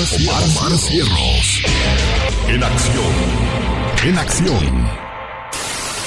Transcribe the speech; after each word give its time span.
Omar, 0.00 0.42
Omar 0.42 0.78
Cierros. 0.78 1.62
En 2.48 2.64
acción. 2.64 3.12
En 4.06 4.16
acción. 4.16 4.88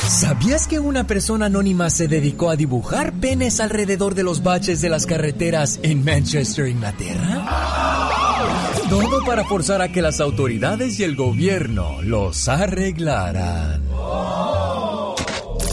¿Sabías 0.09 0.67
que 0.67 0.79
una 0.79 1.05
persona 1.05 1.45
anónima 1.45 1.91
se 1.91 2.07
dedicó 2.07 2.49
a 2.49 2.55
dibujar 2.55 3.13
penes 3.13 3.59
alrededor 3.59 4.15
de 4.15 4.23
los 4.23 4.41
baches 4.41 4.81
de 4.81 4.89
las 4.89 5.05
carreteras 5.05 5.79
en 5.83 6.03
Manchester, 6.03 6.69
Inglaterra? 6.69 7.45
Todo 8.89 9.23
para 9.27 9.43
forzar 9.43 9.83
a 9.83 9.89
que 9.89 10.01
las 10.01 10.19
autoridades 10.21 10.99
y 10.99 11.03
el 11.03 11.15
gobierno 11.15 12.01
los 12.01 12.47
arreglaran. 12.47 13.83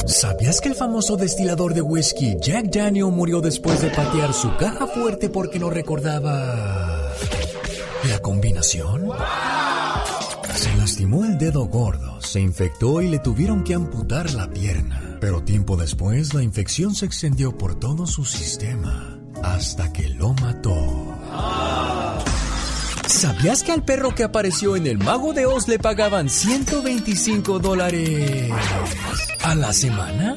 ¿Sabías 0.06 0.60
que 0.60 0.68
el 0.68 0.74
famoso 0.74 1.16
destilador 1.16 1.72
de 1.72 1.80
whisky 1.80 2.36
Jack 2.38 2.66
Daniel 2.66 3.06
murió 3.06 3.40
después 3.40 3.80
de 3.80 3.88
patear 3.88 4.34
su 4.34 4.54
caja 4.56 4.86
fuerte 4.86 5.30
porque 5.30 5.58
no 5.58 5.70
recordaba 5.70 7.00
la 8.08 8.18
combinación? 8.20 9.08
Se 10.54 10.74
lastimó 10.76 11.24
el 11.24 11.38
dedo 11.38 11.66
gordo, 11.66 12.20
se 12.20 12.40
infectó 12.40 13.00
y 13.02 13.08
le 13.08 13.18
tuvieron 13.18 13.64
que 13.64 13.74
amputar 13.74 14.32
la 14.32 14.48
pierna. 14.50 15.18
Pero 15.20 15.42
tiempo 15.42 15.76
después 15.76 16.34
la 16.34 16.42
infección 16.42 16.94
se 16.94 17.06
extendió 17.06 17.56
por 17.56 17.78
todo 17.78 18.06
su 18.06 18.24
sistema 18.24 19.18
hasta 19.42 19.92
que 19.92 20.08
lo 20.08 20.32
mató. 20.34 20.74
¿Sabías 23.06 23.62
que 23.62 23.72
al 23.72 23.84
perro 23.84 24.14
que 24.14 24.22
apareció 24.22 24.76
en 24.76 24.86
El 24.86 24.98
Mago 24.98 25.32
de 25.32 25.44
Oz 25.46 25.66
le 25.68 25.78
pagaban 25.78 26.30
125 26.30 27.58
dólares 27.58 28.50
a 29.42 29.54
la 29.54 29.72
semana? 29.72 30.36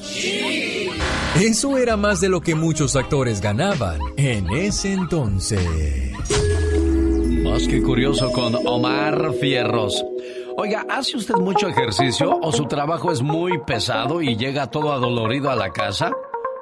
Eso 1.35 1.77
era 1.77 1.97
más 1.97 2.19
de 2.19 2.30
lo 2.30 2.41
que 2.41 2.55
muchos 2.55 2.95
actores 2.95 3.41
ganaban 3.41 3.99
en 4.17 4.49
ese 4.49 4.93
entonces. 4.93 6.12
Más 7.53 7.67
que 7.67 7.84
curioso 7.84 8.31
con 8.31 8.55
Omar 8.66 9.31
Fierros. 9.39 10.03
Oiga, 10.57 10.88
¿hace 10.89 11.17
usted 11.17 11.35
mucho 11.35 11.67
ejercicio 11.67 12.39
o 12.41 12.52
su 12.52 12.66
trabajo 12.66 13.11
es 13.11 13.22
muy 13.22 13.59
pesado 13.59 14.23
y 14.23 14.36
llega 14.36 14.72
todo 14.72 14.91
adolorido 14.91 15.52
a 15.52 15.55
la 15.55 15.69
casa? 15.69 16.11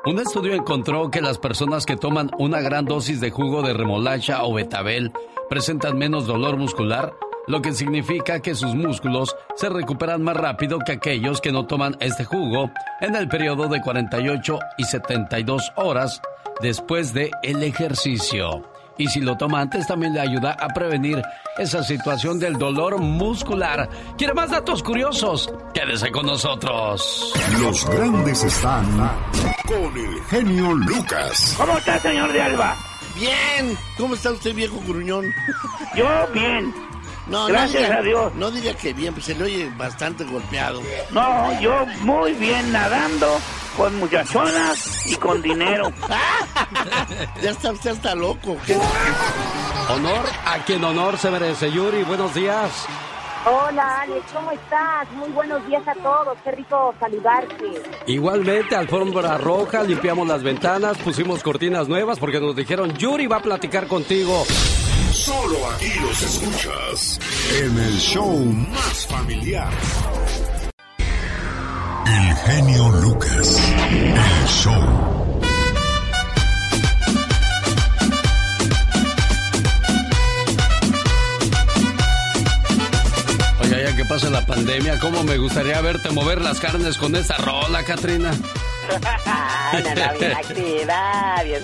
Un 0.06 0.20
estudio 0.20 0.54
encontró 0.54 1.10
que 1.10 1.22
las 1.22 1.38
personas 1.38 1.86
que 1.86 1.96
toman 1.96 2.30
una 2.40 2.60
gran 2.60 2.84
dosis 2.84 3.22
de 3.22 3.32
jugo 3.32 3.62
de 3.62 3.72
remolacha 3.72 4.44
o 4.44 4.54
betabel 4.54 5.14
presentan 5.50 5.98
menos 5.98 6.28
dolor 6.28 6.58
muscular, 6.58 7.14
lo 7.48 7.62
que 7.62 7.72
significa 7.72 8.42
que 8.42 8.54
sus 8.54 8.76
músculos 8.76 9.34
se 9.56 9.70
recuperan 9.70 10.22
más 10.22 10.36
rápido 10.36 10.80
que 10.80 10.92
aquellos 10.92 11.40
que 11.40 11.54
no 11.54 11.68
toman 11.68 11.96
este 12.02 12.26
jugo 12.26 12.70
en 13.00 13.16
el 13.16 13.30
periodo 13.30 13.70
de 13.70 13.80
48 13.80 14.60
y 14.78 14.84
72 14.84 15.72
horas 15.78 16.22
después 16.62 17.14
de 17.14 17.32
el 17.44 17.64
ejercicio. 17.64 18.71
Y 19.02 19.08
si 19.08 19.20
lo 19.20 19.36
toma 19.36 19.62
antes 19.62 19.88
también 19.88 20.14
le 20.14 20.20
ayuda 20.20 20.52
a 20.60 20.68
prevenir 20.68 21.24
esa 21.58 21.82
situación 21.84 22.38
del 22.38 22.54
dolor 22.54 23.00
muscular. 23.00 23.90
¿Quiere 24.16 24.36
más 24.36 24.52
datos 24.52 24.84
curiosos? 24.84 25.52
Quédese 25.74 26.12
con 26.12 26.28
nosotros. 26.28 27.34
Los 27.60 27.84
grandes 27.90 28.44
están 28.44 28.86
con 29.66 29.98
el 29.98 30.24
genio 30.26 30.76
Lucas. 30.76 31.56
¿Cómo 31.58 31.80
está, 31.80 31.98
señor 31.98 32.32
de 32.32 32.44
Alba? 32.44 32.76
Bien. 33.16 33.76
¿Cómo 33.98 34.14
está 34.14 34.34
usted, 34.34 34.54
viejo 34.54 34.80
gruñón? 34.86 35.26
Yo 35.96 36.06
bien. 36.32 36.72
No, 37.32 37.48
Gracias 37.48 37.82
no 37.84 37.88
diga, 37.88 37.98
a 37.98 38.02
Dios. 38.02 38.36
No 38.36 38.52
diga 38.52 38.74
que 38.74 38.94
bien, 38.94 39.14
pues 39.14 39.26
se 39.26 39.36
le 39.36 39.46
oye 39.46 39.72
bastante 39.78 40.26
golpeado. 40.26 40.82
No, 41.12 41.62
yo 41.62 41.86
muy 42.02 42.34
bien 42.34 42.74
nadando, 42.74 43.40
con 43.78 43.96
muchachonas 43.96 45.06
y 45.10 45.16
con 45.16 45.42
dinero. 45.42 45.94
ya 47.42 47.52
está 47.52 47.72
usted 47.72 47.92
hasta 47.92 48.16
loco. 48.16 48.58
¿Qué? 48.68 48.76
Honor 49.90 50.26
a 50.46 50.58
quien 50.66 50.84
honor 50.84 51.18
se 51.18 51.32
merece. 51.32 51.72
Yuri, 51.72 52.04
buenos 52.04 52.34
días. 52.34 52.86
Hola 53.46 54.02
Alex, 54.02 54.26
¿cómo 54.34 54.52
estás? 54.52 55.10
Muy 55.14 55.30
buenos 55.32 55.66
días 55.68 55.88
a 55.88 55.96
todos, 55.96 56.38
qué 56.44 56.52
rico 56.52 56.94
saludarte. 57.00 57.82
Igualmente, 58.06 58.76
alfombra 58.76 59.38
roja, 59.40 59.82
limpiamos 59.82 60.28
las 60.28 60.44
ventanas, 60.44 60.98
pusimos 61.00 61.42
cortinas 61.42 61.88
nuevas 61.88 62.20
porque 62.20 62.40
nos 62.40 62.56
dijeron 62.56 62.94
Yuri 62.94 63.26
va 63.26 63.38
a 63.38 63.42
platicar 63.42 63.88
contigo. 63.88 64.44
Solo 65.14 65.70
aquí 65.72 65.92
los 66.00 66.22
escuchas 66.24 67.20
en 67.62 67.78
el 67.78 67.98
show 67.98 68.46
más 68.46 69.08
familiar. 69.08 69.70
El 72.08 72.36
genio 72.38 72.90
Lucas. 73.02 73.60
El 73.90 74.48
show. 74.48 75.42
Oye, 83.60 83.84
ya 83.84 83.96
que 83.98 84.06
pasa 84.06 84.30
la 84.30 84.46
pandemia, 84.46 84.98
¿cómo 85.00 85.24
me 85.24 85.38
gustaría 85.38 85.82
verte 85.82 86.10
mover 86.12 86.42
las 86.42 86.62
carnes 86.62 86.98
con 86.98 87.18
esa 87.18 87.36
rola, 87.36 87.84
Katrina? 87.84 88.32
Una 89.74 89.96
no, 89.96 90.20
bien 90.20 90.32
activa, 90.32 91.42
bien. 91.44 91.64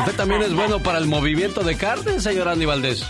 Usted 0.00 0.16
también 0.16 0.42
es 0.42 0.54
bueno 0.54 0.80
para 0.80 0.98
el 0.98 1.06
movimiento 1.06 1.62
de 1.62 1.76
carne, 1.76 2.20
señor 2.20 2.48
Andy 2.48 2.64
Valdés. 2.64 3.04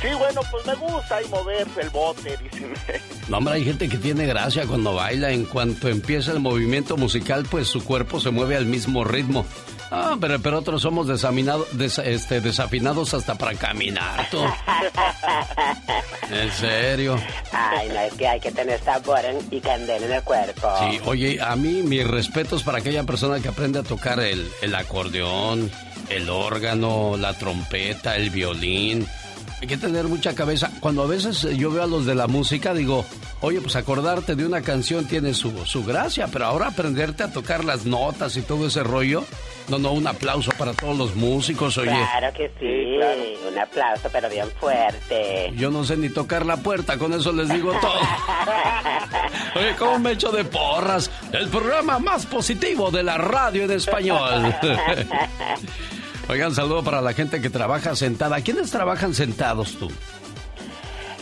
Sí, 0.00 0.08
bueno, 0.18 0.40
pues 0.50 0.66
me 0.66 0.74
gusta 0.76 1.16
ahí 1.16 1.26
mover 1.28 1.68
el 1.80 1.90
bote, 1.90 2.38
dicen. 2.42 2.72
No, 3.28 3.38
hombre, 3.38 3.54
hay 3.54 3.64
gente 3.64 3.88
que 3.88 3.96
tiene 3.96 4.26
gracia 4.26 4.66
cuando 4.66 4.94
baila. 4.94 5.30
En 5.30 5.44
cuanto 5.44 5.88
empieza 5.88 6.32
el 6.32 6.40
movimiento 6.40 6.96
musical, 6.96 7.46
pues 7.48 7.68
su 7.68 7.84
cuerpo 7.84 8.18
se 8.18 8.30
mueve 8.30 8.56
al 8.56 8.66
mismo 8.66 9.04
ritmo. 9.04 9.46
Ah, 9.90 10.16
pero, 10.20 10.38
pero 10.40 10.58
otros 10.60 10.82
somos 10.82 11.06
des- 11.08 11.98
este, 11.98 12.40
desafinados 12.40 13.12
hasta 13.14 13.34
para 13.36 13.54
caminar, 13.54 14.28
tú. 14.30 14.38
En 16.30 16.52
serio. 16.52 17.16
Ay, 17.52 17.88
no, 17.88 18.00
es 18.00 18.14
que 18.14 18.28
hay 18.28 18.40
que 18.40 18.52
tener 18.52 18.80
sabor 18.82 19.20
y 19.50 19.60
candela 19.60 20.06
en 20.06 20.12
el 20.12 20.22
cuerpo. 20.22 20.68
Sí, 20.78 21.00
oye, 21.04 21.40
a 21.40 21.56
mí 21.56 21.82
mis 21.82 22.06
respetos 22.06 22.62
para 22.62 22.78
aquella 22.78 23.02
persona 23.04 23.40
que 23.40 23.48
aprende 23.48 23.80
a 23.80 23.82
tocar 23.82 24.20
el, 24.20 24.48
el 24.62 24.74
acordeón, 24.74 25.70
el 26.08 26.30
órgano, 26.30 27.16
la 27.16 27.34
trompeta, 27.34 28.16
el 28.16 28.30
violín. 28.30 29.06
Hay 29.60 29.66
que 29.66 29.76
tener 29.76 30.04
mucha 30.06 30.34
cabeza. 30.34 30.70
Cuando 30.80 31.02
a 31.02 31.06
veces 31.06 31.42
yo 31.58 31.70
veo 31.70 31.82
a 31.82 31.86
los 31.86 32.06
de 32.06 32.14
la 32.14 32.28
música, 32.28 32.72
digo, 32.72 33.04
oye, 33.40 33.60
pues 33.60 33.76
acordarte 33.76 34.34
de 34.36 34.46
una 34.46 34.62
canción 34.62 35.04
tiene 35.06 35.34
su, 35.34 35.66
su 35.66 35.84
gracia, 35.84 36.28
pero 36.32 36.46
ahora 36.46 36.68
aprenderte 36.68 37.24
a 37.24 37.32
tocar 37.32 37.64
las 37.64 37.84
notas 37.84 38.36
y 38.36 38.42
todo 38.42 38.68
ese 38.68 38.82
rollo. 38.84 39.24
No, 39.70 39.78
no, 39.78 39.92
un 39.92 40.06
aplauso 40.06 40.50
para 40.58 40.72
todos 40.72 40.98
los 40.98 41.14
músicos, 41.14 41.78
oye. 41.78 41.90
Claro 41.90 42.32
que 42.36 42.50
sí, 42.58 43.46
un 43.48 43.56
aplauso 43.56 44.08
pero 44.12 44.28
bien 44.28 44.50
fuerte. 44.58 45.52
Yo 45.54 45.70
no 45.70 45.84
sé 45.84 45.96
ni 45.96 46.08
tocar 46.08 46.44
la 46.44 46.56
puerta, 46.56 46.98
con 46.98 47.12
eso 47.12 47.32
les 47.32 47.48
digo 47.48 47.72
todo. 47.80 47.92
Oye, 49.54 49.74
¿cómo 49.78 49.98
me 49.98 50.12
echo 50.12 50.30
de 50.30 50.44
porras? 50.44 51.10
El 51.32 51.48
programa 51.48 51.98
más 51.98 52.26
positivo 52.26 52.90
de 52.90 53.02
la 53.02 53.16
radio 53.18 53.64
en 53.64 53.70
español. 53.72 54.54
Oigan, 56.28 56.54
saludo 56.54 56.82
para 56.82 57.00
la 57.00 57.12
gente 57.12 57.40
que 57.40 57.50
trabaja 57.50 57.94
sentada. 57.96 58.40
¿Quiénes 58.40 58.70
trabajan 58.70 59.14
sentados 59.14 59.76
tú? 59.76 59.90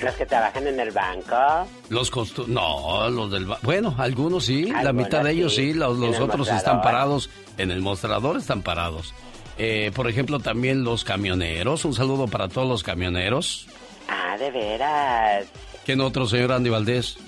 Los 0.03 0.15
que 0.15 0.27
trabajan 0.27 0.67
en 0.67 0.79
el 0.81 0.91
banco. 0.91 1.69
Los 1.89 2.11
costu 2.11 2.45
No, 2.47 3.09
los 3.11 3.31
del... 3.31 3.47
ba- 3.47 3.59
Bueno, 3.63 3.95
algunos 3.99 4.45
sí, 4.45 4.67
la 4.67 4.93
mitad 4.93 5.25
de 5.25 5.33
ellos 5.33 5.55
sí, 5.55 5.73
sí, 5.73 5.75
los, 5.75 5.99
otros 6.21 6.49
están 6.49 6.83
parados. 6.83 7.31
En 7.57 7.71
el 7.71 7.81
mostrador 7.81 8.37
están 8.37 8.63
parados. 8.63 9.13
Eh, 9.59 9.91
por 9.95 10.09
ejemplo, 10.09 10.39
también 10.39 10.85
los 10.85 11.03
camioneros. 11.05 11.85
Un 11.85 11.95
saludo 11.95 12.29
para 12.29 12.49
todos 12.49 12.69
los 12.69 12.83
camioneros. 12.85 13.67
Ah, 14.09 14.37
de 14.39 14.51
veras. 14.53 15.47
¿Quién 15.85 16.01
otro, 16.01 16.27
señor 16.27 16.53
Andy 16.53 16.71
Valdés? 16.71 17.19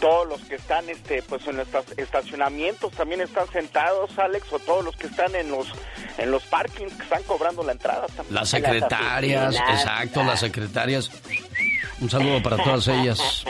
Todos 0.00 0.28
los 0.28 0.40
que 0.42 0.56
están 0.56 0.88
este, 0.90 1.22
pues 1.22 1.46
en 1.46 1.56
los 1.56 1.66
esta- 1.68 1.84
estacionamientos 1.96 2.90
también 2.92 3.20
están 3.20 3.46
sentados, 3.52 4.10
Alex, 4.18 4.52
o 4.52 4.58
todos 4.58 4.84
los 4.84 4.96
que 4.96 5.06
están 5.06 5.34
en 5.36 5.50
los 5.50 5.68
en 6.18 6.30
los 6.30 6.42
parkings 6.44 6.92
que 6.94 7.02
están 7.04 7.22
cobrando 7.22 7.62
la 7.62 7.72
entrada 7.72 8.06
también. 8.08 8.34
Las 8.34 8.48
secretarias, 8.50 9.54
oficinas. 9.54 9.80
exacto, 9.80 10.22
las 10.24 10.40
secretarias. 10.40 11.10
Un 12.00 12.10
saludo 12.10 12.42
para 12.42 12.56
todas 12.56 12.88
ellas. 12.88 13.44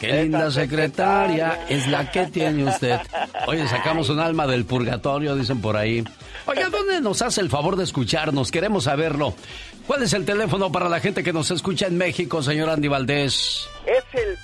Qué 0.00 0.22
linda 0.22 0.50
secretaria 0.50 1.64
es 1.68 1.86
la 1.86 2.10
que 2.10 2.26
tiene 2.26 2.64
usted. 2.64 2.98
Oye, 3.46 3.66
sacamos 3.68 4.08
un 4.10 4.20
alma 4.20 4.46
del 4.46 4.64
purgatorio, 4.64 5.34
dicen 5.36 5.60
por 5.60 5.76
ahí. 5.76 6.04
Oiga, 6.46 6.68
¿dónde 6.68 7.00
nos 7.00 7.22
hace 7.22 7.40
el 7.40 7.48
favor 7.48 7.76
de 7.76 7.84
escucharnos? 7.84 8.50
Queremos 8.50 8.84
saberlo. 8.84 9.34
¿Cuál 9.86 10.02
es 10.02 10.12
el 10.12 10.24
teléfono 10.24 10.72
para 10.72 10.88
la 10.88 11.00
gente 11.00 11.22
que 11.22 11.32
nos 11.32 11.50
escucha 11.50 11.86
en 11.86 11.96
México, 11.96 12.42
señor 12.42 12.70
Andy 12.70 12.88
Valdés? 12.88 13.68
Es 13.86 14.04
el 14.12 14.36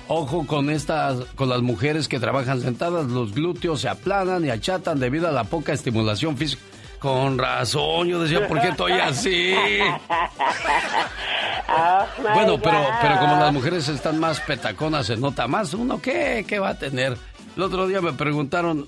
Ojo 0.07 0.45
con 0.45 0.69
estas, 0.69 1.25
con 1.35 1.49
las 1.49 1.63
mujeres 1.63 2.07
que 2.07 2.19
trabajan 2.19 2.61
sentadas, 2.61 3.07
los 3.07 3.33
glúteos 3.33 3.81
se 3.81 3.89
aplanan 3.89 4.45
y 4.45 4.51
achatan 4.51 4.99
debido 4.99 5.27
a 5.27 5.31
la 5.31 5.45
poca 5.45 5.73
estimulación 5.73 6.37
física. 6.37 6.61
Con 7.03 7.37
razón, 7.37 8.07
yo 8.07 8.21
decía, 8.21 8.47
¿por 8.47 8.61
qué 8.61 8.69
estoy 8.69 8.93
así? 8.93 9.53
Oh, 11.75 12.05
Bueno, 12.21 12.59
pero, 12.61 12.77
God. 12.77 12.87
pero 13.01 13.17
como 13.19 13.35
las 13.37 13.51
mujeres 13.51 13.87
están 13.89 14.19
más 14.19 14.39
petaconas, 14.41 15.07
se 15.07 15.17
nota 15.17 15.47
más. 15.47 15.73
¿Uno 15.73 15.99
qué? 15.99 16.45
¿Qué 16.47 16.59
va 16.59 16.69
a 16.69 16.77
tener? 16.77 17.17
El 17.57 17.63
otro 17.63 17.87
día 17.87 17.99
me 17.99 18.13
preguntaron, 18.13 18.87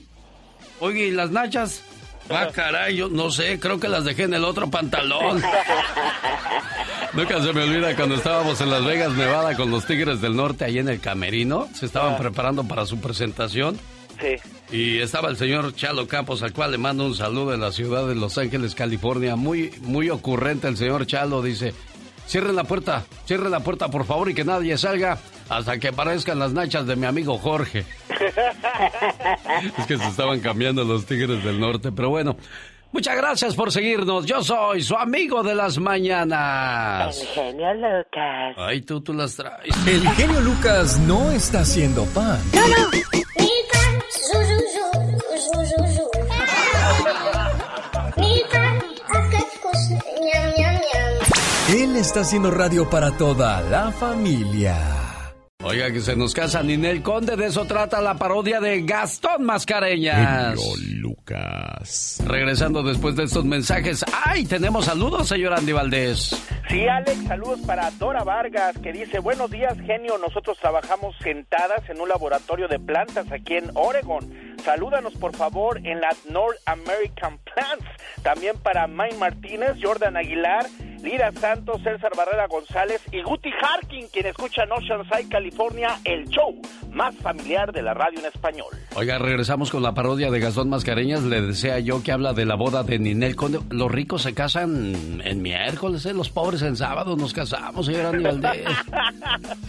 oye, 0.79 1.07
¿y 1.07 1.11
las 1.11 1.31
nachas? 1.31 1.81
Ah, 2.29 2.47
caray, 2.53 2.95
yo 2.97 3.07
no 3.09 3.31
sé, 3.31 3.59
creo 3.59 3.79
que 3.79 3.87
las 3.87 4.03
dejé 4.05 4.23
en 4.23 4.35
el 4.35 4.43
otro 4.45 4.69
pantalón. 4.69 5.41
Nunca 7.13 7.41
se 7.41 7.53
me 7.53 7.63
olvida 7.63 7.95
cuando 7.95 8.15
estábamos 8.15 8.61
en 8.61 8.69
Las 8.69 8.85
Vegas, 8.85 9.13
Nevada, 9.13 9.55
con 9.55 9.71
los 9.71 9.85
Tigres 9.85 10.21
del 10.21 10.35
Norte, 10.35 10.65
ahí 10.65 10.77
en 10.77 10.89
el 10.89 10.99
Camerino. 10.99 11.67
Se 11.73 11.87
estaban 11.87 12.17
preparando 12.17 12.65
para 12.65 12.85
su 12.85 12.99
presentación. 12.99 13.79
Sí. 14.19 14.75
Y 14.75 14.99
estaba 14.99 15.29
el 15.29 15.37
señor 15.37 15.75
Chalo 15.75 16.07
Campos, 16.07 16.41
al 16.41 16.53
cual 16.53 16.71
le 16.71 16.77
mando 16.77 17.05
un 17.05 17.15
saludo 17.15 17.53
en 17.53 17.61
la 17.61 17.71
ciudad 17.71 18.07
de 18.07 18.15
Los 18.15 18.37
Ángeles, 18.37 18.75
California. 18.75 19.35
Muy, 19.35 19.71
muy 19.81 20.09
ocurrente 20.09 20.67
el 20.67 20.77
señor 20.77 21.05
Chalo, 21.05 21.41
dice, 21.41 21.73
cierren 22.27 22.55
la 22.55 22.63
puerta, 22.63 23.05
cierren 23.25 23.51
la 23.51 23.59
puerta 23.59 23.89
por 23.89 24.05
favor 24.05 24.29
y 24.29 24.33
que 24.33 24.43
nadie 24.43 24.77
salga 24.77 25.17
hasta 25.49 25.77
que 25.79 25.89
aparezcan 25.89 26.39
las 26.39 26.53
nachas 26.53 26.87
de 26.87 26.95
mi 26.95 27.05
amigo 27.05 27.37
Jorge. 27.37 27.85
es 29.77 29.85
que 29.85 29.97
se 29.97 30.07
estaban 30.07 30.39
cambiando 30.39 30.83
los 30.83 31.05
Tigres 31.05 31.43
del 31.43 31.59
Norte, 31.59 31.91
pero 31.91 32.09
bueno. 32.09 32.35
Muchas 32.91 33.17
gracias 33.17 33.55
por 33.55 33.73
seguirnos. 33.73 34.25
Yo 34.25 34.41
soy 34.41 34.81
su 34.81 34.95
amigo 34.95 35.43
de 35.43 35.53
las 35.53 35.77
mañanas. 35.77 37.19
El 37.19 37.27
genio 37.27 37.73
Lucas. 37.73 38.55
Ay, 38.55 38.81
tú, 38.83 39.01
tú 39.01 39.13
las 39.13 39.35
traes. 39.35 39.75
El 39.85 40.07
genio 40.11 40.39
Lucas 40.39 40.97
no 40.99 41.29
está 41.31 41.59
haciendo 41.59 42.05
pan. 42.05 42.39
Él 51.69 51.95
está 51.97 52.21
haciendo 52.21 52.51
radio 52.51 52.89
para 52.89 53.11
toda 53.17 53.61
la 53.61 53.91
familia. 53.91 55.14
Oiga, 55.67 55.91
que 55.91 55.99
se 55.99 56.15
nos 56.15 56.35
casa 56.35 56.61
Ninel 56.61 57.01
Conde, 57.01 57.35
de 57.35 57.47
eso 57.47 57.65
trata 57.65 57.99
la 57.99 58.13
parodia 58.13 58.59
de 58.59 58.83
Gastón 58.83 59.45
Mascareñas. 59.45 60.59
Lucas. 60.91 62.21
Regresando 62.23 62.83
después 62.83 63.15
de 63.15 63.23
estos 63.23 63.45
mensajes. 63.45 64.05
¡Ay! 64.23 64.45
Tenemos 64.45 64.85
saludos, 64.85 65.27
señor 65.27 65.53
Andy 65.53 65.71
Valdés. 65.71 66.39
Sí, 66.69 66.87
Alex, 66.87 67.25
saludos 67.27 67.61
para 67.61 67.89
Dora 67.91 68.23
Vargas, 68.23 68.77
que 68.77 68.93
dice, 68.93 69.17
buenos 69.17 69.49
días, 69.49 69.75
genio, 69.87 70.19
nosotros 70.19 70.55
trabajamos 70.59 71.15
sentadas 71.23 71.89
en 71.89 71.99
un 71.99 72.09
laboratorio 72.09 72.67
de 72.67 72.79
plantas 72.79 73.31
aquí 73.31 73.55
en 73.55 73.71
Oregon. 73.73 74.55
Salúdanos, 74.63 75.13
por 75.13 75.35
favor, 75.35 75.79
en 75.83 75.99
la 75.99 76.09
North 76.29 76.57
American 76.67 77.39
Plants. 77.39 77.85
También 78.21 78.55
para 78.59 78.85
May 78.85 79.15
Martínez, 79.17 79.77
Jordan 79.81 80.15
Aguilar, 80.15 80.67
Lira 81.05 81.31
Santos, 81.33 81.81
César 81.83 82.11
Barrera 82.17 82.47
González 82.47 82.99
y 83.11 83.21
Guti 83.21 83.49
Harkin, 83.61 84.07
quien 84.11 84.25
escucha 84.25 84.63
en 84.63 84.71
Oceanside, 84.71 85.29
California, 85.29 85.99
el 86.03 86.27
show 86.29 86.59
más 86.91 87.15
familiar 87.17 87.71
de 87.71 87.83
la 87.83 87.93
radio 87.93 88.19
en 88.19 88.25
español. 88.25 88.69
Oiga, 88.95 89.19
regresamos 89.19 89.69
con 89.69 89.83
la 89.83 89.93
parodia 89.93 90.31
de 90.31 90.39
Gastón 90.39 90.69
Mascareñas. 90.69 91.21
Le 91.21 91.41
desea 91.41 91.77
yo 91.77 92.01
que 92.01 92.11
habla 92.11 92.33
de 92.33 92.45
la 92.45 92.55
boda 92.55 92.81
de 92.81 92.97
Ninel 92.97 93.35
Conde. 93.35 93.59
Los 93.69 93.91
ricos 93.91 94.23
se 94.23 94.33
casan 94.33 95.21
en 95.23 95.41
miércoles, 95.43 96.05
¿eh? 96.07 96.13
los 96.13 96.29
pobres 96.31 96.63
en 96.63 96.75
sábado 96.75 97.15
nos 97.15 97.33
casamos, 97.33 97.85
señor 97.85 98.07
Andy 98.07 98.23
Valdés. 98.23 98.65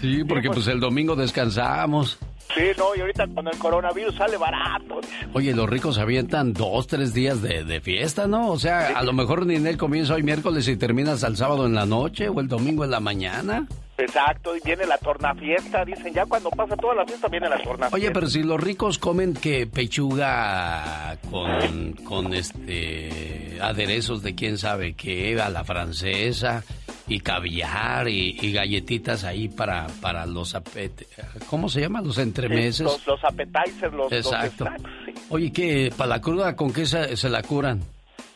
Sí, 0.00 0.24
porque 0.24 0.48
pues 0.48 0.66
el 0.68 0.80
domingo 0.80 1.16
descansamos. 1.16 2.18
Sí, 2.54 2.62
no, 2.78 2.94
y 2.96 3.00
ahorita 3.00 3.26
con 3.34 3.46
el 3.48 3.58
coronavirus 3.58 4.14
sale 4.14 4.36
barato. 4.36 5.00
Oye, 5.34 5.54
los 5.54 5.68
ricos 5.68 5.98
avientan 5.98 6.52
dos, 6.52 6.86
tres 6.86 7.12
días 7.12 7.42
de, 7.42 7.64
de 7.64 7.80
fiesta, 7.80 8.26
¿no? 8.26 8.50
O 8.50 8.58
sea, 8.58 8.98
a 8.98 9.02
lo 9.02 9.12
mejor 9.12 9.44
Ninel 9.44 9.76
comienza 9.76 10.14
hoy 10.14 10.22
miércoles 10.22 10.66
y 10.68 10.76
termina 10.76 11.12
hasta 11.12 11.26
el 11.26 11.36
sábado 11.36 11.66
en 11.66 11.74
la 11.74 11.86
noche 11.86 12.28
o 12.28 12.40
el 12.40 12.48
domingo 12.48 12.84
en 12.84 12.90
la 12.92 13.00
mañana. 13.00 13.66
Exacto, 13.98 14.54
y 14.54 14.60
viene 14.60 14.86
la 14.86 14.98
tornafiesta, 14.98 15.84
dicen, 15.84 16.12
ya 16.12 16.26
cuando 16.26 16.50
pasa 16.50 16.76
toda 16.76 16.94
la 16.94 17.06
fiesta 17.06 17.28
viene 17.28 17.48
la 17.48 17.56
tornafiesta. 17.56 17.96
Oye, 17.96 18.10
pero 18.10 18.26
si 18.26 18.42
los 18.42 18.60
ricos 18.60 18.98
comen 18.98 19.32
que 19.32 19.66
pechuga 19.66 21.16
con, 21.30 21.92
con 22.04 22.34
este 22.34 23.58
aderezos 23.60 24.22
de 24.22 24.34
quién 24.34 24.58
sabe 24.58 24.94
qué, 24.94 25.40
a 25.40 25.48
la 25.48 25.64
francesa, 25.64 26.62
y 27.08 27.20
caviar 27.20 28.08
y, 28.08 28.36
y 28.40 28.52
galletitas 28.52 29.24
ahí 29.24 29.48
para, 29.48 29.86
para 30.00 30.26
los 30.26 30.54
apet 30.54 31.06
¿cómo 31.48 31.68
se 31.68 31.80
llaman? 31.80 32.06
Los 32.06 32.18
entremeses. 32.18 32.80
Los, 32.80 33.06
los 33.06 33.22
appetizers, 33.24 33.92
los, 33.92 34.10
los 34.10 34.12
Exacto. 34.12 34.64
snacks, 34.64 34.82
sí. 35.04 35.12
Oye, 35.30 35.52
¿qué? 35.52 35.92
¿Para 35.96 36.08
la 36.08 36.20
cruda 36.20 36.56
con 36.56 36.72
qué 36.72 36.84
se, 36.86 37.16
se 37.16 37.28
la 37.28 37.42
curan? 37.42 37.82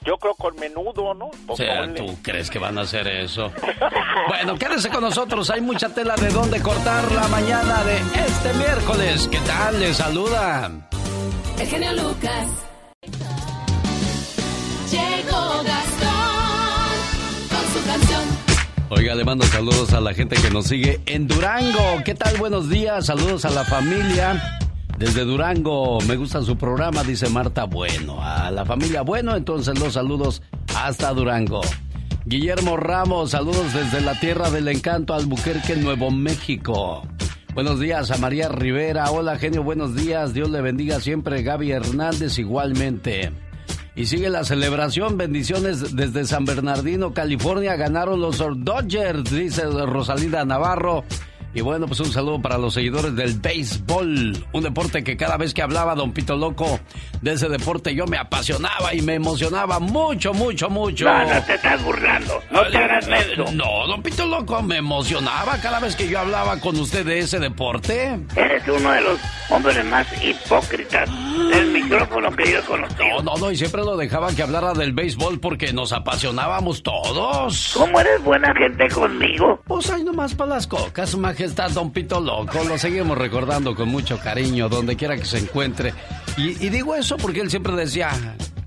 Yo 0.04 0.16
creo 0.16 0.34
con 0.34 0.56
menudo, 0.56 1.12
¿no? 1.12 1.30
O 1.46 1.56
sea. 1.56 1.92
¿tú 1.94 2.16
crees 2.22 2.48
que 2.48 2.58
van 2.58 2.78
a 2.78 2.82
hacer 2.82 3.06
eso? 3.06 3.52
Bueno, 4.28 4.56
quédese 4.56 4.88
con 4.90 5.02
nosotros. 5.02 5.50
Hay 5.50 5.60
mucha 5.60 5.88
tela 5.92 6.14
de 6.14 6.28
dónde 6.28 6.62
cortar 6.62 7.10
la 7.12 7.26
mañana 7.28 7.82
de 7.84 7.96
este 7.98 8.52
miércoles. 8.54 9.28
¿Qué 9.30 9.38
tal? 9.40 9.80
Les 9.80 9.96
saluda. 9.96 10.70
El 11.58 11.66
genio 11.66 11.92
Lucas. 11.94 12.48
Oiga, 18.92 19.14
le 19.14 19.24
mando 19.24 19.44
saludos 19.44 19.92
a 19.92 20.00
la 20.00 20.12
gente 20.14 20.34
que 20.34 20.50
nos 20.50 20.66
sigue 20.66 21.00
en 21.06 21.28
Durango. 21.28 22.02
¿Qué 22.04 22.16
tal? 22.16 22.36
Buenos 22.38 22.68
días. 22.68 23.06
Saludos 23.06 23.44
a 23.44 23.50
la 23.50 23.64
familia. 23.64 24.58
Desde 24.98 25.24
Durango, 25.24 26.00
me 26.08 26.16
gusta 26.16 26.42
su 26.42 26.58
programa, 26.58 27.04
dice 27.04 27.28
Marta 27.28 27.64
Bueno. 27.64 28.20
A 28.20 28.50
la 28.50 28.64
familia 28.64 29.02
Bueno, 29.02 29.36
entonces 29.36 29.78
los 29.78 29.94
saludos 29.94 30.42
hasta 30.76 31.14
Durango. 31.14 31.60
Guillermo 32.26 32.76
Ramos, 32.76 33.30
saludos 33.30 33.72
desde 33.72 34.00
la 34.00 34.18
Tierra 34.18 34.50
del 34.50 34.66
Encanto, 34.66 35.14
Albuquerque, 35.14 35.76
Nuevo 35.76 36.10
México. 36.10 37.06
Buenos 37.54 37.78
días 37.78 38.10
a 38.10 38.18
María 38.18 38.48
Rivera. 38.48 39.08
Hola, 39.12 39.38
genio, 39.38 39.62
buenos 39.62 39.94
días. 39.94 40.34
Dios 40.34 40.50
le 40.50 40.60
bendiga 40.62 40.98
siempre. 40.98 41.44
Gaby 41.44 41.70
Hernández 41.70 42.38
igualmente. 42.40 43.30
Y 43.96 44.06
sigue 44.06 44.30
la 44.30 44.44
celebración. 44.44 45.16
Bendiciones 45.16 45.94
desde 45.96 46.24
San 46.24 46.44
Bernardino, 46.44 47.12
California. 47.12 47.76
Ganaron 47.76 48.20
los 48.20 48.38
Dodgers, 48.38 49.30
dice 49.30 49.64
Rosalida 49.64 50.44
Navarro. 50.44 51.04
Y 51.52 51.62
bueno, 51.62 51.86
pues 51.88 51.98
un 52.00 52.12
saludo 52.12 52.40
para 52.40 52.58
los 52.58 52.74
seguidores 52.74 53.14
del 53.16 53.38
béisbol, 53.40 54.46
un 54.52 54.62
deporte 54.62 55.02
que 55.02 55.16
cada 55.16 55.36
vez 55.36 55.52
que 55.52 55.62
hablaba 55.62 55.96
Don 55.96 56.12
Pito 56.12 56.36
Loco 56.36 56.78
de 57.22 57.32
ese 57.32 57.48
deporte 57.48 57.92
yo 57.94 58.06
me 58.06 58.18
apasionaba 58.18 58.94
y 58.94 59.02
me 59.02 59.14
emocionaba 59.14 59.80
mucho, 59.80 60.32
mucho, 60.32 60.70
mucho. 60.70 61.06
No, 61.06 61.24
no 61.26 61.42
te 61.42 61.54
estás 61.54 61.82
burlando, 61.82 62.40
no 62.52 62.66
te 62.68 62.78
hagas 62.78 63.08
menso. 63.08 63.44
No, 63.52 63.86
Don 63.88 64.00
Pito 64.00 64.26
Loco, 64.26 64.62
me 64.62 64.76
emocionaba 64.76 65.58
cada 65.60 65.80
vez 65.80 65.96
que 65.96 66.08
yo 66.08 66.20
hablaba 66.20 66.60
con 66.60 66.78
usted 66.78 67.04
de 67.04 67.18
ese 67.18 67.40
deporte. 67.40 68.18
Eres 68.36 68.62
uno 68.68 68.92
de 68.92 69.00
los 69.00 69.18
hombres 69.50 69.84
más 69.86 70.06
hipócritas 70.24 71.10
del 71.50 71.72
micrófono 71.72 72.30
que 72.36 72.52
yo 72.52 72.58
he 72.58 72.62
conocido. 72.62 73.22
No, 73.22 73.22
no, 73.22 73.36
no, 73.38 73.50
y 73.50 73.56
siempre 73.56 73.82
lo 73.82 73.96
dejaba 73.96 74.32
que 74.32 74.42
hablara 74.42 74.72
del 74.72 74.92
béisbol 74.92 75.40
porque 75.40 75.72
nos 75.72 75.92
apasionábamos 75.92 76.82
todos. 76.82 77.72
¿Cómo 77.74 78.00
eres 78.00 78.22
buena 78.22 78.54
gente 78.54 78.88
conmigo? 78.88 79.60
Pues 79.66 79.90
hay 79.90 80.04
nomás 80.04 80.34
para 80.34 80.54
las 80.54 80.66
cocas, 80.66 81.14
su 81.40 81.54
majestad 81.54 81.70
Don 81.70 81.90
Pito 81.90 82.20
Loco. 82.20 82.62
Lo 82.64 82.76
seguimos 82.76 83.16
recordando 83.16 83.74
con 83.74 83.88
mucho 83.88 84.18
cariño, 84.18 84.68
donde 84.68 84.94
quiera 84.96 85.16
que 85.16 85.24
se 85.24 85.38
encuentre. 85.38 85.94
Y, 86.36 86.66
y 86.66 86.68
digo 86.68 86.94
eso 86.94 87.16
porque 87.16 87.40
él 87.40 87.48
siempre 87.48 87.74
decía, 87.74 88.10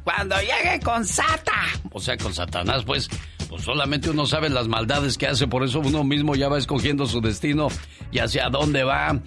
cuando 0.04 0.36
llegue 0.40 0.80
con 0.84 1.06
Sata. 1.06 1.54
O 1.92 2.00
sea, 2.00 2.18
con 2.18 2.34
Satanás, 2.34 2.84
pues, 2.84 3.10
pues 3.48 3.64
solamente 3.64 4.10
uno 4.10 4.26
sabe 4.26 4.50
las 4.50 4.68
maldades 4.68 5.20
que 5.20 5.28
hace, 5.28 5.46
por 5.46 5.64
eso 5.64 5.82
uno 5.82 6.04
mismo 6.04 6.36
ya 6.36 6.50
va 6.50 6.58
escogiendo 6.58 7.06
su 7.06 7.22
destino 7.22 7.68
y 8.12 8.18
hacia 8.20 8.50
dónde 8.50 8.84
va. 8.84 9.20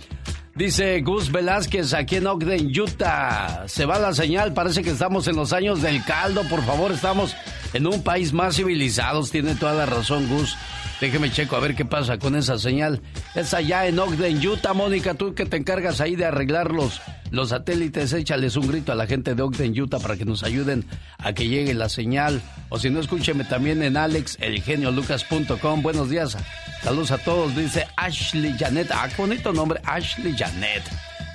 Dice 0.57 1.01
Gus 1.03 1.31
Velázquez 1.31 1.93
aquí 1.93 2.17
en 2.17 2.27
Ogden, 2.27 2.73
Utah. 2.77 3.69
Se 3.69 3.85
va 3.85 3.99
la 4.01 4.13
señal, 4.13 4.55
parece 4.55 4.83
que 4.83 4.91
estamos 4.91 5.29
en 5.29 5.37
los 5.37 5.53
años 5.53 5.83
del 5.83 6.03
caldo. 6.05 6.43
Por 6.49 6.65
favor, 6.65 6.91
estamos 6.91 7.37
en 7.75 7.87
un 7.87 8.03
país 8.03 8.33
más 8.33 8.57
civilizado. 8.57 9.23
Tiene 9.25 9.55
toda 9.55 9.75
la 9.75 9.87
razón, 9.87 10.27
Gus. 10.29 10.57
Déjeme 11.01 11.31
checo 11.31 11.57
a 11.57 11.61
ver 11.61 11.75
qué 11.75 11.85
pasa 11.85 12.19
con 12.19 12.37
esa 12.37 12.59
señal. 12.59 13.03
Es 13.35 13.53
allá 13.53 13.87
en 13.87 13.99
Ogden, 13.99 14.45
Utah, 14.47 14.73
Mónica. 14.73 15.15
Tú 15.15 15.35
que 15.35 15.45
te 15.45 15.59
encargas 15.59 16.01
ahí 16.01 16.17
de 16.17 16.25
arreglar 16.25 16.73
los, 16.73 17.03
los 17.31 17.51
satélites, 17.51 18.15
échales 18.15 18.57
un 18.57 18.67
grito 18.67 18.93
a 18.93 18.95
la 18.95 19.07
gente 19.07 19.35
de 19.35 19.43
Ogden, 19.43 19.79
Utah, 19.79 19.99
para 19.99 20.17
que 20.17 20.25
nos 20.25 20.43
ayuden 20.43 20.87
a 21.19 21.35
que 21.35 21.49
llegue 21.49 21.75
la 21.75 21.91
señal. 21.91 22.41
O 22.71 22.79
si 22.79 22.89
no, 22.89 23.01
escúcheme 23.01 23.45
también 23.45 23.83
en 23.83 23.99
alexelgeniolucas.com. 23.99 25.83
Buenos 25.83 26.09
días. 26.09 26.39
Saludos 26.83 27.11
a 27.11 27.19
todos. 27.19 27.55
Dice 27.55 27.87
Ashley 27.97 28.57
Janet. 28.59 28.91
Ah, 28.91 29.09
bonito 29.19 29.53
nombre. 29.53 29.81
Ashley 29.85 30.35
Janet. 30.37 30.83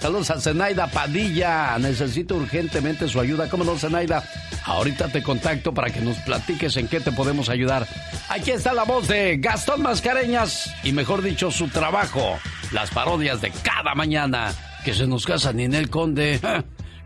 Saludos 0.02 0.32
a 0.32 0.42
Zenaida 0.42 0.88
Padilla. 0.88 1.78
Necesito 1.78 2.36
urgentemente 2.36 3.08
su 3.08 3.20
ayuda. 3.20 3.48
¿Cómo 3.48 3.64
no, 3.64 3.78
Zenaida? 3.78 4.24
Ahorita 4.66 5.10
te 5.10 5.22
contacto 5.22 5.76
para 5.76 5.92
que 5.92 6.02
nos 6.02 6.18
platiques 6.18 6.76
en 6.78 6.88
qué 6.88 7.00
te 7.00 7.12
podemos 7.12 7.50
ayudar. 7.50 7.88
Aquí 8.28 8.50
está 8.50 8.74
la 8.74 8.84
voz 8.84 9.08
de 9.08 9.38
Gastón 9.38 9.84
Mascareñas 9.84 10.74
y, 10.84 10.92
mejor 10.92 11.22
dicho, 11.22 11.52
su 11.52 11.68
trabajo. 11.68 12.40
Las 12.72 12.90
parodias 12.90 13.42
de 13.42 13.52
cada 13.52 13.94
mañana. 13.94 14.56
Que 14.84 14.96
se 14.96 15.06
nos 15.06 15.24
casa 15.24 15.54
Ninel 15.54 15.92
Conde. 15.92 16.40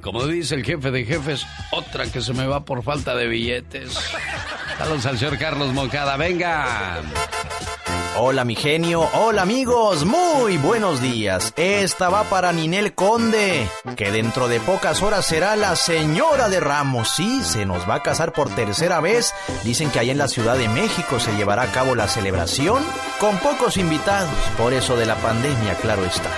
Como 0.02 0.26
dice 0.26 0.56
el 0.56 0.64
jefe 0.64 0.92
de 0.92 1.04
jefes, 1.04 1.46
otra 1.72 2.06
que 2.06 2.22
se 2.22 2.32
me 2.32 2.46
va 2.46 2.64
por 2.64 2.82
falta 2.82 3.14
de 3.16 3.28
billetes. 3.28 3.92
Saludos 4.78 5.06
al 5.06 5.18
señor 5.18 5.38
Carlos 5.38 5.74
Moncada. 5.74 6.16
Venga. 6.16 7.02
Hola 8.18 8.46
mi 8.46 8.56
genio, 8.56 9.10
hola 9.14 9.42
amigos, 9.42 10.06
muy 10.06 10.56
buenos 10.56 11.02
días. 11.02 11.52
Esta 11.58 12.08
va 12.08 12.24
para 12.24 12.54
Ninel 12.54 12.96
Conde, 12.96 13.68
que 13.98 14.10
dentro 14.10 14.48
de 14.48 14.62
pocas 14.62 15.04
horas 15.04 15.26
será 15.26 15.58
la 15.58 15.76
señora 15.76 16.48
de 16.48 16.62
Ramos. 16.62 17.10
Sí, 17.10 17.44
se 17.44 17.66
nos 17.66 17.90
va 17.90 17.96
a 17.96 18.04
casar 18.04 18.32
por 18.32 18.50
tercera 18.50 19.02
vez. 19.02 19.34
Dicen 19.66 19.92
que 19.92 20.00
allá 20.00 20.14
en 20.14 20.18
la 20.18 20.30
Ciudad 20.30 20.56
de 20.56 20.70
México 20.70 21.20
se 21.20 21.36
llevará 21.36 21.64
a 21.64 21.72
cabo 21.74 21.94
la 21.94 22.08
celebración 22.08 22.82
con 23.20 23.38
pocos 23.40 23.76
invitados, 23.76 24.32
por 24.58 24.72
eso 24.72 24.96
de 24.96 25.08
la 25.08 25.16
pandemia, 25.16 25.76
claro 25.76 26.06
está. 26.06 26.30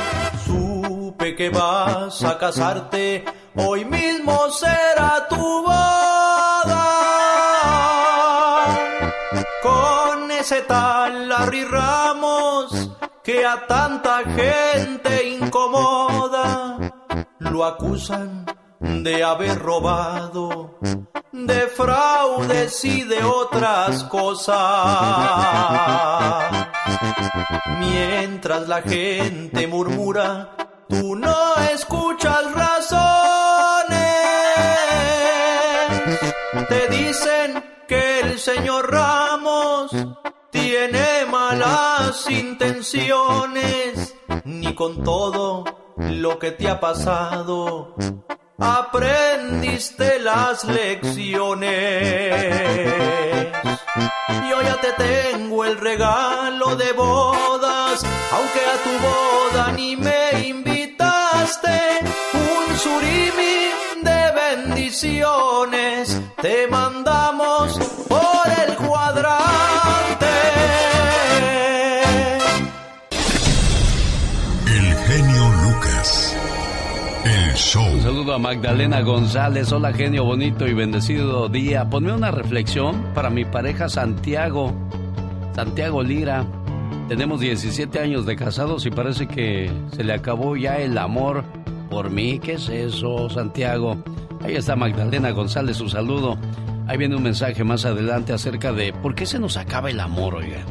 Supe 0.46 1.36
que 1.36 1.50
vas 1.50 2.24
a 2.24 2.40
casarte, 2.40 3.24
hoy 3.56 3.86
mismo 3.86 4.50
será 4.50 5.28
tu 5.30 5.36
boda. 5.36 6.07
Tal 10.68 11.30
Larry 11.30 11.64
Ramos 11.64 12.92
que 13.24 13.46
a 13.46 13.68
tanta 13.68 14.24
gente 14.24 15.28
incomoda, 15.28 16.78
lo 17.40 17.66
acusan 17.66 18.46
de 18.80 19.22
haber 19.22 19.60
robado, 19.60 20.78
de 21.34 21.68
fraudes 21.68 22.86
y 22.86 23.04
de 23.04 23.24
otras 23.24 24.06
cosas. 24.06 24.56
Mientras 27.80 28.68
la 28.70 28.82
gente 28.82 29.68
murmura, 29.68 30.56
tú 30.88 31.16
no 31.18 31.56
escuchas 31.74 32.50
razones. 32.54 33.98
Te 36.70 36.88
dicen 36.88 37.64
que 37.90 38.22
el 38.22 38.40
señor 38.40 38.90
Ramos 38.90 39.27
tiene 40.62 41.26
malas 41.30 42.30
intenciones, 42.30 44.16
ni 44.44 44.74
con 44.74 45.04
todo 45.04 45.64
lo 45.98 46.40
que 46.40 46.52
te 46.52 46.68
ha 46.68 46.80
pasado 46.80 47.96
aprendiste 48.58 50.20
las 50.20 50.64
lecciones. 50.64 51.70
Yo 54.50 54.62
ya 54.62 54.78
te 54.82 54.94
tengo 54.94 55.64
el 55.66 55.78
regalo 55.78 56.76
de 56.76 56.92
bodas, 56.94 58.04
aunque 58.32 58.62
a 58.66 58.78
tu 58.84 58.94
boda 59.08 59.72
ni 59.74 59.96
me 59.96 60.48
invitaste. 60.48 62.00
Un 62.34 62.76
surimi 62.78 63.70
de 64.02 64.32
bendiciones 64.32 66.22
te 66.42 66.68
mandamos 66.68 67.57
Un 77.58 78.02
saludo 78.02 78.36
a 78.36 78.38
Magdalena 78.38 79.02
González. 79.02 79.72
Hola, 79.72 79.92
genio 79.92 80.24
bonito 80.24 80.68
y 80.68 80.76
bendecido 80.76 81.50
día. 81.50 81.90
Ponme 81.90 82.14
una 82.14 82.30
reflexión 82.30 83.04
para 83.16 83.32
mi 83.32 83.46
pareja 83.46 83.90
Santiago. 83.90 84.76
Santiago 85.56 86.04
Lira. 86.04 86.46
Tenemos 87.08 87.40
17 87.40 88.00
años 88.00 88.28
de 88.28 88.36
casados 88.36 88.86
y 88.86 88.92
parece 88.92 89.28
que 89.28 89.72
se 89.92 90.04
le 90.04 90.14
acabó 90.14 90.56
ya 90.56 90.78
el 90.78 91.00
amor 91.00 91.44
por 91.90 92.12
mí. 92.12 92.38
¿Qué 92.38 92.54
es 92.54 92.70
eso, 92.70 93.28
Santiago? 93.28 93.98
Ahí 94.44 94.56
está 94.56 94.76
Magdalena 94.76 95.32
González, 95.32 95.78
su 95.78 95.90
saludo. 95.90 96.38
Ahí 96.86 96.98
viene 97.00 97.16
un 97.16 97.24
mensaje 97.24 97.64
más 97.64 97.86
adelante 97.86 98.34
acerca 98.34 98.72
de 98.72 98.94
por 98.94 99.16
qué 99.16 99.26
se 99.26 99.40
nos 99.40 99.58
acaba 99.58 99.90
el 99.90 100.00
amor, 100.00 100.36
oiga. 100.36 100.64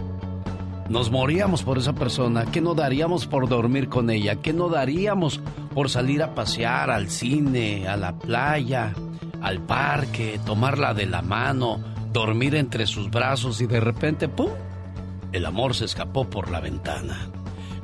Nos 0.88 1.10
moríamos 1.10 1.64
por 1.64 1.78
esa 1.78 1.94
persona, 1.94 2.44
¿qué 2.46 2.60
no 2.60 2.74
daríamos 2.74 3.26
por 3.26 3.48
dormir 3.48 3.88
con 3.88 4.08
ella? 4.08 4.36
¿Qué 4.36 4.52
no 4.52 4.68
daríamos 4.68 5.40
por 5.74 5.90
salir 5.90 6.22
a 6.22 6.34
pasear 6.34 6.90
al 6.90 7.10
cine, 7.10 7.88
a 7.88 7.96
la 7.96 8.16
playa, 8.16 8.94
al 9.42 9.60
parque, 9.62 10.40
tomarla 10.44 10.94
de 10.94 11.06
la 11.06 11.22
mano, 11.22 11.80
dormir 12.12 12.54
entre 12.54 12.86
sus 12.86 13.10
brazos 13.10 13.60
y 13.60 13.66
de 13.66 13.80
repente, 13.80 14.28
¡pum! 14.28 14.50
El 15.32 15.44
amor 15.44 15.74
se 15.74 15.86
escapó 15.86 16.30
por 16.30 16.50
la 16.50 16.60
ventana. 16.60 17.30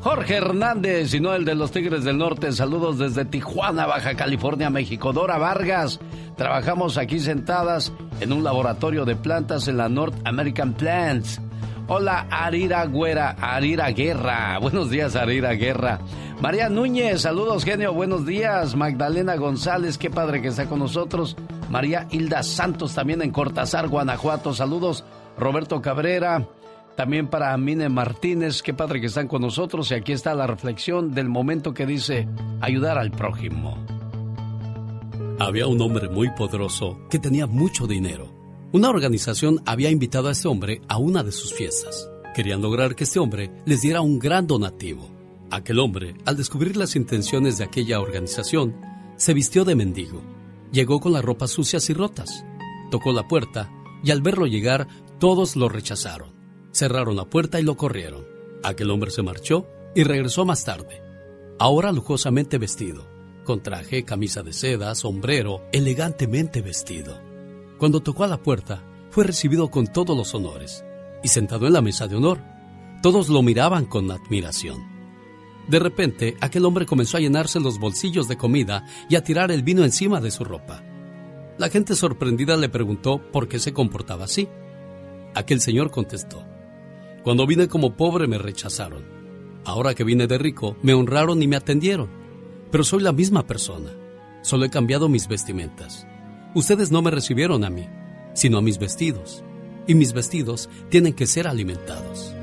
Jorge 0.00 0.36
Hernández, 0.36 1.12
y 1.14 1.20
no 1.20 1.34
el 1.34 1.44
de 1.44 1.54
los 1.54 1.70
Tigres 1.70 2.02
del 2.02 2.18
Norte, 2.18 2.50
saludos 2.52 2.98
desde 2.98 3.24
Tijuana, 3.24 3.86
Baja 3.86 4.14
California, 4.14 4.70
México. 4.70 5.12
Dora 5.12 5.38
Vargas, 5.38 6.00
trabajamos 6.36 6.98
aquí 6.98 7.20
sentadas 7.20 7.92
en 8.20 8.32
un 8.32 8.42
laboratorio 8.42 9.04
de 9.04 9.16
plantas 9.16 9.68
en 9.68 9.76
la 9.76 9.88
North 9.88 10.14
American 10.24 10.72
Plants. 10.72 11.40
Hola, 11.88 12.26
Arira 12.30 12.86
Güera, 12.86 13.30
Arira 13.40 13.90
Guerra. 13.90 14.58
Buenos 14.58 14.88
días, 14.88 15.16
Arira 15.16 15.52
Guerra. 15.54 15.98
María 16.40 16.68
Núñez, 16.68 17.22
saludos, 17.22 17.64
genio, 17.64 17.92
buenos 17.92 18.24
días. 18.24 18.76
Magdalena 18.76 19.36
González, 19.36 19.98
qué 19.98 20.08
padre 20.08 20.40
que 20.40 20.48
está 20.48 20.66
con 20.66 20.78
nosotros. 20.78 21.36
María 21.70 22.06
Hilda 22.10 22.42
Santos, 22.44 22.94
también 22.94 23.20
en 23.20 23.32
Cortázar, 23.32 23.88
Guanajuato, 23.88 24.54
saludos. 24.54 25.04
Roberto 25.36 25.82
Cabrera, 25.82 26.48
también 26.96 27.26
para 27.26 27.56
Mine 27.56 27.88
Martínez, 27.88 28.62
qué 28.62 28.74
padre 28.74 29.00
que 29.00 29.06
están 29.06 29.26
con 29.26 29.42
nosotros. 29.42 29.90
Y 29.90 29.94
aquí 29.94 30.12
está 30.12 30.34
la 30.34 30.46
reflexión 30.46 31.12
del 31.12 31.28
momento 31.28 31.74
que 31.74 31.84
dice 31.84 32.28
ayudar 32.60 32.96
al 32.96 33.10
prójimo. 33.10 33.76
Había 35.40 35.66
un 35.66 35.80
hombre 35.80 36.08
muy 36.08 36.30
poderoso 36.30 37.00
que 37.10 37.18
tenía 37.18 37.46
mucho 37.46 37.86
dinero. 37.86 38.41
Una 38.72 38.88
organización 38.88 39.60
había 39.66 39.90
invitado 39.90 40.28
a 40.28 40.32
este 40.32 40.48
hombre 40.48 40.80
a 40.88 40.96
una 40.96 41.22
de 41.22 41.30
sus 41.30 41.52
fiestas. 41.52 42.08
Querían 42.34 42.62
lograr 42.62 42.96
que 42.96 43.04
este 43.04 43.18
hombre 43.18 43.50
les 43.66 43.82
diera 43.82 44.00
un 44.00 44.18
gran 44.18 44.46
donativo. 44.46 45.10
Aquel 45.50 45.78
hombre, 45.78 46.14
al 46.24 46.38
descubrir 46.38 46.78
las 46.78 46.96
intenciones 46.96 47.58
de 47.58 47.64
aquella 47.64 48.00
organización, 48.00 48.74
se 49.16 49.34
vistió 49.34 49.66
de 49.66 49.74
mendigo. 49.74 50.22
Llegó 50.72 51.00
con 51.00 51.12
las 51.12 51.22
ropas 51.22 51.50
sucias 51.50 51.90
y 51.90 51.92
rotas. 51.92 52.46
Tocó 52.90 53.12
la 53.12 53.28
puerta 53.28 53.70
y 54.02 54.10
al 54.10 54.22
verlo 54.22 54.46
llegar, 54.46 54.88
todos 55.18 55.54
lo 55.54 55.68
rechazaron. 55.68 56.32
Cerraron 56.72 57.14
la 57.14 57.26
puerta 57.26 57.60
y 57.60 57.64
lo 57.64 57.76
corrieron. 57.76 58.24
Aquel 58.62 58.90
hombre 58.90 59.10
se 59.10 59.22
marchó 59.22 59.66
y 59.94 60.02
regresó 60.04 60.46
más 60.46 60.64
tarde, 60.64 61.02
ahora 61.58 61.92
lujosamente 61.92 62.56
vestido, 62.56 63.06
con 63.44 63.62
traje, 63.62 64.04
camisa 64.04 64.42
de 64.42 64.54
seda, 64.54 64.94
sombrero, 64.94 65.60
elegantemente 65.72 66.62
vestido. 66.62 67.31
Cuando 67.82 68.00
tocó 68.00 68.22
a 68.22 68.28
la 68.28 68.40
puerta, 68.40 68.80
fue 69.10 69.24
recibido 69.24 69.68
con 69.68 69.88
todos 69.88 70.16
los 70.16 70.32
honores 70.36 70.84
y 71.20 71.26
sentado 71.26 71.66
en 71.66 71.72
la 71.72 71.82
mesa 71.82 72.06
de 72.06 72.14
honor. 72.14 72.40
Todos 73.02 73.28
lo 73.28 73.42
miraban 73.42 73.86
con 73.86 74.08
admiración. 74.12 74.78
De 75.66 75.80
repente, 75.80 76.36
aquel 76.40 76.64
hombre 76.64 76.86
comenzó 76.86 77.16
a 77.16 77.20
llenarse 77.20 77.58
los 77.58 77.80
bolsillos 77.80 78.28
de 78.28 78.36
comida 78.36 78.86
y 79.08 79.16
a 79.16 79.24
tirar 79.24 79.50
el 79.50 79.64
vino 79.64 79.82
encima 79.82 80.20
de 80.20 80.30
su 80.30 80.44
ropa. 80.44 80.84
La 81.58 81.70
gente 81.70 81.96
sorprendida 81.96 82.56
le 82.56 82.68
preguntó 82.68 83.20
por 83.32 83.48
qué 83.48 83.58
se 83.58 83.72
comportaba 83.72 84.26
así. 84.26 84.46
Aquel 85.34 85.60
señor 85.60 85.90
contestó, 85.90 86.46
Cuando 87.24 87.48
vine 87.48 87.66
como 87.66 87.96
pobre 87.96 88.28
me 88.28 88.38
rechazaron. 88.38 89.02
Ahora 89.64 89.96
que 89.96 90.04
vine 90.04 90.28
de 90.28 90.38
rico, 90.38 90.76
me 90.82 90.94
honraron 90.94 91.42
y 91.42 91.48
me 91.48 91.56
atendieron. 91.56 92.08
Pero 92.70 92.84
soy 92.84 93.02
la 93.02 93.10
misma 93.10 93.44
persona. 93.44 93.90
Solo 94.42 94.66
he 94.66 94.70
cambiado 94.70 95.08
mis 95.08 95.26
vestimentas. 95.26 96.06
Ustedes 96.54 96.90
no 96.90 97.00
me 97.00 97.10
recibieron 97.10 97.64
a 97.64 97.70
mí, 97.70 97.88
sino 98.34 98.58
a 98.58 98.62
mis 98.62 98.78
vestidos. 98.78 99.42
Y 99.86 99.94
mis 99.94 100.12
vestidos 100.12 100.68
tienen 100.90 101.14
que 101.14 101.26
ser 101.26 101.48
alimentados. 101.48 102.34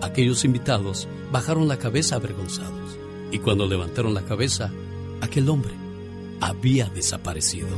Aquellos 0.00 0.44
invitados 0.44 1.08
bajaron 1.30 1.68
la 1.68 1.78
cabeza 1.78 2.16
avergonzados. 2.16 2.98
Y 3.30 3.38
cuando 3.38 3.66
levantaron 3.66 4.14
la 4.14 4.22
cabeza, 4.22 4.72
aquel 5.20 5.48
hombre 5.48 5.72
había 6.40 6.88
desaparecido. 6.88 7.68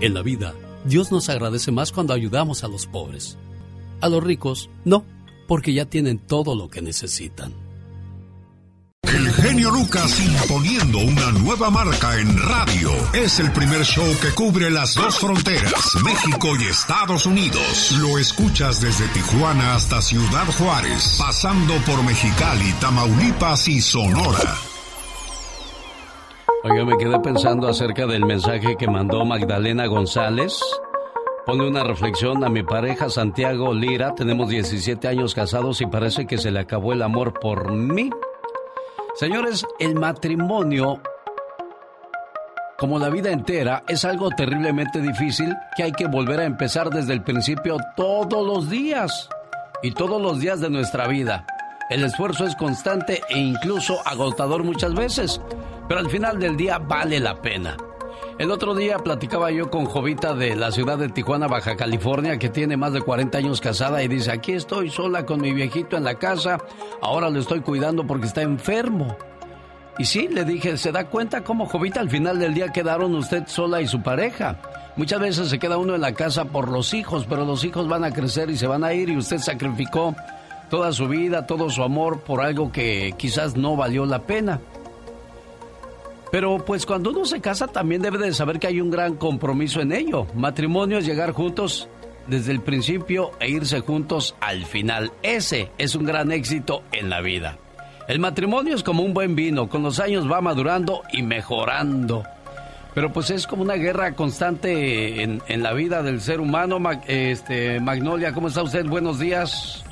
En 0.00 0.14
la 0.14 0.22
vida, 0.22 0.54
Dios 0.84 1.12
nos 1.12 1.28
agradece 1.28 1.70
más 1.70 1.92
cuando 1.92 2.14
ayudamos 2.14 2.64
a 2.64 2.68
los 2.68 2.86
pobres. 2.86 3.36
A 4.00 4.08
los 4.08 4.24
ricos, 4.24 4.70
no, 4.84 5.04
porque 5.46 5.74
ya 5.74 5.84
tienen 5.84 6.18
todo 6.18 6.54
lo 6.54 6.70
que 6.70 6.80
necesitan. 6.80 7.52
El 9.02 9.28
genio 9.32 9.70
Lucas 9.70 10.20
imponiendo 10.20 10.98
una 10.98 11.32
nueva 11.32 11.68
marca 11.70 12.16
en 12.18 12.38
radio. 12.38 12.90
Es 13.12 13.40
el 13.40 13.50
primer 13.52 13.82
show 13.82 14.06
que 14.20 14.32
cubre 14.34 14.70
las 14.70 14.94
dos 14.94 15.18
fronteras, 15.18 15.96
México 16.04 16.48
y 16.60 16.64
Estados 16.66 17.26
Unidos. 17.26 17.92
Lo 18.00 18.18
escuchas 18.18 18.80
desde 18.80 19.08
Tijuana 19.08 19.74
hasta 19.74 20.00
Ciudad 20.00 20.46
Juárez, 20.58 21.16
pasando 21.18 21.74
por 21.86 22.04
Mexicali, 22.04 22.72
Tamaulipas 22.74 23.66
y 23.68 23.80
Sonora. 23.80 24.54
Oiga, 26.62 26.84
me 26.84 26.96
quedé 26.98 27.18
pensando 27.20 27.68
acerca 27.68 28.06
del 28.06 28.24
mensaje 28.24 28.76
que 28.76 28.86
mandó 28.86 29.24
Magdalena 29.24 29.86
González. 29.86 30.60
Pone 31.46 31.66
una 31.66 31.82
reflexión 31.82 32.44
a 32.44 32.48
mi 32.48 32.62
pareja 32.62 33.08
Santiago 33.08 33.74
Lira. 33.74 34.14
Tenemos 34.14 34.50
17 34.50 35.08
años 35.08 35.34
casados 35.34 35.80
y 35.80 35.86
parece 35.86 36.26
que 36.26 36.38
se 36.38 36.50
le 36.50 36.60
acabó 36.60 36.92
el 36.92 37.02
amor 37.02 37.34
por 37.40 37.72
mí. 37.72 38.10
Señores, 39.20 39.66
el 39.78 39.96
matrimonio, 39.96 41.02
como 42.78 42.98
la 42.98 43.10
vida 43.10 43.30
entera, 43.30 43.84
es 43.86 44.06
algo 44.06 44.30
terriblemente 44.30 44.98
difícil 44.98 45.54
que 45.76 45.82
hay 45.82 45.92
que 45.92 46.06
volver 46.06 46.40
a 46.40 46.46
empezar 46.46 46.88
desde 46.88 47.12
el 47.12 47.22
principio 47.22 47.76
todos 47.98 48.46
los 48.46 48.70
días 48.70 49.28
y 49.82 49.90
todos 49.90 50.22
los 50.22 50.40
días 50.40 50.62
de 50.62 50.70
nuestra 50.70 51.06
vida. 51.06 51.44
El 51.90 52.02
esfuerzo 52.02 52.46
es 52.46 52.56
constante 52.56 53.20
e 53.28 53.38
incluso 53.38 53.98
agotador 54.06 54.64
muchas 54.64 54.94
veces, 54.94 55.38
pero 55.86 56.00
al 56.00 56.08
final 56.08 56.40
del 56.40 56.56
día 56.56 56.78
vale 56.78 57.20
la 57.20 57.42
pena. 57.42 57.76
El 58.40 58.50
otro 58.50 58.74
día 58.74 58.96
platicaba 58.96 59.50
yo 59.50 59.70
con 59.70 59.84
Jovita 59.84 60.32
de 60.32 60.56
la 60.56 60.72
ciudad 60.72 60.96
de 60.96 61.10
Tijuana, 61.10 61.46
Baja 61.46 61.76
California, 61.76 62.38
que 62.38 62.48
tiene 62.48 62.78
más 62.78 62.94
de 62.94 63.02
40 63.02 63.36
años 63.36 63.60
casada 63.60 64.02
y 64.02 64.08
dice, 64.08 64.32
aquí 64.32 64.52
estoy 64.52 64.88
sola 64.88 65.26
con 65.26 65.42
mi 65.42 65.52
viejito 65.52 65.98
en 65.98 66.04
la 66.04 66.14
casa, 66.14 66.56
ahora 67.02 67.28
lo 67.28 67.38
estoy 67.38 67.60
cuidando 67.60 68.06
porque 68.06 68.28
está 68.28 68.40
enfermo. 68.40 69.14
Y 69.98 70.06
sí, 70.06 70.26
le 70.26 70.46
dije, 70.46 70.78
¿se 70.78 70.90
da 70.90 71.04
cuenta 71.04 71.44
cómo 71.44 71.66
Jovita 71.66 72.00
al 72.00 72.08
final 72.08 72.38
del 72.38 72.54
día 72.54 72.72
quedaron 72.72 73.14
usted 73.14 73.46
sola 73.46 73.82
y 73.82 73.86
su 73.86 74.00
pareja? 74.00 74.56
Muchas 74.96 75.20
veces 75.20 75.50
se 75.50 75.58
queda 75.58 75.76
uno 75.76 75.94
en 75.94 76.00
la 76.00 76.14
casa 76.14 76.46
por 76.46 76.70
los 76.70 76.94
hijos, 76.94 77.26
pero 77.28 77.44
los 77.44 77.62
hijos 77.64 77.88
van 77.88 78.04
a 78.04 78.10
crecer 78.10 78.48
y 78.48 78.56
se 78.56 78.66
van 78.66 78.84
a 78.84 78.94
ir 78.94 79.10
y 79.10 79.18
usted 79.18 79.36
sacrificó 79.36 80.16
toda 80.70 80.94
su 80.94 81.08
vida, 81.08 81.46
todo 81.46 81.68
su 81.68 81.82
amor 81.82 82.20
por 82.20 82.40
algo 82.40 82.72
que 82.72 83.12
quizás 83.18 83.54
no 83.54 83.76
valió 83.76 84.06
la 84.06 84.20
pena. 84.20 84.60
Pero 86.30 86.64
pues 86.64 86.86
cuando 86.86 87.10
uno 87.10 87.24
se 87.24 87.40
casa 87.40 87.66
también 87.66 88.02
debe 88.02 88.18
de 88.18 88.32
saber 88.32 88.58
que 88.58 88.68
hay 88.68 88.80
un 88.80 88.90
gran 88.90 89.16
compromiso 89.16 89.80
en 89.80 89.92
ello. 89.92 90.26
Matrimonio 90.34 90.98
es 90.98 91.06
llegar 91.06 91.32
juntos 91.32 91.88
desde 92.28 92.52
el 92.52 92.60
principio 92.60 93.32
e 93.40 93.50
irse 93.50 93.80
juntos 93.80 94.36
al 94.40 94.64
final. 94.64 95.12
Ese 95.22 95.70
es 95.78 95.94
un 95.94 96.04
gran 96.04 96.30
éxito 96.30 96.82
en 96.92 97.10
la 97.10 97.20
vida. 97.20 97.58
El 98.06 98.20
matrimonio 98.20 98.74
es 98.74 98.82
como 98.82 99.02
un 99.02 99.14
buen 99.14 99.34
vino, 99.36 99.68
con 99.68 99.82
los 99.82 100.00
años 100.00 100.30
va 100.30 100.40
madurando 100.40 101.02
y 101.12 101.22
mejorando. 101.22 102.24
Pero 102.94 103.12
pues 103.12 103.30
es 103.30 103.46
como 103.46 103.62
una 103.62 103.74
guerra 103.74 104.14
constante 104.14 105.22
en, 105.22 105.40
en 105.46 105.62
la 105.62 105.72
vida 105.72 106.02
del 106.02 106.20
ser 106.20 106.40
humano. 106.40 106.78
Este, 107.06 107.78
Magnolia, 107.78 108.32
¿cómo 108.32 108.48
está 108.48 108.62
usted? 108.62 108.84
Buenos 108.86 109.20
días. 109.20 109.84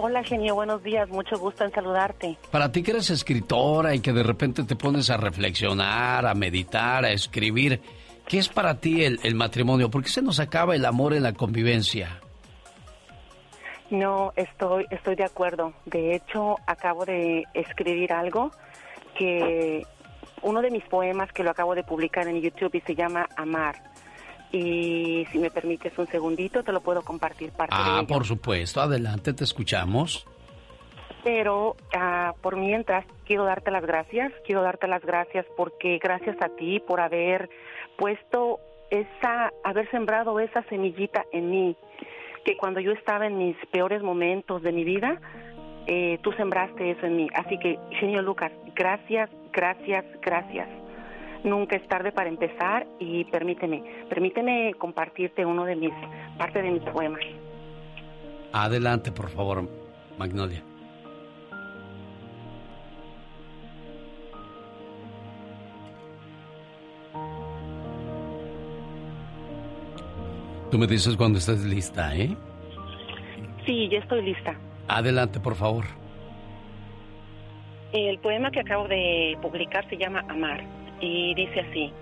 Hola, 0.00 0.22
genio, 0.22 0.54
buenos 0.54 0.80
días, 0.84 1.08
mucho 1.08 1.36
gusto 1.40 1.64
en 1.64 1.72
saludarte. 1.72 2.38
Para 2.52 2.70
ti 2.70 2.84
que 2.84 2.92
eres 2.92 3.10
escritora 3.10 3.96
y 3.96 4.00
que 4.00 4.12
de 4.12 4.22
repente 4.22 4.62
te 4.62 4.76
pones 4.76 5.10
a 5.10 5.16
reflexionar, 5.16 6.24
a 6.24 6.34
meditar, 6.34 7.04
a 7.04 7.10
escribir, 7.10 7.80
¿qué 8.24 8.38
es 8.38 8.48
para 8.48 8.78
ti 8.78 9.02
el, 9.02 9.18
el 9.24 9.34
matrimonio? 9.34 9.90
¿Por 9.90 10.04
qué 10.04 10.10
se 10.10 10.22
nos 10.22 10.38
acaba 10.38 10.76
el 10.76 10.84
amor 10.84 11.14
en 11.14 11.24
la 11.24 11.32
convivencia? 11.32 12.20
No, 13.90 14.32
estoy, 14.36 14.86
estoy 14.90 15.16
de 15.16 15.24
acuerdo. 15.24 15.72
De 15.84 16.14
hecho, 16.14 16.54
acabo 16.68 17.04
de 17.04 17.42
escribir 17.52 18.12
algo 18.12 18.52
que 19.16 19.84
uno 20.42 20.62
de 20.62 20.70
mis 20.70 20.84
poemas 20.84 21.32
que 21.32 21.42
lo 21.42 21.50
acabo 21.50 21.74
de 21.74 21.82
publicar 21.82 22.28
en 22.28 22.40
YouTube 22.40 22.76
y 22.76 22.80
se 22.82 22.94
llama 22.94 23.28
Amar 23.36 23.87
y 24.50 25.26
si 25.30 25.38
me 25.38 25.50
permites 25.50 25.96
un 25.98 26.06
segundito 26.06 26.62
te 26.62 26.72
lo 26.72 26.80
puedo 26.80 27.02
compartir 27.02 27.50
parte 27.52 27.74
ah, 27.76 28.02
por 28.06 28.24
supuesto, 28.24 28.80
adelante, 28.80 29.32
te 29.32 29.44
escuchamos. 29.44 30.26
Pero 31.24 31.76
ah, 31.94 32.34
por 32.40 32.56
mientras 32.56 33.04
quiero 33.26 33.44
darte 33.44 33.70
las 33.70 33.84
gracias, 33.84 34.32
quiero 34.46 34.62
darte 34.62 34.86
las 34.86 35.02
gracias 35.02 35.44
porque 35.56 35.98
gracias 36.02 36.40
a 36.40 36.48
ti 36.48 36.80
por 36.80 37.00
haber 37.00 37.50
puesto 37.98 38.60
esa, 38.90 39.52
haber 39.64 39.90
sembrado 39.90 40.40
esa 40.40 40.62
semillita 40.64 41.24
en 41.32 41.50
mí, 41.50 41.76
que 42.44 42.56
cuando 42.56 42.80
yo 42.80 42.92
estaba 42.92 43.26
en 43.26 43.36
mis 43.36 43.56
peores 43.70 44.02
momentos 44.02 44.62
de 44.62 44.72
mi 44.72 44.84
vida, 44.84 45.20
eh, 45.86 46.18
tú 46.22 46.32
sembraste 46.32 46.92
eso 46.92 47.04
en 47.04 47.16
mí. 47.16 47.28
Así 47.34 47.58
que, 47.58 47.78
genio 47.98 48.22
Lucas, 48.22 48.52
gracias, 48.74 49.28
gracias, 49.52 50.04
gracias 50.22 50.68
nunca 51.44 51.76
es 51.76 51.86
tarde 51.88 52.12
para 52.12 52.28
empezar 52.28 52.86
y 52.98 53.24
permíteme, 53.24 53.82
permíteme 54.08 54.74
compartirte 54.78 55.44
uno 55.44 55.64
de 55.64 55.76
mis, 55.76 55.92
parte 56.36 56.62
de 56.62 56.70
mis 56.70 56.82
poemas. 56.82 57.20
Adelante, 58.52 59.12
por 59.12 59.28
favor, 59.28 59.68
Magnolia. 60.18 60.62
Tú 70.70 70.78
me 70.78 70.86
dices 70.86 71.16
cuando 71.16 71.38
estés 71.38 71.64
lista, 71.64 72.14
¿eh? 72.14 72.36
Sí, 73.64 73.88
ya 73.88 73.98
estoy 73.98 74.22
lista. 74.22 74.54
Adelante, 74.86 75.40
por 75.40 75.54
favor. 75.54 75.84
El 77.92 78.18
poema 78.18 78.50
que 78.50 78.60
acabo 78.60 78.86
de 78.86 79.38
publicar 79.40 79.88
se 79.88 79.96
llama 79.96 80.22
Amar 80.28 80.77
y 81.00 81.34
dice 81.34 81.60
así, 81.60 81.92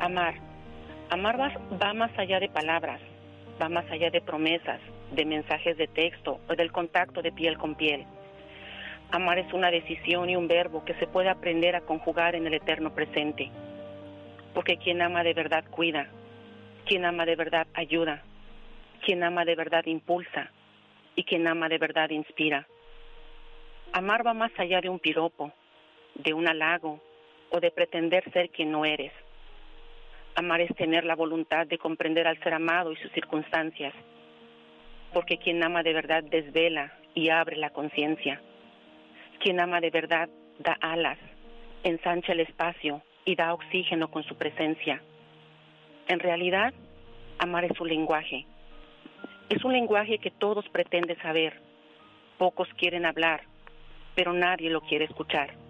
amar. 0.00 0.34
Amar 1.10 1.38
va, 1.38 1.52
va 1.82 1.92
más 1.92 2.10
allá 2.18 2.40
de 2.40 2.48
palabras, 2.48 3.00
va 3.60 3.68
más 3.68 3.90
allá 3.90 4.10
de 4.10 4.20
promesas, 4.20 4.80
de 5.12 5.24
mensajes 5.24 5.76
de 5.76 5.86
texto 5.86 6.40
o 6.48 6.54
del 6.54 6.72
contacto 6.72 7.20
de 7.20 7.32
piel 7.32 7.58
con 7.58 7.74
piel. 7.74 8.06
Amar 9.10 9.38
es 9.38 9.52
una 9.52 9.70
decisión 9.70 10.30
y 10.30 10.36
un 10.36 10.48
verbo 10.48 10.84
que 10.84 10.94
se 10.94 11.06
puede 11.06 11.28
aprender 11.28 11.76
a 11.76 11.82
conjugar 11.82 12.34
en 12.34 12.46
el 12.46 12.54
eterno 12.54 12.94
presente. 12.94 13.50
Porque 14.54 14.78
quien 14.78 15.02
ama 15.02 15.22
de 15.22 15.34
verdad 15.34 15.64
cuida, 15.70 16.08
quien 16.86 17.04
ama 17.04 17.26
de 17.26 17.36
verdad 17.36 17.66
ayuda, 17.74 18.22
quien 19.04 19.22
ama 19.22 19.44
de 19.44 19.54
verdad 19.54 19.84
impulsa 19.84 20.50
y 21.14 21.24
quien 21.24 21.46
ama 21.46 21.68
de 21.68 21.78
verdad 21.78 22.08
inspira. 22.08 22.66
Amar 23.92 24.26
va 24.26 24.32
más 24.32 24.52
allá 24.56 24.80
de 24.80 24.88
un 24.88 24.98
piropo, 24.98 25.52
de 26.14 26.32
un 26.32 26.48
halago, 26.48 27.00
o 27.52 27.60
de 27.60 27.70
pretender 27.70 28.24
ser 28.32 28.50
quien 28.50 28.72
no 28.72 28.84
eres. 28.84 29.12
Amar 30.34 30.62
es 30.62 30.74
tener 30.74 31.04
la 31.04 31.14
voluntad 31.14 31.66
de 31.66 31.78
comprender 31.78 32.26
al 32.26 32.42
ser 32.42 32.54
amado 32.54 32.92
y 32.92 32.96
sus 32.96 33.12
circunstancias, 33.12 33.94
porque 35.12 35.36
quien 35.36 35.62
ama 35.62 35.82
de 35.82 35.92
verdad 35.92 36.24
desvela 36.24 36.94
y 37.14 37.28
abre 37.28 37.56
la 37.56 37.70
conciencia. 37.70 38.40
Quien 39.40 39.60
ama 39.60 39.80
de 39.80 39.90
verdad 39.90 40.30
da 40.58 40.78
alas, 40.80 41.18
ensancha 41.84 42.32
el 42.32 42.40
espacio 42.40 43.02
y 43.26 43.36
da 43.36 43.52
oxígeno 43.52 44.10
con 44.10 44.22
su 44.24 44.36
presencia. 44.36 45.02
En 46.08 46.18
realidad, 46.18 46.72
amar 47.38 47.64
es 47.64 47.78
un 47.78 47.88
lenguaje. 47.88 48.46
Es 49.50 49.62
un 49.64 49.72
lenguaje 49.74 50.18
que 50.18 50.30
todos 50.30 50.66
pretenden 50.70 51.20
saber, 51.20 51.60
pocos 52.38 52.68
quieren 52.78 53.04
hablar, 53.04 53.42
pero 54.14 54.32
nadie 54.32 54.70
lo 54.70 54.80
quiere 54.80 55.04
escuchar. 55.04 55.61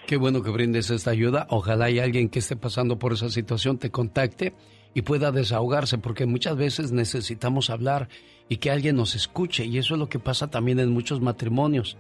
Qué 0.08 0.18
bueno 0.18 0.42
que 0.42 0.50
brindes 0.50 0.90
esta 0.90 1.12
ayuda. 1.12 1.48
Ojalá 1.50 1.86
hay 1.86 2.00
alguien 2.00 2.30
que 2.30 2.40
esté 2.40 2.56
pasando 2.56 3.00
por 3.00 3.14
esa 3.14 3.30
situación 3.30 3.78
te 3.78 3.92
contacte 3.92 4.54
y 4.94 5.02
pueda 5.04 5.32
desahogarse, 5.32 5.98
porque 5.98 6.26
muchas 6.26 6.58
veces 6.58 6.92
necesitamos 6.92 7.70
hablar 7.70 8.10
y 8.50 8.58
que 8.58 8.70
alguien 8.70 8.96
nos 8.96 9.16
escuche. 9.16 9.66
Y 9.66 9.78
eso 9.78 9.96
es 9.96 10.00
lo 10.00 10.10
que 10.10 10.20
pasa 10.20 10.50
también 10.50 10.80
en 10.80 10.92
muchos 10.92 11.22
matrimonios. 11.22 11.98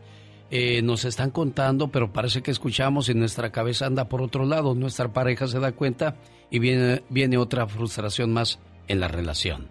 Eh, 0.52 0.82
nos 0.84 1.06
están 1.06 1.32
contando, 1.32 1.88
pero 1.88 2.14
parece 2.14 2.44
que 2.44 2.52
escuchamos 2.52 3.10
y 3.10 3.16
nuestra 3.16 3.52
cabeza 3.52 3.88
anda 3.88 4.08
por 4.08 4.22
otro 4.22 4.46
lado. 4.46 4.76
Nuestra 4.76 5.12
pareja 5.12 5.48
se 5.48 5.60
da 5.60 5.72
cuenta 5.72 6.16
y 6.52 6.60
viene, 6.60 7.04
viene 7.10 7.38
otra 7.38 7.68
frustración 7.68 8.32
más 8.32 8.60
en 8.88 9.00
la 9.00 9.08
relación. 9.08 9.70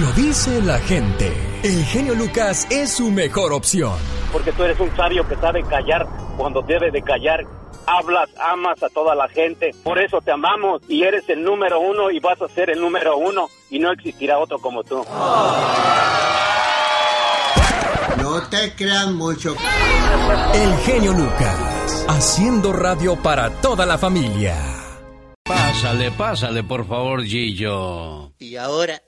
Lo 0.00 0.10
dice 0.12 0.62
la 0.62 0.78
gente. 0.78 1.30
El 1.62 1.84
genio 1.84 2.14
Lucas 2.14 2.66
es 2.70 2.94
su 2.94 3.10
mejor 3.10 3.52
opción. 3.52 3.92
Porque 4.32 4.50
tú 4.52 4.62
eres 4.62 4.80
un 4.80 4.94
sabio 4.96 5.28
que 5.28 5.36
sabe 5.36 5.62
callar 5.64 6.06
cuando 6.38 6.62
debe 6.62 6.90
de 6.90 7.02
callar. 7.02 7.44
Hablas, 7.86 8.30
amas 8.40 8.82
a 8.82 8.88
toda 8.88 9.14
la 9.14 9.28
gente. 9.28 9.72
Por 9.84 9.98
eso 9.98 10.22
te 10.22 10.32
amamos 10.32 10.80
y 10.88 11.02
eres 11.02 11.28
el 11.28 11.44
número 11.44 11.78
uno 11.80 12.10
y 12.10 12.20
vas 12.20 12.40
a 12.40 12.48
ser 12.48 12.70
el 12.70 12.80
número 12.80 13.18
uno 13.18 13.50
y 13.68 13.78
no 13.80 13.92
existirá 13.92 14.38
otro 14.38 14.58
como 14.58 14.82
tú. 14.82 15.04
No 18.42 18.48
te 18.48 18.74
creas 18.74 19.08
mucho. 19.12 19.54
El 20.52 20.76
genio 20.78 21.12
Lucas, 21.12 22.04
haciendo 22.08 22.72
radio 22.72 23.14
para 23.14 23.50
toda 23.60 23.86
la 23.86 23.96
familia. 23.96 24.56
Pásale, 25.44 26.10
pásale, 26.10 26.64
por 26.64 26.86
favor, 26.88 27.22
Gillo. 27.24 28.32
Y 28.40 28.56
ahora 28.56 29.00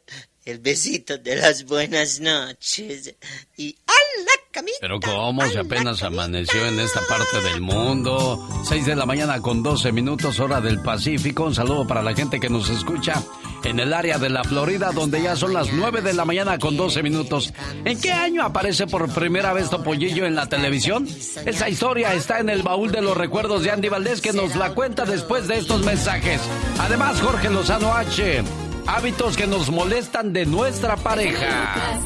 el 0.45 0.61
besito 0.61 1.19
de 1.19 1.35
las 1.35 1.65
buenas 1.65 2.21
noches. 2.21 3.17
Y 3.57 3.77
a 3.89 4.23
la 4.25 4.44
camita. 4.55 4.79
Pero 4.81 5.01
¿cómo? 5.01 5.45
Si 5.47 5.59
apenas 5.59 6.03
amaneció 6.03 6.65
en 6.67 6.79
esta 6.79 7.01
parte 7.09 7.41
del 7.43 7.61
mundo. 7.61 8.49
6 8.65 8.87
de 8.87 8.97
la 8.97 9.05
mañana 9.05 9.41
con 9.41 9.63
12 9.63 9.93
minutos, 9.93 10.39
hora 10.39 10.61
del 10.61 10.81
Pacífico. 10.81 11.45
Un 11.45 11.55
saludo 11.55 11.87
para 11.87 12.03
la 12.03 12.15
gente 12.15 12.39
que 12.39 12.49
nos 12.49 12.71
escucha 12.71 13.23
en 13.65 13.81
el 13.81 13.93
área 13.93 14.19
de 14.19 14.31
la 14.31 14.45
Florida, 14.45 14.93
donde 14.93 15.21
ya 15.21 15.35
son 15.35 15.53
las 15.53 15.73
9 15.73 16.01
de 16.01 16.15
la 16.15 16.25
mañana 16.25 16.59
con 16.59 16.77
12 16.77 17.03
minutos. 17.03 17.53
¿En 17.85 18.01
qué 18.01 18.13
año 18.13 18.45
aparece 18.45 18.87
por 18.87 19.13
primera 19.13 19.53
vez 19.53 19.69
Topollillo 19.71 20.25
en 20.25 20.37
la 20.37 20.47
televisión? 20.47 21.09
Esa 21.45 21.69
historia 21.69 22.15
está 22.15 22.39
en 22.39 22.49
el 22.49 22.63
baúl 22.63 22.93
de 22.93 23.03
los 23.03 23.17
recuerdos 23.17 23.65
de 23.65 23.73
Andy 23.73 23.89
Valdés, 23.89 24.21
que 24.21 24.33
nos 24.33 24.55
la 24.55 24.75
cuenta 24.75 25.05
después 25.05 25.49
de 25.49 25.59
estos 25.59 25.85
mensajes. 25.85 26.41
Además, 26.79 27.21
Jorge 27.21 27.51
Lozano 27.51 27.93
H 27.93 28.45
hábitos 28.87 29.37
que 29.37 29.47
nos 29.47 29.71
molestan 29.71 30.33
de 30.33 30.47
nuestra 30.47 30.97
pareja. 30.97 32.01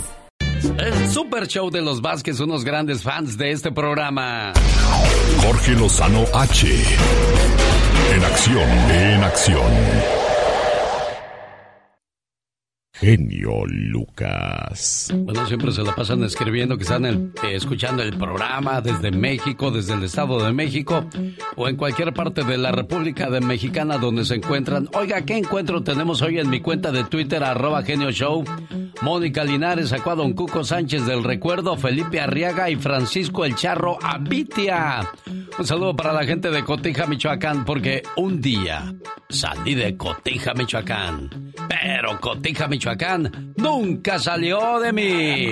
El 0.78 1.10
Super 1.10 1.46
Show 1.46 1.70
de 1.70 1.80
los 1.82 2.00
Vázquez, 2.00 2.40
unos 2.40 2.64
grandes 2.64 3.02
fans 3.02 3.36
de 3.36 3.52
este 3.52 3.70
programa. 3.70 4.52
Jorge 5.42 5.72
Lozano 5.72 6.24
H. 6.34 6.66
En 8.14 8.24
acción, 8.24 8.68
en 8.90 9.22
acción. 9.22 10.17
Genio 13.00 13.64
Lucas. 13.64 15.12
Bueno, 15.14 15.46
siempre 15.46 15.70
se 15.70 15.84
la 15.84 15.94
pasan 15.94 16.24
escribiendo 16.24 16.76
que 16.76 16.82
están 16.82 17.04
eh, 17.04 17.30
escuchando 17.52 18.02
el 18.02 18.16
programa 18.18 18.80
desde 18.80 19.12
México, 19.12 19.70
desde 19.70 19.94
el 19.94 20.02
Estado 20.02 20.44
de 20.44 20.52
México 20.52 21.06
o 21.54 21.68
en 21.68 21.76
cualquier 21.76 22.12
parte 22.12 22.42
de 22.42 22.58
la 22.58 22.72
República 22.72 23.28
Mexicana 23.28 23.98
donde 23.98 24.24
se 24.24 24.34
encuentran. 24.34 24.88
Oiga, 24.94 25.22
¿qué 25.22 25.36
encuentro 25.36 25.84
tenemos 25.84 26.22
hoy 26.22 26.40
en 26.40 26.50
mi 26.50 26.60
cuenta 26.60 26.90
de 26.90 27.04
Twitter, 27.04 27.44
arroba 27.44 27.84
Genio 27.84 28.10
Show? 28.10 28.44
Mónica 29.00 29.44
Linares 29.44 29.90
sacó 29.90 30.10
a 30.10 30.14
don 30.16 30.32
Cuco 30.32 30.64
Sánchez 30.64 31.06
del 31.06 31.22
Recuerdo, 31.22 31.76
Felipe 31.76 32.20
Arriaga 32.20 32.68
y 32.68 32.74
Francisco 32.74 33.44
El 33.44 33.54
Charro 33.54 33.96
Abitia. 34.02 35.08
Un 35.56 35.66
saludo 35.66 35.94
para 35.94 36.12
la 36.12 36.24
gente 36.24 36.50
de 36.50 36.64
Cotija, 36.64 37.06
Michoacán, 37.06 37.64
porque 37.64 38.02
un 38.16 38.40
día 38.40 38.92
salí 39.28 39.76
de 39.76 39.96
Cotija, 39.96 40.52
Michoacán. 40.54 41.52
Pero 41.68 42.20
Cotija, 42.20 42.66
Michoacán 42.66 42.87
nunca 43.56 44.18
salió 44.18 44.80
de 44.80 44.92
mí. 44.92 45.48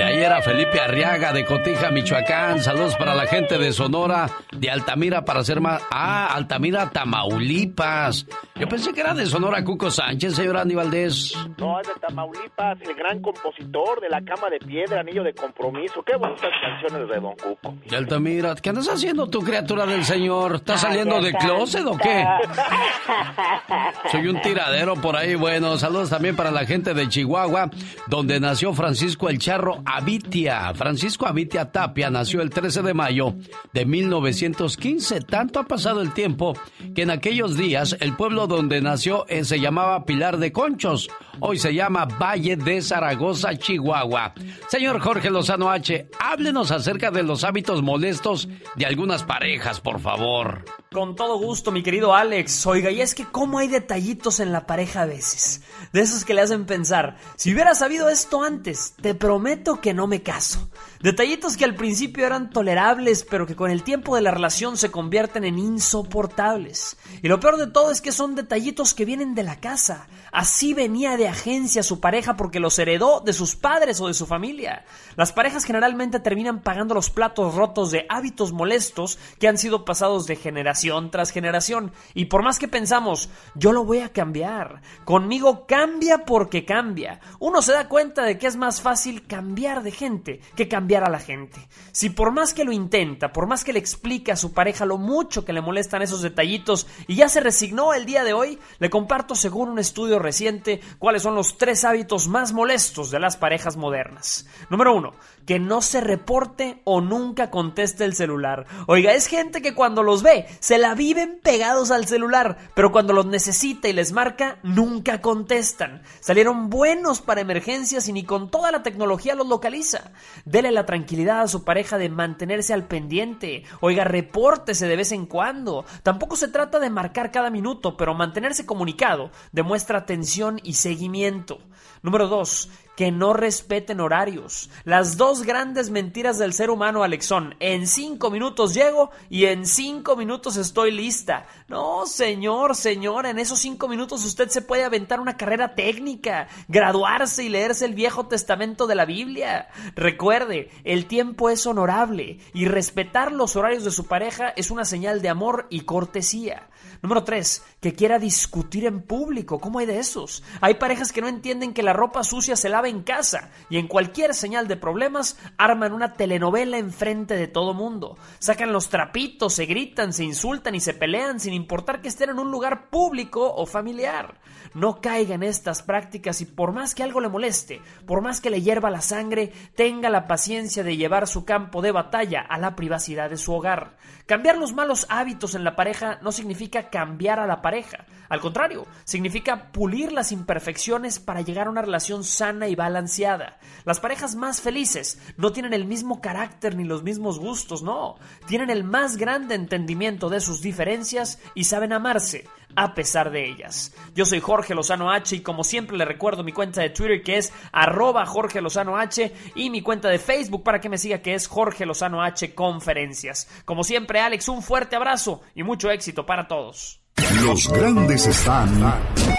De 0.00 0.06
ahí 0.06 0.16
era 0.22 0.40
Felipe 0.40 0.80
Arriaga 0.80 1.30
de 1.30 1.44
Cotija, 1.44 1.90
Michoacán. 1.90 2.62
Saludos 2.62 2.96
para 2.96 3.14
la 3.14 3.26
gente 3.26 3.58
de 3.58 3.70
Sonora, 3.70 4.30
de 4.50 4.70
Altamira 4.70 5.26
para 5.26 5.44
ser 5.44 5.60
más. 5.60 5.82
Ah, 5.90 6.28
Altamira, 6.34 6.88
Tamaulipas. 6.88 8.26
Yo 8.54 8.66
pensé 8.66 8.94
que 8.94 9.00
era 9.02 9.12
de 9.12 9.26
Sonora 9.26 9.62
Cuco 9.62 9.90
Sánchez, 9.90 10.36
señor 10.36 10.56
Andy 10.56 10.74
Valdés. 10.74 11.34
No, 11.58 11.78
es 11.78 11.86
de 11.86 11.92
Tamaulipas, 12.00 12.80
el 12.80 12.94
gran 12.94 13.20
compositor 13.20 14.00
de 14.00 14.08
La 14.08 14.22
Cama 14.22 14.48
de 14.48 14.58
Piedra, 14.58 15.00
Anillo 15.00 15.22
de 15.22 15.34
Compromiso. 15.34 16.02
Qué 16.02 16.16
bonitas 16.16 16.50
canciones 16.62 17.06
de 17.06 17.20
Don 17.20 17.34
Cuco. 17.36 17.74
De 17.86 17.96
Altamira, 17.98 18.54
¿qué 18.54 18.70
andas 18.70 18.88
haciendo 18.88 19.28
tu 19.28 19.42
criatura 19.42 19.84
del 19.84 20.06
Señor? 20.06 20.54
¿Estás 20.56 20.80
saliendo 20.80 21.20
de 21.20 21.34
closet 21.34 21.84
o 21.84 21.98
qué? 21.98 22.24
Soy 24.10 24.28
un 24.28 24.40
tiradero 24.40 24.94
por 24.94 25.14
ahí. 25.14 25.34
Bueno, 25.34 25.76
saludos 25.76 26.08
también 26.08 26.36
para 26.36 26.50
la 26.50 26.64
gente 26.64 26.94
de 26.94 27.06
Chihuahua, 27.06 27.70
donde 28.06 28.40
nació 28.40 28.72
Francisco 28.72 29.28
el 29.28 29.38
Charro 29.38 29.82
Abitia. 29.92 30.72
Francisco 30.74 31.26
Abitia 31.26 31.72
Tapia 31.72 32.10
nació 32.10 32.42
el 32.42 32.50
13 32.50 32.82
de 32.82 32.94
mayo 32.94 33.34
de 33.72 33.84
1915. 33.84 35.20
Tanto 35.22 35.58
ha 35.58 35.64
pasado 35.64 36.00
el 36.00 36.12
tiempo 36.12 36.54
que 36.94 37.02
en 37.02 37.10
aquellos 37.10 37.56
días 37.56 37.96
el 38.00 38.14
pueblo 38.16 38.46
donde 38.46 38.80
nació 38.80 39.26
eh, 39.28 39.44
se 39.44 39.58
llamaba 39.58 40.04
Pilar 40.04 40.38
de 40.38 40.52
Conchos. 40.52 41.08
Hoy 41.40 41.58
se 41.58 41.74
llama 41.74 42.04
Valle 42.04 42.56
de 42.56 42.82
Zaragoza, 42.82 43.56
Chihuahua. 43.56 44.34
Señor 44.68 45.00
Jorge 45.00 45.30
Lozano 45.30 45.70
H., 45.70 46.08
háblenos 46.20 46.70
acerca 46.70 47.10
de 47.10 47.22
los 47.22 47.42
hábitos 47.42 47.82
molestos 47.82 48.48
de 48.76 48.86
algunas 48.86 49.24
parejas, 49.24 49.80
por 49.80 50.00
favor. 50.00 50.64
Con 50.92 51.14
todo 51.14 51.38
gusto, 51.38 51.70
mi 51.70 51.84
querido 51.84 52.16
Alex. 52.16 52.66
Oiga, 52.66 52.90
y 52.90 53.00
es 53.00 53.14
que 53.14 53.24
cómo 53.24 53.60
hay 53.60 53.68
detallitos 53.68 54.40
en 54.40 54.50
la 54.50 54.66
pareja 54.66 55.02
a 55.02 55.06
veces. 55.06 55.62
De 55.92 56.00
esos 56.00 56.24
que 56.24 56.34
le 56.34 56.40
hacen 56.40 56.66
pensar, 56.66 57.16
si 57.36 57.54
hubiera 57.54 57.76
sabido 57.76 58.08
esto 58.08 58.42
antes, 58.42 58.94
te 59.00 59.14
prometo 59.14 59.80
que 59.80 59.94
no 59.94 60.08
me 60.08 60.24
caso. 60.24 60.68
Detallitos 61.00 61.56
que 61.56 61.64
al 61.64 61.76
principio 61.76 62.26
eran 62.26 62.50
tolerables, 62.50 63.22
pero 63.22 63.46
que 63.46 63.54
con 63.54 63.70
el 63.70 63.84
tiempo 63.84 64.16
de 64.16 64.22
la 64.22 64.32
relación 64.32 64.76
se 64.76 64.90
convierten 64.90 65.44
en 65.44 65.60
insoportables. 65.60 66.96
Y 67.22 67.28
lo 67.28 67.38
peor 67.38 67.56
de 67.56 67.68
todo 67.68 67.92
es 67.92 68.00
que 68.00 68.10
son 68.10 68.34
detallitos 68.34 68.92
que 68.92 69.04
vienen 69.04 69.36
de 69.36 69.44
la 69.44 69.60
casa. 69.60 70.08
Así 70.32 70.74
venía 70.74 71.16
de 71.16 71.28
agencia 71.28 71.82
su 71.82 72.00
pareja 72.00 72.36
porque 72.36 72.60
los 72.60 72.78
heredó 72.78 73.20
de 73.20 73.32
sus 73.32 73.56
padres 73.56 74.00
o 74.00 74.08
de 74.08 74.14
su 74.14 74.26
familia. 74.26 74.84
Las 75.16 75.32
parejas 75.32 75.64
generalmente 75.64 76.20
terminan 76.20 76.62
pagando 76.62 76.94
los 76.94 77.10
platos 77.10 77.54
rotos 77.54 77.90
de 77.90 78.06
hábitos 78.08 78.52
molestos 78.52 79.18
que 79.38 79.48
han 79.48 79.58
sido 79.58 79.84
pasados 79.84 80.26
de 80.26 80.36
generación 80.36 81.10
tras 81.10 81.30
generación. 81.30 81.92
Y 82.14 82.26
por 82.26 82.42
más 82.42 82.58
que 82.58 82.68
pensamos, 82.68 83.28
yo 83.54 83.72
lo 83.72 83.84
voy 83.84 83.98
a 83.98 84.12
cambiar, 84.12 84.82
conmigo 85.04 85.66
cambia 85.66 86.24
porque 86.24 86.64
cambia. 86.64 87.20
Uno 87.38 87.62
se 87.62 87.72
da 87.72 87.88
cuenta 87.88 88.22
de 88.22 88.38
que 88.38 88.46
es 88.46 88.56
más 88.56 88.80
fácil 88.80 89.26
cambiar 89.26 89.82
de 89.82 89.90
gente 89.90 90.40
que 90.56 90.68
cambiar 90.68 91.04
a 91.04 91.10
la 91.10 91.18
gente. 91.18 91.68
Si 91.92 92.10
por 92.10 92.30
más 92.30 92.54
que 92.54 92.64
lo 92.64 92.72
intenta, 92.72 93.32
por 93.32 93.46
más 93.46 93.64
que 93.64 93.72
le 93.72 93.78
explica 93.78 94.34
a 94.34 94.36
su 94.36 94.52
pareja 94.52 94.84
lo 94.84 94.98
mucho 94.98 95.44
que 95.44 95.52
le 95.52 95.60
molestan 95.60 96.02
esos 96.02 96.22
detallitos 96.22 96.86
y 97.06 97.16
ya 97.16 97.28
se 97.28 97.40
resignó 97.40 97.94
el 97.94 98.06
día 98.06 98.24
de 98.24 98.32
hoy, 98.32 98.58
le 98.78 98.90
comparto 98.90 99.34
según 99.34 99.70
un 99.70 99.78
estudio 99.78 100.19
reciente 100.20 100.80
cuáles 100.98 101.22
son 101.22 101.34
los 101.34 101.58
tres 101.58 101.84
hábitos 101.84 102.28
más 102.28 102.52
molestos 102.52 103.10
de 103.10 103.20
las 103.20 103.36
parejas 103.36 103.76
modernas. 103.76 104.46
Número 104.68 104.94
uno, 104.94 105.14
que 105.46 105.58
no 105.58 105.82
se 105.82 106.00
reporte 106.00 106.80
o 106.84 107.00
nunca 107.00 107.50
conteste 107.50 108.04
el 108.04 108.14
celular. 108.14 108.66
Oiga, 108.86 109.12
es 109.12 109.26
gente 109.26 109.62
que 109.62 109.74
cuando 109.74 110.02
los 110.02 110.22
ve 110.22 110.46
se 110.60 110.78
la 110.78 110.94
viven 110.94 111.40
pegados 111.42 111.90
al 111.90 112.06
celular, 112.06 112.58
pero 112.74 112.92
cuando 112.92 113.12
los 113.12 113.26
necesita 113.26 113.88
y 113.88 113.92
les 113.92 114.12
marca, 114.12 114.58
nunca 114.62 115.20
contestan. 115.20 116.02
Salieron 116.20 116.70
buenos 116.70 117.20
para 117.20 117.40
emergencias 117.40 118.08
y 118.08 118.12
ni 118.12 118.24
con 118.24 118.50
toda 118.50 118.70
la 118.70 118.82
tecnología 118.82 119.34
los 119.34 119.48
localiza. 119.48 120.12
Dele 120.44 120.70
la 120.70 120.86
tranquilidad 120.86 121.40
a 121.40 121.48
su 121.48 121.64
pareja 121.64 121.98
de 121.98 122.08
mantenerse 122.08 122.72
al 122.72 122.86
pendiente. 122.86 123.64
Oiga, 123.80 124.04
repórtese 124.04 124.86
de 124.86 124.96
vez 124.96 125.12
en 125.12 125.26
cuando. 125.26 125.84
Tampoco 126.02 126.36
se 126.36 126.48
trata 126.48 126.78
de 126.78 126.90
marcar 126.90 127.30
cada 127.30 127.50
minuto, 127.50 127.96
pero 127.96 128.14
mantenerse 128.14 128.66
comunicado 128.66 129.30
demuestra 129.52 129.98
atención 129.98 130.60
y 130.62 130.74
seguimiento. 130.74 131.58
Número 132.02 132.28
2 132.28 132.70
que 133.00 133.10
no 133.10 133.32
respeten 133.32 133.98
horarios. 133.98 134.68
Las 134.84 135.16
dos 135.16 135.44
grandes 135.44 135.88
mentiras 135.88 136.36
del 136.36 136.52
ser 136.52 136.68
humano, 136.68 137.02
Alexón. 137.02 137.54
En 137.58 137.86
cinco 137.86 138.30
minutos 138.30 138.74
llego 138.74 139.10
y 139.30 139.46
en 139.46 139.64
cinco 139.64 140.16
minutos 140.16 140.58
estoy 140.58 140.90
lista. 140.90 141.46
No, 141.66 142.04
señor, 142.04 142.76
señor, 142.76 143.24
en 143.24 143.38
esos 143.38 143.58
cinco 143.58 143.88
minutos 143.88 144.22
usted 144.26 144.50
se 144.50 144.60
puede 144.60 144.84
aventar 144.84 145.18
una 145.18 145.38
carrera 145.38 145.74
técnica, 145.74 146.48
graduarse 146.68 147.42
y 147.42 147.48
leerse 147.48 147.86
el 147.86 147.94
Viejo 147.94 148.26
Testamento 148.26 148.86
de 148.86 148.96
la 148.96 149.06
Biblia. 149.06 149.68
Recuerde, 149.96 150.68
el 150.84 151.06
tiempo 151.06 151.48
es 151.48 151.66
honorable 151.66 152.38
y 152.52 152.66
respetar 152.66 153.32
los 153.32 153.56
horarios 153.56 153.84
de 153.84 153.92
su 153.92 154.08
pareja 154.08 154.50
es 154.50 154.70
una 154.70 154.84
señal 154.84 155.22
de 155.22 155.30
amor 155.30 155.66
y 155.70 155.86
cortesía. 155.86 156.68
Número 157.02 157.24
3. 157.24 157.64
Que 157.80 157.94
quiera 157.94 158.18
discutir 158.18 158.84
en 158.84 159.00
público. 159.00 159.58
¿Cómo 159.58 159.78
hay 159.78 159.86
de 159.86 159.98
esos? 159.98 160.42
Hay 160.60 160.74
parejas 160.74 161.12
que 161.12 161.22
no 161.22 161.28
entienden 161.28 161.72
que 161.72 161.82
la 161.82 161.94
ropa 161.94 162.22
sucia 162.24 162.56
se 162.56 162.68
lava 162.68 162.88
en 162.88 163.02
casa 163.02 163.50
y 163.70 163.78
en 163.78 163.88
cualquier 163.88 164.34
señal 164.34 164.68
de 164.68 164.76
problemas 164.76 165.38
arman 165.56 165.94
una 165.94 166.12
telenovela 166.12 166.76
enfrente 166.76 167.36
de 167.36 167.48
todo 167.48 167.72
mundo. 167.72 168.18
Sacan 168.38 168.72
los 168.72 168.90
trapitos, 168.90 169.54
se 169.54 169.64
gritan, 169.64 170.12
se 170.12 170.24
insultan 170.24 170.74
y 170.74 170.80
se 170.80 170.92
pelean 170.92 171.40
sin 171.40 171.54
importar 171.54 172.02
que 172.02 172.08
estén 172.08 172.30
en 172.30 172.38
un 172.38 172.50
lugar 172.50 172.90
público 172.90 173.50
o 173.50 173.64
familiar. 173.64 174.38
No 174.74 175.00
caiga 175.00 175.34
en 175.34 175.42
estas 175.42 175.82
prácticas 175.82 176.42
y 176.42 176.44
por 176.44 176.72
más 176.72 176.94
que 176.94 177.02
algo 177.02 177.20
le 177.20 177.28
moleste, 177.28 177.80
por 178.06 178.20
más 178.20 178.42
que 178.42 178.50
le 178.50 178.60
hierva 178.60 178.90
la 178.90 179.00
sangre, 179.00 179.52
tenga 179.74 180.10
la 180.10 180.28
paciencia 180.28 180.84
de 180.84 180.98
llevar 180.98 181.26
su 181.26 181.46
campo 181.46 181.80
de 181.80 181.92
batalla 181.92 182.42
a 182.42 182.58
la 182.58 182.76
privacidad 182.76 183.30
de 183.30 183.38
su 183.38 183.54
hogar. 183.54 183.96
Cambiar 184.26 184.58
los 184.58 184.74
malos 184.74 185.06
hábitos 185.08 185.56
en 185.56 185.64
la 185.64 185.74
pareja 185.74 186.20
no 186.22 186.30
significa 186.30 186.89
cambiar 186.90 187.40
a 187.40 187.46
la 187.46 187.62
pareja. 187.62 188.04
Al 188.28 188.40
contrario, 188.40 188.86
significa 189.04 189.72
pulir 189.72 190.12
las 190.12 190.30
imperfecciones 190.30 191.18
para 191.18 191.40
llegar 191.40 191.66
a 191.66 191.70
una 191.70 191.82
relación 191.82 192.22
sana 192.22 192.68
y 192.68 192.76
balanceada. 192.76 193.58
Las 193.84 193.98
parejas 193.98 194.36
más 194.36 194.60
felices 194.60 195.20
no 195.36 195.50
tienen 195.50 195.72
el 195.72 195.84
mismo 195.84 196.20
carácter 196.20 196.76
ni 196.76 196.84
los 196.84 197.02
mismos 197.02 197.38
gustos, 197.38 197.82
no. 197.82 198.16
Tienen 198.46 198.70
el 198.70 198.84
más 198.84 199.16
grande 199.16 199.56
entendimiento 199.56 200.28
de 200.28 200.40
sus 200.40 200.60
diferencias 200.60 201.40
y 201.54 201.64
saben 201.64 201.92
amarse 201.92 202.46
a 202.76 202.94
pesar 202.94 203.30
de 203.30 203.48
ellas. 203.48 203.94
Yo 204.14 204.24
soy 204.24 204.40
Jorge 204.40 204.74
Lozano 204.74 205.10
H 205.10 205.36
y 205.36 205.40
como 205.40 205.64
siempre 205.64 205.96
le 205.96 206.04
recuerdo 206.04 206.44
mi 206.44 206.52
cuenta 206.52 206.82
de 206.82 206.90
Twitter 206.90 207.22
que 207.22 207.38
es 207.38 207.52
arroba 207.72 208.26
Jorge 208.26 208.60
Lozano 208.60 208.96
H 208.96 209.32
y 209.54 209.70
mi 209.70 209.82
cuenta 209.82 210.08
de 210.08 210.18
Facebook 210.18 210.62
para 210.62 210.80
que 210.80 210.88
me 210.88 210.98
siga 210.98 211.22
que 211.22 211.34
es 211.34 211.46
Jorge 211.46 211.86
Lozano 211.86 212.22
H 212.22 212.54
Conferencias. 212.54 213.48
Como 213.64 213.84
siempre 213.84 214.20
Alex, 214.20 214.48
un 214.48 214.62
fuerte 214.62 214.96
abrazo 214.96 215.42
y 215.54 215.62
mucho 215.62 215.90
éxito 215.90 216.26
para 216.26 216.48
todos. 216.48 217.00
Los 217.42 217.68
grandes 217.68 218.26
están 218.26 218.80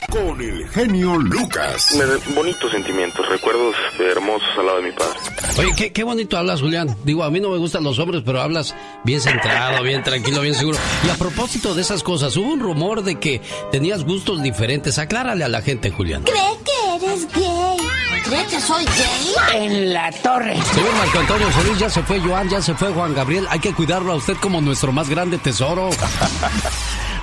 con 0.09 0.39
el 0.39 0.67
genio 0.69 1.17
Lucas. 1.17 1.97
bonitos 2.35 2.71
sentimientos, 2.71 3.27
recuerdos 3.29 3.75
hermosos 3.99 4.47
al 4.57 4.65
lado 4.65 4.77
de 4.81 4.83
mi 4.83 4.91
padre. 4.91 5.19
Oye, 5.57 5.71
qué, 5.75 5.91
qué 5.91 6.03
bonito 6.03 6.37
hablas, 6.37 6.61
Julián. 6.61 6.95
Digo, 7.03 7.23
a 7.23 7.31
mí 7.31 7.39
no 7.39 7.49
me 7.49 7.57
gustan 7.57 7.83
los 7.83 7.97
hombres, 7.99 8.21
pero 8.25 8.41
hablas 8.41 8.75
bien 9.03 9.19
centrado, 9.19 9.81
bien 9.83 10.03
tranquilo, 10.03 10.41
bien 10.41 10.53
seguro. 10.53 10.77
Y 11.05 11.09
a 11.09 11.15
propósito 11.15 11.73
de 11.73 11.81
esas 11.81 12.03
cosas, 12.03 12.35
hubo 12.37 12.51
un 12.53 12.59
rumor 12.59 13.03
de 13.03 13.19
que 13.19 13.41
tenías 13.71 14.03
gustos 14.03 14.43
diferentes. 14.43 14.99
Aclárale 14.99 15.43
a 15.43 15.49
la 15.49 15.61
gente, 15.61 15.89
Julián. 15.91 16.23
¿Cree 16.23 16.57
que 16.63 17.05
eres 17.05 17.27
gay? 17.33 17.77
¿Cree 18.23 18.45
que 18.45 18.61
soy 18.61 18.85
gay? 18.85 19.63
En 19.65 19.93
la 19.93 20.11
torre. 20.11 20.55
Señor 20.73 20.93
Marco 20.95 21.19
Antonio 21.19 21.51
Solís, 21.51 21.79
ya 21.79 21.89
se 21.89 22.03
fue 22.03 22.19
Joan, 22.19 22.49
ya 22.49 22.61
se 22.61 22.75
fue 22.75 22.89
Juan 22.89 23.13
Gabriel. 23.15 23.47
Hay 23.49 23.59
que 23.59 23.73
cuidarlo 23.73 24.13
a 24.13 24.15
usted 24.15 24.35
como 24.37 24.61
nuestro 24.61 24.91
más 24.91 25.09
grande 25.09 25.37
tesoro. 25.37 25.89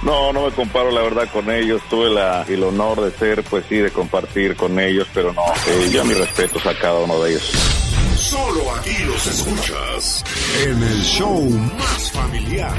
No, 0.02 0.32
no 0.32 0.46
me 0.46 0.52
comparo 0.52 0.90
la 0.90 1.02
verdad 1.02 1.28
con 1.32 1.50
ellos. 1.50 1.82
Tuve 1.90 2.10
la, 2.10 2.44
el 2.48 2.62
honor 2.62 3.00
de 3.00 3.10
ser, 3.16 3.42
pues 3.44 3.64
sí, 3.68 3.76
de 3.76 3.90
compartir 3.90 4.56
con 4.56 4.78
ellos, 4.78 5.08
pero 5.12 5.32
no, 5.32 5.42
eh, 5.66 5.90
yo 5.90 6.04
mis 6.04 6.16
respetos 6.18 6.64
a 6.66 6.78
cada 6.78 7.00
uno 7.00 7.20
de 7.22 7.30
ellos. 7.32 7.52
Solo 8.16 8.72
aquí 8.74 8.96
los 9.04 9.26
escuchas 9.26 10.24
en 10.64 10.82
el 10.82 11.02
show 11.02 11.40
más 11.40 12.12
familiar. 12.12 12.74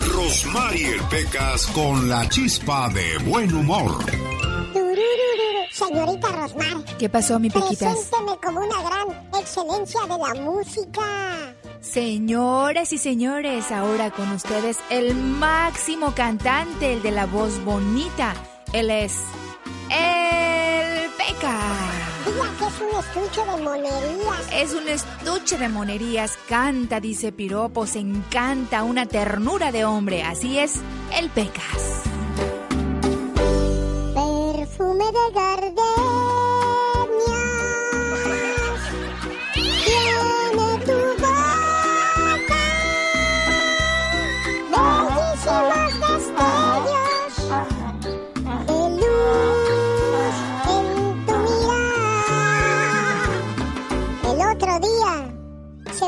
Rosmarie 0.00 1.00
Pecas 1.10 1.66
con 1.68 2.08
la 2.08 2.28
chispa 2.28 2.88
de 2.90 3.18
buen 3.18 3.52
humor. 3.54 4.04
Señorita 5.72 6.28
Rosmar. 6.28 6.84
¿Qué 6.98 7.08
pasó, 7.08 7.38
mi 7.38 7.50
Pequitas? 7.50 7.94
Presénteme 7.94 8.38
como 8.42 8.60
una 8.60 8.82
gran 8.82 9.28
excelencia 9.40 10.00
de 10.02 10.18
la 10.18 10.34
música. 10.40 11.54
Señoras 11.82 12.92
y 12.92 12.98
señores, 12.98 13.72
ahora 13.72 14.12
con 14.12 14.30
ustedes 14.30 14.78
el 14.88 15.16
máximo 15.16 16.14
cantante, 16.14 16.92
el 16.92 17.02
de 17.02 17.10
la 17.10 17.26
voz 17.26 17.62
bonita. 17.64 18.34
Él 18.72 18.88
es 18.88 19.18
el 19.90 21.10
Peca. 21.10 21.58
Diga 22.24 22.48
que 22.56 22.66
es 22.66 22.80
un 22.80 22.98
estuche 23.00 23.44
de 23.44 23.62
monerías. 23.64 24.52
Es 24.52 24.74
un 24.74 24.88
estuche 24.88 25.58
de 25.58 25.68
monerías. 25.68 26.38
Canta, 26.48 27.00
dice 27.00 27.32
piropos, 27.32 27.96
encanta, 27.96 28.84
una 28.84 29.06
ternura 29.06 29.72
de 29.72 29.84
hombre. 29.84 30.22
Así 30.22 30.60
es, 30.60 30.76
el 31.18 31.30
Pecas. 31.30 32.02
Perfume 34.14 35.04
de 35.04 35.34
gardenias. 35.34 36.41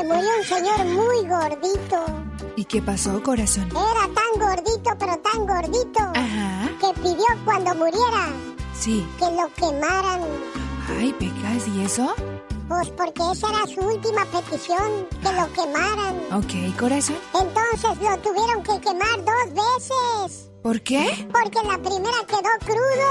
Murió 0.05 0.29
un 0.39 0.43
señor 0.45 0.85
muy 0.85 1.27
gordito. 1.27 2.05
¿Y 2.55 2.65
qué 2.65 2.81
pasó, 2.81 3.21
corazón? 3.21 3.67
Era 3.69 4.07
tan 4.13 4.39
gordito, 4.39 4.91
pero 4.99 5.17
tan 5.19 5.45
gordito, 5.45 5.99
Ajá. 5.99 6.69
que 6.79 6.93
pidió 7.01 7.25
cuando 7.43 7.75
muriera 7.75 8.27
Sí. 8.79 9.05
que 9.19 9.25
lo 9.25 9.51
quemaran. 9.55 10.21
Ay, 10.99 11.13
Pecas, 11.19 11.67
¿y 11.75 11.83
eso? 11.83 12.13
Pues 12.67 12.89
porque 12.89 13.21
esa 13.31 13.49
era 13.49 13.67
su 13.67 13.79
última 13.81 14.25
petición, 14.25 15.07
que 15.21 15.31
lo 15.33 15.51
quemaran. 15.53 16.15
Ok, 16.33 16.75
corazón. 16.79 17.15
Entonces 17.33 17.97
lo 18.01 18.17
tuvieron 18.19 18.63
que 18.63 18.79
quemar 18.81 19.17
dos 19.23 19.53
veces. 19.53 20.49
¿Por 20.63 20.81
qué? 20.81 21.27
Porque 21.31 21.59
la 21.67 21.77
primera 21.77 22.17
quedó 22.27 22.49
crudo. 22.65 23.09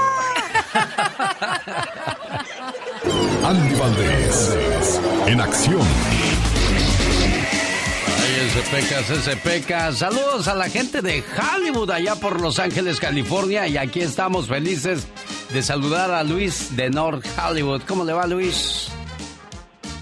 Andy 3.45 3.75
Valdés 3.75 4.99
en 5.27 5.39
acción. 5.41 5.81
Ese 8.35 8.61
pecas, 8.69 9.09
ese 9.09 9.37
pecas. 9.37 9.97
Saludos 9.99 10.49
a 10.49 10.55
la 10.55 10.69
gente 10.69 11.01
de 11.01 11.23
Hollywood 11.23 11.89
allá 11.89 12.15
por 12.15 12.41
Los 12.41 12.59
Ángeles, 12.59 12.99
California. 12.99 13.65
Y 13.67 13.77
aquí 13.77 14.01
estamos 14.01 14.47
felices 14.47 15.07
de 15.53 15.61
saludar 15.61 16.11
a 16.11 16.21
Luis 16.23 16.75
de 16.75 16.89
North 16.89 17.25
Hollywood. 17.39 17.83
¿Cómo 17.87 18.03
le 18.03 18.11
va, 18.11 18.27
Luis? 18.27 18.89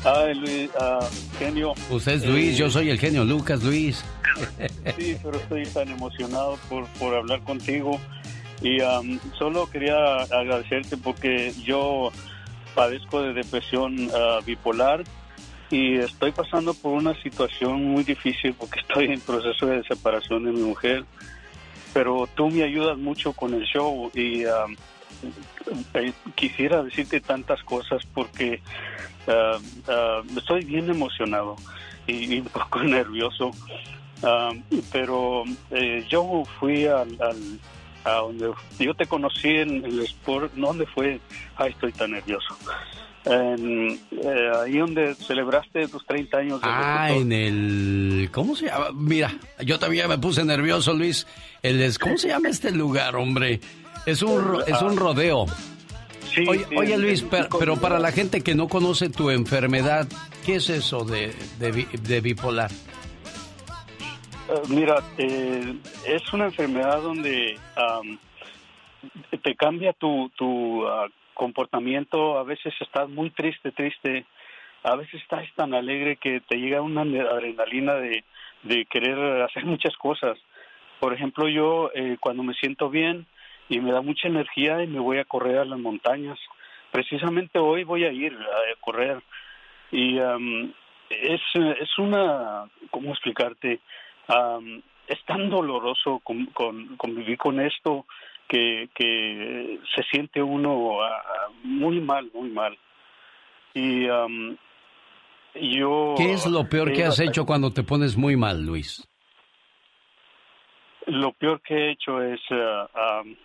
Ay, 0.04 0.34
Luis, 0.34 0.70
ah, 0.80 1.08
genio. 1.38 1.74
Usted 1.92 2.14
es 2.14 2.26
Luis, 2.26 2.56
Eh, 2.56 2.58
yo 2.58 2.72
soy 2.72 2.90
el 2.90 3.00
genio 3.00 3.24
Lucas, 3.24 3.62
Luis. 3.64 4.04
Sí, 4.98 5.16
pero 5.22 5.38
estoy 5.38 5.66
tan 5.68 5.90
emocionado 5.90 6.58
por, 6.70 6.88
por 7.00 7.14
hablar 7.16 7.42
contigo. 7.44 8.00
Y 8.64 8.82
am, 8.82 9.20
solo 9.38 9.70
quería 9.70 10.24
agradecerte 10.24 10.98
porque 10.98 11.54
yo 11.64 12.12
padezco 12.74 13.22
de 13.22 13.34
depresión 13.34 14.10
ah, 14.12 14.40
bipolar 14.44 15.04
y 15.74 15.98
estoy 15.98 16.32
pasando 16.32 16.76
por 16.76 16.92
una 16.94 17.16
situación 17.16 17.84
muy 17.84 18.04
difícil 18.04 18.54
porque 18.54 18.80
estoy 18.88 19.06
en 19.06 19.20
proceso 19.22 19.66
de 19.66 19.84
separación 19.84 20.44
de 20.46 20.52
mi 20.52 20.62
mujer, 20.62 21.04
pero 21.94 22.30
tú 22.36 22.50
me 22.50 22.64
ayudas 22.64 22.98
mucho 22.98 23.34
con 23.34 23.54
el 23.56 23.64
show 23.66 24.12
y 24.14 24.46
um, 24.46 24.76
eh, 25.96 26.14
quisiera 26.36 26.84
decirte 26.84 27.20
tantas 27.22 27.64
cosas 27.64 28.06
porque 28.14 28.62
uh, 29.28 29.92
uh, 29.92 30.38
estoy 30.38 30.64
bien 30.64 30.90
emocionado 30.92 31.56
y, 32.06 32.40
un 32.40 32.46
poco 32.46 32.80
nervioso, 32.84 33.52
Um, 34.24 34.64
pero 34.90 35.44
eh, 35.70 36.06
yo 36.08 36.46
fui 36.58 36.86
al, 36.86 37.10
al- 37.20 37.60
a 38.06 38.20
donde 38.22 38.52
yo 38.80 38.94
te 38.94 39.06
conocí 39.06 39.50
en 39.50 39.84
el 39.84 40.00
sport. 40.06 40.54
¿dónde 40.54 40.86
fue? 40.86 41.20
Ay, 41.58 41.72
estoy 41.72 41.92
tan 41.92 42.12
nervioso. 42.12 42.56
En, 43.26 43.92
eh, 44.12 44.52
ahí 44.64 44.78
donde 44.78 45.16
celebraste 45.16 45.88
tus 45.88 46.06
30 46.06 46.38
años 46.40 46.62
de 46.62 46.68
Ah, 46.70 47.06
locutor. 47.10 47.22
en 47.22 47.32
el... 47.32 48.30
¿Cómo 48.34 48.56
se 48.56 48.66
llama? 48.66 48.88
Mira, 48.94 49.32
yo 49.64 49.80
también 49.80 50.10
me 50.10 50.18
puse 50.18 50.44
nervioso, 50.44 50.94
Luis. 50.94 51.26
El, 51.62 51.98
¿Cómo 52.00 52.18
se 52.18 52.28
llama 52.28 52.50
este 52.50 52.72
lugar, 52.72 53.16
hombre? 53.16 53.62
Es 54.06 54.22
un, 54.24 54.62
es 54.68 54.82
un 54.82 54.98
rodeo. 54.98 55.46
Sí, 56.36 56.44
oye, 56.50 56.66
sí, 56.68 56.76
oye, 56.76 56.94
en- 56.96 57.02
Luis, 57.02 57.22
per- 57.22 57.48
pero 57.58 57.78
para 57.78 57.98
la 58.00 58.12
gente 58.12 58.42
que 58.42 58.56
no 58.56 58.68
conoce 58.68 59.08
tu 59.10 59.30
enfermedad, 59.30 60.06
¿qué 60.46 60.56
es 60.56 60.70
eso 60.70 61.06
de, 61.06 61.34
de 61.60 61.72
bi- 61.72 61.88
de 62.02 62.20
bipolar? 62.20 62.72
Eh, 64.50 64.62
mira, 64.68 64.96
eh, 65.18 65.76
es 66.08 66.34
una 66.34 66.46
enfermedad 66.46 67.02
donde 67.02 67.58
am, 67.78 68.18
te 69.42 69.56
cambia 69.56 69.94
tu, 69.94 70.30
tu 70.38 70.86
ah, 70.88 71.08
comportamiento. 71.34 72.38
A 72.38 72.44
veces 72.44 72.74
estás 72.80 73.10
muy 73.10 73.30
triste, 73.32 73.72
triste. 73.72 74.26
A 74.84 74.96
veces 74.96 75.22
estás 75.22 75.46
tan 75.56 75.74
alegre 75.74 76.18
que 76.18 76.42
te 76.42 76.58
llega 76.58 76.82
una 76.82 77.02
adrenalina 77.02 77.96
de, 77.96 78.24
de 78.64 78.86
querer 78.86 79.42
hacer 79.44 79.66
muchas 79.66 79.96
cosas. 79.98 80.38
Por 81.00 81.14
ejemplo, 81.14 81.48
yo 81.48 81.90
eh, 81.94 82.18
cuando 82.20 82.44
me 82.44 82.54
siento 82.54 82.90
bien 82.90 83.26
y 83.70 83.80
me 83.80 83.92
da 83.92 84.02
mucha 84.02 84.28
energía 84.28 84.84
y 84.84 84.88
me 84.88 85.00
voy 85.00 85.20
a 85.20 85.26
correr 85.26 85.58
a 85.60 85.66
las 85.66 85.80
montañas. 85.80 86.38
Precisamente 86.92 87.60
hoy 87.60 87.84
voy 87.84 88.04
a 88.04 88.12
ir 88.12 88.34
a 88.34 88.80
correr 88.82 89.22
y 89.92 90.20
am, 90.20 90.74
es, 91.10 91.42
es 91.56 91.98
una, 91.98 92.66
¿cómo 92.92 93.12
explicarte? 93.12 93.80
Am, 94.28 94.82
es 95.08 95.24
tan 95.26 95.50
doloroso 95.50 96.20
con- 96.24 96.48
convivir 96.98 97.38
con 97.38 97.60
esto 97.60 98.06
que, 98.54 98.88
que 98.94 99.80
se 99.96 100.04
siente 100.04 100.44
uno 100.44 101.02
ah, 101.02 101.50
muy 101.64 102.00
mal, 102.00 102.30
muy 102.36 102.50
mal. 102.52 102.78
Y 103.74 104.08
am, 104.08 104.56
yo... 105.56 106.14
¿Qué 106.16 106.34
es 106.34 106.46
lo 106.46 106.70
peor 106.70 106.94
que 106.94 107.04
has 107.04 107.20
hecho 107.20 107.48
cuando 107.48 107.72
te 107.72 107.82
pones 107.82 108.16
muy 108.16 108.36
mal, 108.38 108.64
Luis? 108.64 109.10
Lo 111.08 111.32
peor 111.32 111.62
que 111.62 111.74
he 111.74 111.92
hecho 111.94 112.22
es 112.22 112.40
ah, 112.52 112.88
am, 112.94 113.36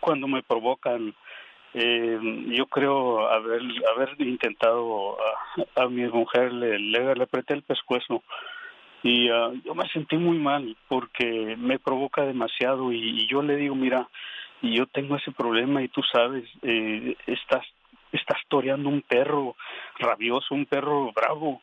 cuando 0.00 0.28
me 0.28 0.42
provocan. 0.42 1.14
eh, 1.72 2.18
yo 2.48 2.66
creo 2.66 3.26
haber 3.28 3.62
haber 3.94 4.20
intentado 4.20 5.16
a, 5.20 5.82
a 5.82 5.88
mi 5.88 6.02
mujer 6.08 6.52
le, 6.52 6.78
le, 6.78 7.14
le 7.14 7.22
apreté 7.22 7.54
el 7.54 7.62
pescuezo 7.62 8.22
y 9.02 9.28
ah, 9.30 9.50
yo 9.64 9.74
me 9.74 9.88
sentí 9.88 10.16
muy 10.16 10.38
mal 10.38 10.76
porque 10.88 11.56
me 11.58 11.78
provoca 11.78 12.22
demasiado 12.22 12.92
y, 12.92 13.26
yo 13.28 13.42
le 13.42 13.56
digo 13.56 13.74
mira 13.74 14.08
yo 14.62 14.86
tengo 14.86 15.16
ese 15.16 15.32
problema 15.32 15.82
y 15.82 15.88
tú 15.88 16.02
sabes 16.12 16.44
eh, 16.62 17.16
estás 17.26 17.64
estás 18.12 18.38
toreando 18.48 18.88
un 18.88 19.02
perro 19.02 19.56
rabioso 19.98 20.54
un 20.54 20.66
perro 20.66 21.12
bravo 21.12 21.62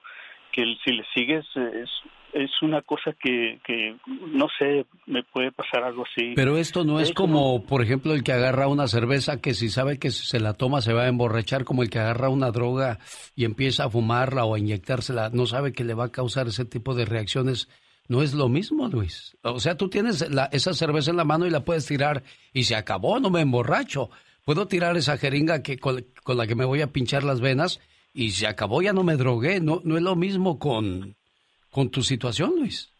que 0.58 0.64
si 0.84 0.92
le 0.92 1.04
sigues 1.14 1.46
es 1.56 1.90
es 2.34 2.52
una 2.62 2.82
cosa 2.82 3.14
que, 3.20 3.60
que 3.66 3.96
no 4.28 4.48
sé 4.60 4.86
me 5.06 5.24
puede 5.24 5.52
pasar 5.52 5.84
algo 5.84 6.04
así 6.04 6.34
Pero 6.36 6.58
esto 6.58 6.84
no 6.84 7.00
es 7.00 7.14
como, 7.14 7.66
por 7.66 7.82
ejemplo, 7.82 8.14
el 8.14 8.22
que 8.24 8.34
agarra 8.34 8.68
una 8.68 8.88
cerveza 8.88 9.40
que 9.40 9.54
si 9.54 9.70
sabe 9.70 9.98
que 9.98 10.12
si 10.12 10.26
se 10.26 10.40
la 10.40 10.54
toma 10.54 10.82
se 10.82 10.94
va 10.94 11.04
a 11.04 11.08
emborrachar, 11.08 11.64
como 11.64 11.84
el 11.84 11.90
que 11.90 12.00
agarra 12.00 12.30
una 12.30 12.52
droga 12.52 13.00
y 13.36 13.46
empieza 13.46 13.86
a 13.86 13.90
fumarla 13.90 14.44
o 14.46 14.56
a 14.56 14.60
inyectársela, 14.60 15.30
no 15.32 15.46
sabe 15.46 15.72
que 15.74 15.84
le 15.86 15.94
va 15.94 16.06
a 16.06 16.12
causar 16.12 16.48
ese 16.48 16.66
tipo 16.66 16.94
de 16.96 17.06
reacciones. 17.06 17.70
No 18.10 18.22
es 18.22 18.34
lo 18.34 18.50
mismo, 18.50 18.88
Luis. 18.88 19.36
O 19.44 19.60
sea, 19.60 19.76
tú 19.76 19.90
tienes 19.90 20.30
la- 20.30 20.50
esa 20.52 20.74
cerveza 20.74 21.12
en 21.12 21.18
la 21.18 21.24
mano 21.26 21.46
y 21.46 21.50
la 21.50 21.64
puedes 21.66 21.86
tirar 21.88 22.24
y 22.54 22.64
se 22.64 22.76
acabó, 22.76 23.20
no 23.20 23.30
me 23.30 23.42
emborracho. 23.42 24.10
Puedo 24.46 24.68
tirar 24.68 24.96
esa 24.98 25.18
jeringa 25.18 25.64
que 25.64 25.78
con, 25.78 26.06
con 26.24 26.38
la 26.38 26.46
que 26.46 26.56
me 26.56 26.66
voy 26.66 26.82
a 26.82 26.88
pinchar 26.92 27.24
las 27.24 27.40
venas 27.42 27.80
y 28.14 28.32
se 28.32 28.48
acabó, 28.48 28.82
ya 28.82 28.94
no 28.94 29.04
me 29.04 29.16
drogué. 29.16 29.60
No, 29.60 29.82
no 29.84 29.98
es 29.98 30.04
lo 30.04 30.16
mismo 30.16 30.58
con, 30.60 31.16
con 31.72 31.90
tu 31.90 32.02
situación, 32.04 32.54
Luis. 32.58 32.92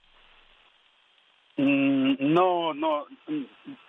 Mm, 1.58 2.16
no 2.34 2.74
no 2.76 3.06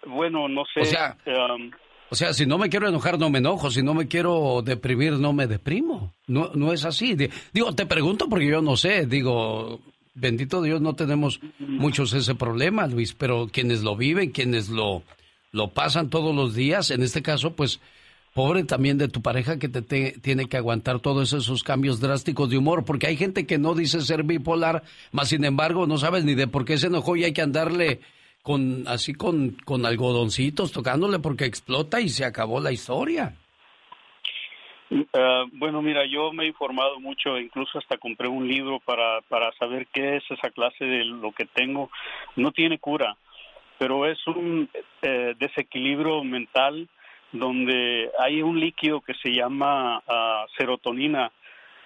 bueno 0.06 0.48
no 0.48 0.62
sé 0.72 0.80
O 0.80 0.84
sea, 0.86 1.18
um, 1.54 1.70
O 2.10 2.14
sea, 2.14 2.32
si 2.32 2.46
no 2.46 2.56
me 2.56 2.70
quiero 2.70 2.88
enojar, 2.88 3.18
no 3.18 3.28
me 3.28 3.38
enojo. 3.38 3.70
Si 3.70 3.82
no 3.82 3.92
me 3.92 4.08
quiero 4.08 4.62
deprimir, 4.64 5.12
no 5.14 5.34
me 5.34 5.46
deprimo. 5.46 6.14
No, 6.26 6.50
no 6.54 6.72
es 6.72 6.86
así. 6.86 7.14
Di- 7.14 7.28
Digo, 7.52 7.74
te 7.74 7.84
pregunto 7.84 8.28
porque 8.30 8.46
yo 8.46 8.62
no 8.62 8.76
sé. 8.78 9.04
Digo, 9.06 9.80
bendito 10.14 10.62
Dios, 10.62 10.80
no 10.80 10.94
tenemos 10.94 11.40
muchos 11.58 12.14
ese 12.14 12.34
problema, 12.34 12.86
Luis. 12.86 13.12
Pero 13.12 13.48
quienes 13.52 13.82
lo 13.82 13.94
viven, 13.96 14.30
quienes 14.30 14.70
lo, 14.70 15.02
lo 15.52 15.68
pasan 15.74 16.08
todos 16.08 16.34
los 16.34 16.54
días, 16.54 16.90
en 16.90 17.02
este 17.02 17.20
caso, 17.20 17.54
pues, 17.54 17.78
pobre 18.38 18.62
también 18.62 18.98
de 18.98 19.08
tu 19.08 19.20
pareja 19.20 19.58
que 19.58 19.68
te, 19.68 19.82
tiene 20.20 20.48
que 20.48 20.56
aguantar 20.56 21.00
todos 21.00 21.32
esos 21.32 21.64
cambios 21.64 22.00
drásticos 22.00 22.48
de 22.48 22.56
humor. 22.56 22.84
Porque 22.84 23.08
hay 23.08 23.16
gente 23.16 23.48
que 23.48 23.58
no 23.58 23.74
dice 23.74 24.00
ser 24.00 24.22
bipolar, 24.22 24.84
más 25.10 25.30
sin 25.30 25.44
embargo, 25.44 25.88
no 25.88 25.98
sabes 25.98 26.24
ni 26.24 26.36
de 26.36 26.46
por 26.46 26.64
qué 26.64 26.78
se 26.78 26.86
enojó 26.86 27.16
y 27.16 27.24
hay 27.24 27.32
que 27.32 27.42
andarle 27.42 27.98
con 28.44 28.86
así 28.86 29.12
con, 29.12 29.56
con 29.64 29.84
algodoncitos 29.84 30.70
tocándole 30.70 31.18
porque 31.18 31.46
explota 31.46 32.00
y 32.00 32.10
se 32.10 32.24
acabó 32.24 32.60
la 32.60 32.70
historia. 32.70 33.34
Ah, 35.14 35.42
bueno, 35.54 35.82
mira, 35.82 36.06
yo 36.06 36.32
me 36.32 36.44
he 36.44 36.46
informado 36.46 37.00
mucho, 37.00 37.40
incluso 37.40 37.80
hasta 37.80 37.98
compré 37.98 38.28
un 38.28 38.46
libro 38.46 38.78
para, 38.78 39.20
para 39.22 39.50
saber 39.54 39.88
qué 39.92 40.18
es 40.18 40.22
esa 40.30 40.50
clase 40.50 40.84
de 40.84 41.04
lo 41.04 41.32
que 41.32 41.46
tengo. 41.46 41.90
No 42.36 42.52
tiene 42.52 42.78
cura, 42.78 43.16
pero 43.78 44.06
es 44.06 44.24
un 44.28 44.70
eh, 45.02 45.34
desequilibrio 45.40 46.22
mental 46.22 46.88
donde 47.32 48.10
hay 48.18 48.42
un 48.42 48.58
líquido 48.58 49.00
que 49.00 49.14
se 49.14 49.30
llama 49.30 50.02
ah, 50.06 50.46
serotonina 50.56 51.30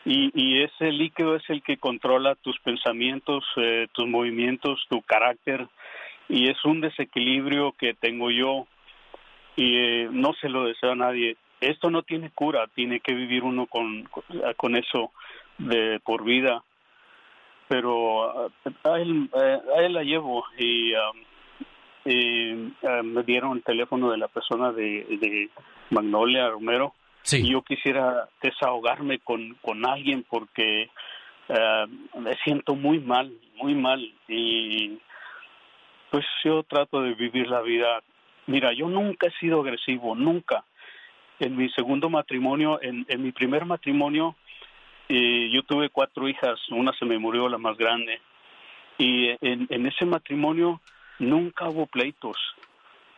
y, 0.04 0.30
y 0.34 0.62
ese 0.62 0.90
líquido 0.90 1.36
es 1.36 1.48
el 1.48 1.62
que 1.62 1.76
controla 1.76 2.34
tus 2.36 2.58
pensamientos, 2.60 3.44
eh, 3.56 3.88
tus 3.92 4.06
movimientos, 4.06 4.84
tu 4.88 5.02
carácter 5.02 5.68
y 6.28 6.48
es 6.48 6.64
un 6.64 6.80
desequilibrio 6.80 7.72
que 7.72 7.94
tengo 7.94 8.30
yo 8.30 8.66
y 9.56 9.76
eh, 9.76 10.08
no 10.10 10.32
se 10.34 10.48
lo 10.48 10.64
deseo 10.64 10.92
a 10.92 10.96
nadie. 10.96 11.36
Esto 11.60 11.90
no 11.90 12.02
tiene 12.02 12.30
cura, 12.30 12.66
tiene 12.74 13.00
que 13.00 13.14
vivir 13.14 13.44
uno 13.44 13.66
con, 13.66 14.04
con, 14.04 14.24
con 14.56 14.76
eso 14.76 15.12
de 15.58 16.00
por 16.00 16.24
vida. 16.24 16.64
Pero 17.68 18.46
ah, 18.46 18.48
a 18.84 18.98
él, 18.98 19.28
eh, 19.34 19.60
a 19.76 19.82
él 19.82 19.92
la 19.92 20.02
llevo 20.02 20.44
y, 20.58 20.94
um, 20.94 21.20
y, 22.04 22.72
ah, 22.84 23.02
me 23.02 23.22
dieron 23.22 23.56
el 23.56 23.62
teléfono 23.62 24.10
de 24.10 24.18
la 24.18 24.28
persona 24.28 24.72
de, 24.72 25.06
de 25.08 25.50
Magnolia 25.90 26.48
Romero. 26.50 26.94
Y 27.30 27.52
yo 27.52 27.62
quisiera 27.62 28.28
desahogarme 28.42 29.20
con, 29.20 29.54
con 29.62 29.86
alguien 29.86 30.24
porque 30.28 30.90
ah, 31.48 31.86
me 32.18 32.34
siento 32.44 32.74
muy 32.74 32.98
mal, 32.98 33.32
muy 33.56 33.74
mal. 33.74 34.00
Y 34.28 34.98
pues 36.10 36.24
yo 36.44 36.62
trato 36.64 37.00
de 37.02 37.14
vivir 37.14 37.48
la 37.48 37.62
vida. 37.62 38.02
Mira, 38.46 38.72
yo 38.72 38.88
nunca 38.88 39.28
he 39.28 39.38
sido 39.38 39.60
agresivo, 39.60 40.14
nunca. 40.16 40.64
En 41.38 41.56
mi 41.56 41.68
segundo 41.70 42.10
matrimonio, 42.10 42.80
en, 42.82 43.06
en 43.08 43.22
mi 43.22 43.32
primer 43.32 43.64
matrimonio, 43.64 44.34
eh, 45.08 45.48
yo 45.52 45.62
tuve 45.62 45.90
cuatro 45.90 46.28
hijas, 46.28 46.58
una 46.70 46.92
se 46.98 47.04
me 47.04 47.18
murió, 47.18 47.48
la 47.48 47.58
más 47.58 47.76
grande. 47.76 48.20
Y 48.98 49.28
en, 49.40 49.66
en 49.70 49.86
ese 49.86 50.04
matrimonio 50.04 50.80
nunca 51.22 51.68
hubo 51.68 51.86
pleitos. 51.86 52.36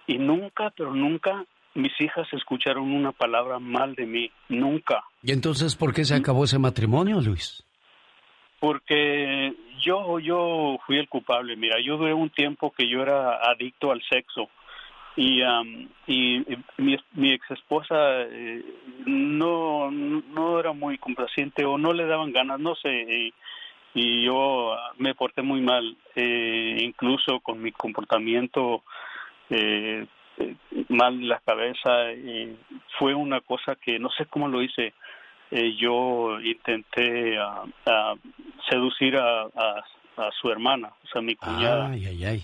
Y 0.07 0.19
nunca, 0.19 0.71
pero 0.77 0.95
nunca, 0.95 1.45
mis 1.75 1.93
hijas 2.01 2.27
escucharon 2.33 2.93
una 2.93 3.13
palabra 3.13 3.59
mal 3.59 3.95
de 3.95 4.07
mí, 4.07 4.31
nunca. 4.49 5.03
¿Y 5.23 5.33
entonces 5.33 5.75
por 5.75 5.95
qué 5.95 6.05
se 6.05 6.15
acabó 6.15 6.45
ese 6.45 6.59
matrimonio, 6.59 7.21
Luis? 7.21 7.65
Porque 8.61 9.55
yo, 9.81 10.19
yo 10.21 10.79
fui 10.87 10.99
el 10.99 11.09
culpable. 11.09 11.57
Mira, 11.57 11.77
yo 11.85 11.97
duré 11.97 12.15
un 12.15 12.31
tiempo 12.31 12.71
que 12.71 12.89
yo 12.89 13.03
era 13.03 13.39
adicto 13.51 13.91
al 13.91 14.03
sexo 14.09 14.49
y, 15.17 15.43
am, 15.43 15.89
y, 16.07 16.37
y 16.53 16.65
mi, 16.79 16.97
mi 17.13 17.33
ex 17.33 17.51
esposa 17.51 17.97
no, 19.07 19.91
no 19.91 20.61
era 20.61 20.73
muy 20.73 20.99
complaciente 20.99 21.65
o 21.65 21.79
no 21.79 21.93
le 21.93 22.07
daban 22.07 22.33
ganas, 22.33 22.61
no 22.61 22.75
sé. 22.75 22.91
Y, 22.91 23.35
y 23.95 24.25
yo 24.25 24.73
ah, 24.75 24.93
me 24.99 25.15
porté 25.15 25.43
muy 25.43 25.61
mal, 25.61 25.97
eh, 26.17 26.77
incluso 26.81 27.41
con 27.41 27.63
mi 27.63 27.73
comportamiento 27.73 28.83
eh, 29.51 30.07
eh, 30.39 30.55
mal 30.89 31.15
en 31.15 31.29
la 31.29 31.41
cabeza. 31.41 32.13
y 32.13 32.57
fue 32.99 33.15
una 33.15 33.41
cosa 33.41 33.77
que 33.77 33.99
no 33.99 34.11
sé 34.11 34.27
cómo 34.27 34.49
lo 34.49 34.63
hice. 34.63 34.93
eh, 35.51 35.77
yo 35.77 36.41
intenté 36.41 37.37
ah, 37.39 38.15
seducir 38.69 39.17
a, 39.17 39.43
a- 39.45 39.85
a 40.17 40.31
su 40.41 40.49
hermana, 40.49 40.93
o 41.05 41.09
sea, 41.13 41.21
mi 41.23 41.35
cuñada. 41.35 41.89
Ay, 41.91 42.07
ay, 42.07 42.25
ay. 42.25 42.43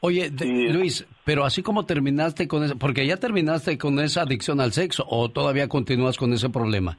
Oye, 0.00 0.30
de- 0.30 0.72
Luis, 0.72 1.04
pero 1.24 1.44
así 1.44 1.62
como 1.62 1.84
terminaste 1.84 2.46
con 2.46 2.62
eso, 2.62 2.78
porque 2.78 3.04
ya 3.06 3.16
terminaste 3.16 3.76
con 3.76 3.98
esa 3.98 4.22
adicción 4.22 4.60
al 4.60 4.70
sexo 4.72 5.04
o 5.08 5.28
todavía 5.28 5.68
continúas 5.68 6.16
con 6.16 6.32
ese 6.32 6.48
problema. 6.48 6.96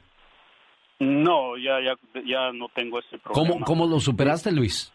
No, 1.00 1.56
ya, 1.56 1.80
ya, 1.80 1.94
ya 2.24 2.52
no 2.52 2.68
tengo 2.74 2.98
ese 2.98 3.18
problema. 3.18 3.52
¿Cómo, 3.52 3.64
cómo 3.64 3.86
lo 3.86 4.00
superaste, 4.00 4.50
Luis? 4.50 4.92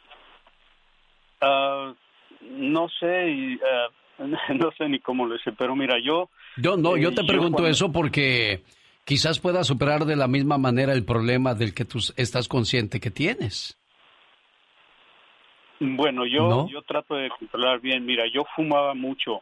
Ah, 1.41 1.93
no 2.41 2.89
sé, 2.99 3.29
y, 3.31 3.59
ah, 3.63 3.87
no 4.53 4.71
sé 4.77 4.89
ni 4.89 4.99
cómo 4.99 5.25
lo 5.25 5.35
hice, 5.35 5.51
pero 5.53 5.75
mira, 5.75 5.97
yo... 6.03 6.29
Yo 6.57 6.75
no, 6.77 6.97
yo 6.97 7.09
eh, 7.09 7.13
te 7.15 7.23
pregunto 7.23 7.57
cuando- 7.57 7.69
eso 7.69 7.91
porque 7.91 8.63
quizás 9.05 9.39
puedas 9.39 9.65
superar 9.67 10.05
de 10.05 10.15
la 10.15 10.27
misma 10.27 10.57
manera 10.57 10.93
el 10.93 11.05
problema 11.05 11.53
del 11.55 11.73
que 11.73 11.85
tú 11.85 11.99
estás 12.17 12.47
consciente 12.47 12.99
que 12.99 13.11
tienes. 13.11 13.79
Bueno, 15.79 16.25
yo, 16.25 16.47
¿No? 16.49 16.69
yo 16.69 16.81
trato 16.83 17.15
de 17.15 17.29
controlar 17.29 17.81
bien. 17.81 18.05
Mira, 18.05 18.23
yo 18.33 18.45
fumaba 18.55 18.93
mucho 18.93 19.41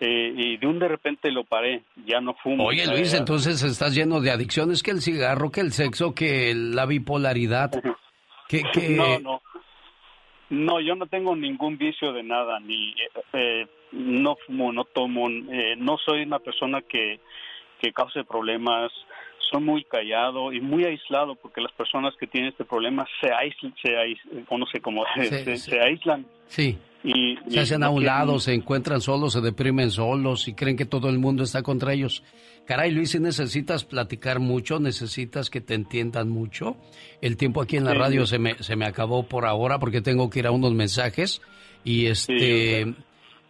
eh, 0.00 0.32
y 0.36 0.56
de 0.58 0.66
un 0.66 0.78
de 0.78 0.88
repente 0.88 1.30
lo 1.30 1.44
paré, 1.44 1.82
ya 2.06 2.20
no 2.20 2.34
fumo. 2.34 2.66
Oye, 2.66 2.86
Luis, 2.86 3.14
entonces 3.14 3.62
estás 3.62 3.94
lleno 3.94 4.20
de 4.20 4.30
adicciones, 4.30 4.82
que 4.82 4.90
el 4.90 5.00
cigarro, 5.00 5.50
que 5.50 5.60
el 5.60 5.72
sexo, 5.72 6.14
que 6.14 6.54
la 6.54 6.86
bipolaridad, 6.86 7.70
que... 8.48 8.62
que... 8.72 8.88
No, 8.96 9.18
no. 9.18 9.42
No, 10.48 10.80
yo 10.80 10.94
no 10.94 11.06
tengo 11.06 11.34
ningún 11.34 11.76
vicio 11.76 12.12
de 12.12 12.22
nada, 12.22 12.60
ni 12.60 12.90
eh, 12.90 13.10
eh, 13.32 13.66
no 13.90 14.36
fumo, 14.46 14.72
no 14.72 14.84
tomo, 14.84 15.28
eh, 15.28 15.74
no 15.76 15.98
soy 15.98 16.22
una 16.22 16.38
persona 16.38 16.82
que, 16.82 17.18
que 17.80 17.92
cause 17.92 18.22
problemas. 18.24 18.92
Soy 19.50 19.60
muy 19.62 19.84
callado 19.84 20.52
y 20.52 20.60
muy 20.60 20.84
aislado 20.84 21.34
porque 21.36 21.60
las 21.60 21.72
personas 21.72 22.14
que 22.18 22.26
tienen 22.26 22.50
este 22.50 22.64
problema 22.64 23.06
se 23.20 23.32
aíslan, 23.32 23.74
se 23.82 23.90
ais- 23.96 24.44
o 24.48 24.58
no 24.58 24.66
sé 24.66 24.80
cómo, 24.80 25.04
se, 25.16 25.56
se 25.56 25.80
aíslan 25.80 26.26
Sí, 26.48 26.78
y, 27.04 27.36
se 27.48 27.60
hacen 27.60 27.82
a 27.82 27.90
un 27.90 28.04
lado, 28.04 28.38
se 28.38 28.54
encuentran 28.54 29.00
solos, 29.00 29.32
se 29.32 29.40
deprimen 29.40 29.90
solos 29.90 30.48
y 30.48 30.54
creen 30.54 30.76
que 30.76 30.84
todo 30.86 31.08
el 31.08 31.18
mundo 31.18 31.42
está 31.44 31.62
contra 31.62 31.92
ellos. 31.92 32.22
Caray, 32.66 32.90
Luis, 32.90 33.10
si 33.12 33.20
necesitas 33.20 33.84
platicar 33.84 34.40
mucho, 34.40 34.80
necesitas 34.80 35.50
que 35.50 35.60
te 35.60 35.74
entiendan 35.74 36.28
mucho. 36.28 36.76
El 37.20 37.36
tiempo 37.36 37.62
aquí 37.62 37.76
en 37.76 37.84
la 37.84 37.92
Sí. 37.92 37.98
radio 37.98 38.26
se 38.26 38.38
me, 38.40 38.54
se 38.62 38.74
me 38.74 38.84
acabó 38.86 39.22
por 39.24 39.44
ahora 39.44 39.78
porque 39.78 40.00
tengo 40.00 40.28
que 40.30 40.40
ir 40.40 40.46
a 40.46 40.50
unos 40.50 40.72
mensajes. 40.72 41.40
Y 41.84 42.06
este, 42.06 42.94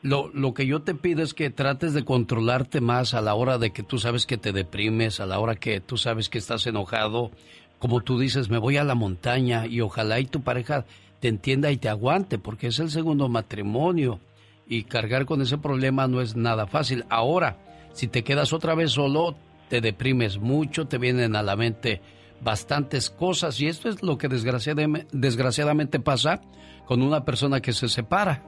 lo, 0.06 0.30
lo 0.32 0.54
que 0.54 0.66
yo 0.66 0.82
te 0.82 0.94
pido 0.94 1.22
es 1.22 1.34
que 1.34 1.50
trates 1.50 1.92
de 1.92 2.04
controlarte 2.04 2.80
más 2.80 3.12
a 3.12 3.20
la 3.20 3.34
hora 3.34 3.58
de 3.58 3.72
que 3.72 3.82
tú 3.82 3.98
sabes 3.98 4.24
que 4.24 4.36
te 4.36 4.52
deprimes, 4.52 5.18
a 5.18 5.26
la 5.26 5.40
hora 5.40 5.56
que 5.56 5.80
tú 5.80 5.96
sabes 5.96 6.28
que 6.28 6.38
estás 6.38 6.66
enojado. 6.66 7.32
Como 7.80 8.00
tú 8.00 8.18
dices, 8.18 8.48
me 8.48 8.58
voy 8.58 8.76
a 8.76 8.84
la 8.84 8.94
montaña 8.94 9.66
y 9.66 9.80
ojalá 9.80 10.20
y 10.20 10.26
tu 10.26 10.42
pareja 10.42 10.86
te 11.20 11.28
entienda 11.28 11.72
y 11.72 11.76
te 11.76 11.88
aguante, 11.88 12.38
porque 12.38 12.68
es 12.68 12.78
el 12.78 12.90
segundo 12.90 13.28
matrimonio 13.28 14.20
y 14.68 14.84
cargar 14.84 15.26
con 15.26 15.42
ese 15.42 15.58
problema 15.58 16.06
no 16.06 16.20
es 16.20 16.36
nada 16.36 16.68
fácil. 16.68 17.04
Ahora, 17.08 17.58
si 17.92 18.06
te 18.06 18.22
quedas 18.22 18.52
otra 18.52 18.76
vez 18.76 18.92
solo, 18.92 19.36
te 19.68 19.80
deprimes 19.80 20.38
mucho, 20.38 20.86
te 20.86 20.98
vienen 20.98 21.34
a 21.34 21.42
la 21.42 21.56
mente 21.56 22.00
bastantes 22.40 23.10
cosas 23.10 23.60
y 23.60 23.66
esto 23.66 23.88
es 23.88 24.04
lo 24.04 24.18
que 24.18 24.28
desgraciadamente, 24.28 25.08
desgraciadamente 25.12 25.98
pasa 25.98 26.42
con 26.86 27.02
una 27.02 27.24
persona 27.24 27.60
que 27.60 27.72
se 27.72 27.88
separa. 27.88 28.44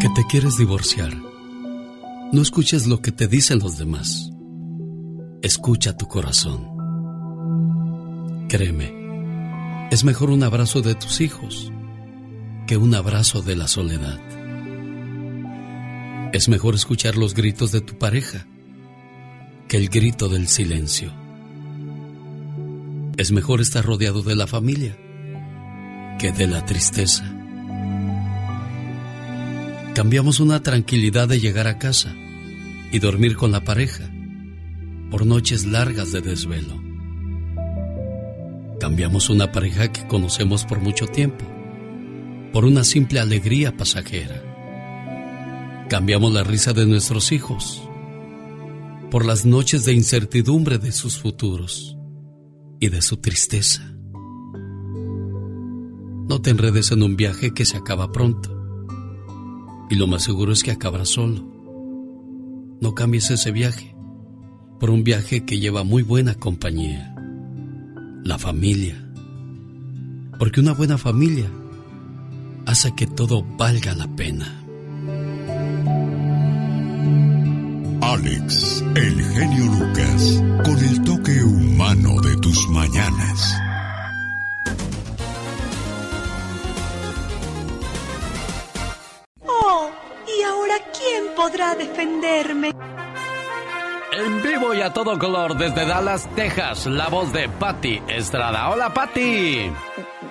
Que 0.00 0.08
te 0.14 0.24
quieres 0.28 0.56
divorciar. 0.56 1.12
No 2.32 2.42
escuches 2.42 2.86
lo 2.86 3.00
que 3.02 3.12
te 3.12 3.28
dicen 3.28 3.58
los 3.58 3.78
demás. 3.78 4.30
Escucha 5.42 5.96
tu 5.96 6.06
corazón. 6.06 6.68
Créeme, 8.48 9.88
es 9.90 10.04
mejor 10.04 10.30
un 10.30 10.42
abrazo 10.42 10.82
de 10.82 10.94
tus 10.94 11.20
hijos 11.20 11.72
que 12.66 12.76
un 12.76 12.94
abrazo 12.94 13.42
de 13.42 13.56
la 13.56 13.68
soledad. 13.68 14.20
Es 16.32 16.48
mejor 16.48 16.74
escuchar 16.74 17.16
los 17.16 17.34
gritos 17.34 17.72
de 17.72 17.80
tu 17.82 17.98
pareja 17.98 18.46
que 19.68 19.76
el 19.76 19.88
grito 19.88 20.28
del 20.28 20.48
silencio. 20.48 21.12
Es 23.16 23.32
mejor 23.32 23.60
estar 23.60 23.84
rodeado 23.84 24.22
de 24.22 24.36
la 24.36 24.46
familia 24.46 24.96
que 26.18 26.32
de 26.32 26.46
la 26.46 26.64
tristeza. 26.64 27.41
Cambiamos 29.94 30.40
una 30.40 30.62
tranquilidad 30.62 31.28
de 31.28 31.38
llegar 31.38 31.66
a 31.66 31.78
casa 31.78 32.14
y 32.90 32.98
dormir 32.98 33.36
con 33.36 33.52
la 33.52 33.62
pareja 33.62 34.10
por 35.10 35.26
noches 35.26 35.66
largas 35.66 36.12
de 36.12 36.22
desvelo. 36.22 36.82
Cambiamos 38.80 39.28
una 39.28 39.52
pareja 39.52 39.92
que 39.92 40.06
conocemos 40.06 40.64
por 40.64 40.80
mucho 40.80 41.06
tiempo 41.06 41.44
por 42.54 42.64
una 42.64 42.84
simple 42.84 43.20
alegría 43.20 43.76
pasajera. 43.76 44.42
Cambiamos 45.90 46.32
la 46.32 46.42
risa 46.42 46.72
de 46.72 46.86
nuestros 46.86 47.30
hijos 47.30 47.86
por 49.10 49.26
las 49.26 49.44
noches 49.44 49.84
de 49.84 49.92
incertidumbre 49.92 50.78
de 50.78 50.92
sus 50.92 51.18
futuros 51.18 51.98
y 52.80 52.88
de 52.88 53.02
su 53.02 53.18
tristeza. 53.18 53.82
No 56.30 56.40
te 56.40 56.48
enredes 56.48 56.92
en 56.92 57.02
un 57.02 57.14
viaje 57.14 57.52
que 57.52 57.66
se 57.66 57.76
acaba 57.76 58.10
pronto 58.10 58.61
y 59.92 59.94
lo 59.94 60.06
más 60.06 60.22
seguro 60.22 60.54
es 60.54 60.62
que 60.62 60.70
acabarás 60.70 61.10
solo. 61.10 61.44
No 62.80 62.94
cambies 62.94 63.30
ese 63.30 63.52
viaje 63.52 63.94
por 64.80 64.88
un 64.88 65.04
viaje 65.04 65.44
que 65.44 65.60
lleva 65.60 65.84
muy 65.84 66.02
buena 66.02 66.34
compañía, 66.34 67.14
la 68.24 68.38
familia. 68.38 68.96
Porque 70.38 70.60
una 70.60 70.72
buena 70.72 70.96
familia 70.96 71.50
hace 72.64 72.94
que 72.94 73.06
todo 73.06 73.44
valga 73.58 73.94
la 73.94 74.08
pena. 74.16 74.64
Alex, 78.00 78.82
el 78.94 79.22
genio 79.22 79.64
Lucas, 79.74 80.42
con 80.64 80.78
el 80.78 81.02
toque 81.02 81.44
humano 81.44 82.18
de 82.22 82.34
tus 82.38 82.66
mañanas. 82.70 83.58
Podrá 91.52 91.74
defenderme? 91.74 92.72
En 94.12 94.42
vivo 94.42 94.72
y 94.74 94.80
a 94.80 94.92
todo 94.92 95.18
color 95.18 95.56
desde 95.58 95.84
Dallas, 95.86 96.26
Texas, 96.34 96.86
la 96.86 97.08
voz 97.08 97.32
de 97.32 97.48
Patty 97.48 98.00
Estrada. 98.08 98.70
Hola, 98.70 98.94
Patty. 98.94 99.70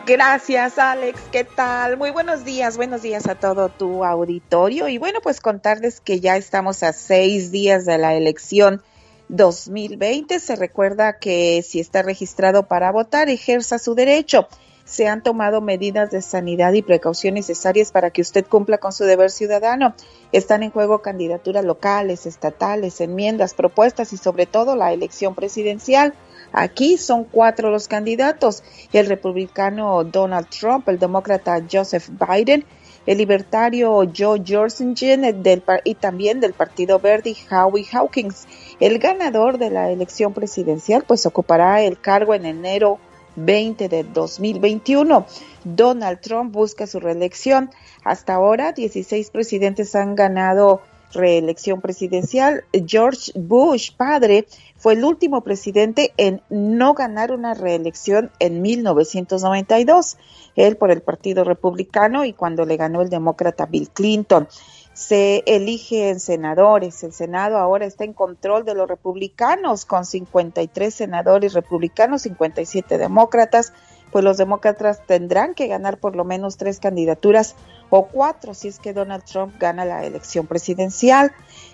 Gracias, 0.07 0.79
Alex. 0.79 1.21
¿Qué 1.31 1.43
tal? 1.43 1.97
Muy 1.97 2.09
buenos 2.09 2.43
días, 2.43 2.75
buenos 2.75 3.03
días 3.03 3.27
a 3.27 3.35
todo 3.35 3.69
tu 3.69 4.03
auditorio. 4.03 4.87
Y 4.87 4.97
bueno, 4.97 5.19
pues 5.21 5.41
contarles 5.41 5.99
que 5.99 6.19
ya 6.19 6.37
estamos 6.37 6.81
a 6.81 6.91
seis 6.91 7.51
días 7.51 7.85
de 7.85 7.99
la 7.99 8.15
elección 8.15 8.81
2020. 9.29 10.39
Se 10.39 10.55
recuerda 10.55 11.19
que 11.19 11.61
si 11.61 11.79
está 11.79 12.01
registrado 12.01 12.67
para 12.67 12.91
votar, 12.91 13.29
ejerza 13.29 13.77
su 13.77 13.93
derecho. 13.93 14.47
Se 14.91 15.07
han 15.07 15.23
tomado 15.23 15.61
medidas 15.61 16.11
de 16.11 16.21
sanidad 16.21 16.73
y 16.73 16.81
precaución 16.81 17.35
necesarias 17.35 17.93
para 17.93 18.09
que 18.09 18.21
usted 18.21 18.45
cumpla 18.45 18.77
con 18.77 18.91
su 18.91 19.05
deber 19.05 19.31
ciudadano. 19.31 19.95
Están 20.33 20.63
en 20.63 20.71
juego 20.71 21.01
candidaturas 21.01 21.63
locales, 21.63 22.25
estatales, 22.25 22.99
enmiendas, 22.99 23.53
propuestas 23.53 24.11
y 24.11 24.17
sobre 24.17 24.47
todo 24.47 24.75
la 24.75 24.91
elección 24.91 25.33
presidencial. 25.33 26.13
Aquí 26.51 26.97
son 26.97 27.23
cuatro 27.23 27.71
los 27.71 27.87
candidatos, 27.87 28.63
el 28.91 29.05
republicano 29.05 30.03
Donald 30.03 30.49
Trump, 30.49 30.89
el 30.89 30.99
demócrata 30.99 31.63
Joseph 31.71 32.09
Biden, 32.09 32.65
el 33.05 33.17
libertario 33.17 34.03
Joe 34.13 34.43
Jorgensen 34.45 35.41
del, 35.41 35.63
y 35.85 35.95
también 35.95 36.41
del 36.41 36.51
Partido 36.51 36.99
Verde 36.99 37.33
Howie 37.49 37.87
Hawkins. 37.93 38.45
El 38.81 38.99
ganador 38.99 39.57
de 39.57 39.69
la 39.69 39.89
elección 39.89 40.33
presidencial 40.33 41.05
pues 41.07 41.25
ocupará 41.25 41.81
el 41.81 41.97
cargo 41.97 42.33
en 42.33 42.45
enero 42.45 42.99
20 43.35 43.89
de 43.89 44.03
2021. 44.03 45.25
Donald 45.63 46.19
Trump 46.21 46.53
busca 46.53 46.87
su 46.87 46.99
reelección. 46.99 47.69
Hasta 48.03 48.35
ahora, 48.35 48.71
16 48.71 49.29
presidentes 49.29 49.95
han 49.95 50.15
ganado 50.15 50.81
reelección 51.13 51.81
presidencial. 51.81 52.63
George 52.85 53.31
Bush, 53.35 53.91
padre, 53.95 54.47
fue 54.77 54.93
el 54.93 55.03
último 55.03 55.41
presidente 55.41 56.13
en 56.17 56.41
no 56.49 56.93
ganar 56.93 57.31
una 57.31 57.53
reelección 57.53 58.31
en 58.39 58.61
1992. 58.61 60.17
Él 60.55 60.77
por 60.77 60.91
el 60.91 61.01
Partido 61.01 61.43
Republicano 61.43 62.25
y 62.25 62.33
cuando 62.33 62.65
le 62.65 62.77
ganó 62.77 63.01
el 63.01 63.09
demócrata 63.09 63.65
Bill 63.65 63.89
Clinton. 63.89 64.47
Se 64.93 65.43
eligen 65.45 66.19
senadores. 66.19 67.03
El 67.03 67.13
Senado 67.13 67.57
ahora 67.57 67.85
está 67.85 68.03
en 68.03 68.13
control 68.13 68.65
de 68.65 68.75
los 68.75 68.87
republicanos 68.87 69.85
con 69.85 70.05
53 70.05 70.93
senadores 70.93 71.53
republicanos, 71.53 72.23
57 72.23 72.97
demócratas. 72.97 73.73
Pues 74.11 74.25
los 74.25 74.37
demócratas 74.37 75.05
tendrán 75.07 75.53
que 75.53 75.67
ganar 75.67 75.97
por 75.97 76.15
lo 76.17 76.25
menos 76.25 76.57
tres 76.57 76.79
candidaturas 76.79 77.55
o 77.89 78.07
cuatro 78.07 78.53
si 78.53 78.67
es 78.67 78.79
que 78.79 78.91
Donald 78.93 79.23
Trump 79.23 79.55
gana 79.57 79.85
la 79.85 80.05
elección 80.05 80.47
presidencial. 80.47 81.31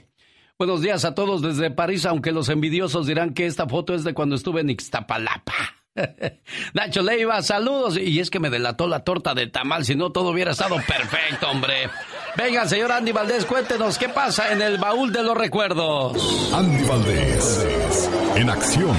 Buenos 0.59 0.81
días 0.81 1.05
a 1.05 1.15
todos 1.15 1.43
desde 1.43 1.71
París, 1.71 2.07
aunque 2.07 2.33
los 2.33 2.49
envidiosos 2.49 3.07
dirán 3.07 3.35
que 3.35 3.45
esta 3.45 3.69
foto 3.69 3.95
es 3.95 4.05
de 4.05 4.15
cuando 4.15 4.37
estuve 4.37 4.63
en 4.63 4.71
Ixtapalapa. 4.71 5.76
Nacho 6.75 7.03
Leiva, 7.03 7.43
saludos. 7.43 7.97
Y 7.97 8.21
es 8.21 8.31
que 8.31 8.41
me 8.41 8.51
delató 8.51 8.87
la 8.87 9.05
torta 9.05 9.35
de 9.35 9.47
tamal, 9.47 9.85
si 9.85 9.95
no 9.95 10.11
todo 10.11 10.31
hubiera 10.31 10.53
estado 10.53 10.77
perfecto, 10.77 11.51
hombre. 11.51 11.89
Venga, 12.37 12.69
señor 12.69 12.93
Andy 12.93 13.13
Valdés, 13.13 13.47
cuéntenos 13.47 13.97
qué 13.99 14.09
pasa 14.09 14.53
en 14.53 14.61
el 14.61 14.79
baúl 14.79 15.13
de 15.13 15.23
los 15.23 15.37
recuerdos. 15.37 16.53
Andy 16.53 16.85
Valdés, 16.85 18.11
en 18.35 18.51
acción. 18.51 18.97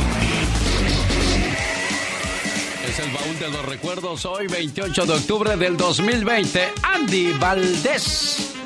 Es 2.88 3.00
el 3.00 3.12
baúl 3.12 3.40
de 3.40 3.50
los 3.50 3.66
recuerdos 3.66 4.26
hoy, 4.26 4.48
28 4.48 5.06
de 5.06 5.14
octubre 5.14 5.56
del 5.56 5.78
2020. 5.78 6.74
Andy 6.82 7.34
Valdés 7.34 8.57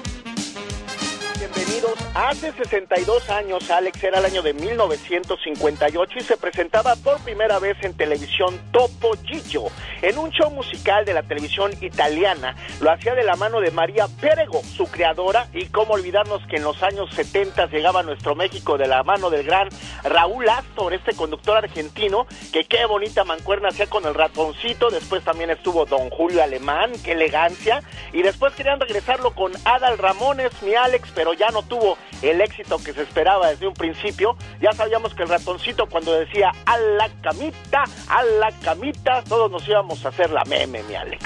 bienvenidos. 1.56 1.94
Hace 2.14 2.52
62 2.52 3.30
años, 3.30 3.70
Alex, 3.70 4.04
era 4.04 4.20
el 4.20 4.26
año 4.26 4.42
de 4.42 4.54
1958 4.54 6.20
y 6.20 6.22
se 6.22 6.38
presentaba 6.38 6.96
por 6.96 7.20
primera 7.22 7.60
vez 7.60 7.78
en 7.82 7.94
televisión 7.94 8.60
Topo 8.72 9.14
Gigio, 9.26 9.64
en 10.02 10.18
un 10.18 10.30
show 10.32 10.52
musical 10.52 11.06
de 11.06 11.14
la 11.14 11.24
televisión 11.24 11.72
italiana. 11.82 12.56
Lo 12.80 12.92
hacía 12.92 13.16
de 13.16 13.24
la 13.24 13.36
mano 13.36 13.60
de 13.60 13.72
María 13.72 14.08
Perego, 14.20 14.62
su 14.64 14.86
creadora, 14.86 15.48
y 15.54 15.68
cómo 15.68 15.94
olvidarnos 15.94 16.46
que 16.48 16.58
en 16.58 16.64
los 16.64 16.82
años 16.84 17.10
70 17.14 17.68
llegaba 17.68 18.04
nuestro 18.04 18.36
México 18.36 18.78
de 18.78 18.88
la 18.88 19.04
mano 19.04 19.30
del 19.30 19.46
gran 19.46 19.70
Raúl 20.04 20.48
Astor, 20.50 20.94
este 20.94 21.14
conductor 21.14 21.58
argentino, 21.58 22.28
que 22.52 22.66
qué 22.66 22.86
bonita 22.86 23.24
mancuerna 23.24 23.70
hacía 23.70 23.88
con 23.88 24.06
el 24.06 24.14
ratoncito. 24.14 24.90
Después 24.90 25.24
también 25.24 25.50
estuvo 25.50 25.86
Don 25.86 26.10
Julio 26.10 26.44
Alemán, 26.44 26.92
qué 27.04 27.14
elegancia. 27.14 27.82
Y 28.14 28.22
después 28.22 28.54
querían 28.54 28.80
regresarlo 28.80 29.34
con 29.34 29.52
Adal 29.66 29.98
Ramones, 29.98 30.52
mi 30.62 30.76
Alex, 30.76 31.10
pero 31.16 31.34
ya 31.34 31.41
no 31.50 31.64
tuvo 31.64 31.98
el 32.22 32.42
éxito 32.42 32.78
que 32.78 32.94
se 32.94 33.02
esperaba 33.04 33.50
desde 33.50 33.68
un 33.68 33.74
principio. 33.74 34.38
Ya 34.62 34.72
sabíamos 34.74 35.16
que 35.16 35.24
el 35.24 35.30
ratoncito 35.30 35.88
cuando 35.88 36.14
decía 36.14 36.52
a 36.66 36.78
la 36.78 37.10
camita, 37.22 37.84
a 38.08 38.24
la 38.24 38.52
camita, 38.60 39.24
todos 39.24 39.50
nos 39.50 39.68
íbamos 39.68 40.06
a 40.06 40.10
hacer 40.10 40.30
la 40.30 40.44
meme, 40.46 40.84
mi 40.84 40.96
Alex. 40.96 41.24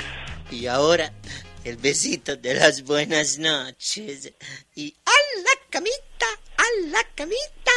Y 0.52 0.68
ahora 0.68 1.12
el 1.66 1.78
besito 1.78 2.36
de 2.36 2.54
las 2.54 2.84
buenas 2.84 3.40
noches 3.40 4.32
y 4.76 4.96
a 5.04 5.42
la 5.42 5.70
camita, 5.72 6.28
a 6.58 6.88
la 6.92 7.04
camita. 7.16 7.72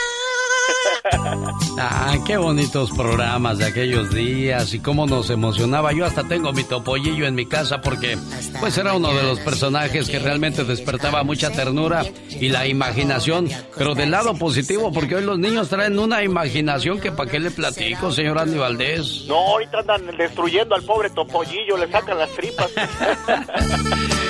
Ah, 1.80 2.16
qué 2.26 2.36
bonitos 2.36 2.90
programas 2.90 3.58
de 3.58 3.66
aquellos 3.66 4.12
días 4.12 4.74
y 4.74 4.80
cómo 4.80 5.06
nos 5.06 5.30
emocionaba. 5.30 5.92
Yo 5.92 6.04
hasta 6.04 6.24
tengo 6.24 6.52
mi 6.52 6.64
topollillo 6.64 7.26
en 7.26 7.34
mi 7.34 7.46
casa 7.46 7.80
porque 7.80 8.18
pues 8.58 8.76
era 8.78 8.94
uno 8.94 9.14
de 9.14 9.22
los 9.22 9.38
personajes 9.40 10.08
que 10.08 10.18
realmente 10.18 10.64
despertaba 10.64 11.22
mucha 11.22 11.50
ternura 11.50 12.04
y 12.28 12.48
la 12.48 12.66
imaginación, 12.66 13.48
pero 13.76 13.94
del 13.94 14.10
lado 14.10 14.34
positivo 14.34 14.92
porque 14.92 15.16
hoy 15.16 15.24
los 15.24 15.38
niños 15.38 15.68
traen 15.68 15.98
una 15.98 16.22
imaginación 16.22 17.00
que 17.00 17.12
para 17.12 17.30
qué 17.30 17.38
le 17.38 17.50
platico, 17.50 18.10
señor 18.10 18.38
Andy 18.38 18.58
Valdés. 18.58 19.24
No, 19.28 19.36
ahorita 19.36 19.78
andan 19.78 20.16
destruyendo 20.16 20.74
al 20.74 20.82
pobre 20.82 21.10
topollillo, 21.10 21.76
le 21.76 21.90
sacan 21.90 22.18
las 22.18 22.30
tripas. 22.30 22.70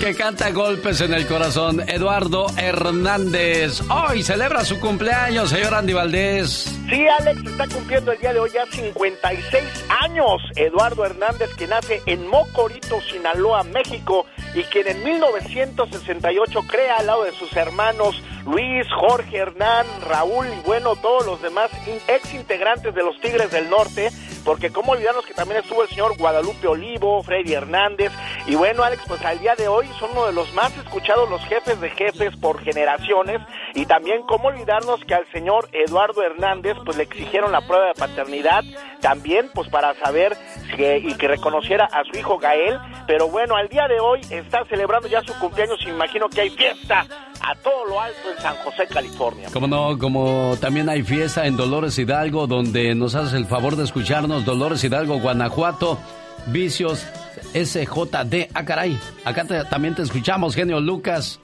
que 0.00 0.14
canta 0.14 0.50
golpes 0.50 1.02
en 1.02 1.12
el 1.12 1.26
corazón, 1.26 1.82
Eduardo 1.86 2.46
Hernández. 2.56 3.82
Hoy 3.90 4.22
celebra 4.22 4.64
su 4.64 4.80
cumpleaños, 4.80 5.50
señor 5.50 5.74
Andy 5.74 5.92
Valdés. 5.92 6.74
Sí, 6.88 7.06
Alex 7.18 7.44
está 7.44 7.68
cumpliendo 7.68 8.10
el 8.12 8.18
día 8.18 8.32
de 8.32 8.38
hoy 8.40 8.50
ya 8.54 8.64
56 8.64 9.64
años. 10.02 10.40
Eduardo 10.56 11.04
Hernández, 11.04 11.54
que 11.54 11.66
nace 11.66 12.00
en 12.06 12.26
Mocorito, 12.28 12.98
Sinaloa, 13.10 13.62
México, 13.64 14.24
y 14.54 14.62
quien 14.64 14.88
en 14.88 15.04
1968 15.04 16.60
crea 16.66 16.96
al 16.96 17.06
lado 17.06 17.24
de 17.24 17.32
sus 17.32 17.54
hermanos 17.54 18.22
Luis, 18.44 18.86
Jorge, 18.98 19.36
Hernán, 19.36 19.86
Raúl 20.06 20.46
y 20.46 20.60
bueno, 20.66 20.96
todos 20.96 21.26
los 21.26 21.42
demás 21.42 21.70
ex 22.08 22.34
integrantes 22.34 22.94
de 22.94 23.02
los 23.02 23.20
Tigres 23.20 23.50
del 23.50 23.68
Norte, 23.68 24.10
porque 24.44 24.70
como 24.70 24.92
olvidarnos 24.92 25.26
que 25.26 25.34
también 25.34 25.60
estuvo 25.60 25.82
el 25.82 25.88
señor 25.88 26.16
Guadalupe 26.16 26.66
Olivo, 26.66 27.22
Freddy 27.22 27.52
Hernández, 27.52 28.12
y 28.46 28.54
bueno, 28.54 28.82
Alex, 28.82 29.02
pues 29.06 29.22
al 29.24 29.38
día 29.38 29.54
de 29.54 29.68
hoy 29.68 29.86
son 29.98 30.10
uno 30.12 30.26
de 30.26 30.32
los 30.32 30.52
más 30.54 30.76
escuchados 30.78 31.28
los 31.28 31.44
jefes 31.44 31.80
de 31.80 31.90
jefes 31.90 32.36
por 32.36 32.60
generaciones, 32.62 33.40
y 33.74 33.86
también 33.86 34.22
cómo 34.22 34.48
olvidarnos 34.48 35.04
que 35.04 35.14
al 35.14 35.30
señor 35.32 35.68
Eduardo 35.72 36.22
Hernández 36.22 36.76
pues 36.84 36.96
le 36.96 37.04
exigieron 37.04 37.52
la 37.52 37.66
prueba 37.66 37.88
de 37.88 37.94
paternidad, 37.94 38.64
también 39.00 39.50
pues 39.54 39.68
para 39.68 39.94
saber 39.94 40.36
si, 40.76 40.82
y 40.84 41.14
que 41.14 41.28
reconociera 41.28 41.86
a 41.86 42.04
su 42.04 42.18
hijo 42.18 42.38
Gael, 42.38 42.78
pero 43.06 43.28
bueno, 43.28 43.56
al 43.56 43.68
día 43.68 43.86
de 43.88 44.00
hoy 44.00 44.20
está 44.30 44.64
celebrando 44.66 45.08
ya 45.08 45.22
su 45.22 45.32
cumpleaños, 45.38 45.78
imagino 45.86 46.28
que 46.28 46.42
hay 46.42 46.50
fiesta 46.50 47.06
a 47.42 47.54
todo 47.56 47.86
lo 47.86 48.00
alto 48.00 48.30
en 48.34 48.42
San 48.42 48.54
José, 48.56 48.86
California. 48.86 49.48
Como 49.52 49.66
no, 49.66 49.98
como 49.98 50.56
también 50.60 50.88
hay 50.88 51.02
fiesta 51.02 51.46
en 51.46 51.56
Dolores 51.56 51.98
Hidalgo, 51.98 52.46
donde 52.46 52.94
nos 52.94 53.14
haces 53.14 53.34
el 53.34 53.46
favor 53.46 53.76
de 53.76 53.84
escucharnos, 53.84 54.44
Dolores 54.44 54.82
Hidalgo, 54.84 55.18
Guanajuato, 55.18 55.98
Vicios, 56.46 57.06
SJD. 57.54 58.48
Ah, 58.54 58.64
caray, 58.64 58.98
acá 59.24 59.44
también 59.68 59.94
te 59.94 60.02
escuchamos, 60.02 60.54
genio 60.54 60.80
Lucas. 60.80 61.40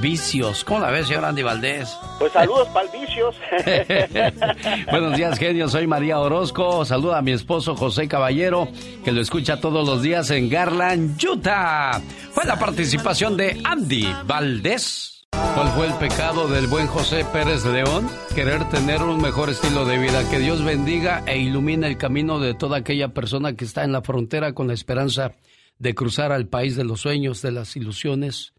Vicios. 0.00 0.64
¿Cómo 0.64 0.80
la 0.80 0.90
ves, 0.90 1.06
señor 1.06 1.24
Andy 1.24 1.42
Valdés? 1.42 1.96
Pues 2.18 2.32
saludos 2.32 2.68
para 2.68 2.90
Vicios. 2.90 3.36
Buenos 4.90 5.16
días, 5.16 5.38
genio. 5.38 5.68
Soy 5.68 5.86
María 5.86 6.18
Orozco. 6.18 6.84
Saluda 6.84 7.18
a 7.18 7.22
mi 7.22 7.32
esposo 7.32 7.76
José 7.76 8.08
Caballero, 8.08 8.68
que 9.04 9.12
lo 9.12 9.20
escucha 9.20 9.60
todos 9.60 9.86
los 9.86 10.02
días 10.02 10.30
en 10.30 10.48
Garland, 10.48 11.22
Utah. 11.24 12.00
Fue 12.32 12.44
la 12.44 12.58
participación 12.58 13.36
de 13.36 13.60
Andy 13.64 14.12
Valdés. 14.26 15.26
¿Cuál 15.54 15.68
fue 15.68 15.86
el 15.86 15.94
pecado 15.94 16.48
del 16.48 16.66
buen 16.66 16.86
José 16.86 17.24
Pérez 17.32 17.64
León? 17.64 18.08
Querer 18.34 18.68
tener 18.68 19.02
un 19.02 19.20
mejor 19.20 19.50
estilo 19.50 19.84
de 19.84 19.98
vida. 19.98 20.28
Que 20.30 20.38
Dios 20.38 20.64
bendiga 20.64 21.22
e 21.26 21.38
ilumine 21.38 21.86
el 21.86 21.96
camino 21.96 22.38
de 22.38 22.54
toda 22.54 22.78
aquella 22.78 23.08
persona 23.08 23.54
que 23.54 23.64
está 23.64 23.84
en 23.84 23.92
la 23.92 24.02
frontera 24.02 24.52
con 24.52 24.68
la 24.68 24.74
esperanza 24.74 25.32
de 25.78 25.94
cruzar 25.94 26.32
al 26.32 26.48
país 26.48 26.76
de 26.76 26.84
los 26.84 27.00
sueños, 27.00 27.42
de 27.42 27.52
las 27.52 27.76
ilusiones 27.76 28.52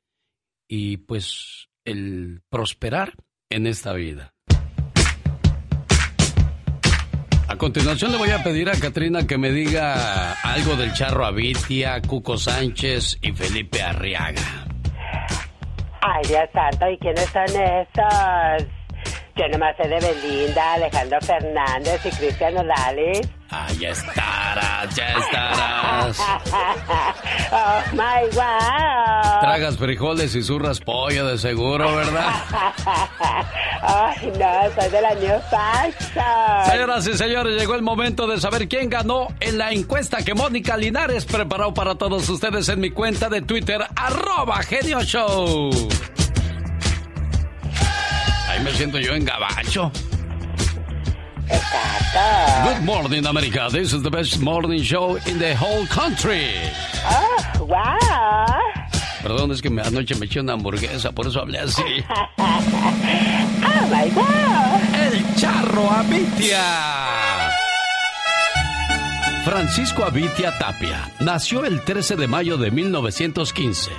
y 0.75 0.97
pues 0.97 1.69
el 1.85 2.41
prosperar 2.49 3.13
en 3.51 3.67
esta 3.67 3.93
vida. 3.93 4.33
A 7.47 7.55
continuación 7.57 8.11
le 8.11 8.17
voy 8.17 8.31
a 8.31 8.41
pedir 8.41 8.71
a 8.71 8.79
Katrina 8.79 9.27
que 9.27 9.37
me 9.37 9.51
diga 9.51 10.31
algo 10.31 10.75
del 10.75 10.91
Charro 10.93 11.25
Avitia, 11.25 12.01
Cuco 12.01 12.37
Sánchez 12.37 13.19
y 13.21 13.33
Felipe 13.33 13.83
Arriaga. 13.83 14.65
Ay, 16.01 16.23
Dios 16.27 16.49
santo, 16.51 16.89
¿y 16.89 16.97
quiénes 16.97 17.29
son 17.29 17.43
esos? 17.43 18.82
Yo 19.35 19.47
nomás 19.47 19.75
sé 19.77 19.87
de 19.87 19.99
Belinda, 19.99 20.73
Alejandro 20.73 21.17
Fernández 21.21 22.05
y 22.05 22.09
Cristian 22.11 22.53
Nodales. 22.53 23.27
Ah, 23.49 23.67
ya 23.79 23.89
estarás, 23.89 24.95
ya 24.95 25.07
estarás. 25.07 26.19
oh 27.51 27.81
my 27.93 28.29
wow. 28.35 29.39
Tragas 29.41 29.77
frijoles 29.77 30.35
y 30.35 30.43
zurras 30.43 30.79
pollo 30.79 31.25
de 31.25 31.39
seguro, 31.39 31.95
¿verdad? 31.95 32.31
Ay, 33.81 34.31
no, 34.37 34.81
soy 34.81 34.91
de 34.91 35.01
la 35.01 35.15
New 35.15 35.39
Fashion. 35.49 36.65
Señoras 36.71 37.07
y 37.07 37.17
señores, 37.17 37.59
llegó 37.59 37.73
el 37.73 37.81
momento 37.81 38.27
de 38.27 38.39
saber 38.39 38.67
quién 38.67 38.87
ganó 38.87 39.29
en 39.39 39.57
la 39.57 39.71
encuesta 39.71 40.23
que 40.23 40.35
Mónica 40.35 40.77
Linares 40.77 41.25
preparó 41.25 41.73
para 41.73 41.95
todos 41.95 42.29
ustedes 42.29 42.69
en 42.69 42.79
mi 42.79 42.91
cuenta 42.91 43.29
de 43.29 43.41
Twitter, 43.41 43.81
arroba 43.95 44.61
Genio 44.61 45.01
Show. 45.03 45.71
Me 48.63 48.71
siento 48.71 48.97
yo 48.99 49.13
en 49.13 49.25
gabacho. 49.25 49.91
Good 52.63 52.81
morning, 52.85 53.25
America. 53.25 53.67
This 53.69 53.93
is 53.93 54.01
the 54.03 54.09
best 54.09 54.39
morning 54.39 54.81
show 54.81 55.17
in 55.27 55.37
the 55.39 55.53
whole 55.55 55.85
country. 55.87 56.47
Oh, 57.05 57.65
wow. 57.65 58.45
Perdón, 59.21 59.51
es 59.51 59.61
que 59.61 59.69
me- 59.69 59.81
anoche 59.81 60.15
me 60.15 60.25
eché 60.25 60.39
una 60.41 60.53
hamburguesa, 60.53 61.11
por 61.11 61.27
eso 61.27 61.41
hablé 61.41 61.59
así. 61.59 61.81
Oh 63.65 63.87
my 63.89 64.09
God. 64.09 64.95
El 64.95 65.35
charro 65.35 65.89
Avitia. 65.91 66.61
Francisco 69.45 70.03
Avitia 70.05 70.57
Tapia 70.57 71.11
nació 71.19 71.65
el 71.65 71.81
13 71.81 72.15
de 72.15 72.27
mayo 72.27 72.57
de 72.57 72.71
1915. 72.71 73.91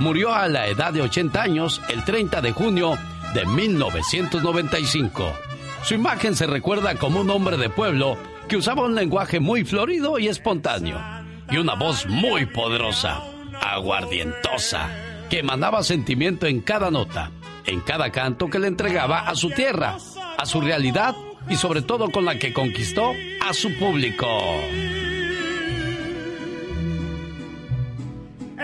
Murió 0.00 0.32
a 0.34 0.48
la 0.48 0.66
edad 0.66 0.92
de 0.92 1.02
80 1.02 1.40
años 1.40 1.80
el 1.88 2.04
30 2.04 2.40
de 2.40 2.52
junio 2.52 2.98
de 3.38 3.46
1995. 3.46 5.32
Su 5.84 5.94
imagen 5.94 6.34
se 6.34 6.48
recuerda 6.48 6.96
como 6.96 7.20
un 7.20 7.30
hombre 7.30 7.56
de 7.56 7.70
pueblo 7.70 8.18
que 8.48 8.56
usaba 8.56 8.82
un 8.82 8.96
lenguaje 8.96 9.38
muy 9.38 9.64
florido 9.64 10.18
y 10.18 10.26
espontáneo 10.26 10.98
y 11.48 11.56
una 11.56 11.74
voz 11.76 12.06
muy 12.08 12.46
poderosa, 12.46 13.22
aguardientosa, 13.62 14.88
que 15.30 15.38
emanaba 15.38 15.84
sentimiento 15.84 16.46
en 16.46 16.62
cada 16.62 16.90
nota, 16.90 17.30
en 17.64 17.80
cada 17.80 18.10
canto 18.10 18.48
que 18.48 18.58
le 18.58 18.66
entregaba 18.66 19.20
a 19.20 19.36
su 19.36 19.50
tierra, 19.50 19.96
a 20.36 20.44
su 20.44 20.60
realidad 20.60 21.14
y 21.48 21.54
sobre 21.54 21.82
todo 21.82 22.10
con 22.10 22.24
la 22.24 22.40
que 22.40 22.52
conquistó 22.52 23.12
a 23.46 23.54
su 23.54 23.72
público. 23.78 24.26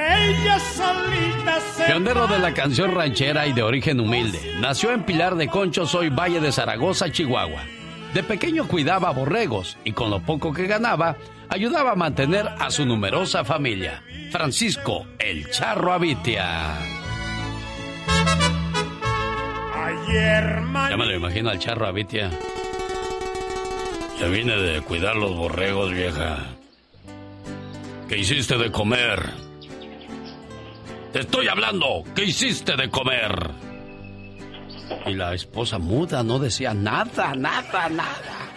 Ella 0.07 0.59
solita 0.59 1.61
se 1.73 1.85
Pionero 1.85 2.27
de 2.27 2.39
la 2.39 2.53
canción 2.53 2.95
ranchera 2.95 3.47
y 3.47 3.53
de 3.53 3.63
origen 3.63 4.01
humilde, 4.01 4.55
nació 4.61 4.93
en 4.93 5.05
Pilar 5.05 5.35
de 5.37 5.49
Conchos, 5.49 5.95
hoy 5.95 6.11
Valle 6.11 6.41
de 6.41 6.53
Zaragoza, 6.53 7.11
Chihuahua. 7.11 7.63
De 8.13 8.23
pequeño 8.23 8.69
cuidaba 8.69 9.11
borregos 9.11 9.79
y 9.83 9.93
con 9.93 10.11
lo 10.11 10.21
poco 10.21 10.53
que 10.53 10.67
ganaba, 10.67 11.17
ayudaba 11.49 11.93
a 11.93 11.97
mantener 11.97 12.47
a 12.59 12.71
su 12.71 12.85
numerosa 12.85 13.45
familia. 13.45 14.03
Francisco 14.31 15.07
El 15.19 15.51
Charro 15.51 15.93
Avitia. 15.93 16.77
ayer 19.85 20.63
Ya 20.91 20.97
me 20.97 21.07
lo 21.07 21.15
imagino 21.15 21.51
al 21.51 21.59
Charro 21.59 21.87
Avitia. 21.87 22.31
Ya 24.21 24.27
vine 24.27 24.57
de 24.57 24.81
cuidar 24.83 25.17
los 25.17 25.35
borregos, 25.35 25.93
vieja. 25.93 26.39
¿Qué 28.09 28.19
hiciste 28.19 28.59
de 28.59 28.71
comer? 28.71 29.44
Te 31.15 31.21
estoy 31.21 31.47
hablando. 31.47 32.03
¿Qué 32.13 32.25
hiciste 32.25 32.75
de 32.75 32.91
comer? 32.91 33.31
Y 35.07 35.13
la 35.13 35.33
esposa 35.33 35.79
muda 35.79 36.25
no 36.25 36.41
decía 36.41 36.75
nada, 36.75 37.37
nada, 37.37 37.89
nada. 37.89 38.51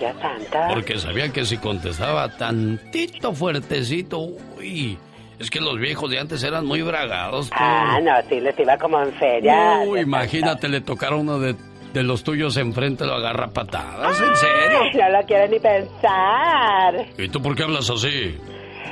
Dios 0.00 0.16
santo. 0.22 0.58
Porque 0.72 0.98
sabía 0.98 1.30
que 1.30 1.44
si 1.44 1.58
contestaba 1.58 2.34
tantito 2.34 3.34
fuertecito, 3.34 4.20
uy, 4.56 4.96
es 5.38 5.50
que 5.50 5.60
los 5.60 5.78
viejos 5.78 6.10
de 6.10 6.18
antes 6.18 6.42
eran 6.44 6.64
muy 6.64 6.80
bragados. 6.80 7.50
tú. 7.50 7.56
Ah, 7.58 7.98
no, 8.02 8.12
sí, 8.26 8.40
les 8.40 8.58
iba 8.58 8.78
como 8.78 9.02
en 9.02 9.12
feria. 9.12 9.80
Uy, 9.86 10.00
imagínate, 10.00 10.68
le 10.70 10.80
tocara 10.80 11.16
uno 11.16 11.38
de, 11.38 11.56
de 11.92 12.02
los 12.02 12.24
tuyos 12.24 12.56
enfrente, 12.56 13.04
lo 13.04 13.16
agarra 13.16 13.48
patadas, 13.48 14.18
¿en 14.18 14.34
serio? 14.36 14.78
No 14.94 15.18
lo 15.20 15.26
quiero 15.26 15.46
ni 15.48 15.60
pensar. 15.60 17.06
¿Y 17.18 17.28
tú 17.28 17.42
por 17.42 17.54
qué 17.54 17.64
hablas 17.64 17.90
así? 17.90 18.34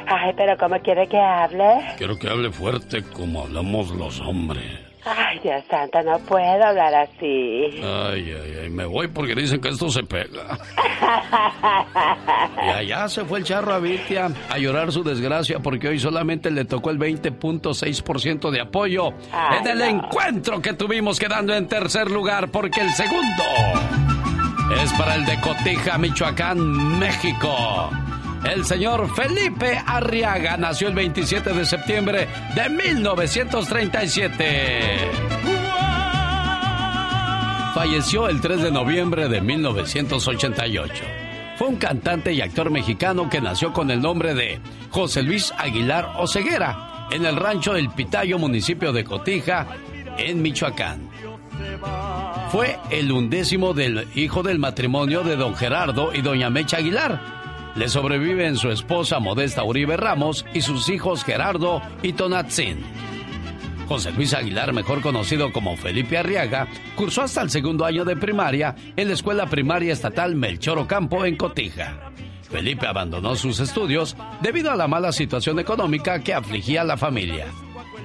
Ay, 0.06 0.32
pero 0.36 0.56
¿cómo 0.58 0.78
quiere 0.80 1.06
que 1.08 1.18
hable? 1.18 1.64
Quiero 1.98 2.18
que 2.18 2.28
hable 2.28 2.50
fuerte 2.50 3.02
como 3.02 3.42
hablamos 3.42 3.90
los 3.90 4.20
hombres. 4.20 4.64
Ay, 5.06 5.38
Dios 5.40 5.62
santo, 5.68 6.00
no 6.02 6.18
puedo 6.20 6.64
hablar 6.64 6.94
así. 6.94 7.66
Ay, 7.82 8.32
ay, 8.32 8.58
ay, 8.62 8.70
me 8.70 8.86
voy 8.86 9.06
porque 9.08 9.34
dicen 9.34 9.60
que 9.60 9.68
esto 9.68 9.90
se 9.90 10.02
pega. 10.02 10.58
Y 12.66 12.70
allá 12.70 13.08
se 13.08 13.24
fue 13.24 13.40
el 13.40 13.44
charro 13.44 13.74
a 13.74 13.78
Vitia 13.78 14.30
a 14.48 14.58
llorar 14.58 14.90
su 14.92 15.04
desgracia 15.04 15.58
porque 15.60 15.88
hoy 15.88 15.98
solamente 15.98 16.50
le 16.50 16.64
tocó 16.64 16.90
el 16.90 16.98
20.6% 16.98 18.50
de 18.50 18.60
apoyo 18.62 19.10
Ay, 19.32 19.58
en 19.60 19.66
el 19.68 19.78
no. 19.78 19.84
encuentro 19.84 20.62
que 20.62 20.72
tuvimos 20.72 21.18
quedando 21.18 21.54
en 21.54 21.66
tercer 21.68 22.10
lugar 22.10 22.48
porque 22.48 22.80
el 22.80 22.90
segundo 22.92 23.42
es 24.82 24.92
para 24.94 25.16
el 25.16 25.24
de 25.26 25.38
Cotija, 25.40 25.98
Michoacán, 25.98 26.98
México. 26.98 27.90
El 28.44 28.64
señor 28.64 29.14
Felipe 29.14 29.80
Arriaga 29.86 30.56
nació 30.56 30.88
el 30.88 30.94
27 30.94 31.52
de 31.52 31.64
septiembre 31.64 32.28
de 32.54 32.68
1937. 32.68 35.10
Falleció 37.74 38.28
el 38.28 38.40
3 38.40 38.62
de 38.62 38.70
noviembre 38.70 39.28
de 39.28 39.40
1988. 39.40 41.04
Fue 41.56 41.68
un 41.68 41.76
cantante 41.76 42.32
y 42.32 42.40
actor 42.40 42.70
mexicano 42.70 43.28
que 43.28 43.40
nació 43.40 43.72
con 43.72 43.90
el 43.90 44.00
nombre 44.00 44.34
de 44.34 44.60
José 44.90 45.22
Luis 45.22 45.52
Aguilar 45.56 46.12
Oceguera 46.18 47.06
en 47.10 47.26
el 47.26 47.36
rancho 47.36 47.76
El 47.76 47.90
Pitayo, 47.90 48.38
municipio 48.38 48.92
de 48.92 49.04
Cotija, 49.04 49.66
en 50.18 50.42
Michoacán. 50.42 51.08
Fue 52.50 52.78
el 52.90 53.10
undécimo 53.10 53.74
del 53.74 54.06
hijo 54.14 54.42
del 54.42 54.58
matrimonio 54.58 55.22
de 55.22 55.36
don 55.36 55.56
Gerardo 55.56 56.14
y 56.14 56.22
doña 56.22 56.50
Mecha 56.50 56.76
Aguilar. 56.76 57.43
Le 57.76 57.88
sobreviven 57.88 58.56
su 58.56 58.70
esposa 58.70 59.18
Modesta 59.18 59.64
Uribe 59.64 59.96
Ramos 59.96 60.46
y 60.54 60.60
sus 60.60 60.88
hijos 60.88 61.24
Gerardo 61.24 61.82
y 62.02 62.12
Tonatzin. 62.12 62.78
José 63.88 64.12
Luis 64.12 64.32
Aguilar, 64.32 64.72
mejor 64.72 65.02
conocido 65.02 65.52
como 65.52 65.76
Felipe 65.76 66.16
Arriaga, 66.16 66.68
cursó 66.94 67.22
hasta 67.22 67.42
el 67.42 67.50
segundo 67.50 67.84
año 67.84 68.04
de 68.04 68.16
primaria 68.16 68.74
en 68.96 69.08
la 69.08 69.14
Escuela 69.14 69.46
Primaria 69.46 69.92
Estatal 69.92 70.34
Melchor 70.36 70.78
Ocampo 70.78 71.24
en 71.24 71.36
Cotija. 71.36 72.12
Felipe 72.48 72.86
abandonó 72.86 73.34
sus 73.34 73.58
estudios 73.58 74.16
debido 74.40 74.70
a 74.70 74.76
la 74.76 74.86
mala 74.86 75.10
situación 75.10 75.58
económica 75.58 76.20
que 76.20 76.32
afligía 76.32 76.82
a 76.82 76.84
la 76.84 76.96
familia. 76.96 77.46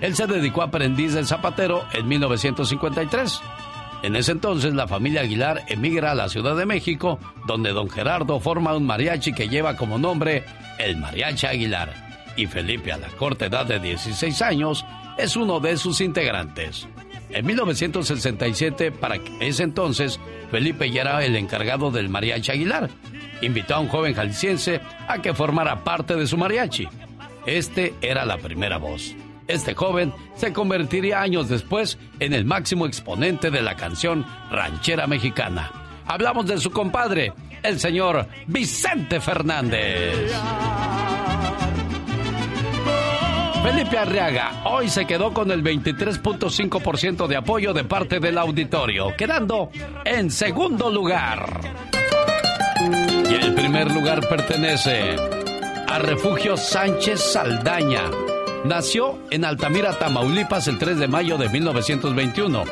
Él 0.02 0.16
se 0.16 0.26
dedicó 0.26 0.64
a 0.64 0.66
aprendiz 0.66 1.14
de 1.14 1.26
zapatero 1.26 1.84
en 1.94 2.08
1953. 2.08 3.42
En 4.02 4.16
ese 4.16 4.32
entonces 4.32 4.74
la 4.74 4.88
familia 4.88 5.22
Aguilar 5.22 5.64
emigra 5.68 6.12
a 6.12 6.16
la 6.16 6.30
Ciudad 6.30 6.56
de 6.56 6.66
México, 6.66 7.20
donde 7.46 7.72
don 7.72 7.90
Gerardo 7.90 8.40
forma 8.40 8.76
un 8.76 8.86
mariachi 8.86 9.34
que 9.34 9.50
lleva 9.50 9.76
como 9.76 9.98
nombre 9.98 10.46
el 10.78 10.98
Mariachi 10.98 11.48
Aguilar. 11.48 11.94
Y 12.38 12.46
Felipe 12.46 12.94
a 12.94 12.98
la 12.98 13.10
corta 13.10 13.48
edad 13.48 13.66
de 13.66 13.80
16 13.80 14.42
años 14.42 14.86
es 15.18 15.36
uno 15.36 15.60
de 15.60 15.76
sus 15.76 16.00
integrantes. 16.00 16.88
En 17.30 17.46
1967, 17.46 18.92
para 18.92 19.18
ese 19.40 19.64
entonces, 19.64 20.20
Felipe 20.50 20.90
ya 20.90 21.02
era 21.02 21.26
el 21.26 21.36
encargado 21.36 21.92
del 21.92 22.10
Mariachi 22.10 22.52
Aguilar. 22.52 22.90
Invitó 23.42 23.76
a 23.76 23.80
un 23.80 23.90
joven 23.90 24.14
jalisciense 24.14 24.80
a 25.08 25.22
que 25.22 25.34
formara 25.34 25.84
parte 25.84 26.16
de 26.16 26.26
su 26.26 26.38
mariachi. 26.38 26.88
Este 27.46 27.94
era 28.02 28.26
la 28.26 28.38
primera 28.38 28.78
voz. 28.78 29.16
Este 29.50 29.74
joven 29.74 30.14
se 30.36 30.54
convertiría 30.54 31.22
años 31.22 31.50
después 31.50 31.98
en 32.20 32.34
el 32.34 32.46
máximo 32.46 32.86
exponente 32.86 33.50
de 33.50 33.64
la 33.64 33.76
canción 33.76 34.24
ranchera 34.52 35.08
mexicana. 35.08 35.72
Hablamos 36.06 36.46
de 36.46 36.60
su 36.60 36.70
compadre, 36.70 37.34
el 37.64 37.80
señor 37.80 38.28
Vicente 38.46 39.20
Fernández. 39.20 40.32
Felipe 43.64 43.98
Arriaga 43.98 44.62
hoy 44.66 44.88
se 44.88 45.06
quedó 45.06 45.34
con 45.34 45.50
el 45.50 45.64
23.5% 45.64 47.26
de 47.26 47.36
apoyo 47.36 47.74
de 47.74 47.84
parte 47.86 48.20
del 48.20 48.38
auditorio, 48.38 49.16
quedando 49.18 49.72
en 50.06 50.30
segundo 50.30 50.92
lugar. 50.92 51.60
Y 53.28 53.34
el 53.34 53.56
primer 53.56 53.92
lugar 53.92 54.30
pertenece 54.30 55.16
a 55.88 55.98
Refugio 55.98 56.56
Sánchez 56.56 57.20
Saldaña. 57.34 58.29
Nació 58.66 59.18
en 59.32 59.46
Altamira, 59.46 59.98
Tamaulipas, 59.98 60.68
el 60.68 60.78
3 60.78 61.00
de 61.00 61.08
mayo 61.08 61.38
de 61.38 61.48
1921. 61.50 62.64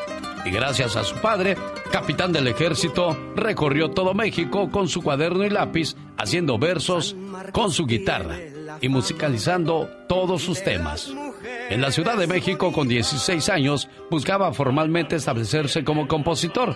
Y 0.46 0.52
gracias 0.52 0.96
a 0.96 1.04
su 1.04 1.16
padre, 1.16 1.58
capitán 1.92 2.34
del 2.34 2.48
ejército, 2.48 3.18
recorrió 3.36 3.92
todo 3.92 4.14
México 4.14 4.70
con 4.70 4.90
su 4.90 5.02
cuaderno 5.02 5.46
y 5.46 5.50
lápiz, 5.50 5.96
haciendo 6.18 6.58
versos 6.58 7.16
con 7.54 7.72
su 7.72 7.86
guitarra 7.86 8.38
y 8.82 8.90
musicalizando 8.90 9.90
todos 10.10 10.42
sus 10.42 10.62
temas. 10.62 11.10
En 11.70 11.82
la 11.82 11.92
Ciudad 11.92 12.18
de 12.18 12.28
México, 12.28 12.72
con 12.72 12.88
16 12.88 13.50
años, 13.50 13.90
buscaba 14.12 14.54
formalmente 14.54 15.16
establecerse 15.16 15.84
como 15.84 16.08
compositor. 16.08 16.76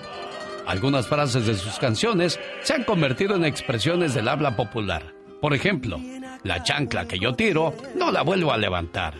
Algunas 0.66 1.08
frases 1.08 1.46
de 1.46 1.56
sus 1.56 1.80
canciones 1.80 2.40
se 2.64 2.74
han 2.74 2.84
convertido 2.86 3.36
en 3.36 3.44
expresiones 3.44 4.14
del 4.14 4.30
habla 4.30 4.56
popular. 4.56 5.14
Por 5.42 5.54
ejemplo, 5.54 6.00
la 6.44 6.64
chancla 6.64 7.08
que 7.08 7.20
yo 7.20 7.34
tiro, 7.34 7.74
no 7.96 8.12
la 8.12 8.24
vuelvo 8.24 8.52
a 8.52 8.58
levantar. 8.58 9.16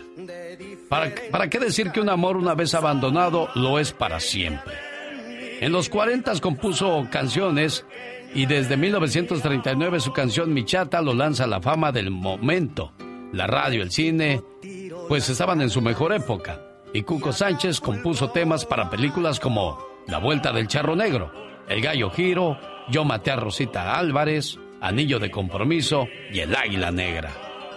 ¿Para, 0.88 1.48
qué 1.48 1.58
decir 1.58 1.90
que 1.90 2.00
un 2.00 2.10
amor 2.10 2.36
una 2.36 2.54
vez 2.54 2.74
abandonado 2.74 3.48
lo 3.54 3.78
es 3.78 3.92
para 3.92 4.20
siempre? 4.20 4.74
En 5.60 5.72
los 5.72 5.88
40 5.88 6.38
compuso 6.40 7.06
canciones 7.10 7.86
y 8.34 8.46
desde 8.46 8.76
1939 8.76 10.00
su 10.00 10.12
canción 10.12 10.52
Michata 10.52 11.00
lo 11.00 11.14
lanza 11.14 11.44
a 11.44 11.46
la 11.46 11.62
fama 11.62 11.92
del 11.92 12.10
momento. 12.10 12.92
La 13.32 13.46
radio, 13.46 13.82
el 13.82 13.90
cine, 13.90 14.42
pues 15.08 15.30
estaban 15.30 15.62
en 15.62 15.70
su 15.70 15.80
mejor 15.80 16.12
época. 16.12 16.60
Y 16.92 17.02
Cuco 17.02 17.32
Sánchez 17.32 17.80
compuso 17.80 18.30
temas 18.30 18.66
para 18.66 18.90
películas 18.90 19.40
como 19.40 19.78
La 20.06 20.18
Vuelta 20.18 20.52
del 20.52 20.68
Charro 20.68 20.94
Negro, 20.94 21.32
El 21.68 21.80
Gallo 21.80 22.10
Giro, 22.10 22.58
Yo 22.90 23.06
maté 23.06 23.30
a 23.30 23.36
Rosita 23.36 23.96
Álvarez, 23.96 24.58
Anillo 24.82 25.18
de 25.18 25.30
Compromiso 25.30 26.08
y 26.32 26.40
El 26.40 26.54
Águila 26.54 26.90
Negra, 26.90 27.30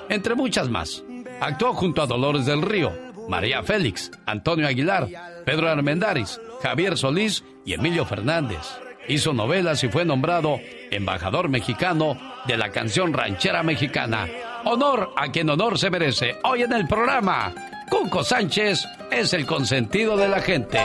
entre 0.10 0.36
muchas 0.36 0.70
más. 0.70 1.04
Actuó 1.40 1.74
junto 1.74 2.02
a 2.02 2.08
Dolores 2.08 2.46
del 2.46 2.62
Río, 2.62 2.92
María 3.30 3.64
Félix, 3.64 4.12
Antonio 4.26 4.68
Aguilar, 4.68 5.08
Pedro 5.46 5.70
Armendáriz, 5.70 6.42
Javier 6.62 6.98
Solís 6.98 7.44
y 7.64 7.74
Emilio 7.74 8.06
Fernández. 8.06 8.60
Hizo 9.08 9.34
novelas 9.34 9.84
y 9.84 9.88
fue 9.88 10.04
nombrado 10.04 10.60
embajador 10.90 11.48
mexicano 11.48 12.18
de 12.48 12.58
la 12.58 12.72
canción 12.72 13.14
ranchera 13.14 13.62
mexicana. 13.62 14.28
Honor 14.64 15.14
a 15.16 15.32
quien 15.32 15.50
honor 15.50 15.78
se 15.78 15.92
merece. 15.92 16.38
Hoy 16.44 16.64
en 16.64 16.74
el 16.74 16.88
programa, 16.88 17.54
Cuco 17.90 18.24
Sánchez 18.24 18.84
es 19.12 19.34
el 19.34 19.46
consentido 19.46 20.18
de 20.18 20.28
la 20.28 20.42
gente. 20.42 20.80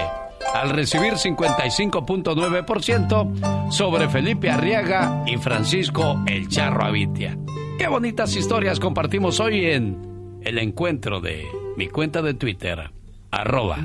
Al 0.55 0.70
recibir 0.70 1.14
55.9% 1.14 3.70
sobre 3.70 4.09
Felipe 4.09 4.51
Arriaga 4.51 5.22
y 5.26 5.36
Francisco 5.36 6.22
El 6.26 6.49
Charro 6.49 6.84
Avitia. 6.84 7.36
Qué 7.78 7.86
bonitas 7.88 8.34
historias 8.36 8.80
compartimos 8.80 9.38
hoy 9.41 9.66
en 9.66 10.38
el 10.43 10.59
encuentro 10.59 11.20
de 11.20 11.45
mi 11.76 11.88
cuenta 11.88 12.22
de 12.22 12.32
Twitter, 12.34 12.91
arroba 13.30 13.78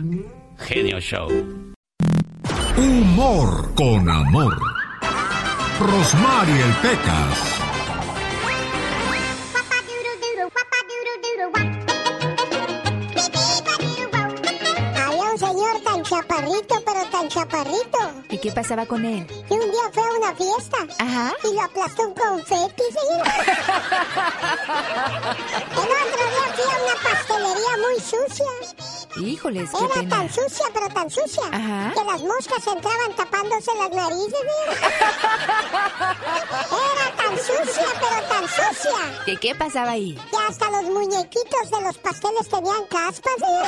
Genio 0.58 0.99
Show. 0.99 1.28
Humor 2.78 3.74
con 3.76 4.10
amor. 4.10 4.58
Rosmarie 5.80 6.66
Pecas. 6.82 7.64
Chaparrito, 16.36 16.76
pero 16.86 17.06
tan 17.10 17.28
chaparrito. 17.30 18.00
¿Y 18.30 18.38
qué 18.38 18.52
pasaba 18.52 18.86
con 18.86 19.06
él? 19.06 19.26
Que 19.48 19.54
un 19.54 19.72
día 19.72 19.90
fue 19.94 20.04
a 20.04 20.12
una 20.18 20.36
fiesta. 20.36 20.78
Ajá. 21.00 21.34
Y 21.44 21.54
lo 21.54 21.62
aplastó 21.62 22.04
un 22.04 22.14
confeti, 22.14 22.84
señor. 22.84 23.26
El 25.72 25.78
otro 25.78 26.24
día 26.30 26.46
fui 26.56 26.64
a 26.64 26.78
una 26.84 26.96
pastelería 27.04 27.74
muy 27.78 28.00
sucia. 28.00 28.52
Híjoles, 29.18 29.70
qué 29.72 29.78
Era 29.86 29.94
pena. 29.94 30.10
tan 30.10 30.30
sucia, 30.30 30.66
pero 30.74 30.88
tan 30.90 31.10
sucia. 31.10 31.44
Ajá. 31.52 31.94
Que 31.94 32.04
las 32.04 32.22
moscas 32.22 32.68
entraban 32.68 33.16
tapándose 33.16 33.72
las 33.76 33.92
narices, 33.92 34.34
señor. 34.34 34.78
Era 36.72 37.05
tan 37.36 37.66
sucia, 37.66 37.86
pero 38.00 38.28
tan 38.28 38.48
sucia. 38.48 39.24
¿Qué, 39.26 39.38
qué 39.38 39.56
pasaba 39.56 39.92
ahí? 39.92 40.16
Que 40.32 40.38
hasta 40.38 40.70
los 40.70 40.84
muñequitos 40.84 41.72
de 41.72 41.82
los 41.82 41.98
pasteles 41.98 42.48
tenían 42.50 42.86
caspas, 42.90 43.34
señor. 43.40 43.68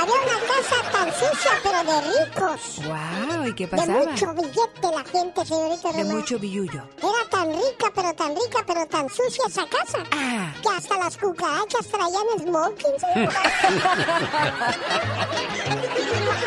Había 0.00 0.14
una 0.14 0.38
casa 0.46 0.90
tan 0.92 1.12
sucia, 1.12 1.50
pero 1.62 1.84
de 1.84 2.00
ricos. 2.00 2.60
Wow, 2.86 3.46
¿y 3.46 3.54
qué 3.54 3.66
De 3.66 3.70
pasaba? 3.76 4.04
mucho 4.04 4.34
billete 4.34 4.90
la 4.94 5.04
gente, 5.04 5.44
señorita 5.46 5.92
De 5.92 6.04
mucho 6.04 6.38
billullo. 6.38 6.82
Era 6.98 7.28
tan 7.30 7.52
rica, 7.52 7.90
pero 7.94 8.12
tan 8.14 8.34
rica, 8.34 8.64
pero 8.66 8.86
tan 8.86 9.08
sucia 9.08 9.44
esa 9.48 9.66
casa. 9.66 9.98
Ah. 10.12 10.52
Que 10.62 10.68
hasta 10.68 10.96
las 10.98 11.16
cucarachas 11.16 11.86
traían 11.88 12.26
smoking. 12.40 12.98
señor. 13.00 13.32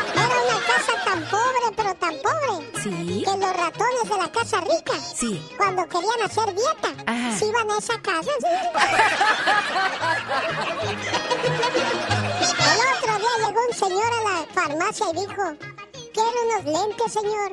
pobre. 2.26 2.54
Sí. 2.82 3.22
Que 3.24 3.36
los 3.38 3.56
ratones 3.56 4.08
de 4.10 4.16
la 4.18 4.28
casa 4.32 4.60
rica. 4.60 4.92
Sí. 5.14 5.40
Cuando 5.56 5.86
querían 5.88 6.22
hacer 6.24 6.52
dieta, 6.54 6.88
Ajá. 7.06 7.38
se 7.38 7.46
iban 7.46 7.70
a 7.70 7.78
esa 7.78 7.98
casa. 8.00 8.30
El 12.58 12.78
otro 12.96 13.12
día 13.18 13.34
llegó 13.46 13.60
un 13.68 13.74
señor 13.74 14.12
a 14.12 14.22
la 14.22 14.46
farmacia 14.52 15.06
y 15.10 15.12
dijo, 15.20 15.42
quiero 16.12 16.38
unos 16.44 16.64
lentes, 16.64 17.12
señor, 17.12 17.52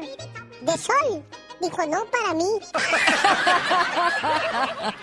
de 0.61 0.77
sol. 0.77 1.23
Dijo, 1.61 1.85
no 1.85 2.05
para 2.05 2.33
mí. 2.33 2.49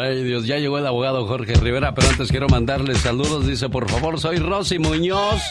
Ay 0.00 0.24
Dios, 0.24 0.46
ya 0.46 0.58
llegó 0.58 0.78
el 0.78 0.86
abogado 0.86 1.26
Jorge 1.26 1.54
Rivera, 1.54 1.94
pero 1.94 2.08
antes 2.08 2.30
quiero 2.30 2.48
mandarle 2.48 2.94
saludos. 2.94 3.46
Dice, 3.46 3.68
por 3.68 3.88
favor, 3.90 4.18
soy 4.18 4.38
Rosy 4.38 4.78
Muñoz. 4.78 5.42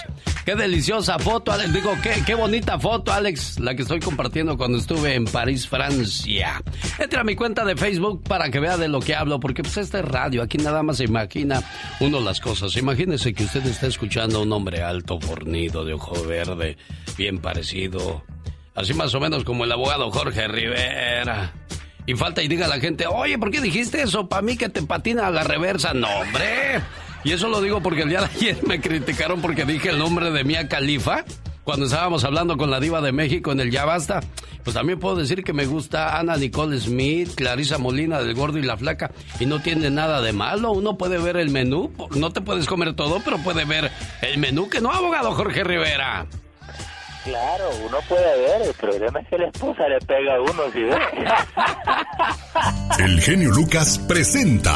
Qué 0.45 0.55
deliciosa 0.55 1.19
foto, 1.19 1.51
Alex. 1.51 1.71
Digo, 1.71 1.91
qué, 2.25 2.33
bonita 2.33 2.79
foto, 2.79 3.11
Alex, 3.11 3.59
la 3.59 3.75
que 3.75 3.83
estoy 3.83 3.99
compartiendo 3.99 4.57
cuando 4.57 4.79
estuve 4.79 5.13
en 5.13 5.25
París, 5.25 5.67
Francia. 5.67 6.61
Entra 6.97 7.21
a 7.21 7.23
mi 7.23 7.35
cuenta 7.35 7.63
de 7.63 7.75
Facebook 7.75 8.23
para 8.23 8.49
que 8.49 8.59
vea 8.59 8.77
de 8.77 8.87
lo 8.87 8.99
que 9.01 9.15
hablo, 9.15 9.39
porque 9.39 9.61
pues 9.61 9.77
este 9.77 9.99
es 9.99 10.05
radio, 10.05 10.41
aquí 10.41 10.57
nada 10.57 10.81
más 10.81 10.97
se 10.97 11.03
imagina 11.03 11.61
uno 11.99 12.19
las 12.19 12.39
cosas. 12.39 12.75
Imagínese 12.77 13.33
que 13.33 13.43
usted 13.43 13.65
está 13.67 13.87
escuchando 13.87 14.39
a 14.39 14.41
un 14.41 14.51
hombre 14.51 14.81
alto, 14.81 15.19
fornido, 15.19 15.85
de 15.85 15.93
ojo 15.93 16.23
verde, 16.25 16.77
bien 17.17 17.37
parecido. 17.37 18.23
Así 18.73 18.93
más 18.93 19.13
o 19.13 19.19
menos 19.19 19.43
como 19.43 19.65
el 19.65 19.71
abogado 19.71 20.09
Jorge 20.09 20.47
Rivera. 20.47 21.53
Y 22.05 22.15
falta 22.15 22.41
y 22.41 22.47
diga 22.47 22.65
a 22.65 22.69
la 22.69 22.79
gente, 22.79 23.05
oye, 23.07 23.37
¿por 23.37 23.51
qué 23.51 23.61
dijiste 23.61 24.01
eso? 24.01 24.27
Para 24.27 24.41
mí 24.41 24.57
que 24.57 24.69
te 24.69 24.81
patina 24.81 25.27
a 25.27 25.31
la 25.31 25.43
reversa. 25.43 25.93
No, 25.93 26.07
hombre. 26.07 26.81
Y 27.23 27.31
eso 27.31 27.47
lo 27.49 27.61
digo 27.61 27.81
porque 27.81 28.01
el 28.01 28.09
día 28.09 28.21
de 28.21 28.25
ayer 28.25 28.57
me 28.65 28.81
criticaron 28.81 29.41
porque 29.41 29.65
dije 29.65 29.89
el 29.89 29.99
nombre 29.99 30.31
de 30.31 30.43
Mia 30.43 30.67
Califa. 30.67 31.23
Cuando 31.63 31.85
estábamos 31.85 32.23
hablando 32.23 32.57
con 32.57 32.71
la 32.71 32.79
diva 32.79 33.01
de 33.01 33.11
México 33.11 33.51
en 33.51 33.59
el 33.59 33.69
Ya 33.69 33.85
Basta, 33.85 34.21
pues 34.63 34.73
también 34.73 34.99
puedo 34.99 35.15
decir 35.15 35.43
que 35.43 35.53
me 35.53 35.67
gusta 35.67 36.17
Ana 36.17 36.35
Nicole 36.35 36.79
Smith, 36.79 37.35
Clarisa 37.35 37.77
Molina 37.77 38.19
del 38.19 38.33
Gordo 38.33 38.57
y 38.57 38.63
la 38.63 38.77
Flaca, 38.77 39.11
y 39.39 39.45
no 39.45 39.61
tiene 39.61 39.91
nada 39.91 40.21
de 40.21 40.33
malo. 40.33 40.71
Uno 40.71 40.97
puede 40.97 41.19
ver 41.19 41.37
el 41.37 41.51
menú, 41.51 41.93
no 42.15 42.33
te 42.33 42.41
puedes 42.41 42.65
comer 42.65 42.95
todo, 42.95 43.21
pero 43.23 43.37
puede 43.37 43.65
ver 43.65 43.91
el 44.23 44.39
menú 44.39 44.69
que 44.69 44.81
no, 44.81 44.91
abogado 44.91 45.33
Jorge 45.33 45.63
Rivera. 45.63 46.25
Claro, 47.23 47.69
uno 47.85 47.97
puede 48.09 48.41
ver, 48.41 48.61
el 48.63 48.73
problema 48.73 49.19
es 49.19 49.27
que 49.27 49.37
la 49.37 49.47
esposa 49.47 49.87
le 49.87 49.99
pega 49.99 50.35
a 50.35 50.41
uno, 50.41 50.71
si 50.73 50.81
ve. 50.81 50.97
El 53.05 53.21
genio 53.21 53.51
Lucas 53.51 53.99
presenta 54.07 54.75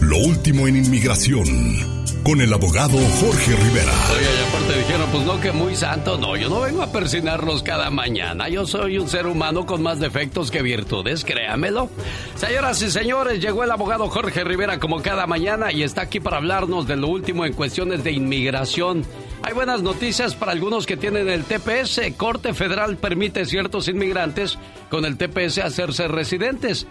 Lo 0.00 0.18
último 0.18 0.66
en 0.68 0.76
inmigración 0.76 1.96
con 2.26 2.40
el 2.40 2.52
abogado 2.52 2.98
Jorge 3.20 3.54
Rivera. 3.54 3.92
Oye, 4.10 4.26
y 4.26 4.48
aparte 4.48 4.78
dijeron, 4.80 5.08
pues 5.12 5.24
no, 5.24 5.40
que 5.40 5.52
muy 5.52 5.76
santo. 5.76 6.18
No, 6.18 6.34
yo 6.34 6.48
no 6.48 6.60
vengo 6.60 6.82
a 6.82 6.90
persinarlos 6.90 7.62
cada 7.62 7.88
mañana. 7.90 8.48
Yo 8.48 8.66
soy 8.66 8.98
un 8.98 9.08
ser 9.08 9.28
humano 9.28 9.64
con 9.64 9.80
más 9.80 10.00
defectos 10.00 10.50
que 10.50 10.60
virtudes, 10.60 11.24
créamelo. 11.24 11.88
Señoras 12.34 12.82
y 12.82 12.90
señores, 12.90 13.40
llegó 13.40 13.62
el 13.62 13.70
abogado 13.70 14.08
Jorge 14.08 14.42
Rivera 14.42 14.80
como 14.80 15.02
cada 15.02 15.28
mañana 15.28 15.70
y 15.70 15.84
está 15.84 16.00
aquí 16.02 16.18
para 16.18 16.38
hablarnos 16.38 16.88
de 16.88 16.96
lo 16.96 17.06
último 17.06 17.46
en 17.46 17.52
cuestiones 17.52 18.02
de 18.02 18.10
inmigración. 18.10 19.06
Hay 19.46 19.52
buenas 19.52 19.80
noticias 19.80 20.34
para 20.34 20.50
algunos 20.50 20.86
que 20.86 20.96
tienen 20.96 21.28
el 21.28 21.44
TPS. 21.44 22.00
Corte 22.16 22.52
Federal 22.52 22.96
permite 22.96 23.44
ciertos 23.44 23.86
inmigrantes 23.86 24.58
con 24.90 25.04
el 25.04 25.16
TPS 25.16 25.58
hacerse 25.58 26.08
residentes. 26.08 26.88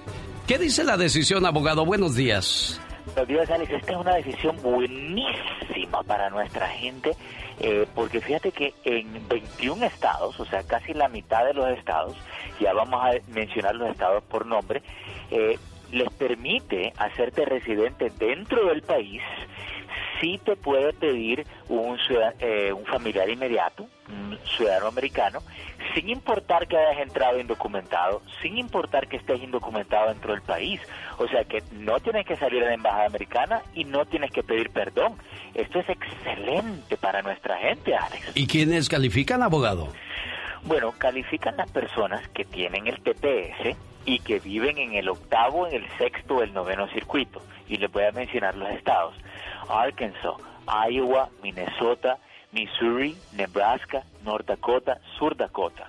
¿Qué 0.47 0.58
dice 0.58 0.86
la 0.86 0.95
decisión, 0.95 1.45
abogado? 1.45 1.84
Buenos 1.84 2.16
días. 2.16 2.80
Buenos 3.08 3.28
días, 3.28 3.51
Alex. 3.51 3.74
Esta 3.74 3.91
es 3.91 3.97
una 3.97 4.16
decisión 4.16 4.56
buenísima 4.64 6.01
para 6.08 6.30
nuestra 6.30 6.70
gente, 6.70 7.12
eh, 7.60 7.86
porque 7.93 8.22
fíjate 8.22 8.53
que 8.53 8.74
en 8.86 9.28
21 9.28 9.86
estados, 9.86 10.39
o 10.39 10.45
sea, 10.45 10.64
casi 10.64 10.93
la 10.93 11.10
mitad 11.10 11.43
de 11.43 11.56
los 11.56 11.78
estados, 11.78 12.16
ya 12.62 12.72
vamos 12.72 13.03
a 13.03 13.34
mencionar 13.34 13.76
los 13.76 13.89
estados 13.89 14.24
por 14.24 14.45
nombre, 14.45 14.82
eh, 15.30 15.60
les 15.91 16.10
permite 16.14 16.93
hacerte 16.95 17.43
residente 17.43 18.14
dentro 18.18 18.66
del 18.70 18.82
país 18.82 19.22
sí 20.19 20.39
te 20.43 20.55
puede 20.55 20.93
pedir 20.93 21.45
un, 21.69 21.97
eh, 22.39 22.73
un 22.73 22.85
familiar 22.85 23.29
inmediato, 23.29 23.87
un 24.09 24.37
ciudadano 24.57 24.87
americano, 24.87 25.39
sin 25.93 26.09
importar 26.09 26.67
que 26.67 26.77
hayas 26.77 27.01
entrado 27.01 27.39
indocumentado, 27.39 28.21
sin 28.41 28.57
importar 28.57 29.07
que 29.07 29.17
estés 29.17 29.41
indocumentado 29.41 30.09
dentro 30.09 30.31
del 30.31 30.41
país. 30.41 30.79
O 31.17 31.27
sea 31.27 31.43
que 31.45 31.63
no 31.71 31.99
tienes 31.99 32.25
que 32.25 32.35
salir 32.35 32.63
a 32.63 32.67
la 32.67 32.73
embajada 32.73 33.05
americana 33.05 33.61
y 33.73 33.85
no 33.85 34.05
tienes 34.05 34.31
que 34.31 34.43
pedir 34.43 34.69
perdón. 34.69 35.15
Esto 35.53 35.79
es 35.79 35.89
excelente 35.89 36.97
para 36.97 37.21
nuestra 37.21 37.57
gente, 37.57 37.95
Alex. 37.95 38.31
¿Y 38.35 38.47
quiénes 38.47 38.89
califican, 38.89 39.41
abogado? 39.41 39.89
Bueno, 40.63 40.93
califican 40.97 41.57
las 41.57 41.69
personas 41.71 42.27
que 42.29 42.43
tienen 42.43 42.87
el 42.87 42.99
TPS 43.01 43.77
y 44.05 44.19
que 44.19 44.39
viven 44.39 44.77
en 44.77 44.93
el 44.93 45.09
octavo, 45.09 45.67
en 45.67 45.75
el 45.75 45.97
sexto 45.97 46.37
o 46.37 46.43
el 46.43 46.53
noveno 46.53 46.87
circuito. 46.89 47.41
Y 47.67 47.77
les 47.77 47.91
voy 47.91 48.03
a 48.03 48.11
mencionar 48.11 48.55
los 48.55 48.69
estados. 48.69 49.15
Arkansas, 49.70 50.36
Iowa, 50.68 51.30
Minnesota, 51.43 52.18
Missouri, 52.51 53.18
Nebraska, 53.34 54.03
North 54.24 54.47
Dakota, 54.47 54.99
Sur 55.18 55.36
Dakota. 55.36 55.88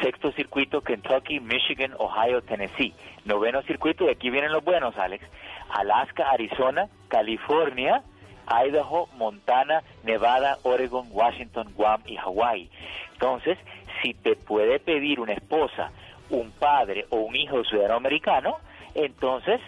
Sexto 0.00 0.32
circuito, 0.32 0.80
Kentucky, 0.80 1.40
Michigan, 1.40 1.92
Ohio, 1.98 2.40
Tennessee. 2.42 2.94
Noveno 3.24 3.62
circuito, 3.62 4.04
y 4.04 4.10
aquí 4.10 4.30
vienen 4.30 4.52
los 4.52 4.64
buenos, 4.64 4.96
Alex. 4.96 5.24
Alaska, 5.70 6.30
Arizona, 6.30 6.88
California, 7.08 8.02
Idaho, 8.48 9.08
Montana, 9.16 9.82
Nevada, 10.04 10.58
Oregon, 10.62 11.08
Washington, 11.10 11.72
Guam 11.74 12.02
y 12.06 12.16
Hawaii. 12.16 12.70
Entonces, 13.12 13.58
si 14.02 14.14
te 14.14 14.36
puede 14.36 14.78
pedir 14.78 15.20
una 15.20 15.32
esposa, 15.32 15.90
un 16.30 16.52
padre 16.52 17.06
o 17.10 17.16
un 17.16 17.34
hijo 17.36 17.64
ciudadano 17.64 17.96
americano, 17.96 18.58
entonces 18.94 19.60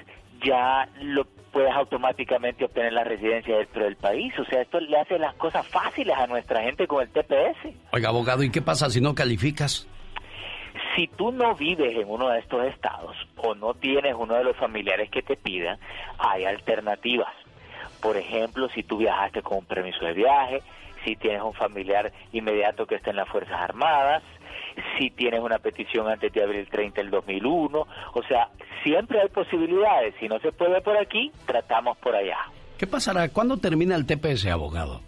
ya 0.44 0.88
lo 1.00 1.24
puedes 1.56 1.72
automáticamente 1.72 2.66
obtener 2.66 2.92
la 2.92 3.02
residencia 3.02 3.56
dentro 3.56 3.84
del 3.84 3.96
país. 3.96 4.30
O 4.38 4.44
sea, 4.44 4.60
esto 4.60 4.78
le 4.78 4.94
hace 4.98 5.18
las 5.18 5.34
cosas 5.36 5.66
fáciles 5.66 6.14
a 6.14 6.26
nuestra 6.26 6.62
gente 6.62 6.86
con 6.86 7.00
el 7.02 7.08
TPS. 7.08 7.74
Oiga, 7.92 8.10
abogado, 8.10 8.42
¿y 8.42 8.50
qué 8.50 8.60
pasa 8.60 8.90
si 8.90 9.00
no 9.00 9.14
calificas? 9.14 9.88
Si 10.94 11.06
tú 11.06 11.32
no 11.32 11.54
vives 11.54 11.96
en 11.96 12.10
uno 12.10 12.28
de 12.28 12.40
estos 12.40 12.62
estados 12.66 13.16
o 13.36 13.54
no 13.54 13.72
tienes 13.72 14.14
uno 14.18 14.34
de 14.34 14.44
los 14.44 14.54
familiares 14.58 15.10
que 15.10 15.22
te 15.22 15.34
pidan, 15.34 15.78
hay 16.18 16.44
alternativas. 16.44 17.32
Por 18.02 18.18
ejemplo, 18.18 18.68
si 18.68 18.82
tú 18.82 18.98
viajaste 18.98 19.40
con 19.40 19.56
un 19.56 19.64
permiso 19.64 20.04
de 20.04 20.12
viaje, 20.12 20.60
si 21.06 21.16
tienes 21.16 21.40
un 21.40 21.54
familiar 21.54 22.12
inmediato 22.32 22.84
que 22.84 22.96
está 22.96 23.08
en 23.08 23.16
las 23.16 23.30
Fuerzas 23.30 23.58
Armadas, 23.58 24.22
si 24.98 25.10
tienes 25.10 25.40
una 25.40 25.58
petición 25.58 26.08
antes 26.08 26.32
de 26.32 26.42
abril 26.42 26.68
30 26.70 27.00
del 27.00 27.10
2001, 27.10 27.86
o 28.14 28.22
sea, 28.24 28.48
siempre 28.82 29.20
hay 29.20 29.28
posibilidades. 29.28 30.14
Si 30.20 30.28
no 30.28 30.38
se 30.40 30.52
puede 30.52 30.80
por 30.80 30.96
aquí, 30.96 31.30
tratamos 31.46 31.96
por 31.98 32.14
allá. 32.14 32.38
¿Qué 32.78 32.86
pasará? 32.86 33.28
¿Cuándo 33.30 33.56
termina 33.56 33.96
el 33.96 34.06
TPS, 34.06 34.46
abogado? 34.46 35.00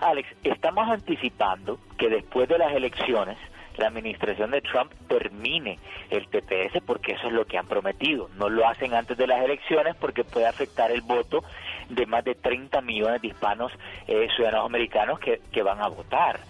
Alex, 0.00 0.28
estamos 0.44 0.88
anticipando 0.88 1.78
que 1.96 2.08
después 2.08 2.48
de 2.48 2.58
las 2.58 2.72
elecciones 2.72 3.36
la 3.78 3.88
administración 3.88 4.50
de 4.50 4.60
Trump 4.60 4.92
termine 5.08 5.78
el 6.10 6.26
TPS 6.28 6.82
porque 6.84 7.12
eso 7.12 7.28
es 7.28 7.32
lo 7.32 7.44
que 7.46 7.58
han 7.58 7.66
prometido. 7.66 8.28
No 8.36 8.48
lo 8.48 8.66
hacen 8.66 8.92
antes 8.92 9.16
de 9.16 9.26
las 9.26 9.42
elecciones 9.42 9.94
porque 9.96 10.24
puede 10.24 10.46
afectar 10.46 10.90
el 10.90 11.00
voto 11.00 11.44
de 11.88 12.04
más 12.06 12.24
de 12.24 12.34
30 12.34 12.80
millones 12.82 13.22
de 13.22 13.28
hispanos 13.28 13.72
eh, 14.06 14.28
ciudadanos 14.34 14.66
americanos 14.66 15.20
que, 15.20 15.40
que 15.52 15.62
van 15.62 15.80
a 15.80 15.88
votar 15.88 16.40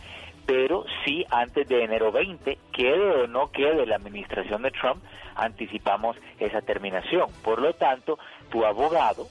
pero 0.48 0.86
sí 1.04 1.26
antes 1.30 1.68
de 1.68 1.84
enero 1.84 2.10
20, 2.10 2.56
quede 2.72 3.10
o 3.10 3.26
no 3.26 3.50
quede 3.52 3.84
la 3.84 3.96
administración 3.96 4.62
de 4.62 4.70
Trump, 4.70 5.04
anticipamos 5.36 6.16
esa 6.40 6.62
terminación. 6.62 7.26
Por 7.44 7.60
lo 7.60 7.74
tanto, 7.74 8.18
tu 8.50 8.64
abogado 8.64 9.26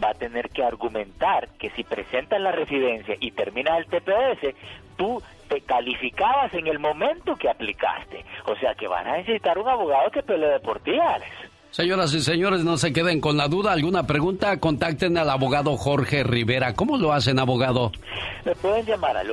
va 0.00 0.10
a 0.10 0.14
tener 0.14 0.48
que 0.50 0.62
argumentar 0.62 1.48
que 1.58 1.70
si 1.70 1.82
presentas 1.82 2.40
la 2.40 2.52
residencia 2.52 3.16
y 3.18 3.32
terminas 3.32 3.78
el 3.80 3.86
TPS, 3.86 4.54
tú 4.96 5.20
te 5.48 5.60
calificabas 5.62 6.54
en 6.54 6.68
el 6.68 6.78
momento 6.78 7.34
que 7.34 7.50
aplicaste. 7.50 8.24
O 8.46 8.54
sea 8.54 8.76
que 8.76 8.86
van 8.86 9.08
a 9.08 9.16
necesitar 9.16 9.58
un 9.58 9.68
abogado 9.68 10.08
que 10.12 10.22
pelee 10.22 10.60
por 10.60 10.78
ti, 10.78 10.96
Alex. 11.00 11.32
Señoras 11.70 12.12
y 12.14 12.20
señores, 12.20 12.64
no 12.64 12.76
se 12.76 12.92
queden 12.92 13.20
con 13.20 13.36
la 13.36 13.46
duda. 13.46 13.70
¿Alguna 13.72 14.04
pregunta? 14.06 14.58
Contacten 14.58 15.16
al 15.16 15.30
abogado 15.30 15.76
Jorge 15.76 16.24
Rivera. 16.24 16.74
¿Cómo 16.74 16.98
lo 16.98 17.12
hacen, 17.12 17.38
abogado? 17.38 17.92
Me 18.44 18.54
pueden 18.56 18.84
llamar 18.86 19.16
al 19.16 19.28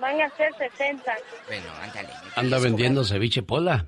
Van 0.00 0.20
a 0.20 0.28
ser 0.36 0.50
60. 0.56 1.14
Bueno, 1.46 1.66
ándale. 1.82 2.08
Anda 2.36 2.58
vendiendo 2.58 3.04
ceviche 3.04 3.42
pola. 3.42 3.86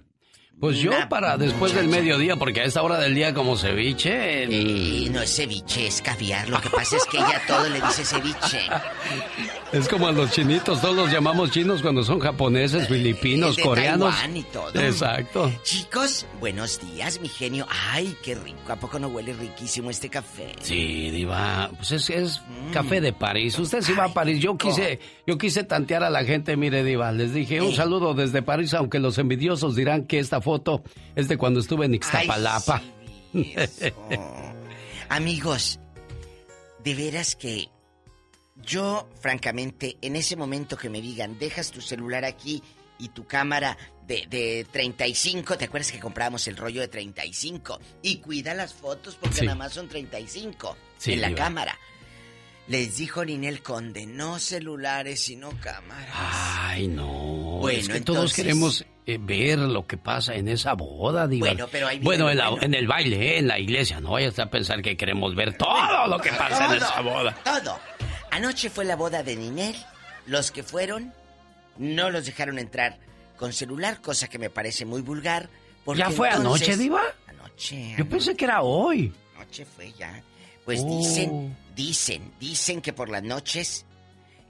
Pues 0.60 0.78
yo 0.78 0.92
para 1.10 1.36
después 1.36 1.74
del 1.74 1.88
mediodía, 1.88 2.36
porque 2.36 2.60
a 2.60 2.64
esta 2.64 2.82
hora 2.82 2.98
del 2.98 3.14
día 3.14 3.34
como 3.34 3.56
ceviche... 3.56 4.44
Eh, 4.44 5.08
no 5.10 5.20
es 5.20 5.36
ceviche, 5.36 5.86
es 5.86 6.00
caviar. 6.00 6.48
Lo 6.48 6.60
que 6.60 6.70
pasa 6.70 6.96
es 6.96 7.04
que 7.06 7.18
ella 7.18 7.42
todo 7.46 7.68
le 7.68 7.80
dice 7.80 8.04
ceviche. 8.04 8.60
Es 9.74 9.88
como 9.88 10.06
a 10.06 10.12
los 10.12 10.30
chinitos, 10.30 10.80
todos 10.80 10.94
los 10.94 11.10
llamamos 11.10 11.50
chinos 11.50 11.82
cuando 11.82 12.04
son 12.04 12.20
japoneses, 12.20 12.86
filipinos, 12.86 13.56
de 13.56 13.62
coreanos. 13.64 14.14
Taiwán 14.14 14.36
y 14.36 14.42
todo. 14.44 14.80
Exacto. 14.80 15.52
Chicos, 15.64 16.26
buenos 16.38 16.78
días, 16.80 17.20
mi 17.20 17.28
genio. 17.28 17.66
Ay, 17.90 18.16
qué 18.22 18.36
rico. 18.36 18.56
¿A 18.68 18.76
poco 18.76 19.00
no 19.00 19.08
huele 19.08 19.32
riquísimo 19.32 19.90
este 19.90 20.08
café? 20.08 20.52
Sí, 20.60 21.10
diva, 21.10 21.70
pues 21.76 21.90
es, 21.90 22.08
es 22.08 22.42
café 22.72 23.00
de 23.00 23.12
París. 23.12 23.58
Usted 23.58 23.82
sí 23.82 23.94
va 23.94 24.04
a 24.04 24.14
París. 24.14 24.40
Yo 24.40 24.56
quise, 24.56 25.00
yo 25.26 25.38
quise 25.38 25.64
tantear 25.64 26.04
a 26.04 26.10
la 26.10 26.22
gente, 26.22 26.56
mire, 26.56 26.84
diva. 26.84 27.10
Les 27.10 27.34
dije 27.34 27.60
un 27.60 27.74
saludo 27.74 28.14
desde 28.14 28.42
París, 28.42 28.74
aunque 28.74 29.00
los 29.00 29.18
envidiosos 29.18 29.74
dirán 29.74 30.04
que 30.04 30.20
esta 30.20 30.40
foto 30.44 30.84
es 31.16 31.26
de 31.26 31.36
cuando 31.36 31.58
estuve 31.60 31.86
en 31.86 31.94
Ixtapalapa. 31.94 32.80
Amigos, 35.08 35.80
de 36.82 36.94
veras 36.94 37.34
que 37.36 37.68
yo, 38.56 39.08
francamente, 39.20 39.96
en 40.00 40.16
ese 40.16 40.36
momento 40.36 40.76
que 40.76 40.88
me 40.88 41.00
digan, 41.00 41.38
dejas 41.38 41.70
tu 41.70 41.80
celular 41.80 42.24
aquí 42.24 42.62
y 42.98 43.08
tu 43.08 43.26
cámara 43.26 43.76
de, 44.06 44.26
de 44.28 44.66
35, 44.70 45.56
¿te 45.58 45.64
acuerdas 45.64 45.90
que 45.90 45.98
comprábamos 45.98 46.46
el 46.46 46.56
rollo 46.56 46.80
de 46.80 46.88
35? 46.88 47.80
Y 48.02 48.18
cuida 48.18 48.54
las 48.54 48.72
fotos 48.72 49.16
porque 49.16 49.38
Sí. 49.38 49.44
nada 49.46 49.56
más 49.56 49.72
son 49.72 49.88
35 49.88 50.76
Sí, 50.98 51.14
en 51.14 51.20
la 51.20 51.28
Diva. 51.28 51.38
cámara. 51.38 51.78
Les 52.66 52.96
dijo 52.96 53.24
Ninel 53.24 53.62
Conde, 53.62 54.06
no 54.06 54.38
celulares, 54.38 55.20
sino 55.20 55.50
cámaras. 55.60 56.08
Ay, 56.14 56.88
no. 56.88 57.58
Bueno, 57.60 57.78
es 57.78 57.88
que 57.88 58.00
todos 58.00 58.16
entonces- 58.18 58.36
queremos 58.36 58.86
eh, 59.06 59.18
ver 59.20 59.58
lo 59.58 59.86
que 59.86 59.98
pasa 59.98 60.34
en 60.34 60.48
esa 60.48 60.72
boda, 60.72 61.28
diva. 61.28 61.48
Bueno, 61.48 61.68
pero 61.70 61.88
ahí 61.88 61.98
Bueno, 62.00 62.30
en, 62.30 62.38
la- 62.38 62.48
bueno. 62.48 62.64
en 62.64 62.72
el 62.74 62.86
baile, 62.86 63.34
eh, 63.34 63.38
en 63.40 63.48
la 63.48 63.58
iglesia. 63.58 64.00
No 64.00 64.12
vayas 64.12 64.38
a 64.38 64.46
pensar 64.48 64.80
que 64.80 64.96
queremos 64.96 65.34
ver 65.34 65.58
todo 65.58 66.06
lo 66.06 66.18
que 66.18 66.30
pasa 66.32 66.66
en 66.66 66.78
esa 66.82 67.02
boda. 67.02 67.36
Todo. 67.44 67.78
Anoche 68.30 68.70
fue 68.70 68.86
la 68.86 68.96
boda 68.96 69.22
de 69.22 69.36
Ninel. 69.36 69.76
Los 70.26 70.50
que 70.50 70.62
fueron 70.62 71.12
no 71.76 72.08
los 72.08 72.24
dejaron 72.24 72.58
entrar 72.58 72.96
con 73.36 73.52
celular, 73.52 74.00
cosa 74.00 74.28
que 74.28 74.38
me 74.38 74.48
parece 74.48 74.86
muy 74.86 75.02
vulgar. 75.02 75.50
porque 75.84 75.98
¿Ya 75.98 76.08
fue 76.10 76.28
entonces- 76.30 76.66
anoche, 76.68 76.82
diva? 76.82 77.02
Anoche. 77.26 77.94
Yo 77.98 78.08
pensé 78.08 78.34
que 78.34 78.46
era 78.46 78.62
hoy. 78.62 79.12
Anoche 79.36 79.66
fue 79.66 79.92
ya. 79.92 80.22
Pues 80.64 80.80
Oh. 80.82 80.98
dicen, 80.98 81.54
dicen, 81.74 82.32
dicen 82.38 82.80
que 82.80 82.92
por 82.92 83.08
las 83.08 83.22
noches 83.22 83.86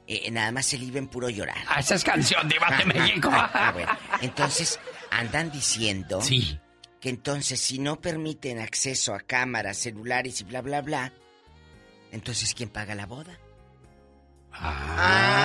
eh, 0.07 0.31
nada 0.31 0.53
más 0.53 0.66
se 0.66 0.77
liben 0.79 1.09
puro 1.09 1.29
llorar. 1.31 1.57
Ah, 1.68 1.81
esa 1.81 1.95
es 1.95 2.05
canción, 2.05 2.49
de 2.49 2.57
México. 2.87 3.31
Ah, 3.33 3.70
bueno. 3.72 3.97
Entonces, 4.20 4.79
andan 5.11 5.51
diciendo 5.51 6.20
Sí. 6.20 6.59
que 7.01 7.09
entonces 7.09 7.59
si 7.61 7.79
no 7.79 8.01
permiten 8.01 8.59
acceso 8.61 9.14
a 9.14 9.20
cámaras, 9.20 9.79
celulares 9.79 10.41
y 10.41 10.45
bla, 10.45 10.61
bla, 10.61 10.81
bla, 10.83 11.12
entonces 12.12 12.55
¿quién 12.55 12.68
paga 12.68 12.95
la 12.95 13.07
boda? 13.07 13.39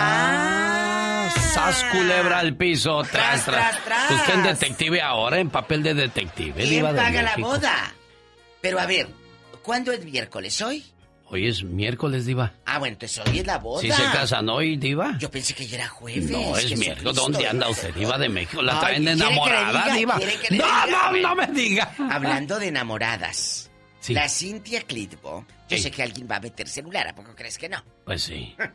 Ah, 0.02 1.30
sas 1.54 1.84
culebra 1.92 2.40
al 2.40 2.56
piso, 2.56 3.02
tras, 3.04 3.46
tras. 3.46 3.84
tras. 3.84 4.12
Usted 4.12 4.34
es 4.40 4.44
detective 4.60 5.02
ahora, 5.02 5.40
en 5.40 5.50
papel 5.50 5.84
de 5.84 5.94
detective. 5.94 6.54
¿Quién 6.56 6.70
diva 6.70 6.94
de 6.94 7.00
paga 7.00 7.22
la 7.24 7.38
boda? 7.38 7.94
Pero 8.62 8.80
a 8.80 8.86
ver, 8.86 9.08
¿cuándo 9.64 9.92
es 9.92 10.04
miércoles? 10.04 10.62
¿Hoy? 10.62 10.84
Hoy 11.32 11.48
es 11.48 11.64
miércoles, 11.64 12.26
diva. 12.26 12.54
Ah, 12.66 12.80
bueno, 12.80 12.94
entonces 12.94 13.22
hoy 13.28 13.40
es 13.40 13.46
la 13.46 13.58
boda. 13.60 13.82
Si 13.82 13.92
se 13.92 14.02
casan 14.04 14.50
hoy, 14.50 14.78
diva. 14.78 15.16
Yo 15.20 15.30
pensé 15.30 15.54
que 15.54 15.68
ya 15.68 15.78
era 15.78 15.88
jueves. 15.88 16.30
No, 16.32 16.58
es 16.58 16.78
miércoles. 16.78 17.16
¿Dónde 17.16 17.48
anda 17.48 17.70
usted, 17.70 17.94
diva 17.94 18.18
de 18.18 18.30
México? 18.30 18.62
La 18.64 18.74
Ay, 18.74 18.80
traen 18.80 19.04
¿quiere 19.04 19.16
que 19.18 19.24
le 19.24 19.26
enamorada, 19.30 19.84
diga? 19.84 19.96
diva. 19.96 20.16
¿Quiere 20.18 20.36
que 20.40 20.48
le 20.50 20.58
No, 20.58 20.88
no, 20.88 21.12
no 21.22 21.36
me 21.36 21.48
diga. 21.48 21.94
Hablando 22.10 22.58
de 22.60 22.68
enamoradas. 22.70 23.70
Sí. 24.00 24.14
La 24.14 24.28
Cintia 24.28 24.82
Clitbo. 24.82 25.46
Yo 25.70 25.78
Sí. 25.78 25.84
sé 25.84 25.92
que 25.92 26.02
alguien 26.02 26.28
va 26.30 26.38
a 26.38 26.40
meter 26.40 26.68
celular, 26.68 27.08
¿a 27.08 27.14
poco 27.14 27.36
crees 27.36 27.58
que 27.58 27.70
no? 27.70 27.84
Pues 28.06 28.24
sí. 28.24 28.56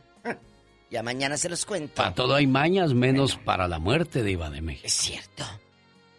Ya 0.90 1.02
mañana 1.02 1.36
se 1.36 1.48
los 1.48 1.64
cuento. 1.66 1.94
Para 1.94 2.14
todo 2.14 2.36
hay 2.36 2.46
mañas, 2.46 2.92
menos 2.94 3.36
para 3.36 3.66
la 3.66 3.80
muerte, 3.80 4.22
diva 4.22 4.48
de 4.48 4.61
México. 4.61 4.86
Es 4.86 4.92
cierto. 4.92 5.44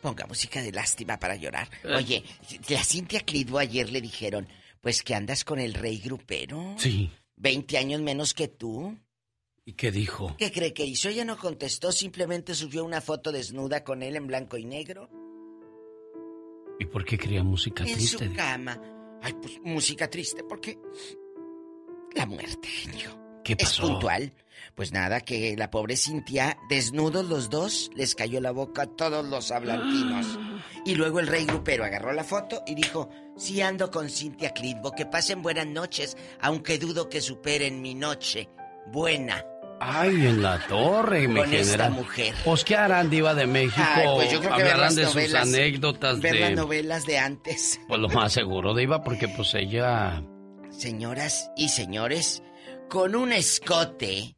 Ponga 0.02 0.26
música 0.26 0.62
de 0.62 0.72
lástima 0.74 1.18
para 1.18 1.36
llorar. 1.38 1.70
Eh. 1.84 1.96
Oye, 1.96 2.24
la 2.68 2.84
Cintia 2.84 3.22
Clitbo 3.22 3.58
ayer 3.60 3.90
le 3.90 4.02
dijeron, 4.02 4.50
pues 4.86 5.02
que 5.02 5.16
andas 5.16 5.44
con 5.44 5.58
el 5.58 5.74
rey 5.74 5.98
grupero. 5.98 6.76
Sí. 6.78 7.10
20 7.38 7.80
años 7.80 8.02
menos 8.02 8.36
que 8.36 8.48
tú. 8.48 8.96
¿Y 9.66 9.74
qué 9.74 9.92
dijo? 9.92 10.36
¿Qué 10.38 10.52
cree 10.52 10.76
que 10.76 10.86
hizo? 10.86 11.10
Ella 11.10 11.26
no 11.26 11.40
contestó, 11.40 11.92
simplemente 11.92 12.54
subió 12.54 12.86
una 12.86 13.02
foto 13.02 13.32
desnuda 13.32 13.84
con 13.84 14.04
él 14.04 14.16
en 14.16 14.28
blanco 14.28 14.58
y 14.58 14.66
negro. 14.66 15.10
¿Y 16.80 16.86
por 16.86 17.04
qué 17.04 17.18
quería 17.18 17.44
música 17.44 17.84
en 17.84 17.96
triste? 17.96 18.18
su 18.20 18.24
diva? 18.26 18.36
cama. 18.36 18.80
Ay, 19.24 19.34
pues 19.42 19.60
música 19.64 20.08
triste, 20.08 20.44
porque 20.44 20.78
la 22.14 22.28
muerte, 22.28 22.68
genio. 22.68 23.25
¿Qué 23.46 23.54
Es 23.58 23.70
pasó? 23.70 23.84
puntual. 23.84 24.34
Pues 24.76 24.92
nada, 24.92 25.22
que 25.22 25.56
la 25.58 25.72
pobre 25.72 25.96
Cintia, 25.96 26.58
desnudos 26.70 27.26
los 27.30 27.50
dos, 27.50 27.90
les 27.96 28.14
cayó 28.14 28.42
la 28.42 28.52
boca 28.52 28.82
a 28.82 28.88
todos 28.88 29.26
los 29.26 29.52
hablantinos. 29.52 30.38
Y 30.88 30.94
luego 30.96 31.20
el 31.20 31.26
rey 31.28 31.46
grupero 31.46 31.84
agarró 31.84 32.14
la 32.14 32.24
foto 32.24 32.62
y 32.68 32.76
dijo, 32.76 33.10
sí 33.38 33.60
ando 33.62 33.90
con 33.90 34.08
Cintia 34.10 34.52
Clitbo, 34.52 34.92
que 34.92 35.08
pasen 35.08 35.42
buenas 35.42 35.66
noches, 35.66 36.16
aunque 36.42 36.78
dudo 36.78 37.10
que 37.10 37.22
superen 37.22 37.82
mi 37.82 37.96
noche. 37.96 38.50
Buena. 38.92 39.44
Ay, 39.80 40.28
en 40.28 40.44
la 40.44 40.60
torre, 40.68 41.28
me 41.28 41.40
Con 41.42 41.54
esta 41.54 41.66
genera. 41.72 41.90
mujer. 41.90 42.36
Pues, 42.46 42.64
¿qué 42.64 42.76
harán, 42.76 43.10
diva 43.10 43.34
de 43.34 43.48
México? 43.48 43.82
Ay, 43.84 44.08
pues 44.14 44.32
yo 44.32 44.40
creo 44.42 44.52
que 44.56 44.64
ver 44.64 44.74
Hablarán 44.74 44.82
las 44.82 44.96
de 44.96 45.04
novelas, 45.06 45.48
sus 45.48 45.54
anécdotas 45.56 46.22
ver 46.22 46.40
las 46.40 46.52
novelas 46.52 47.06
de 47.08 47.18
antes. 47.18 47.80
Pues 47.88 48.00
lo 48.00 48.10
más 48.10 48.32
seguro, 48.34 48.76
diva, 48.76 49.04
porque 49.04 49.28
pues 49.28 49.56
ella... 49.56 50.22
Señoras 50.70 51.50
y 51.58 51.70
señores, 51.70 52.44
con 52.90 53.16
un 53.16 53.32
escote 53.32 54.36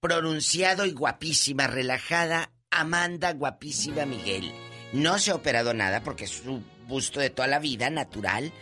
pronunciado 0.00 0.86
y 0.86 0.92
guapísima, 0.92 1.66
relajada, 1.66 2.52
Amanda 2.70 3.32
guapísima 3.32 4.06
Miguel. 4.06 4.52
No 4.92 5.18
se 5.18 5.30
ha 5.30 5.34
operado 5.34 5.74
nada 5.74 6.02
porque 6.02 6.24
es 6.24 6.30
su 6.30 6.62
busto 6.86 7.20
de 7.20 7.30
toda 7.30 7.48
la 7.48 7.58
vida, 7.58 7.90
natural. 7.90 8.52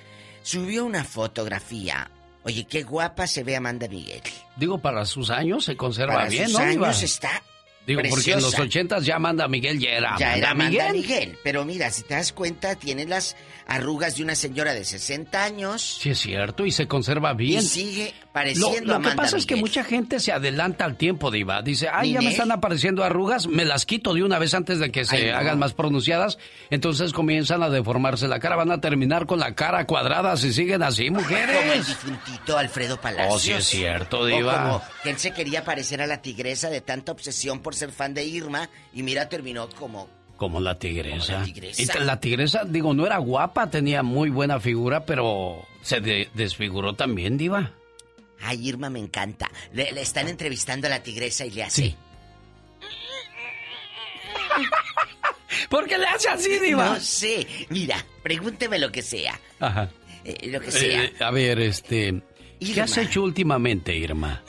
Subió 0.43 0.85
una 0.85 1.05
fotografía. 1.05 2.11
Oye, 2.43 2.65
qué 2.65 2.83
guapa 2.83 3.27
se 3.27 3.45
ve 3.45 3.57
Amanda 3.57 3.89
Miguel. 3.89 4.23
Digo, 4.57 4.79
para 4.79 5.05
sus 5.05 5.31
años 5.31 5.65
se 5.65 5.77
conserva 5.77 6.15
Para 6.15 6.29
bien, 6.29 6.49
sus 6.49 6.59
años 6.59 7.03
está 7.03 7.43
Digo, 7.89 8.03
porque 8.09 8.33
en 8.33 8.43
los 8.43 8.57
ochentas 8.59 9.05
ya 9.05 9.17
Amanda 9.17 9.49
Miguel 9.49 9.79
ya 9.81 9.89
era 9.91 10.17
Ya 10.19 10.37
era 10.37 10.55
Miguel. 10.55 10.93
Miguel. 10.93 11.39
Pero 11.43 11.65
mira, 11.65 11.91
si 11.91 12.03
te 12.03 12.15
das 12.15 12.33
cuenta, 12.33 12.77
tiene 12.77 13.05
las 13.07 13.35
arrugas 13.67 14.17
de 14.17 14.23
una 14.23 14.35
señora 14.35 14.73
de 14.75 14.85
60 14.85 15.43
años 15.45 15.99
Sí, 16.01 16.11
es 16.11 16.19
cierto, 16.21 16.65
y 16.65 16.71
se 16.71 16.87
conserva 16.87 17.35
bien. 17.35 17.61
y 17.61 17.67
sigue 17.67 18.15
Lo, 18.27 18.33
pareciendo 18.33 18.81
lo 18.81 18.87
que 18.87 19.09
Amanda 19.09 19.17
pasa 19.23 19.37
es 19.37 19.45
que 19.47 19.57
mucha 19.57 19.83
gente 19.85 20.21
se 20.21 20.33
adelanta 20.33 20.85
al 20.85 20.97
tiempo, 20.97 21.31
Diva. 21.31 21.61
Dice, 21.63 21.89
ay, 21.93 22.13
ya 22.13 22.21
me 22.23 22.31
están 22.31 22.51
apareciendo 22.53 23.03
arrugas, 23.05 23.47
me 23.47 23.65
las 23.65 23.85
quito 23.85 24.15
de 24.15 24.23
una 24.23 24.39
vez 24.39 24.55
antes 24.55 24.79
de 24.79 24.91
que 24.93 25.05
se 25.05 25.17
Ay, 25.17 25.31
no. 25.33 25.37
hagan 25.39 25.59
más 25.59 25.75
pronunciadas. 25.75 26.39
Entonces 26.71 27.13
comienzan 27.13 27.63
a 27.63 27.69
deformarse 27.71 28.29
la 28.29 28.39
cara, 28.39 28.57
van 28.57 28.71
a 28.71 28.81
terminar 28.81 29.27
con 29.27 29.39
la 29.41 29.55
cara 29.55 29.87
cuadrada 29.87 30.37
si 30.37 30.53
siguen 30.53 30.83
así, 30.83 31.09
Como 31.09 31.21
el 31.21 31.25
mujeres. 31.25 31.87
difuntito 31.89 32.57
Alfredo 32.59 33.01
Palacios. 33.01 33.35
Oh, 33.35 33.39
sí 33.39 33.53
es 33.53 33.65
cierto, 33.67 34.21
O 34.21 34.27
Diva. 34.27 34.63
como 34.63 34.83
que 35.03 35.11
él 35.11 35.19
se 35.19 35.33
quería 35.33 35.65
parecer 35.65 36.01
a 36.01 36.07
la 36.07 36.23
tigresa 36.23 36.71
de 36.71 36.81
tanta 36.81 37.13
obsesión 37.13 37.61
por 37.61 37.75
ser 37.79 37.93
fan 37.93 38.13
de 38.15 38.25
Irma 38.25 38.69
y 38.93 39.03
mira, 39.03 39.29
terminó 39.29 39.69
como... 39.71 40.09
Como 40.37 40.61
la 40.61 40.79
tigresa. 40.79 41.33
Como 41.35 41.39
la 41.41 41.45
tigresa. 41.45 41.83
Y 41.83 42.05
la 42.05 42.21
tigresa, 42.21 42.65
digo, 42.65 42.95
no 42.95 43.07
era 43.07 43.19
guapa, 43.19 43.71
tenía 43.71 44.03
muy 44.03 44.31
buena 44.31 44.61
figura, 44.61 45.05
pero 45.05 45.67
se 45.83 46.01
de- 46.01 46.29
desfiguró 46.35 46.95
también, 46.95 47.37
Diva. 47.39 47.73
Ay, 48.41 48.69
Irma 48.69 48.89
me 48.89 49.01
encanta. 49.01 49.51
Le, 49.73 49.91
le 49.91 50.01
están 50.03 50.29
entrevistando 50.29 50.87
a 50.87 50.91
la 50.91 51.03
tigresa 51.03 51.45
y 51.45 51.51
le 51.51 51.65
hace... 51.65 51.97
¿Por 55.69 55.87
qué 55.87 55.99
le 55.99 56.07
hace 56.07 56.29
así, 56.29 56.59
Diva? 56.59 56.91
No 56.91 57.01
sé. 57.01 57.47
Mira, 57.71 58.05
pregúnteme 58.23 58.79
lo 58.79 58.91
que 58.93 59.03
sea. 59.03 59.39
Ajá. 59.61 59.91
Eh, 60.25 60.49
lo 60.49 60.61
que 60.61 60.71
sea. 60.71 61.05
Eh, 61.05 61.15
a 61.21 61.31
ver, 61.31 61.59
este. 61.61 62.23
¿Qué 62.59 62.67
Irma. 62.67 62.85
has 62.85 62.97
hecho 62.99 63.23
últimamente, 63.23 63.95
Irma? 63.97 64.43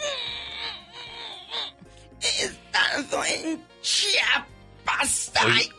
He 2.21 2.49
estado 2.73 3.25
en 3.25 3.61
Chiapas. 3.81 5.31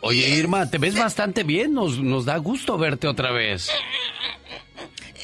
Oye, 0.02 0.28
Irma, 0.30 0.70
te 0.70 0.78
ves 0.78 0.94
bastante 0.96 1.42
bien. 1.42 1.74
Nos, 1.74 1.98
nos 1.98 2.24
da 2.24 2.36
gusto 2.36 2.78
verte 2.78 3.08
otra 3.08 3.32
vez. 3.32 3.68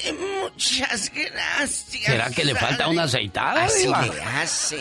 eh, 0.04 0.12
Muchas 0.12 1.12
gracias. 1.12 2.04
¿Será 2.04 2.30
que 2.30 2.44
le 2.44 2.54
falta 2.54 2.88
una 2.88 3.04
aceitada, 3.04 3.64
Así 3.64 3.82
Diva? 3.86 4.02
le 4.06 4.22
hace. 4.22 4.78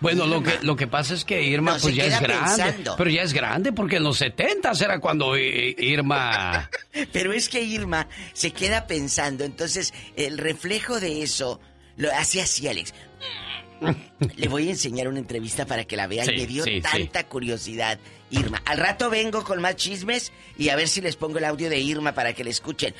Bueno, 0.00 0.26
lo 0.26 0.42
que, 0.42 0.58
lo 0.62 0.76
que 0.76 0.86
pasa 0.86 1.14
es 1.14 1.24
que 1.24 1.42
Irma, 1.42 1.74
No, 1.76 1.80
pues 1.80 1.94
ya 1.94 2.04
es 2.04 2.20
grande. 2.20 2.62
pensando. 2.62 2.94
Pero 2.96 3.10
ya 3.10 3.22
es 3.22 3.32
grande 3.32 3.72
porque 3.72 3.96
en 3.96 4.02
los 4.04 4.18
70 4.18 4.72
era 4.80 4.98
cuando 4.98 5.34
eh, 5.36 5.74
Irma. 5.78 6.68
Pero 7.12 7.32
es 7.32 7.48
que 7.48 7.62
Irma 7.62 8.06
se 8.34 8.50
queda 8.52 8.86
pensando, 8.86 9.44
entonces 9.44 9.94
el 10.16 10.36
reflejo 10.38 11.00
de 11.00 11.22
eso 11.22 11.58
lo 11.96 12.12
hace 12.12 12.42
así, 12.42 12.68
Alex. 12.68 12.92
Le 14.36 14.48
voy 14.48 14.68
a 14.68 14.70
enseñar 14.70 15.08
una 15.08 15.18
entrevista 15.18 15.66
para 15.66 15.84
que 15.84 15.96
la 15.96 16.06
vea 16.06 16.24
Sí, 16.24 16.32
y 16.32 16.36
me 16.40 16.46
dio 16.46 16.64
sí, 16.64 16.80
tanta 16.80 17.24
curiosidad. 17.26 17.98
Irma, 18.30 18.62
al 18.64 18.78
rato 18.78 19.10
vengo 19.10 19.44
con 19.44 19.60
más 19.60 19.76
chismes 19.76 20.32
y 20.58 20.70
a 20.70 20.76
ver 20.76 20.88
si 20.88 21.00
les 21.00 21.14
pongo 21.16 21.38
el 21.38 21.44
audio 21.44 21.68
de 21.68 21.78
Irma 21.78 22.12
para 22.12 22.32
que 22.32 22.42
le 22.42 22.50
escuchen. 22.50 22.94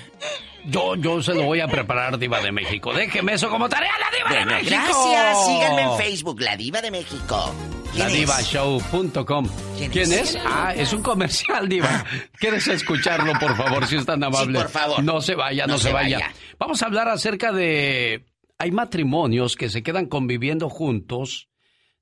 Yo, 0.67 0.95
yo 0.97 1.23
se 1.23 1.35
lo 1.35 1.43
voy 1.45 1.61
a 1.61 1.67
preparar, 1.69 2.19
Diva 2.19 2.41
de 2.41 2.53
México. 2.53 2.93
Déjeme 2.93 3.35
eso 3.35 3.49
como 3.51 3.69
tarea, 3.69 3.93
la 3.99 4.17
Diva 4.17 4.29
Bueno, 4.29 4.51
de 4.57 4.63
México. 4.63 4.77
gracias. 4.77 5.47
Síganme 5.47 5.83
en 5.83 5.97
Facebook, 5.97 6.41
La 6.41 6.57
Diva 6.57 6.81
de 6.83 6.91
México. 6.91 7.55
Ladivashow.com. 7.97 9.49
¿Quién 9.77 9.91
¿Quién 9.91 10.13
es? 10.13 10.35
es? 10.35 10.39
Ah, 10.45 10.73
es 10.77 10.93
un 10.93 11.03
comercial, 11.03 11.69
Diva. 11.69 12.05
¿Quieres 12.39 12.67
escucharlo, 12.69 13.33
por 13.39 13.57
favor, 13.57 13.87
si 13.87 13.97
es 13.97 14.07
tan 14.07 14.23
amable? 14.23 14.59
por 14.61 14.69
favor. 14.69 15.03
No 15.03 15.21
se 15.21 15.35
vaya, 15.35 15.67
no, 15.67 15.75
No 15.75 15.79
se, 15.79 15.89
se 15.89 15.93
vaya. 15.93 16.19
vaya. 16.19 16.35
Vamos 16.59 16.83
a 16.83 16.87
hablar 16.87 17.09
acerca 17.09 17.53
de... 17.53 18.25
Hay 18.59 18.71
matrimonios 18.71 19.57
que 19.57 19.69
se 19.69 19.83
quedan 19.83 20.07
conviviendo 20.07 20.69
juntos, 20.69 21.49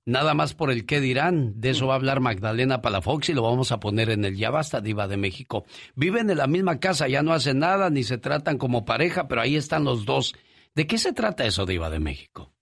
nada 0.04 0.34
más 0.34 0.54
por 0.54 0.70
el 0.70 0.86
qué 0.86 1.00
dirán. 1.00 1.60
De 1.60 1.70
eso 1.70 1.86
va 1.86 1.94
a 1.94 1.96
hablar 1.96 2.20
Magdalena 2.20 2.82
Palafox 2.82 3.30
y 3.30 3.34
lo 3.34 3.42
vamos 3.42 3.72
a 3.72 3.80
poner 3.80 4.10
en 4.10 4.24
el 4.24 4.36
Ya 4.36 4.50
Basta, 4.50 4.80
Diva 4.80 5.08
de 5.08 5.16
México. 5.16 5.64
Viven 5.94 6.30
en 6.30 6.38
la 6.38 6.46
misma 6.46 6.78
casa, 6.78 7.08
ya 7.08 7.22
no 7.22 7.32
hacen 7.32 7.58
nada, 7.58 7.90
ni 7.90 8.04
se 8.04 8.18
tratan 8.18 8.58
como 8.58 8.84
pareja, 8.84 9.28
pero 9.28 9.40
ahí 9.40 9.56
están 9.56 9.84
los 9.84 10.04
dos. 10.04 10.34
¿De 10.74 10.86
qué 10.86 10.98
se 10.98 11.12
trata 11.12 11.44
eso, 11.44 11.66
Diva 11.66 11.90
de 11.90 12.00
México? 12.00 12.52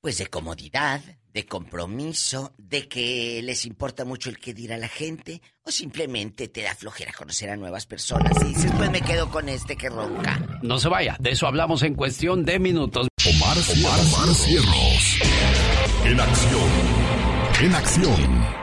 Pues 0.00 0.18
de 0.18 0.26
comodidad, 0.26 1.00
de 1.32 1.46
compromiso, 1.46 2.52
de 2.58 2.88
que 2.88 3.40
les 3.42 3.64
importa 3.64 4.04
mucho 4.04 4.28
el 4.28 4.38
qué 4.38 4.52
dirá 4.52 4.76
la 4.76 4.88
gente, 4.88 5.40
o 5.62 5.70
simplemente 5.70 6.48
te 6.48 6.62
da 6.62 6.74
flojera 6.74 7.12
conocer 7.12 7.50
a 7.50 7.56
nuevas 7.56 7.86
personas 7.86 8.32
y 8.42 8.48
dices, 8.48 8.70
pues 8.76 8.90
me 8.90 9.00
quedo 9.00 9.30
con 9.30 9.48
este 9.48 9.76
que 9.76 9.88
ronca. 9.88 10.60
No 10.62 10.78
se 10.78 10.88
vaya, 10.88 11.16
de 11.20 11.30
eso 11.30 11.46
hablamos 11.46 11.82
en 11.82 11.94
cuestión 11.94 12.44
de 12.44 12.58
minutos. 12.58 13.08
Omar, 13.26 13.56
Omar, 13.56 14.00
Omar 14.00 14.34
Cierros. 14.34 15.18
En 16.04 16.20
acción. 16.20 16.70
En 17.62 17.74
acción. 17.74 18.62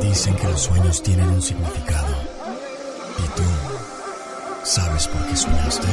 Dicen 0.00 0.36
que 0.36 0.44
los 0.44 0.62
sueños 0.62 1.02
tienen 1.02 1.28
un 1.28 1.42
significado. 1.42 2.16
¿Y 3.18 3.36
tú 3.36 3.42
sabes 4.64 5.08
por 5.08 5.26
qué 5.26 5.36
soñaste? 5.36 5.88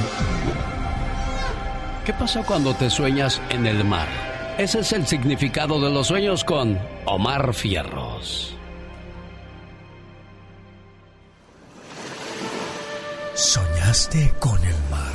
¿Qué 2.08 2.14
pasa 2.14 2.42
cuando 2.42 2.74
te 2.74 2.90
sueñas 2.90 3.42
en 3.50 3.68
el 3.68 3.84
mar? 3.84 4.08
Ese 4.58 4.80
es 4.80 4.94
el 4.94 5.06
significado 5.06 5.78
de 5.82 5.90
los 5.90 6.08
sueños 6.08 6.46
con 6.46 6.80
Omar 7.04 7.54
Fierros. 7.54 8.56
¿Soñaste 13.34 14.34
con 14.40 14.58
el 14.64 14.76
mar? 14.90 15.12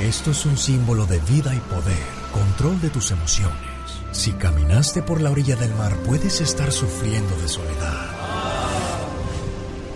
Esto 0.00 0.32
es 0.32 0.44
un 0.44 0.58
símbolo 0.58 1.06
de 1.06 1.20
vida 1.20 1.54
y 1.54 1.60
poder, 1.60 2.04
control 2.32 2.80
de 2.80 2.90
tus 2.90 3.12
emociones. 3.12 3.54
Si 4.10 4.32
caminaste 4.32 5.02
por 5.02 5.20
la 5.20 5.30
orilla 5.30 5.54
del 5.54 5.72
mar, 5.76 5.94
puedes 6.04 6.40
estar 6.40 6.72
sufriendo 6.72 7.36
de 7.36 7.46
soledad. 7.46 8.08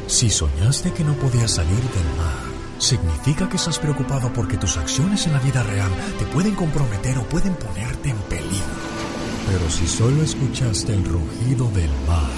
Si 0.07 0.31
soñaste 0.31 0.93
que 0.93 1.03
no 1.03 1.14
podías 1.14 1.51
salir 1.51 1.83
del 1.83 2.16
mar, 2.16 2.56
significa 2.79 3.49
que 3.49 3.57
estás 3.57 3.79
preocupado 3.79 4.33
porque 4.33 4.57
tus 4.57 4.77
acciones 4.77 5.27
en 5.27 5.33
la 5.33 5.41
vida 5.41 5.62
real 5.62 5.91
te 6.18 6.24
pueden 6.27 6.55
comprometer 6.55 7.18
o 7.18 7.22
pueden 7.24 7.55
ponerte 7.55 8.11
en 8.11 8.16
peligro. 8.29 8.97
Pero 9.47 9.70
si 9.70 9.87
solo 9.87 10.22
escuchaste 10.22 10.93
el 10.93 11.05
rugido 11.05 11.70
del 11.70 11.91
mar, 12.07 12.31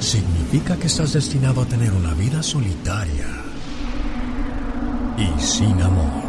significa 0.00 0.76
que 0.76 0.88
estás 0.88 1.12
destinado 1.12 1.62
a 1.62 1.66
tener 1.66 1.92
una 1.92 2.14
vida 2.14 2.42
solitaria 2.42 3.26
y 5.16 5.40
sin 5.40 5.80
amor. 5.80 6.26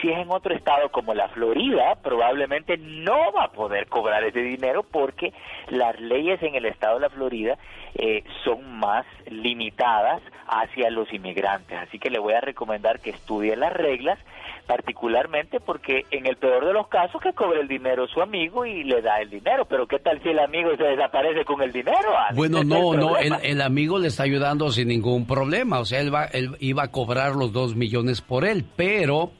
Si 0.00 0.10
es 0.10 0.18
en 0.18 0.30
otro 0.30 0.54
estado 0.54 0.90
como 0.90 1.14
la 1.14 1.28
Florida, 1.28 1.96
probablemente 2.02 2.76
no 2.76 3.32
va 3.32 3.44
a 3.44 3.52
poder 3.52 3.86
cobrar 3.86 4.24
ese 4.24 4.42
dinero 4.42 4.82
porque 4.82 5.32
las 5.68 5.98
leyes 5.98 6.42
en 6.42 6.54
el 6.54 6.66
estado 6.66 6.96
de 6.96 7.00
la 7.00 7.10
Florida 7.10 7.56
eh, 7.94 8.22
son 8.44 8.78
más 8.78 9.06
limitadas 9.30 10.20
hacia 10.46 10.90
los 10.90 11.10
inmigrantes. 11.12 11.78
Así 11.78 11.98
que 11.98 12.10
le 12.10 12.18
voy 12.18 12.34
a 12.34 12.40
recomendar 12.42 13.00
que 13.00 13.10
estudie 13.10 13.56
las 13.56 13.72
reglas, 13.72 14.18
particularmente 14.66 15.60
porque 15.60 16.02
en 16.10 16.26
el 16.26 16.36
peor 16.36 16.66
de 16.66 16.72
los 16.72 16.88
casos 16.88 17.20
que 17.20 17.32
cobre 17.32 17.60
el 17.60 17.68
dinero 17.68 18.06
su 18.08 18.20
amigo 18.20 18.66
y 18.66 18.84
le 18.84 19.00
da 19.00 19.20
el 19.20 19.30
dinero. 19.30 19.64
Pero 19.66 19.86
¿qué 19.86 19.98
tal 19.98 20.20
si 20.22 20.30
el 20.30 20.38
amigo 20.38 20.70
se 20.76 20.84
desaparece 20.84 21.44
con 21.44 21.62
el 21.62 21.72
dinero? 21.72 21.96
Bueno, 22.34 22.64
no, 22.64 22.94
no, 22.94 23.16
el, 23.16 23.34
el, 23.42 23.60
amigo 23.60 23.98
le 23.98 24.08
está 24.08 24.24
ayudando 24.24 24.70
sin 24.70 24.88
ningún 24.88 25.26
problema. 25.26 25.78
O 25.78 25.84
sea, 25.84 26.00
él, 26.00 26.12
va, 26.12 26.24
él 26.24 26.56
iba 26.60 26.84
a 26.84 26.90
cobrar 26.90 27.36
los 27.36 27.52
dos 27.52 27.76
millones 27.76 28.20
por 28.20 28.44
él, 28.44 28.64
pero 28.76 29.30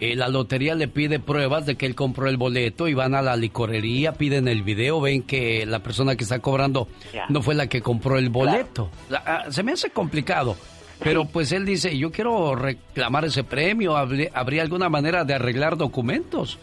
eh, 0.00 0.14
la 0.14 0.28
lotería 0.28 0.76
le 0.76 0.86
pide 0.86 1.18
pruebas 1.18 1.66
de 1.66 1.74
que 1.76 1.84
él 1.84 1.96
compró 1.96 2.28
el 2.28 2.36
boleto 2.36 2.86
y 2.86 2.94
van 2.94 3.16
a 3.16 3.22
la 3.22 3.36
licorería, 3.36 4.12
piden 4.12 4.46
el 4.46 4.62
video, 4.62 5.00
ven 5.00 5.22
que 5.22 5.66
la 5.66 5.80
persona 5.80 6.14
que 6.14 6.22
está 6.22 6.38
cobrando 6.38 6.86
no 7.28 7.42
fue 7.42 7.56
la 7.56 7.66
que 7.66 7.82
compró 7.82 8.16
el 8.16 8.30
boleto. 8.30 8.90
Ah, 9.10 9.46
se 9.50 9.64
me 9.64 9.72
hace 9.72 9.90
complicado. 9.90 10.56
Pero 11.02 11.24
pues 11.26 11.52
él 11.52 11.64
dice, 11.64 11.96
yo 11.96 12.10
quiero 12.10 12.54
reclamar 12.54 13.24
ese 13.24 13.44
premio, 13.44 13.96
¿habría 13.96 14.62
alguna 14.62 14.88
manera 14.88 15.24
de 15.24 15.34
arreglar 15.34 15.76
documentos? 15.76 16.58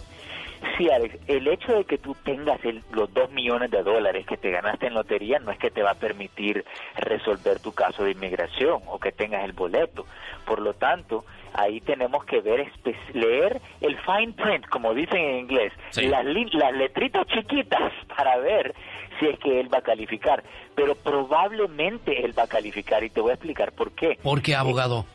Sí, 0.77 0.89
Alex, 0.89 1.17
el 1.27 1.47
hecho 1.47 1.73
de 1.73 1.85
que 1.85 1.97
tú 1.97 2.15
tengas 2.23 2.59
los 2.91 3.13
dos 3.13 3.31
millones 3.31 3.71
de 3.71 3.81
dólares 3.81 4.25
que 4.25 4.35
te 4.35 4.51
ganaste 4.51 4.87
en 4.87 4.93
lotería 4.93 5.39
no 5.39 5.51
es 5.51 5.57
que 5.57 5.71
te 5.71 5.81
va 5.81 5.91
a 5.91 5.95
permitir 5.95 6.65
resolver 6.97 7.59
tu 7.59 7.71
caso 7.71 8.03
de 8.03 8.11
inmigración 8.11 8.81
o 8.87 8.99
que 8.99 9.11
tengas 9.11 9.45
el 9.45 9.53
boleto. 9.53 10.05
Por 10.45 10.61
lo 10.61 10.73
tanto, 10.73 11.23
ahí 11.53 11.79
tenemos 11.79 12.25
que 12.25 12.41
ver, 12.41 12.69
leer 13.13 13.61
el 13.79 13.97
fine 13.99 14.33
print, 14.33 14.65
como 14.67 14.93
dicen 14.93 15.17
en 15.17 15.37
inglés, 15.37 15.71
las, 15.95 16.25
las 16.25 16.73
letritas 16.73 17.25
chiquitas 17.27 17.93
para 18.15 18.37
ver 18.37 18.75
si 19.19 19.27
es 19.27 19.39
que 19.39 19.59
él 19.59 19.73
va 19.73 19.79
a 19.79 19.81
calificar. 19.81 20.43
Pero 20.75 20.95
probablemente 20.95 22.25
él 22.25 22.37
va 22.37 22.43
a 22.43 22.47
calificar 22.47 23.03
y 23.03 23.09
te 23.09 23.21
voy 23.21 23.31
a 23.31 23.35
explicar 23.35 23.71
por 23.73 23.91
qué. 23.91 24.17
¿Por 24.21 24.41
qué, 24.41 24.55
abogado? 24.55 25.05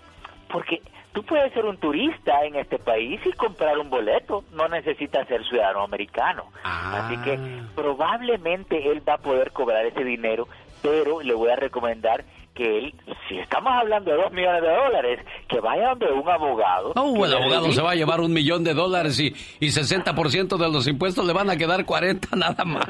porque 0.52 0.82
tú 1.12 1.22
puedes 1.22 1.52
ser 1.52 1.64
un 1.64 1.76
turista 1.78 2.44
en 2.44 2.56
este 2.56 2.78
país 2.80 3.20
y 3.24 3.30
comprar 3.34 3.78
un 3.78 3.88
boleto, 3.88 4.42
no 4.52 4.66
necesitas 4.68 5.28
ser 5.28 5.44
ciudadano 5.46 5.82
americano. 5.84 6.46
Así 6.64 7.16
que 7.18 7.34
Ah. 7.34 7.68
probablemente 7.76 8.90
él 8.90 9.00
va 9.08 9.14
a 9.14 9.18
poder 9.18 9.52
cobrar 9.52 9.86
ese 9.86 10.02
dinero, 10.02 10.48
pero 10.82 11.20
le 11.22 11.34
voy 11.34 11.50
a 11.50 11.56
recomendar 11.56 12.24
que 12.60 12.78
él, 12.78 12.94
si 13.26 13.38
estamos 13.38 13.72
hablando 13.72 14.10
de 14.10 14.18
dos 14.18 14.30
millones 14.32 14.60
de 14.60 14.68
dólares, 14.68 15.20
que 15.48 15.60
vaya 15.60 15.88
donde 15.94 16.12
un 16.12 16.28
abogado. 16.28 16.92
No, 16.94 17.14
que 17.14 17.22
el 17.22 17.34
abogado 17.34 17.72
se 17.72 17.80
va 17.80 17.92
a 17.92 17.94
llevar 17.94 18.20
un 18.20 18.34
millón 18.34 18.64
de 18.64 18.74
dólares 18.74 19.18
y, 19.18 19.28
y 19.60 19.68
60% 19.68 20.58
de 20.58 20.68
los 20.70 20.86
impuestos 20.86 21.24
le 21.26 21.32
van 21.32 21.48
a 21.48 21.56
quedar 21.56 21.86
40 21.86 22.28
nada 22.36 22.64
más. 22.66 22.84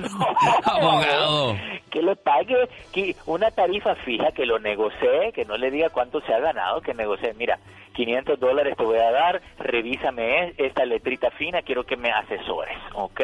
abogado. 0.64 1.56
que 1.90 2.02
le 2.02 2.16
pague 2.16 2.68
que 2.92 3.14
una 3.26 3.50
tarifa 3.50 3.94
fija, 3.96 4.32
que 4.32 4.46
lo 4.46 4.58
negocie, 4.58 5.32
que 5.34 5.44
no 5.44 5.56
le 5.56 5.70
diga 5.70 5.90
cuánto 5.90 6.20
se 6.22 6.34
ha 6.34 6.40
ganado, 6.40 6.80
que 6.80 6.94
negocie, 6.94 7.32
mira, 7.34 7.58
500 7.94 8.38
dólares 8.40 8.76
te 8.76 8.84
voy 8.84 8.98
a 8.98 9.10
dar, 9.10 9.40
revísame 9.58 10.48
es- 10.48 10.54
esta 10.58 10.84
letrita 10.84 11.30
fina, 11.32 11.62
quiero 11.62 11.84
que 11.84 11.96
me 11.96 12.10
asesores, 12.10 12.76
¿ok? 12.94 13.20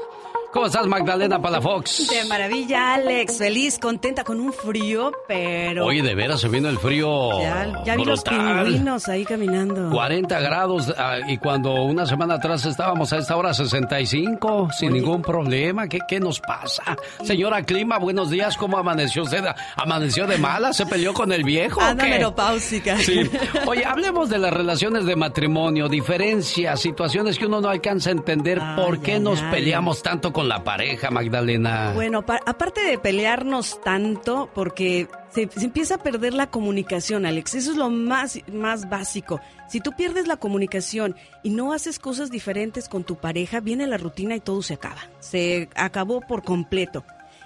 ¿Cómo 0.53 0.67
estás, 0.67 0.85
Magdalena 0.89 1.41
Palafox? 1.41 2.09
De 2.09 2.25
maravilla, 2.25 2.95
Alex. 2.95 3.39
Feliz, 3.39 3.79
contenta 3.79 4.25
con 4.25 4.41
un 4.41 4.53
frío, 4.53 5.13
pero. 5.29 5.87
Oye, 5.87 6.03
de 6.03 6.17
veras 6.17 6.41
se 6.41 6.49
vino 6.49 6.69
el 6.69 6.77
frío 6.77 7.41
ya, 7.41 7.85
ya 7.85 7.95
vi 7.95 8.05
los 8.05 8.25
pingüinos 8.25 9.09
ahí 9.09 9.25
caminando. 9.25 9.91
40 9.91 10.41
grados 10.41 10.93
ah, 10.99 11.19
y 11.29 11.39
cuando 11.39 11.75
una 11.85 12.05
semana 12.05 12.35
atrás 12.35 12.67
estábamos 12.67 13.13
a 13.13 13.19
esta 13.19 13.37
hora 13.37 13.55
65 13.55 14.71
sin 14.77 14.93
ningún 14.93 15.23
problema. 15.23 15.87
¿Qué, 15.87 16.01
¿Qué 16.09 16.19
nos 16.19 16.41
pasa? 16.41 16.97
Señora 17.23 17.63
Clima, 17.63 17.99
buenos 17.99 18.29
días. 18.29 18.57
¿Cómo 18.57 18.77
amaneció 18.77 19.23
usted? 19.23 19.45
¿Amaneció 19.77 20.27
de 20.27 20.39
mala? 20.39 20.73
¿Se 20.73 20.85
peleó 20.85 21.15
con 21.15 21.31
el 21.31 21.45
viejo? 21.45 21.81
Anda 21.81 22.05
menopáusica. 22.07 22.99
Sí. 22.99 23.21
Oye, 23.67 23.85
hablemos 23.85 24.29
de 24.29 24.39
las 24.39 24.53
relaciones 24.53 25.05
de 25.05 25.15
matrimonio, 25.15 25.89
diferencias, 25.89 26.81
situaciones 26.81 27.39
que 27.39 27.47
uno 27.47 27.61
no 27.61 27.69
alcanza 27.69 28.11
a 28.11 28.15
entender. 28.15 28.61
¿Por 28.75 29.01
qué 29.01 29.21
nos 29.21 29.41
peleamos 29.43 30.03
tanto 30.03 30.33
con 30.33 30.40
con 30.41 30.49
la 30.49 30.65
pareja, 30.65 31.11
Magdalena? 31.11 31.93
Bueno, 31.95 32.25
pa- 32.25 32.41
aparte 32.47 32.81
de 32.83 32.99
pelearnos 32.99 33.81
tanto, 33.83 34.49
porque 34.55 35.07
se, 35.33 35.49
se 35.55 35.65
empieza 35.67 35.97
a 35.97 35.99
perder 36.03 36.35
la 36.35 36.49
comunicación, 36.51 37.27
Alex. 37.27 37.55
Eso 37.55 37.73
es 37.73 37.77
lo 37.77 37.91
más, 37.91 38.39
más 38.53 38.89
básico. 38.89 39.41
Si 39.69 39.81
tú 39.81 39.93
pierdes 39.97 40.27
la 40.27 40.37
comunicación 40.39 41.15
y 41.43 41.51
no 41.51 41.73
haces 41.73 41.99
cosas 41.99 42.31
diferentes 42.31 42.89
con 42.89 43.05
tu 43.05 43.17
pareja, 43.17 43.61
viene 43.61 43.87
la 43.87 43.99
rutina 43.99 44.35
y 44.35 44.41
todo 44.41 44.63
se 44.63 44.75
acaba. 44.75 45.03
Se 45.21 45.69
acabó 45.75 46.21
por 46.23 46.43
completo. 46.43 47.05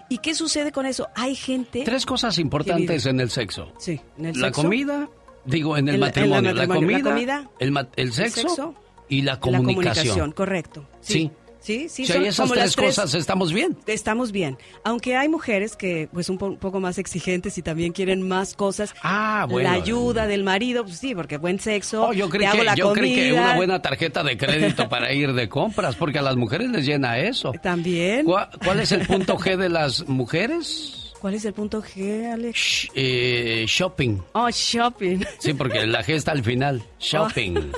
¿Y 0.09 0.19
qué 0.19 0.35
sucede 0.35 0.71
con 0.71 0.87
eso? 0.87 1.09
Hay 1.17 1.35
gente... 1.35 1.83
Tres 1.85 2.07
cosas 2.07 2.39
importantes 2.39 3.07
en 3.07 3.21
el 3.21 3.31
sexo. 3.31 3.73
Sí, 3.79 4.01
en 4.19 4.27
el 4.27 4.41
La 4.41 4.49
sexo. 4.49 4.63
comida, 4.63 5.09
digo, 5.45 5.77
en 5.77 5.89
el 5.89 5.95
en 5.97 6.01
la 6.01 6.07
matrimonio. 6.07 6.53
La. 6.55 6.67
La 6.67 6.75
comida, 7.03 7.51
el, 7.97 8.13
sexo, 8.13 8.75
y 9.09 9.23
la 9.23 9.33
La 9.33 9.41
comunicación. 9.41 9.75
comunicación, 9.75 10.33
correcto. 10.33 10.87
Sí. 11.01 11.13
Sí, 11.13 11.31
sí, 11.65 11.89
Si 11.89 12.03
hay 12.03 12.07
son 12.19 12.25
esas 12.25 12.37
como 12.45 12.53
tres 12.55 12.65
las 12.65 12.77
cosas, 12.77 13.15
estamos 13.15 13.53
bien. 13.53 13.77
Estamos 13.87 14.31
bien. 14.33 14.59
Aunque 14.85 15.17
hay 15.17 15.29
mujeres 15.29 15.77
que 15.77 16.09
pues 16.13 16.29
un 16.29 16.39
po- 16.39 16.57
poco 16.59 16.81
más 16.81 16.99
exigentes 16.99 17.57
y 17.59 17.63
también 17.63 17.93
quieren 17.93 18.27
más 18.27 18.55
cosas. 18.55 18.95
Ah, 19.03 19.47
bueno. 19.49 19.69
La 19.71 19.75
ayuda 19.77 20.27
del 20.27 20.45
marido, 20.45 20.85
pues 20.85 20.99
sí, 20.99 21.15
porque 21.15 21.37
buen 21.39 21.59
sexo. 21.61 22.09
Oh, 22.09 22.13
yo 22.13 22.29
creí, 22.29 22.49
que, 22.51 22.67
yo 22.77 22.93
creí 22.93 23.15
que 23.15 23.33
una 23.33 23.57
buena 23.57 23.81
tarjeta 23.83 24.23
de 24.23 24.37
crédito 24.37 24.89
para 24.89 25.13
ir 25.13 25.33
de 25.33 25.49
compras, 25.49 25.97
porque 25.97 26.19
a 26.19 26.23
las 26.23 26.37
mujeres 26.37 26.71
les 26.71 26.85
llena 26.87 27.19
eso. 27.19 27.53
También. 27.63 28.25
¿Cuál, 28.25 28.49
cuál 28.65 28.81
es 28.81 28.93
el 28.93 29.07
punto 29.07 29.37
G 29.39 29.57
de 29.57 29.69
las 29.69 30.07
mujeres? 30.09 31.13
¿Cuál 31.21 31.35
es 31.35 31.45
el 31.47 31.55
punto 31.55 31.83
G, 31.83 32.31
Alex? 32.33 32.89
Eh, 32.95 33.65
shopping. 33.67 34.19
Oh, 34.33 34.51
shopping. 34.51 35.21
Sí, 35.39 35.55
porque 35.55 35.87
la 35.87 36.05
G 36.05 36.11
está 36.15 36.33
al 36.33 36.45
final. 36.45 36.83
Shopping. 37.01 37.73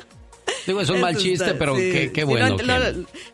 Digo, 0.66 0.80
es 0.80 0.90
un 0.90 1.00
mal 1.00 1.16
chiste, 1.16 1.44
está- 1.46 1.58
pero 1.58 1.76
sí, 1.76 1.90
qué, 1.92 2.12
qué 2.12 2.20
sí, 2.22 2.26
bueno. 2.26 2.48
no, 2.50 2.56
que- 2.56 2.64
no, 2.64 2.74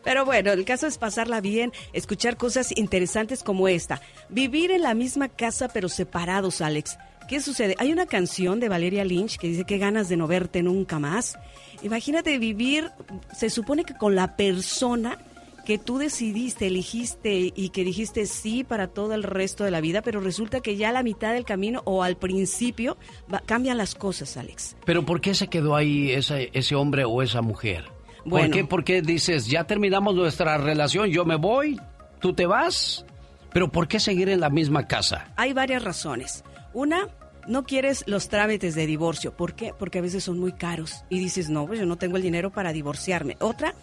pero 0.03 0.25
bueno, 0.25 0.51
el 0.51 0.65
caso 0.65 0.87
es 0.87 0.97
pasarla 0.97 1.41
bien, 1.41 1.71
escuchar 1.93 2.37
cosas 2.37 2.75
interesantes 2.77 3.43
como 3.43 3.67
esta. 3.67 4.01
Vivir 4.29 4.71
en 4.71 4.81
la 4.83 4.93
misma 4.93 5.29
casa 5.29 5.67
pero 5.67 5.89
separados, 5.89 6.61
Alex. 6.61 6.97
¿Qué 7.27 7.39
sucede? 7.39 7.75
Hay 7.79 7.91
una 7.93 8.05
canción 8.05 8.59
de 8.59 8.67
Valeria 8.69 9.05
Lynch 9.05 9.37
que 9.37 9.47
dice 9.47 9.63
que 9.63 9.77
ganas 9.77 10.09
de 10.09 10.17
no 10.17 10.27
verte 10.27 10.61
nunca 10.61 10.99
más. 10.99 11.37
Imagínate 11.81 12.37
vivir, 12.37 12.89
se 13.35 13.49
supone 13.49 13.85
que 13.85 13.93
con 13.95 14.13
la 14.15 14.35
persona 14.35 15.17
que 15.65 15.77
tú 15.77 15.97
decidiste, 15.97 16.67
elegiste 16.67 17.51
y 17.55 17.69
que 17.69 17.83
dijiste 17.83 18.25
sí 18.25 18.63
para 18.63 18.87
todo 18.87 19.13
el 19.13 19.23
resto 19.23 19.63
de 19.63 19.71
la 19.71 19.79
vida, 19.81 20.01
pero 20.01 20.19
resulta 20.19 20.59
que 20.59 20.75
ya 20.75 20.89
a 20.89 20.91
la 20.91 21.03
mitad 21.03 21.33
del 21.33 21.45
camino 21.45 21.81
o 21.85 22.03
al 22.03 22.17
principio 22.17 22.97
va- 23.33 23.41
cambian 23.45 23.77
las 23.77 23.95
cosas, 23.95 24.35
Alex. 24.37 24.75
Pero 24.85 25.05
¿por 25.05 25.21
qué 25.21 25.33
se 25.33 25.47
quedó 25.47 25.75
ahí 25.75 26.11
ese, 26.11 26.49
ese 26.53 26.75
hombre 26.75 27.05
o 27.05 27.21
esa 27.21 27.41
mujer? 27.41 27.85
¿Por 28.23 28.29
Bueno. 28.29 28.53
qué? 28.53 28.63
¿Por 28.65 28.83
qué 28.83 29.01
dices, 29.01 29.47
ya 29.47 29.65
terminamos 29.65 30.15
nuestra 30.15 30.57
relación, 30.57 31.09
yo 31.09 31.25
me 31.25 31.35
voy, 31.37 31.79
tú 32.19 32.33
te 32.33 32.45
vas? 32.45 33.05
Pero 33.53 33.71
¿por 33.71 33.87
qué 33.87 33.99
seguir 33.99 34.29
en 34.29 34.39
la 34.39 34.49
misma 34.49 34.87
casa? 34.87 35.31
Hay 35.35 35.53
varias 35.53 35.83
razones. 35.83 36.43
Una, 36.73 37.07
no 37.47 37.63
quieres 37.65 38.03
los 38.07 38.29
trámites 38.29 38.73
de 38.75 38.87
divorcio. 38.87 39.35
¿Por 39.35 39.53
qué? 39.53 39.73
Porque 39.77 39.99
a 39.99 40.01
veces 40.01 40.23
son 40.23 40.39
muy 40.39 40.53
caros 40.53 41.03
y 41.09 41.19
dices, 41.19 41.49
no, 41.49 41.67
pues 41.67 41.79
yo 41.79 41.85
no 41.85 41.97
tengo 41.97 42.17
el 42.17 42.23
dinero 42.23 42.49
para 42.51 42.73
divorciarme. 42.73 43.37
Otra, 43.39 43.75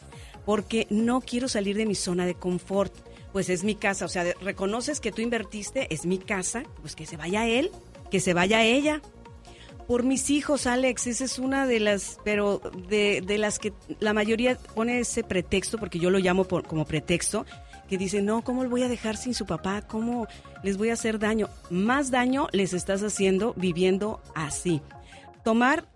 porque 0.51 0.89
no 0.91 1.21
quiero 1.21 1.47
salir 1.47 1.77
de 1.77 1.87
mi 1.87 1.95
zona 1.95 2.27
de 2.27 2.35
confort. 2.35 2.93
Pues 3.33 3.49
es 3.51 3.63
mi 3.63 3.77
casa, 3.77 4.05
o 4.05 4.09
sea, 4.09 4.25
reconoces 4.41 4.99
que 4.99 5.13
tú 5.13 5.23
invertiste, 5.23 5.87
es 5.95 6.07
mi 6.07 6.19
casa, 6.19 6.65
pues 6.81 6.97
que 6.97 7.07
se 7.07 7.17
vaya 7.17 7.47
él, 7.47 7.71
que 8.11 8.19
se 8.19 8.35
vaya 8.35 8.65
ella. 8.65 9.01
Por 9.87 10.03
mis 10.03 10.29
hijos, 10.29 10.67
Alex, 10.67 11.07
esa 11.07 11.25
es 11.25 11.39
una 11.39 11.69
de 11.69 11.79
las, 11.79 12.19
pero 12.25 12.61
de, 12.89 13.23
de 13.25 13.39
las 13.39 13.61
que 13.61 13.73
la 14.01 14.13
mayoría 14.13 14.59
pone 14.75 14.99
ese 14.99 15.23
pretexto, 15.23 15.79
porque 15.79 16.01
yo 16.01 16.11
lo 16.11 16.19
llamo 16.19 16.49
como 16.49 16.85
pretexto, 16.85 17.47
que 17.89 17.97
dice, 17.97 18.21
no, 18.21 18.43
¿cómo 18.43 18.65
lo 18.65 18.71
voy 18.71 18.83
a 18.83 18.89
dejar 18.89 19.17
sin 19.17 19.35
su 19.35 19.47
papá? 19.47 19.83
¿Cómo 19.83 20.27
les 20.65 20.79
voy 20.79 20.91
a 20.91 20.95
hacer 20.95 21.21
daño? 21.21 21.49
Más 21.71 22.11
daño 22.11 22.49
les 22.51 22.73
estás 22.73 23.05
haciendo 23.05 23.55
viviendo 23.55 24.21
así. 24.35 24.83
Tomar 25.45 25.87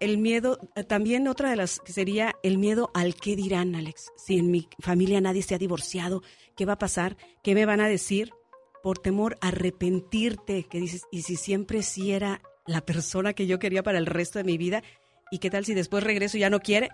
el 0.00 0.18
miedo, 0.18 0.58
eh, 0.76 0.84
también 0.84 1.28
otra 1.28 1.50
de 1.50 1.56
las 1.56 1.80
que 1.80 1.92
sería 1.92 2.34
el 2.42 2.58
miedo 2.58 2.90
al 2.94 3.14
qué 3.14 3.36
dirán, 3.36 3.74
Alex. 3.74 4.10
Si 4.16 4.38
en 4.38 4.50
mi 4.50 4.68
familia 4.80 5.20
nadie 5.20 5.42
se 5.42 5.54
ha 5.54 5.58
divorciado, 5.58 6.22
¿qué 6.56 6.64
va 6.64 6.74
a 6.74 6.78
pasar? 6.78 7.16
¿Qué 7.42 7.54
me 7.54 7.66
van 7.66 7.80
a 7.80 7.88
decir? 7.88 8.32
Por 8.82 8.98
temor 8.98 9.36
a 9.40 9.48
arrepentirte, 9.48 10.64
que 10.64 10.80
dices, 10.80 11.02
y 11.10 11.22
si 11.22 11.36
siempre 11.36 11.82
sí 11.82 12.12
era 12.12 12.42
la 12.66 12.80
persona 12.82 13.32
que 13.32 13.46
yo 13.46 13.58
quería 13.58 13.82
para 13.82 13.98
el 13.98 14.06
resto 14.06 14.38
de 14.38 14.44
mi 14.44 14.58
vida, 14.58 14.82
¿y 15.30 15.38
qué 15.38 15.50
tal 15.50 15.64
si 15.64 15.74
después 15.74 16.04
regreso 16.04 16.36
y 16.36 16.40
ya 16.40 16.50
no 16.50 16.60
quiere? 16.60 16.90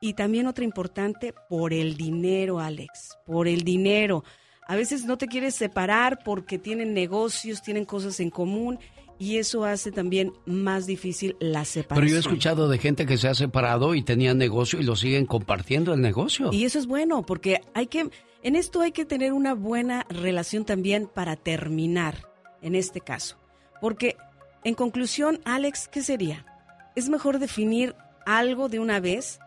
Y 0.00 0.14
también 0.14 0.46
otra 0.46 0.64
importante, 0.64 1.34
por 1.48 1.72
el 1.72 1.96
dinero, 1.96 2.60
Alex, 2.60 3.18
por 3.26 3.48
el 3.48 3.62
dinero. 3.62 4.22
A 4.68 4.76
veces 4.76 5.06
no 5.06 5.18
te 5.18 5.26
quieres 5.26 5.54
separar 5.54 6.20
porque 6.24 6.58
tienen 6.58 6.94
negocios, 6.94 7.62
tienen 7.62 7.84
cosas 7.84 8.20
en 8.20 8.30
común 8.30 8.78
y 9.18 9.38
eso 9.38 9.64
hace 9.64 9.90
también 9.90 10.32
más 10.46 10.86
difícil 10.86 11.36
la 11.40 11.64
separación. 11.64 12.06
Pero 12.06 12.10
yo 12.10 12.16
he 12.16 12.20
escuchado 12.20 12.68
de 12.68 12.78
gente 12.78 13.04
que 13.06 13.18
se 13.18 13.28
ha 13.28 13.34
separado 13.34 13.94
y 13.94 14.02
tenía 14.02 14.32
negocio 14.34 14.80
y 14.80 14.84
lo 14.84 14.96
siguen 14.96 15.26
compartiendo 15.26 15.92
el 15.92 16.00
negocio. 16.00 16.50
Y 16.52 16.64
eso 16.64 16.78
es 16.78 16.86
bueno, 16.86 17.22
porque 17.22 17.60
hay 17.74 17.88
que, 17.88 18.10
en 18.42 18.56
esto 18.56 18.80
hay 18.80 18.92
que 18.92 19.04
tener 19.04 19.32
una 19.32 19.54
buena 19.54 20.06
relación 20.08 20.64
también 20.64 21.08
para 21.12 21.36
terminar, 21.36 22.28
en 22.62 22.74
este 22.74 23.00
caso. 23.00 23.36
Porque, 23.80 24.16
en 24.64 24.74
conclusión, 24.74 25.40
Alex, 25.44 25.88
¿qué 25.88 26.02
sería? 26.02 26.46
Es 26.94 27.08
mejor 27.08 27.38
definir 27.38 27.94
algo 28.24 28.68
de 28.68 28.78
una 28.78 29.00
vez 29.00 29.40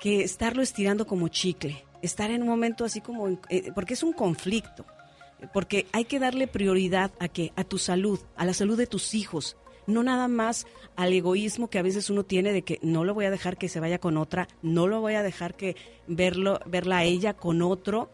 que 0.00 0.22
estarlo 0.22 0.62
estirando 0.62 1.06
como 1.06 1.28
chicle. 1.28 1.84
Estar 2.02 2.32
en 2.32 2.42
un 2.42 2.48
momento 2.48 2.84
así 2.84 3.00
como, 3.00 3.28
eh, 3.48 3.70
porque 3.72 3.94
es 3.94 4.02
un 4.02 4.12
conflicto. 4.12 4.84
Porque 5.52 5.86
hay 5.92 6.04
que 6.04 6.18
darle 6.18 6.46
prioridad 6.46 7.12
a 7.18 7.28
que 7.28 7.52
a 7.56 7.64
tu 7.64 7.78
salud, 7.78 8.20
a 8.36 8.44
la 8.44 8.54
salud 8.54 8.76
de 8.76 8.86
tus 8.86 9.14
hijos, 9.14 9.56
no 9.86 10.02
nada 10.02 10.28
más 10.28 10.66
al 10.96 11.12
egoísmo 11.12 11.68
que 11.68 11.78
a 11.78 11.82
veces 11.82 12.10
uno 12.10 12.24
tiene 12.24 12.52
de 12.52 12.62
que 12.62 12.78
no 12.82 13.04
lo 13.04 13.14
voy 13.14 13.24
a 13.24 13.30
dejar 13.30 13.56
que 13.56 13.68
se 13.68 13.80
vaya 13.80 13.98
con 13.98 14.16
otra, 14.16 14.48
no 14.62 14.86
lo 14.86 15.00
voy 15.00 15.14
a 15.14 15.22
dejar 15.22 15.54
que 15.54 15.76
verlo, 16.06 16.60
verla 16.66 16.98
a 16.98 17.04
ella 17.04 17.34
con 17.34 17.62
otro. 17.62 18.10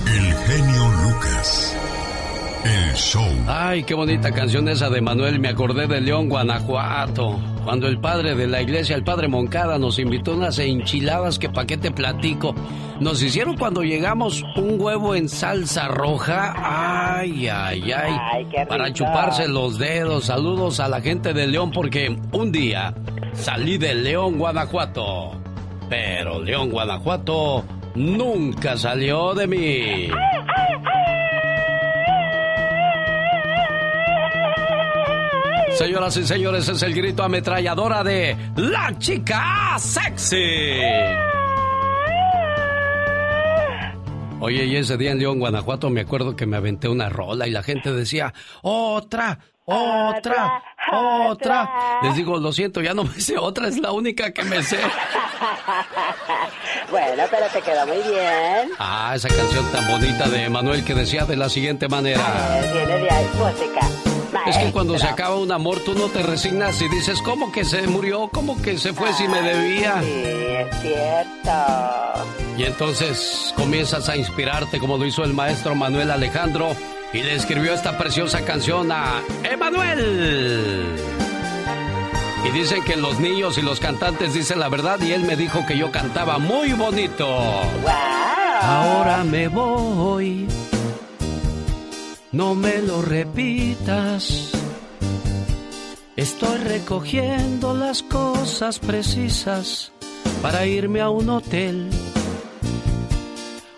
El 0.07 0.33
genio 0.35 0.91
Lucas. 1.03 1.75
El 2.63 2.93
show. 2.93 3.25
Ay, 3.47 3.83
qué 3.83 3.93
bonita 3.93 4.31
canción 4.31 4.67
esa 4.67 4.89
de 4.89 4.99
Manuel. 4.99 5.39
Me 5.39 5.47
acordé 5.47 5.87
de 5.87 6.01
León, 6.01 6.27
Guanajuato. 6.27 7.39
Cuando 7.63 7.87
el 7.87 7.99
padre 7.99 8.35
de 8.35 8.47
la 8.47 8.61
iglesia, 8.61 8.95
el 8.95 9.03
padre 9.03 9.29
Moncada, 9.29 9.77
nos 9.79 9.97
invitó 9.97 10.33
unas 10.33 10.59
enchiladas 10.59 11.39
que 11.39 11.49
pa' 11.49 11.65
qué 11.65 11.77
te 11.77 11.91
platico. 11.91 12.53
Nos 12.99 13.23
hicieron 13.23 13.55
cuando 13.55 13.81
llegamos 13.81 14.43
un 14.57 14.79
huevo 14.79 15.15
en 15.15 15.29
salsa 15.29 15.87
roja. 15.87 16.53
Ay, 16.57 17.47
ay, 17.47 17.91
ay. 17.93 18.17
Ay, 18.33 18.45
qué 18.51 18.65
para 18.65 18.91
chuparse 18.91 19.47
los 19.47 19.77
dedos. 19.77 20.25
Saludos 20.25 20.81
a 20.81 20.89
la 20.89 20.99
gente 20.99 21.33
de 21.33 21.47
León 21.47 21.71
porque 21.71 22.17
un 22.33 22.51
día 22.51 22.93
salí 23.33 23.77
de 23.77 23.95
León, 23.95 24.37
Guanajuato. 24.37 25.31
Pero 25.89 26.43
León, 26.43 26.69
Guanajuato 26.71 27.63
nunca 27.95 28.75
salió 28.75 29.33
de 29.33 29.47
mí. 29.47 30.07
Señoras 35.79 36.17
y 36.17 36.27
señores, 36.27 36.67
es 36.67 36.83
el 36.83 36.93
grito 36.93 37.23
ametralladora 37.23 38.03
de 38.03 38.35
La 38.57 38.93
Chica 38.97 39.77
Sexy. 39.79 40.75
Oye, 44.41 44.65
y 44.65 44.75
ese 44.75 44.97
día 44.97 45.13
en 45.13 45.19
León, 45.19 45.39
Guanajuato, 45.39 45.89
me 45.89 46.01
acuerdo 46.01 46.35
que 46.35 46.45
me 46.45 46.57
aventé 46.57 46.89
una 46.89 47.07
rola 47.07 47.47
y 47.47 47.51
la 47.51 47.63
gente 47.63 47.93
decía, 47.93 48.33
otra, 48.61 49.39
otra, 49.63 50.61
otra. 50.91 51.71
Les 52.03 52.13
digo, 52.13 52.37
lo 52.39 52.51
siento, 52.51 52.81
ya 52.81 52.93
no 52.93 53.05
me 53.05 53.17
sé 53.17 53.37
otra, 53.37 53.69
es 53.69 53.79
la 53.79 53.93
única 53.93 54.33
que 54.33 54.43
me 54.43 54.61
sé. 54.61 54.79
bueno, 56.91 57.23
pero 57.31 57.45
te 57.53 57.61
quedó 57.61 57.87
muy 57.87 57.99
bien. 57.99 58.71
Ah, 58.79 59.13
esa 59.15 59.29
canción 59.29 59.63
tan 59.71 59.87
bonita 59.87 60.27
de 60.27 60.49
Manuel 60.49 60.83
que 60.83 60.93
decía 60.93 61.23
de 61.23 61.37
la 61.37 61.47
siguiente 61.47 61.87
manera. 61.87 62.59
Tiene 62.73 62.97
de 62.97 63.09
ahí 63.09 63.29
música. 63.37 64.08
Es 64.47 64.57
que 64.57 64.71
cuando 64.71 64.97
se 64.97 65.07
acaba 65.07 65.35
un 65.35 65.51
amor 65.51 65.79
tú 65.85 65.93
no 65.93 66.07
te 66.07 66.23
resignas 66.23 66.81
y 66.81 66.89
dices, 66.89 67.21
¿cómo 67.21 67.51
que 67.51 67.65
se 67.65 67.87
murió? 67.87 68.29
¿Cómo 68.31 68.61
que 68.61 68.77
se 68.77 68.93
fue 68.93 69.13
si 69.13 69.27
me 69.27 69.41
debía? 69.41 70.01
Sí, 70.01 70.23
es 70.25 70.81
cierto. 70.81 71.51
Y 72.57 72.63
entonces 72.63 73.53
comienzas 73.55 74.09
a 74.09 74.17
inspirarte 74.17 74.79
como 74.79 74.97
lo 74.97 75.05
hizo 75.05 75.23
el 75.23 75.33
maestro 75.33 75.75
Manuel 75.75 76.11
Alejandro 76.11 76.75
y 77.13 77.23
le 77.23 77.35
escribió 77.35 77.73
esta 77.73 77.97
preciosa 77.97 78.43
canción 78.43 78.91
a 78.91 79.21
Emanuel. 79.43 80.95
Y 82.45 82.51
dicen 82.51 82.83
que 82.83 82.95
los 82.95 83.19
niños 83.19 83.57
y 83.57 83.61
los 83.61 83.79
cantantes 83.79 84.33
dicen 84.33 84.59
la 84.59 84.69
verdad 84.69 84.99
y 85.01 85.11
él 85.11 85.23
me 85.23 85.35
dijo 85.35 85.65
que 85.65 85.77
yo 85.77 85.91
cantaba 85.91 86.37
muy 86.37 86.73
bonito. 86.73 87.27
Ahora 88.61 89.23
me 89.23 89.47
voy. 89.47 90.47
No 92.31 92.53
me 92.53 92.79
lo 92.83 93.01
repitas. 93.01 94.51
Estoy 96.15 96.59
recogiendo 96.59 97.73
las 97.73 98.03
cosas 98.03 98.77
precisas 98.77 99.91
para 100.43 100.67
irme 100.67 101.01
a 101.01 101.09
un 101.09 101.27
hotel. 101.29 101.89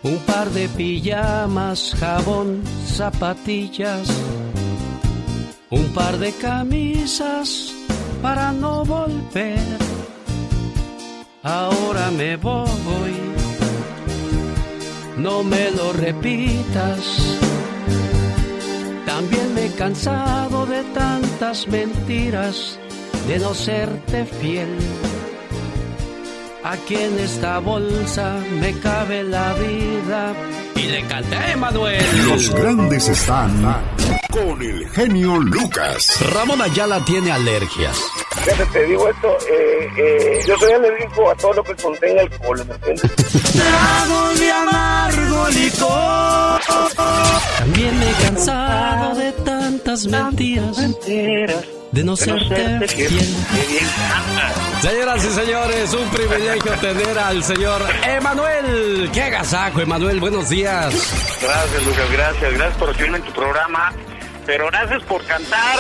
Un 0.04 0.18
par 0.26 0.50
de 0.50 0.68
pijamas, 0.68 1.96
jabón, 1.98 2.62
zapatillas. 2.86 4.10
Un 5.70 5.86
par 5.94 6.18
de 6.18 6.34
camisas 6.34 7.74
para 8.22 8.52
no 8.52 8.84
volver. 8.84 9.78
Ahora 11.42 12.12
me 12.12 12.36
voy. 12.36 13.16
No 15.18 15.42
me 15.42 15.72
lo 15.72 15.94
repitas. 15.94 17.42
También 19.06 19.54
me 19.54 19.66
he 19.66 19.72
cansado 19.72 20.66
de 20.66 20.84
tantas 20.94 21.68
mentiras, 21.68 22.80
de 23.28 23.40
no 23.40 23.54
serte 23.54 24.26
fiel. 24.26 24.78
Aquí 26.64 26.96
en 26.96 27.20
esta 27.20 27.60
bolsa 27.60 28.40
me 28.60 28.78
cabe 28.80 29.24
la 29.24 29.54
vida. 29.54 30.34
Y 30.76 30.84
le 30.84 31.04
canté 31.08 31.36
a 31.36 31.58
Manuel. 31.58 32.04
Los 32.28 32.54
grandes 32.54 33.08
están 33.10 33.64
con 34.32 34.62
el 34.62 34.88
genio 34.90 35.38
Lucas. 35.40 36.18
Ramón 36.34 36.62
Ayala 36.62 37.04
tiene 37.04 37.32
alergias. 37.32 38.00
Fíjate, 38.44 38.66
te 38.68 38.86
digo 38.86 39.10
esto, 39.10 39.38
eh, 39.52 39.90
eh, 39.98 40.40
yo 40.48 40.58
soy 40.58 40.72
alérgico 40.72 41.30
a 41.30 41.36
todo 41.36 41.54
lo 41.54 41.64
que 41.64 41.76
contenga 41.76 42.22
alcohol, 42.22 42.66
¿me 42.66 42.76
entiendes? 42.76 43.12
Trago 43.52 44.34
de 44.36 44.52
amargo 44.52 45.50
licor. 45.50 46.62
También 47.62 48.00
me 48.00 48.10
he 48.10 48.14
cansado 48.14 49.14
de 49.14 49.32
tantas 49.34 50.08
mentiras. 50.08 50.78
De 51.92 52.04
no 52.04 52.16
serte 52.16 52.88
fiel. 52.88 53.36
Señoras 54.82 55.24
y 55.24 55.30
señores, 55.30 55.94
un 55.94 56.10
privilegio 56.10 56.72
tener 56.80 57.20
al 57.20 57.44
señor 57.44 57.84
Emanuel. 58.04 59.12
¡Qué 59.14 59.22
agasajo, 59.22 59.80
Emanuel! 59.80 60.20
Buenos 60.20 60.50
días. 60.50 60.92
Gracias, 61.40 61.86
Lucas, 61.86 62.12
gracias. 62.12 62.54
Gracias 62.56 62.78
por 62.80 62.88
recibirme 62.90 63.18
en 63.20 63.24
tu 63.26 63.34
programa. 63.34 63.94
Pero 64.48 64.66
gracias 64.72 65.04
por 65.04 65.24
cantar. 65.26 65.78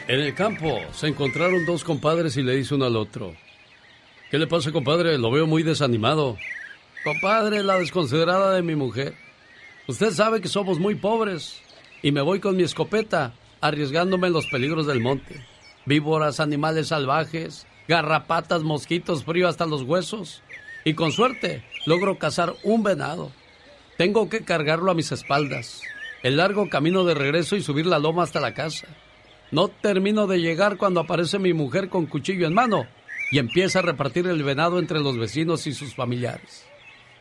En 0.05 0.19
el 0.19 0.35
campo 0.35 0.81
se 0.91 1.07
encontraron 1.07 1.65
dos 1.65 1.85
compadres 1.85 2.35
y 2.35 2.43
le 2.43 2.57
dice 2.57 2.75
uno 2.75 2.85
al 2.85 2.97
otro. 2.97 3.33
¿Qué 4.29 4.37
le 4.37 4.47
pasa, 4.47 4.73
compadre? 4.73 5.17
Lo 5.17 5.31
veo 5.31 5.47
muy 5.47 5.63
desanimado. 5.63 6.37
Compadre, 7.05 7.63
la 7.63 7.77
desconsiderada 7.77 8.53
de 8.53 8.61
mi 8.63 8.75
mujer. 8.75 9.15
Usted 9.87 10.11
sabe 10.11 10.41
que 10.41 10.49
somos 10.49 10.77
muy 10.77 10.95
pobres 10.95 11.61
y 12.01 12.11
me 12.11 12.19
voy 12.19 12.41
con 12.41 12.57
mi 12.57 12.63
escopeta, 12.63 13.33
arriesgándome 13.61 14.27
en 14.27 14.33
los 14.33 14.47
peligros 14.47 14.87
del 14.87 14.99
monte. 14.99 15.45
Víboras, 15.85 16.41
animales 16.41 16.89
salvajes, 16.89 17.65
garrapatas, 17.87 18.61
mosquitos, 18.61 19.23
frío 19.23 19.47
hasta 19.47 19.65
los 19.65 19.83
huesos. 19.83 20.41
Y 20.83 20.95
con 20.95 21.13
suerte 21.13 21.63
logro 21.85 22.19
cazar 22.19 22.53
un 22.63 22.83
venado. 22.83 23.31
Tengo 23.97 24.27
que 24.27 24.43
cargarlo 24.43 24.91
a 24.91 24.95
mis 24.95 25.13
espaldas. 25.13 25.81
El 26.23 26.37
largo 26.37 26.69
camino 26.69 27.05
de 27.05 27.13
regreso 27.13 27.55
y 27.55 27.61
subir 27.61 27.85
la 27.85 27.99
loma 27.99 28.23
hasta 28.23 28.41
la 28.41 28.53
casa. 28.53 28.87
No 29.53 29.67
termino 29.67 30.25
de 30.25 30.41
llegar 30.41 30.77
cuando 30.77 30.99
aparece 30.99 31.37
mi 31.37 31.53
mujer 31.53 31.87
con 31.87 32.07
cuchillo 32.07 32.47
en 32.47 32.55
mano 32.55 32.87
y 33.29 33.37
empieza 33.37 33.79
a 33.79 33.81
repartir 33.83 34.25
el 34.25 34.41
venado 34.41 34.79
entre 34.79 34.99
los 34.99 35.15
vecinos 35.15 35.67
y 35.67 35.75
sus 35.75 35.93
familiares. 35.93 36.65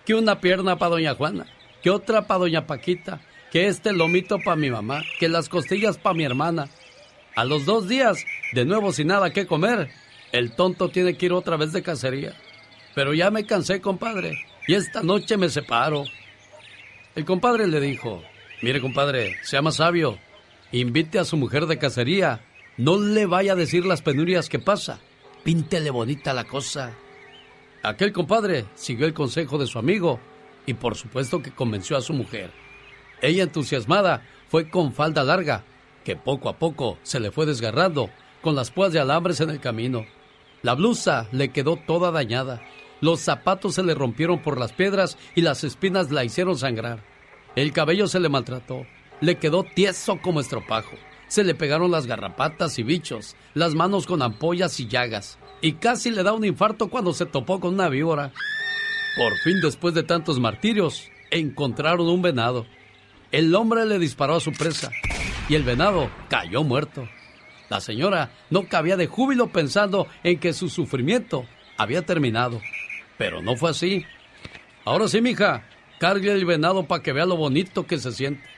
Que 0.06 0.14
una 0.14 0.40
pierna 0.40 0.78
para 0.78 0.92
doña 0.92 1.14
Juana, 1.14 1.44
que 1.82 1.90
otra 1.90 2.26
para 2.26 2.40
doña 2.40 2.66
Paquita, 2.66 3.20
que 3.50 3.66
este 3.66 3.92
lomito 3.92 4.38
para 4.38 4.56
mi 4.56 4.70
mamá, 4.70 5.02
que 5.20 5.28
las 5.28 5.50
costillas 5.50 5.98
para 5.98 6.14
mi 6.14 6.24
hermana. 6.24 6.70
A 7.36 7.44
los 7.44 7.66
dos 7.66 7.86
días, 7.86 8.24
de 8.54 8.64
nuevo 8.64 8.92
sin 8.92 9.08
nada 9.08 9.30
que 9.30 9.46
comer, 9.46 9.90
el 10.32 10.52
tonto 10.52 10.88
tiene 10.88 11.18
que 11.18 11.26
ir 11.26 11.34
otra 11.34 11.58
vez 11.58 11.74
de 11.74 11.82
cacería. 11.82 12.34
Pero 12.94 13.12
ya 13.12 13.30
me 13.30 13.44
cansé, 13.44 13.82
compadre, 13.82 14.38
y 14.66 14.72
esta 14.72 15.02
noche 15.02 15.36
me 15.36 15.50
separo. 15.50 16.04
El 17.14 17.26
compadre 17.26 17.66
le 17.66 17.78
dijo, 17.78 18.22
mire 18.62 18.80
compadre, 18.80 19.36
sea 19.42 19.60
más 19.60 19.76
sabio, 19.76 20.18
invite 20.72 21.18
a 21.18 21.24
su 21.24 21.36
mujer 21.36 21.66
de 21.66 21.78
cacería, 21.78 22.44
no 22.76 22.98
le 22.98 23.26
vaya 23.26 23.52
a 23.52 23.56
decir 23.56 23.84
las 23.84 24.02
penurias 24.02 24.48
que 24.48 24.58
pasa, 24.58 25.00
píntele 25.44 25.90
bonita 25.90 26.32
la 26.32 26.44
cosa. 26.44 26.92
Aquel 27.82 28.12
compadre 28.12 28.64
siguió 28.74 29.06
el 29.06 29.14
consejo 29.14 29.58
de 29.58 29.66
su 29.66 29.78
amigo 29.78 30.18
y 30.66 30.74
por 30.74 30.96
supuesto 30.96 31.42
que 31.42 31.50
convenció 31.50 31.96
a 31.96 32.02
su 32.02 32.12
mujer. 32.12 32.50
Ella 33.20 33.42
entusiasmada 33.42 34.26
fue 34.48 34.68
con 34.70 34.92
falda 34.92 35.22
larga, 35.24 35.64
que 36.04 36.16
poco 36.16 36.48
a 36.48 36.58
poco 36.58 36.98
se 37.02 37.20
le 37.20 37.30
fue 37.30 37.46
desgarrando, 37.46 38.10
con 38.40 38.54
las 38.54 38.70
púas 38.70 38.92
de 38.92 39.00
alambres 39.00 39.40
en 39.40 39.50
el 39.50 39.60
camino. 39.60 40.04
La 40.62 40.74
blusa 40.74 41.28
le 41.32 41.50
quedó 41.50 41.76
toda 41.76 42.10
dañada, 42.10 42.62
los 43.00 43.20
zapatos 43.20 43.74
se 43.74 43.82
le 43.82 43.94
rompieron 43.94 44.40
por 44.42 44.58
las 44.58 44.72
piedras 44.72 45.18
y 45.34 45.42
las 45.42 45.64
espinas 45.64 46.10
la 46.10 46.24
hicieron 46.24 46.56
sangrar. 46.56 47.04
El 47.56 47.72
cabello 47.72 48.06
se 48.06 48.20
le 48.20 48.28
maltrató, 48.28 48.86
le 49.22 49.36
quedó 49.36 49.64
tieso 49.64 50.18
como 50.20 50.40
estropajo, 50.40 50.96
se 51.28 51.44
le 51.44 51.54
pegaron 51.54 51.90
las 51.90 52.06
garrapatas 52.06 52.78
y 52.78 52.82
bichos, 52.82 53.36
las 53.54 53.74
manos 53.74 54.06
con 54.06 54.20
ampollas 54.20 54.78
y 54.80 54.88
llagas, 54.88 55.38
y 55.62 55.74
casi 55.74 56.10
le 56.10 56.22
da 56.22 56.34
un 56.34 56.44
infarto 56.44 56.90
cuando 56.90 57.14
se 57.14 57.24
topó 57.24 57.60
con 57.60 57.72
una 57.72 57.88
víbora. 57.88 58.32
Por 59.16 59.32
fin, 59.38 59.60
después 59.62 59.94
de 59.94 60.02
tantos 60.02 60.40
martirios, 60.40 61.08
encontraron 61.30 62.08
un 62.08 62.20
venado. 62.20 62.66
El 63.30 63.54
hombre 63.54 63.86
le 63.86 63.98
disparó 63.98 64.36
a 64.36 64.40
su 64.40 64.52
presa 64.52 64.90
y 65.48 65.54
el 65.54 65.62
venado 65.62 66.10
cayó 66.28 66.64
muerto. 66.64 67.08
La 67.70 67.80
señora 67.80 68.30
no 68.50 68.68
cabía 68.68 68.96
de 68.96 69.06
júbilo 69.06 69.48
pensando 69.48 70.08
en 70.24 70.38
que 70.38 70.52
su 70.52 70.68
sufrimiento 70.68 71.46
había 71.78 72.02
terminado. 72.02 72.60
Pero 73.16 73.40
no 73.40 73.56
fue 73.56 73.70
así. 73.70 74.04
Ahora 74.84 75.08
sí, 75.08 75.22
mija, 75.22 75.64
cargue 75.98 76.32
el 76.32 76.44
venado 76.44 76.86
para 76.86 77.02
que 77.02 77.12
vea 77.12 77.24
lo 77.24 77.36
bonito 77.36 77.86
que 77.86 77.98
se 77.98 78.12
siente. 78.12 78.51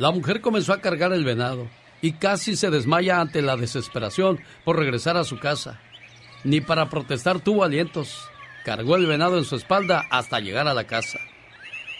La 0.00 0.10
mujer 0.12 0.40
comenzó 0.40 0.72
a 0.72 0.80
cargar 0.80 1.12
el 1.12 1.26
venado 1.26 1.68
y 2.00 2.12
casi 2.12 2.56
se 2.56 2.70
desmaya 2.70 3.20
ante 3.20 3.42
la 3.42 3.58
desesperación 3.58 4.40
por 4.64 4.78
regresar 4.78 5.18
a 5.18 5.24
su 5.24 5.38
casa. 5.38 5.78
Ni 6.42 6.62
para 6.62 6.88
protestar 6.88 7.40
tuvo 7.40 7.64
alientos. 7.64 8.18
Cargó 8.64 8.96
el 8.96 9.04
venado 9.04 9.36
en 9.36 9.44
su 9.44 9.56
espalda 9.56 10.06
hasta 10.10 10.40
llegar 10.40 10.68
a 10.68 10.72
la 10.72 10.84
casa. 10.84 11.18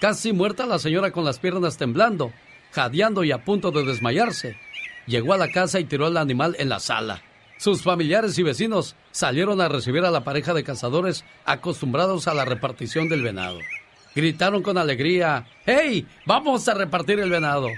Casi 0.01 0.33
muerta 0.33 0.65
la 0.65 0.79
señora 0.79 1.11
con 1.11 1.27
las 1.27 1.39
piernas 1.39 1.77
temblando, 1.77 2.33
jadeando 2.73 3.23
y 3.23 3.33
a 3.33 3.45
punto 3.45 3.71
de 3.71 3.85
desmayarse. 3.85 4.57
Llegó 5.07 5.35
a 5.35 5.37
la 5.37 5.51
casa 5.51 5.79
y 5.79 5.85
tiró 5.85 6.07
al 6.07 6.17
animal 6.17 6.57
en 6.59 6.71
la 6.71 6.81
sala. 6.81 7.21
Sus 7.59 7.83
familiares 7.83 8.39
y 8.39 8.43
vecinos 8.43 8.97
salieron 9.11 9.61
a 9.61 9.69
recibir 9.69 10.07
a 10.07 10.11
la 10.11 10.25
pareja 10.25 10.55
de 10.55 10.65
cazadores 10.65 11.23
acostumbrados 11.45 12.29
a 12.29 12.33
la 12.33 12.47
repartición 12.47 13.11
del 13.11 13.23
venado. 13.23 13.59
Gritaron 14.15 14.63
con 14.63 14.79
alegría, 14.79 15.47
¡Hey! 15.67 16.07
¡Vamos 16.25 16.67
a 16.67 16.73
repartir 16.73 17.21
el 17.21 17.29
venado! 17.29 17.69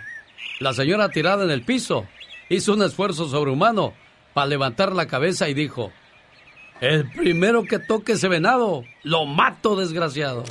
La 0.60 0.72
señora 0.72 1.08
tirada 1.08 1.44
en 1.44 1.50
el 1.50 1.62
piso 1.62 2.06
hizo 2.48 2.74
un 2.74 2.82
esfuerzo 2.82 3.28
sobrehumano 3.28 3.94
para 4.34 4.46
levantar 4.46 4.92
la 4.92 5.06
cabeza 5.06 5.48
y 5.48 5.54
dijo, 5.54 5.92
El 6.80 7.10
primero 7.10 7.64
que 7.64 7.78
toque 7.78 8.12
ese 8.12 8.28
venado, 8.28 8.84
lo 9.02 9.24
mato, 9.26 9.76
desgraciado. 9.76 10.44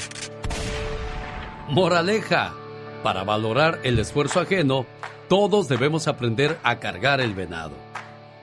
Moraleja. 1.70 2.54
Para 3.04 3.24
valorar 3.24 3.80
el 3.84 3.98
esfuerzo 3.98 4.42
ajeno, 4.42 4.86
todos 5.28 5.68
debemos 5.68 6.08
aprender 6.08 6.60
a 6.62 6.80
cargar 6.80 7.20
el 7.22 7.34
venado. 7.34 7.72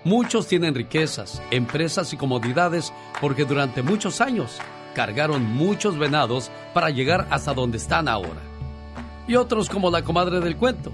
Muchos 0.04 0.46
tienen 0.46 0.74
riquezas, 0.74 1.42
empresas 1.50 2.12
y 2.12 2.16
comodidades 2.16 2.92
porque 3.20 3.44
durante 3.44 3.82
muchos 3.82 4.20
años 4.20 4.58
cargaron 4.94 5.44
muchos 5.44 5.98
venados 5.98 6.50
para 6.72 6.90
llegar 6.90 7.26
hasta 7.30 7.52
donde 7.52 7.76
están 7.76 8.08
ahora. 8.08 8.40
Y 9.28 9.36
otros 9.36 9.68
como 9.68 9.90
la 9.90 10.02
comadre 10.02 10.40
del 10.40 10.56
cuento, 10.56 10.90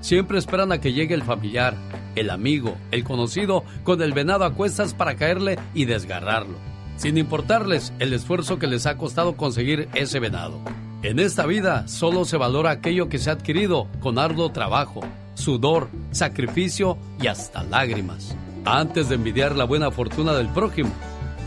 siempre 0.00 0.38
esperan 0.38 0.72
a 0.72 0.80
que 0.80 0.92
llegue 0.92 1.14
el 1.14 1.22
familiar, 1.22 1.74
el 2.16 2.30
amigo, 2.30 2.76
el 2.90 3.04
conocido 3.04 3.64
con 3.84 4.02
el 4.02 4.12
venado 4.12 4.44
a 4.44 4.54
cuestas 4.54 4.94
para 4.94 5.16
caerle 5.16 5.58
y 5.74 5.84
desgarrarlo, 5.84 6.56
sin 6.96 7.18
importarles 7.18 7.92
el 7.98 8.12
esfuerzo 8.12 8.58
que 8.58 8.66
les 8.66 8.86
ha 8.86 8.96
costado 8.96 9.36
conseguir 9.36 9.88
ese 9.94 10.20
venado. 10.20 10.60
En 11.02 11.20
esta 11.20 11.46
vida 11.46 11.86
solo 11.86 12.24
se 12.24 12.36
valora 12.36 12.70
aquello 12.70 13.08
que 13.08 13.18
se 13.18 13.30
ha 13.30 13.34
adquirido 13.34 13.86
con 14.00 14.18
arduo 14.18 14.50
trabajo, 14.50 15.00
sudor, 15.34 15.88
sacrificio 16.10 16.98
y 17.20 17.28
hasta 17.28 17.62
lágrimas. 17.62 18.36
Antes 18.64 19.08
de 19.08 19.14
envidiar 19.14 19.54
la 19.54 19.64
buena 19.64 19.90
fortuna 19.90 20.34
del 20.34 20.48
prójimo, 20.48 20.90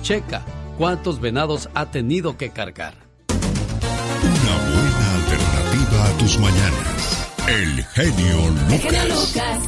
checa 0.01 0.43
cuántos 0.77 1.19
venados 1.19 1.69
ha 1.75 1.91
tenido 1.91 2.37
que 2.37 2.49
cargar. 2.49 2.95
Una 3.29 4.55
buena 4.71 5.15
alternativa 5.15 6.05
a 6.05 6.17
tus 6.17 6.39
mañanas. 6.39 7.20
El 7.47 7.83
genio 7.85 8.37
Lucas. 8.49 8.71
El 8.71 8.79
genio 8.79 9.15
Lucas. 9.15 9.59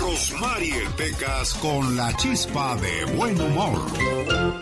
Rosmarie 0.00 0.88
Pecas 0.96 1.54
con 1.54 1.96
la 1.96 2.14
chispa 2.16 2.76
de 2.76 3.04
buen 3.16 3.40
humor. 3.40 3.78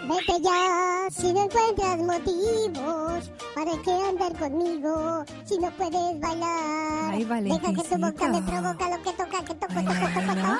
Vete 0.08 0.40
ya, 0.42 1.08
si 1.10 1.32
no 1.32 1.44
encuentras 1.44 1.98
motivos 1.98 3.30
para 3.54 3.72
que 3.82 3.90
andar 3.90 4.36
conmigo, 4.38 5.24
si 5.44 5.58
no 5.58 5.70
puedes 5.72 6.20
bailar. 6.20 7.12
Ay, 7.14 7.24
Deja 7.24 7.72
que 7.72 7.88
tu 7.88 7.98
boca 7.98 8.28
me 8.28 8.42
provoca 8.42 8.90
lo 8.90 9.02
que 9.02 9.12
toca, 9.12 9.44
que 9.44 9.54
toco, 9.54 9.74
toco, 9.74 9.92
toco, 9.92 10.20
toco. 10.34 10.58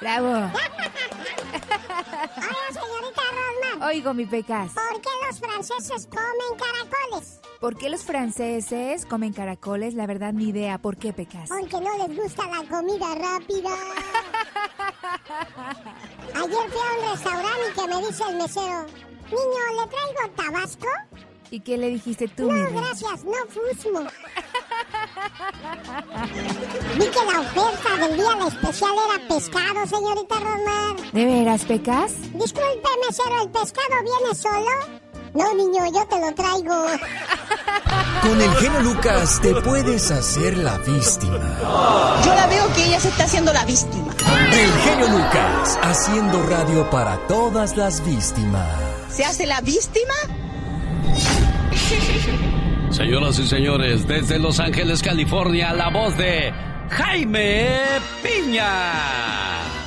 Bravo. 0.00 0.28
Hola, 2.36 2.68
señorita 2.72 3.22
Rosmar. 3.32 3.88
Oigo, 3.88 4.14
mi 4.14 4.26
pecas. 4.26 4.72
¿Por 4.72 5.00
qué 5.00 5.10
los 5.26 5.38
franceses 5.38 6.06
comen 6.06 6.58
caracoles? 6.58 7.40
¿Por 7.62 7.76
qué 7.76 7.88
los 7.88 8.02
franceses 8.02 9.06
comen 9.06 9.32
caracoles? 9.32 9.94
La 9.94 10.08
verdad, 10.08 10.32
ni 10.32 10.48
idea. 10.48 10.78
¿Por 10.78 10.96
qué 10.96 11.12
pecas? 11.12 11.48
Porque 11.48 11.80
no 11.80 11.96
les 11.96 12.18
gusta 12.18 12.42
la 12.48 12.68
comida 12.68 13.14
rápida. 13.14 13.70
Ayer 16.34 16.70
fui 16.70 16.80
a 16.80 16.92
un 16.98 17.12
restaurante 17.12 17.62
y 17.70 17.74
que 17.80 17.86
me 17.86 17.96
dice 18.04 18.24
el 18.28 18.36
mesero, 18.36 18.86
niño, 19.30 19.62
¿le 19.78 19.86
traigo 19.86 20.34
tabasco? 20.34 20.88
¿Y 21.52 21.60
qué 21.60 21.78
le 21.78 21.90
dijiste 21.90 22.26
tú, 22.26 22.50
No, 22.50 22.80
gracias, 22.80 23.24
no 23.24 23.32
fusmo. 23.46 24.00
Vi 26.98 27.06
que 27.06 27.24
la 27.32 27.40
oferta 27.42 27.96
del 28.08 28.16
día 28.16 28.36
la 28.40 28.48
especial 28.48 28.92
era 29.08 29.28
pescado, 29.28 29.86
señorita 29.86 30.34
Rosmar. 30.40 31.12
¿De 31.12 31.24
veras, 31.24 31.64
pecas? 31.64 32.12
Disculpe, 32.32 32.88
mesero, 33.06 33.40
¿el 33.40 33.50
pescado 33.50 34.02
viene 34.02 34.34
solo? 34.34 35.01
No, 35.34 35.54
niño, 35.54 35.86
yo 35.92 36.06
te 36.06 36.20
lo 36.20 36.34
traigo. 36.34 36.86
Con 38.22 38.40
el 38.40 38.54
genio 38.56 38.80
Lucas 38.82 39.40
te 39.40 39.54
puedes 39.62 40.10
hacer 40.10 40.58
la 40.58 40.76
víctima. 40.78 41.58
Yo 42.24 42.34
la 42.34 42.46
veo 42.46 42.72
que 42.74 42.84
ella 42.84 43.00
se 43.00 43.08
está 43.08 43.24
haciendo 43.24 43.52
la 43.52 43.64
víctima. 43.64 44.14
El 44.52 44.72
genio 44.82 45.08
Lucas, 45.08 45.78
haciendo 45.82 46.42
radio 46.46 46.88
para 46.90 47.16
todas 47.28 47.76
las 47.76 48.04
víctimas. 48.04 48.68
¿Se 49.08 49.24
hace 49.24 49.46
la 49.46 49.60
víctima? 49.62 50.14
Señoras 52.90 53.38
y 53.38 53.48
señores, 53.48 54.06
desde 54.06 54.38
Los 54.38 54.60
Ángeles, 54.60 55.02
California, 55.02 55.72
la 55.72 55.88
voz 55.88 56.16
de 56.18 56.52
Jaime 56.90 57.78
Piña. 58.22 59.81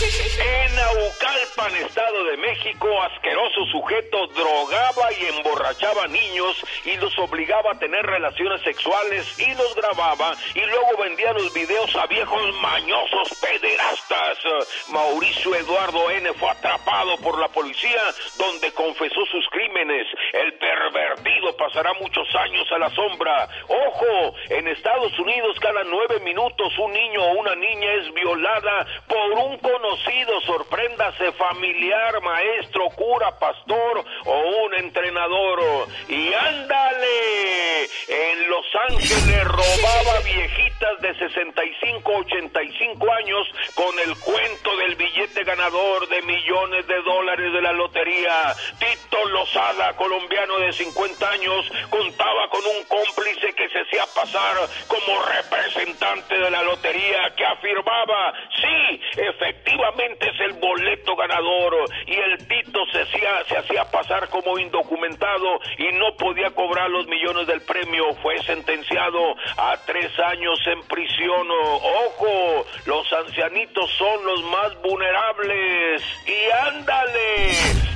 En 0.00 0.74
Naucalpan, 0.74 1.76
Estado 1.84 2.24
de 2.24 2.36
México, 2.38 2.88
asqueroso 3.02 3.66
sujeto 3.70 4.26
drogaba 4.28 5.12
y 5.12 5.26
emborrachaba 5.26 6.06
niños 6.08 6.56
y 6.86 6.96
los 6.96 7.16
obligaba 7.18 7.72
a 7.72 7.78
tener 7.78 8.04
relaciones 8.06 8.62
sexuales 8.62 9.38
y 9.38 9.54
los 9.54 9.74
grababa 9.76 10.34
y 10.54 10.60
luego 10.60 10.96
vendía 10.98 11.32
los 11.34 11.52
videos 11.52 11.94
a 11.96 12.06
viejos 12.06 12.54
mañosos 12.62 13.38
pederastas. 13.40 14.38
Mauricio 14.88 15.54
Eduardo 15.54 16.10
N. 16.10 16.32
fue 16.34 16.50
atrapado 16.50 17.18
por 17.18 17.38
la 17.38 17.48
policía 17.48 18.02
donde 18.38 18.72
confesó 18.72 19.26
sus 19.26 19.46
crímenes. 19.50 20.06
El 20.32 20.54
pervertido 20.54 21.54
pasará 21.56 21.92
muchos 22.00 22.26
años 22.34 22.66
a 22.72 22.78
la 22.78 22.90
sombra. 22.90 23.48
Ojo, 23.68 24.34
en 24.48 24.68
Estados 24.68 25.16
Unidos 25.18 25.58
cada 25.60 25.84
nueve 25.84 26.18
minutos 26.20 26.72
un 26.78 26.92
niño 26.92 27.22
o 27.22 27.32
una 27.40 27.54
niña 27.54 27.92
es 27.92 28.12
violada 28.14 28.86
por 29.06 29.30
un 29.32 29.58
conocido, 29.58 29.91
sorpréndase 30.46 31.32
familiar, 31.32 32.20
maestro, 32.22 32.88
cura, 32.90 33.38
pastor 33.38 34.04
o 34.24 34.64
un 34.64 34.74
entrenador. 34.74 35.88
Y 36.08 36.32
ándale, 36.32 37.84
en 38.08 38.50
Los 38.50 38.66
Ángeles 38.88 39.44
robaba 39.44 40.20
viejitas 40.24 41.00
de 41.00 41.14
65, 41.18 42.12
85 42.12 43.12
años 43.12 43.48
con 43.74 43.98
el 44.00 44.16
cuento 44.18 44.76
del 44.78 44.96
billete 44.96 45.44
ganador 45.44 46.08
de 46.08 46.22
millones 46.22 46.86
de 46.86 47.02
dólares 47.02 47.52
de 47.52 47.62
la 47.62 47.72
lotería. 47.72 48.54
Tito 48.78 49.24
Lozada, 49.28 49.94
colombiano 49.96 50.58
de 50.58 50.72
50 50.72 51.30
años, 51.30 51.70
contaba 51.90 52.48
con 52.50 52.64
un 52.64 52.84
cómplice 52.84 53.52
que 53.54 53.68
se 53.68 53.80
hacía 53.80 54.04
pasar 54.14 54.56
como 54.88 55.22
representante 55.22 56.38
de 56.38 56.50
la 56.50 56.62
lotería 56.62 57.32
que 57.36 57.44
afirmaba, 57.44 58.34
sí, 58.60 59.00
efectivamente 59.16 59.71
es 60.20 60.40
el 60.40 60.52
boleto 60.54 61.16
ganador 61.16 61.74
y 62.06 62.14
el 62.14 62.46
Tito 62.46 62.80
se 62.92 63.02
hacía, 63.02 63.44
se 63.48 63.56
hacía 63.56 63.84
pasar 63.90 64.28
como 64.28 64.58
indocumentado 64.58 65.60
y 65.78 65.92
no 65.92 66.14
podía 66.16 66.50
cobrar 66.50 66.90
los 66.90 67.06
millones 67.06 67.46
del 67.46 67.60
premio. 67.62 68.12
Fue 68.22 68.38
sentenciado 68.42 69.34
a 69.56 69.76
tres 69.86 70.10
años 70.20 70.58
en 70.66 70.82
prisión. 70.86 71.48
Ojo, 71.50 72.66
los 72.86 73.12
ancianitos 73.12 73.90
son 73.98 74.24
los 74.24 74.42
más 74.44 74.80
vulnerables. 74.82 76.02
Y 76.26 76.68
ándale, 76.68 77.48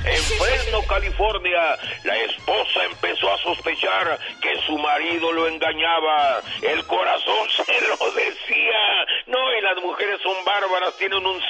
en 0.05 0.23
Fresno, 0.39 0.81
California, 0.87 1.77
la 2.03 2.17
esposa 2.17 2.83
empezó 2.85 3.31
a 3.31 3.37
sospechar 3.39 4.17
que 4.41 4.55
su 4.65 4.77
marido 4.77 5.31
lo 5.31 5.47
engañaba. 5.47 6.41
El 6.61 6.85
corazón 6.85 7.49
se 7.65 7.81
lo 7.87 8.11
decía. 8.11 9.05
No, 9.27 9.37
y 9.57 9.61
las 9.61 9.81
mujeres 9.81 10.19
son 10.21 10.35
bárbaras, 10.45 10.97
tienen 10.97 11.25
un 11.25 11.41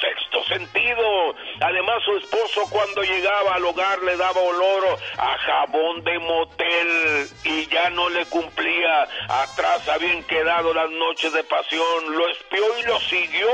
sentido. 0.48 1.34
Además, 1.60 2.02
su 2.04 2.16
esposo 2.16 2.68
cuando 2.70 3.02
llegaba 3.02 3.54
al 3.54 3.64
hogar 3.64 4.02
le 4.02 4.16
daba 4.16 4.40
olor 4.40 4.98
a 5.18 5.38
jabón 5.38 6.02
de 6.04 6.18
motel 6.18 7.28
y 7.44 7.66
ya 7.66 7.90
no 7.90 8.08
le 8.08 8.24
cumplía. 8.26 9.02
Atrás 9.28 9.88
habían 9.88 10.22
quedado 10.24 10.72
las 10.74 10.90
noches 10.90 11.32
de 11.32 11.44
pasión. 11.44 12.16
Lo 12.16 12.28
espió 12.30 12.64
y 12.78 12.82
lo 12.84 13.00
siguió. 13.00 13.48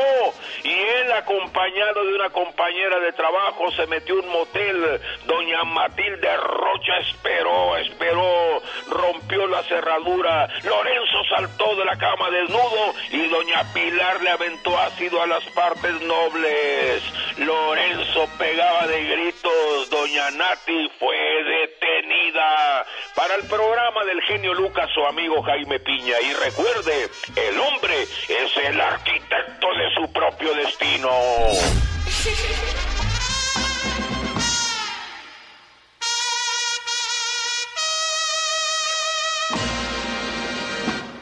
Y 0.62 0.72
él, 0.72 1.12
acompañado 1.12 2.04
de 2.04 2.14
una 2.14 2.30
compañera 2.30 3.00
de 3.00 3.12
trabajo, 3.12 3.70
se 3.72 3.86
metió 3.86 4.18
en 4.18 4.26
un 4.26 4.32
motel. 4.32 5.00
Doña 5.26 5.64
Matilde 5.64 6.36
Rocha 6.36 6.98
esperó, 6.98 7.76
esperó, 7.78 8.62
rompió 8.88 9.46
la 9.46 9.62
cerradura. 9.64 10.48
Lorenzo 10.62 11.24
saltó 11.28 11.74
de 11.76 11.84
la 11.84 11.96
cama 11.96 12.30
desnudo 12.30 12.94
y 13.10 13.28
doña 13.28 13.62
Pilar 13.72 14.22
le 14.22 14.30
aventó 14.30 14.78
ácido 14.78 15.22
a 15.22 15.26
las 15.26 15.44
partes 15.50 16.00
nobles. 16.02 16.53
Lorenzo 17.38 18.28
pegaba 18.38 18.86
de 18.86 19.04
gritos. 19.04 19.90
Doña 19.90 20.30
Nati 20.30 20.90
fue 20.98 21.16
detenida. 21.44 22.86
Para 23.14 23.34
el 23.34 23.44
programa 23.48 24.04
del 24.04 24.20
genio 24.22 24.54
Lucas, 24.54 24.88
su 24.94 25.04
amigo 25.04 25.42
Jaime 25.42 25.80
Piña. 25.80 26.20
Y 26.20 26.32
recuerde, 26.34 27.10
el 27.36 27.58
hombre 27.58 28.02
es 28.02 28.56
el 28.68 28.80
arquitecto 28.80 29.66
de 29.74 29.94
su 29.94 30.12
propio 30.12 30.54
destino. 30.54 31.10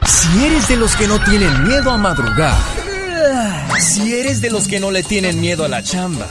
Si 0.05 0.45
eres 0.45 0.67
de 0.67 0.77
los 0.77 0.95
que 0.95 1.07
no 1.07 1.19
tienen 1.23 1.67
miedo 1.67 1.91
a 1.91 1.97
madrugar, 1.97 2.55
si 3.79 4.13
eres 4.13 4.41
de 4.41 4.49
los 4.49 4.67
que 4.67 4.79
no 4.79 4.91
le 4.91 5.03
tienen 5.03 5.39
miedo 5.41 5.65
a 5.65 5.67
la 5.67 5.83
chamba, 5.83 6.27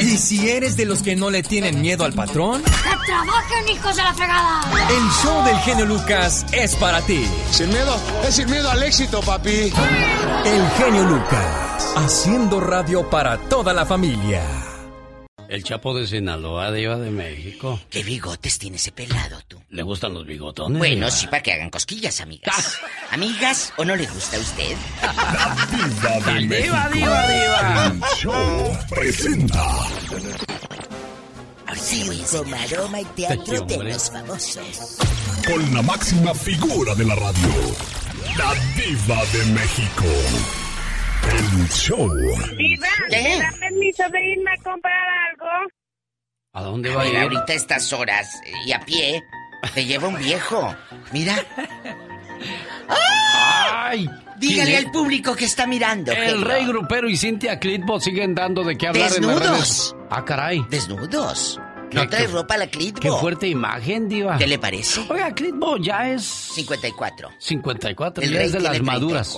y 0.00 0.16
si 0.16 0.48
eres 0.48 0.76
de 0.76 0.84
los 0.84 1.02
que 1.02 1.16
no 1.16 1.30
le 1.30 1.42
tienen 1.42 1.80
miedo 1.80 2.04
al 2.04 2.12
patrón, 2.12 2.62
¡Que 2.62 3.06
trabajen, 3.06 3.68
hijos 3.68 3.96
de 3.96 4.02
la 4.02 4.14
fregada! 4.14 4.60
el 4.90 5.10
show 5.22 5.44
del 5.44 5.56
genio 5.58 5.86
Lucas 5.86 6.46
es 6.52 6.76
para 6.76 7.00
ti. 7.02 7.26
Sin 7.50 7.68
miedo, 7.68 7.96
es 8.26 8.34
sin 8.36 8.50
miedo 8.50 8.70
al 8.70 8.82
éxito, 8.82 9.20
papi. 9.20 9.72
El 10.44 10.68
genio 10.78 11.04
Lucas, 11.04 11.92
haciendo 11.96 12.60
radio 12.60 13.08
para 13.10 13.38
toda 13.38 13.72
la 13.72 13.84
familia. 13.84 14.67
El 15.48 15.64
Chapo 15.64 15.94
de 15.98 16.06
Sinaloa, 16.06 16.70
Diva 16.72 16.96
de 16.98 17.10
México. 17.10 17.80
¿Qué 17.88 18.02
bigotes 18.02 18.58
tiene 18.58 18.76
ese 18.76 18.92
pelado 18.92 19.40
tú? 19.48 19.58
¿Le 19.70 19.82
gustan 19.82 20.12
los 20.12 20.26
bigotones? 20.26 20.76
Bueno, 20.78 21.06
Diva? 21.06 21.10
sí, 21.10 21.26
para 21.26 21.42
que 21.42 21.52
hagan 21.54 21.70
cosquillas, 21.70 22.20
amigas. 22.20 22.78
¿Amigas 23.10 23.72
o 23.78 23.84
no 23.84 23.96
le 23.96 24.06
gusta 24.06 24.36
a 24.36 24.40
usted? 24.40 24.76
Diva, 26.48 26.88
diva, 26.90 27.28
diva. 27.28 27.86
El 27.86 28.00
show 28.18 28.78
presenta. 28.90 29.64
Circo, 31.76 32.44
maroma 32.44 33.00
y 33.00 33.04
teatro 33.06 33.40
Este 33.54 33.64
de 33.66 33.74
hombre. 33.74 33.92
los 33.92 34.10
famosos. 34.10 34.98
Con 35.46 35.74
la 35.74 35.80
máxima 35.82 36.34
figura 36.34 36.94
de 36.94 37.04
la 37.04 37.14
radio. 37.14 37.48
La 38.36 38.54
diva 38.76 39.24
de 39.32 39.44
México. 39.52 40.04
El 41.30 41.68
show. 41.70 42.08
Diva, 42.56 42.88
¿Qué? 43.10 43.22
¿me 43.22 43.38
da 43.38 43.52
permiso 43.60 44.02
de 44.10 44.26
irme 44.32 44.50
a 44.50 44.62
comprar? 44.62 44.92
¿A 46.58 46.62
dónde 46.62 46.92
A 46.92 46.96
va 46.96 47.02
a 47.02 47.06
ir? 47.08 47.16
ahorita 47.18 47.52
a 47.52 47.56
estas 47.56 47.92
horas 47.92 48.40
y 48.66 48.72
a 48.72 48.80
pie 48.80 49.24
te 49.74 49.84
lleva 49.84 50.08
un 50.08 50.16
viejo. 50.18 50.74
Mira. 51.12 51.36
¡Ay! 52.88 54.08
Dígale 54.38 54.70
¿Quién 54.72 54.86
al 54.86 54.92
público 54.92 55.34
que 55.34 55.44
está 55.46 55.66
mirando. 55.66 56.12
El 56.12 56.18
genio. 56.30 56.44
Rey 56.44 56.66
Grupero 56.66 57.08
y 57.08 57.16
Cintia 57.16 57.58
Clitbo 57.58 58.00
siguen 58.00 58.34
dando 58.34 58.62
de 58.64 58.76
qué 58.78 58.86
hablar 58.88 59.12
en 59.16 59.26
las 59.26 59.34
Desnudos. 59.40 59.50
redes. 59.58 59.96
Ah, 60.10 60.24
caray. 60.24 60.64
Desnudos. 60.70 61.60
¿Qué- 61.90 61.96
No 61.96 62.08
trae 62.08 62.26
ropa 62.26 62.56
la 62.56 62.66
Clitbo. 62.68 63.00
Qué 63.00 63.10
fuerte 63.10 63.48
imagen, 63.48 64.08
Diva. 64.08 64.36
¿Qué 64.36 64.46
le 64.46 64.58
parece? 64.58 65.00
Oiga, 65.08 65.32
Clitbo 65.34 65.76
ya 65.78 66.08
es 66.10 66.22
54. 66.24 67.30
54, 67.38 68.22
El 68.24 68.30
ya 68.30 68.36
rey 68.38 68.46
es 68.46 68.52
de 68.52 68.60
las 68.60 68.72
tiene 68.72 68.86
maduras. 68.86 69.36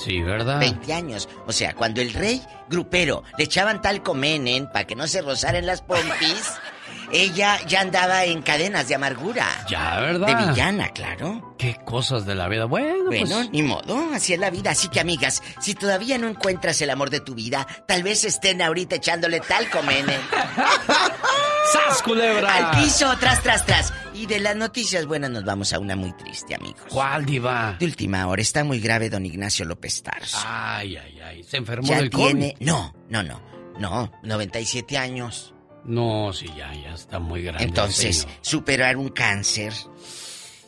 34. 0.00 0.04
Sí, 0.04 0.22
¿verdad? 0.22 0.58
20 0.60 0.92
años. 0.92 1.28
O 1.46 1.52
sea, 1.52 1.74
cuando 1.74 2.00
el 2.00 2.12
rey 2.12 2.42
grupero 2.68 3.22
le 3.38 3.44
echaban 3.44 3.82
talco 3.82 4.14
menen 4.14 4.66
para 4.66 4.86
que 4.86 4.96
no 4.96 5.06
se 5.06 5.22
rozaran 5.22 5.66
las 5.66 5.82
pompis, 5.82 6.52
ella 7.12 7.58
ya 7.66 7.80
andaba 7.80 8.24
en 8.24 8.42
cadenas 8.42 8.88
de 8.88 8.94
amargura. 8.94 9.46
Ya, 9.68 10.00
¿verdad? 10.00 10.26
De 10.26 10.46
villana, 10.50 10.88
claro. 10.90 11.54
Qué 11.58 11.76
cosas 11.84 12.26
de 12.26 12.34
la 12.34 12.48
vida. 12.48 12.64
Bueno, 12.64 13.04
Bueno, 13.06 13.36
pues. 13.36 13.50
ni 13.50 13.62
modo, 13.62 13.98
así 14.14 14.32
es 14.32 14.38
la 14.40 14.50
vida. 14.50 14.70
Así 14.70 14.88
que, 14.88 15.00
amigas, 15.00 15.42
si 15.60 15.74
todavía 15.74 16.18
no 16.18 16.28
encuentras 16.28 16.80
el 16.82 16.90
amor 16.90 17.10
de 17.10 17.20
tu 17.20 17.34
vida, 17.34 17.66
tal 17.86 18.02
vez 18.02 18.24
estén 18.24 18.62
ahorita 18.62 18.96
echándole 18.96 19.40
talco 19.40 19.82
menen. 19.82 20.20
¡Sas, 21.72 22.02
culebra! 22.02 22.52
Al 22.72 22.82
piso, 22.82 23.14
tras, 23.18 23.42
tras, 23.42 23.64
tras. 23.64 23.92
Y 24.14 24.26
de 24.26 24.40
las 24.40 24.56
noticias 24.56 25.06
buenas 25.06 25.30
nos 25.30 25.44
vamos 25.44 25.72
a 25.72 25.78
una 25.78 25.94
muy 25.96 26.12
triste, 26.12 26.54
amigos. 26.54 26.82
¿Cuál, 26.88 27.24
Diva? 27.24 27.76
De 27.78 27.86
última 27.86 28.26
hora, 28.26 28.42
está 28.42 28.64
muy 28.64 28.80
grave 28.80 29.08
don 29.08 29.24
Ignacio 29.24 29.64
López 29.64 30.02
Tarso. 30.02 30.38
Ay, 30.44 30.96
ay, 30.96 31.20
ay. 31.20 31.42
Se 31.44 31.58
enfermó 31.58 31.86
ya 31.86 31.96
del 31.98 32.10
tiene... 32.10 32.54
COVID. 32.54 32.66
No, 32.66 32.92
no, 33.08 33.22
no. 33.22 33.40
No, 33.78 34.12
97 34.24 34.98
años. 34.98 35.54
No, 35.84 36.32
sí, 36.32 36.46
ya, 36.56 36.72
ya 36.74 36.94
está 36.94 37.18
muy 37.18 37.42
grande. 37.42 37.64
Entonces, 37.64 38.26
superar 38.40 38.96
un 38.96 39.08
cáncer. 39.08 39.72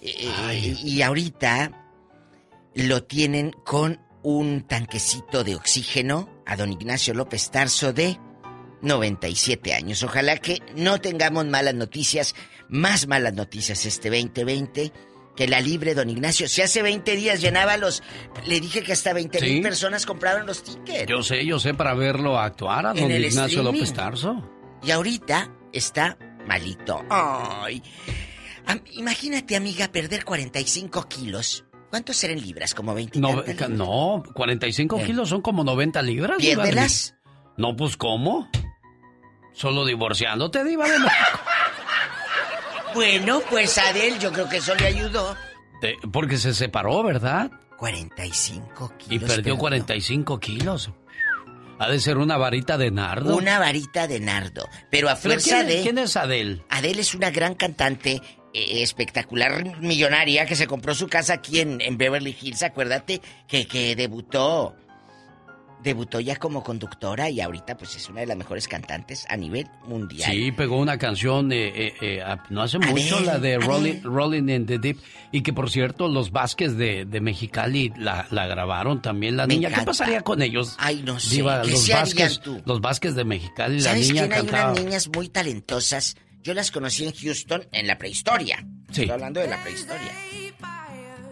Eh, 0.00 0.76
y 0.82 1.02
ahorita 1.02 1.70
lo 2.74 3.04
tienen 3.04 3.52
con 3.64 4.00
un 4.22 4.62
tanquecito 4.66 5.44
de 5.44 5.54
oxígeno 5.56 6.28
a 6.46 6.56
don 6.56 6.72
Ignacio 6.72 7.12
López 7.14 7.50
Tarso 7.50 7.92
de 7.92 8.18
97 8.82 9.74
años. 9.74 10.02
Ojalá 10.02 10.36
que 10.38 10.60
no 10.76 11.00
tengamos 11.00 11.46
malas 11.46 11.74
noticias, 11.74 12.34
más 12.68 13.06
malas 13.06 13.34
noticias 13.34 13.84
este 13.86 14.10
2020. 14.10 14.92
Que 15.36 15.48
la 15.48 15.60
libre 15.62 15.94
don 15.94 16.10
Ignacio. 16.10 16.46
Si 16.46 16.60
hace 16.60 16.82
20 16.82 17.16
días 17.16 17.40
llenaba 17.40 17.78
los... 17.78 18.02
Le 18.46 18.60
dije 18.60 18.82
que 18.82 18.92
hasta 18.92 19.14
20 19.14 19.40
mil 19.40 19.50
Sí. 19.56 19.60
personas 19.62 20.04
compraron 20.04 20.46
los 20.46 20.62
tickets. 20.62 21.06
Yo 21.08 21.22
sé, 21.22 21.46
yo 21.46 21.58
sé 21.58 21.72
para 21.72 21.94
verlo 21.94 22.38
actuar 22.38 22.84
a 22.84 22.92
don 22.92 23.10
Ignacio 23.10 23.44
streaming. 23.46 23.64
López 23.72 23.92
Tarso. 23.94 24.46
Y 24.82 24.90
ahorita 24.90 25.50
está 25.72 26.16
malito. 26.46 27.02
Ay. 27.10 27.82
Am- 28.66 28.82
imagínate, 28.92 29.56
amiga, 29.56 29.88
perder 29.88 30.24
45 30.24 31.08
kilos. 31.08 31.64
¿Cuántos 31.90 32.16
serán 32.16 32.40
libras? 32.40 32.74
¿Como 32.74 32.94
20? 32.94 33.20
No, 33.20 33.42
libras? 33.42 33.68
no, 33.68 34.22
45 34.34 34.96
¿Qué? 34.98 35.04
kilos 35.04 35.28
son 35.28 35.42
como 35.42 35.62
90 35.62 36.00
libras. 36.02 36.38
Diva 36.38 36.62
de 36.64 36.70
Piérdelas. 36.70 37.14
México. 37.24 37.52
No, 37.58 37.76
pues 37.76 37.96
¿cómo? 37.96 38.48
Solo 39.52 39.84
divorciándote, 39.84 40.64
Diva 40.64 40.88
de 40.88 40.98
México. 40.98 41.12
Bueno, 42.94 43.40
pues 43.48 43.78
a 43.78 43.88
Adel 43.88 44.18
yo 44.18 44.30
creo 44.32 44.48
que 44.50 44.58
eso 44.58 44.74
le 44.74 44.86
ayudó. 44.86 45.34
Porque 46.12 46.36
se 46.36 46.52
separó, 46.52 47.02
¿verdad? 47.02 47.50
45 47.78 48.92
Y 48.98 49.08
kilos. 49.18 49.30
perdió 49.34 49.56
45 49.56 50.38
kilos. 50.38 50.90
Ha 51.82 51.90
de 51.90 51.98
ser 51.98 52.18
una 52.18 52.36
varita 52.36 52.78
de 52.78 52.92
nardo. 52.92 53.36
Una 53.36 53.58
varita 53.58 54.06
de 54.06 54.20
nardo. 54.20 54.68
Pero 54.90 55.08
a 55.08 55.16
¿Pero 55.16 55.34
fuerza 55.34 55.56
quién, 55.56 55.66
de... 55.66 55.82
¿Quién 55.82 55.98
es 55.98 56.16
Adel? 56.16 56.62
Adele 56.68 57.00
es 57.00 57.14
una 57.14 57.30
gran 57.30 57.54
cantante 57.54 58.22
eh, 58.54 58.82
espectacular, 58.82 59.80
millonaria, 59.80 60.46
que 60.46 60.54
se 60.54 60.68
compró 60.68 60.94
su 60.94 61.08
casa 61.08 61.34
aquí 61.34 61.58
en, 61.58 61.80
en 61.80 61.98
Beverly 61.98 62.36
Hills. 62.40 62.62
Acuérdate 62.62 63.20
que, 63.48 63.66
que 63.66 63.96
debutó. 63.96 64.76
Debutó 65.82 66.20
ya 66.20 66.36
como 66.36 66.62
conductora 66.62 67.28
y 67.28 67.40
ahorita 67.40 67.76
pues 67.76 67.96
es 67.96 68.08
una 68.08 68.20
de 68.20 68.26
las 68.26 68.36
mejores 68.36 68.68
cantantes 68.68 69.26
a 69.28 69.36
nivel 69.36 69.66
mundial. 69.86 70.30
Sí, 70.30 70.52
pegó 70.52 70.78
una 70.78 70.96
canción 70.96 71.50
eh, 71.52 71.72
eh, 71.74 71.94
eh, 72.00 72.22
a- 72.22 72.42
no 72.50 72.62
hace 72.62 72.78
mucho, 72.78 73.18
la 73.20 73.38
de. 73.38 73.58
Rolling, 73.58 74.00
Rolling 74.02 74.48
in 74.48 74.66
the 74.66 74.78
Deep. 74.78 74.98
Y 75.32 75.42
que 75.42 75.52
por 75.52 75.70
cierto, 75.70 76.06
los 76.08 76.30
Vázquez 76.30 76.76
de, 76.76 77.04
de 77.04 77.20
Mexicali 77.20 77.92
la, 77.96 78.26
la 78.30 78.46
grabaron 78.46 79.02
también. 79.02 79.36
La 79.36 79.46
Me 79.46 79.54
niña, 79.54 79.68
¿qué 79.68 79.74
encanta. 79.74 79.90
pasaría 79.90 80.20
con 80.20 80.40
ellos? 80.40 80.76
Ay, 80.78 81.02
no 81.04 81.18
sé. 81.18 81.34
Diva, 81.34 81.62
¿Qué 81.62 81.70
los 81.72 81.88
Vázquez, 81.88 82.40
tú? 82.40 82.62
los 82.64 82.80
Vázquez 82.80 83.14
de 83.14 83.24
Mexicali, 83.24 83.76
la 83.78 83.82
¿Sabes 83.82 84.08
niña 84.08 84.22
quién? 84.22 84.32
Hay 84.32 84.38
cantaba. 84.40 84.72
unas 84.72 84.84
niñas 84.84 85.08
muy 85.08 85.28
talentosas. 85.30 86.16
Yo 86.42 86.54
las 86.54 86.70
conocí 86.70 87.04
en 87.06 87.12
Houston 87.12 87.66
en 87.72 87.86
la 87.88 87.98
prehistoria. 87.98 88.64
Sí. 88.90 89.02
Estoy 89.02 89.10
hablando 89.10 89.40
de 89.40 89.48
la 89.48 89.62
prehistoria. 89.62 90.12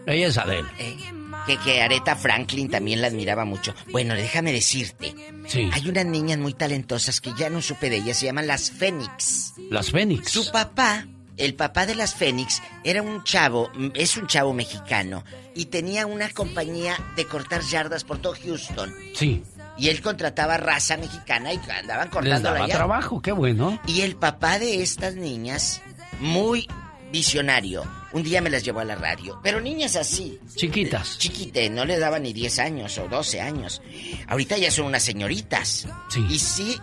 Ella 0.07 0.27
es 0.27 0.37
Adele. 0.37 0.67
Eh, 0.79 0.97
que, 1.45 1.57
que 1.57 1.81
Aretha 1.81 2.15
Franklin 2.15 2.69
también 2.69 3.01
la 3.01 3.07
admiraba 3.07 3.45
mucho. 3.45 3.73
Bueno, 3.91 4.13
déjame 4.15 4.51
decirte. 4.51 5.13
Sí. 5.47 5.69
Hay 5.73 5.89
unas 5.89 6.05
niñas 6.05 6.37
muy 6.37 6.53
talentosas 6.53 7.21
que 7.21 7.31
ya 7.37 7.49
no 7.49 7.61
supe 7.61 7.89
de 7.89 7.97
ellas. 7.97 8.17
Se 8.17 8.25
llaman 8.27 8.47
las 8.47 8.71
Fénix. 8.71 9.53
Las 9.69 9.91
Fénix. 9.91 10.29
Su 10.31 10.51
papá, 10.51 11.05
el 11.37 11.55
papá 11.55 11.85
de 11.85 11.95
las 11.95 12.13
Fénix, 12.15 12.61
era 12.83 13.01
un 13.01 13.23
chavo, 13.23 13.71
es 13.93 14.17
un 14.17 14.27
chavo 14.27 14.53
mexicano. 14.53 15.23
Y 15.55 15.65
tenía 15.65 16.05
una 16.05 16.29
compañía 16.29 16.97
de 17.15 17.25
cortar 17.25 17.61
yardas 17.61 18.03
por 18.03 18.19
todo 18.19 18.33
Houston. 18.43 18.93
Sí. 19.15 19.43
Y 19.77 19.89
él 19.89 20.01
contrataba 20.01 20.57
raza 20.57 20.97
mexicana 20.97 21.53
y 21.53 21.57
andaban 21.57 22.05
Les 22.05 22.13
cortándola 22.13 22.39
daba 22.53 22.65
allá. 22.65 22.73
trabajo, 22.75 23.21
qué 23.21 23.31
bueno. 23.31 23.79
Y 23.87 24.01
el 24.01 24.15
papá 24.15 24.59
de 24.59 24.81
estas 24.83 25.15
niñas, 25.15 25.81
muy 26.19 26.67
visionario, 27.11 27.83
un 28.13 28.23
día 28.23 28.41
me 28.41 28.49
las 28.49 28.63
llevó 28.63 28.79
a 28.79 28.85
la 28.85 28.95
radio. 28.95 29.39
Pero 29.43 29.61
niñas 29.61 29.95
así. 29.95 30.39
Chiquitas. 30.55 31.17
Chiquite, 31.17 31.69
no 31.69 31.85
le 31.85 31.99
daban 31.99 32.23
ni 32.23 32.33
10 32.33 32.59
años 32.59 32.97
o 32.97 33.07
12 33.07 33.41
años. 33.41 33.81
Ahorita 34.27 34.57
ya 34.57 34.71
son 34.71 34.85
unas 34.85 35.03
señoritas. 35.03 35.87
Sí. 36.09 36.25
Y 36.29 36.39
sí, 36.39 36.77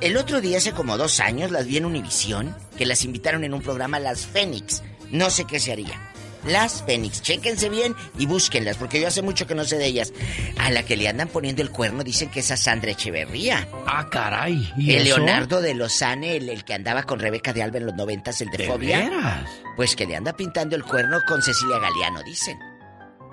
el 0.00 0.16
otro 0.16 0.40
día, 0.40 0.58
hace 0.58 0.72
como 0.72 0.96
dos 0.96 1.20
años, 1.20 1.50
las 1.50 1.66
vi 1.66 1.78
en 1.78 1.86
Univisión, 1.86 2.54
que 2.76 2.86
las 2.86 3.04
invitaron 3.04 3.44
en 3.44 3.54
un 3.54 3.62
programa 3.62 3.98
Las 3.98 4.26
Fénix. 4.26 4.82
No 5.10 5.30
sé 5.30 5.44
qué 5.44 5.58
se 5.58 5.72
haría. 5.72 6.09
Las 6.44 6.82
Fénix, 6.84 7.20
chéquense 7.20 7.68
bien 7.68 7.94
y 8.18 8.26
búsquenlas, 8.26 8.76
porque 8.78 9.00
yo 9.00 9.08
hace 9.08 9.20
mucho 9.22 9.46
que 9.46 9.54
no 9.54 9.64
sé 9.64 9.76
de 9.76 9.86
ellas. 9.86 10.12
A 10.58 10.70
la 10.70 10.82
que 10.84 10.96
le 10.96 11.06
andan 11.08 11.28
poniendo 11.28 11.60
el 11.62 11.70
cuerno 11.70 12.02
dicen 12.02 12.30
que 12.30 12.40
es 12.40 12.50
a 12.50 12.56
Sandra 12.56 12.92
Echeverría. 12.92 13.68
Ah, 13.86 14.08
caray. 14.10 14.72
¿y 14.76 14.94
El 14.94 15.06
eso? 15.06 15.18
Leonardo 15.18 15.60
de 15.60 15.74
Lozane, 15.74 16.36
el, 16.36 16.48
el 16.48 16.64
que 16.64 16.74
andaba 16.74 17.02
con 17.02 17.18
Rebeca 17.20 17.52
de 17.52 17.62
Alba 17.62 17.78
en 17.78 17.86
los 17.86 17.94
noventas, 17.94 18.40
el 18.40 18.48
de, 18.48 18.58
¿De 18.58 18.66
Fobia. 18.66 18.98
veras? 19.00 19.50
Pues 19.76 19.94
que 19.94 20.06
le 20.06 20.16
anda 20.16 20.32
pintando 20.32 20.76
el 20.76 20.82
cuerno 20.84 21.18
con 21.28 21.42
Cecilia 21.42 21.78
Galeano, 21.78 22.22
dicen. 22.22 22.58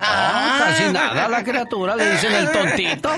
Ah, 0.00 0.60
casi 0.66 0.92
nada 0.92 1.28
la 1.28 1.42
criatura, 1.42 1.96
le 1.96 2.10
dicen 2.12 2.32
el 2.32 2.52
tontito. 2.52 3.10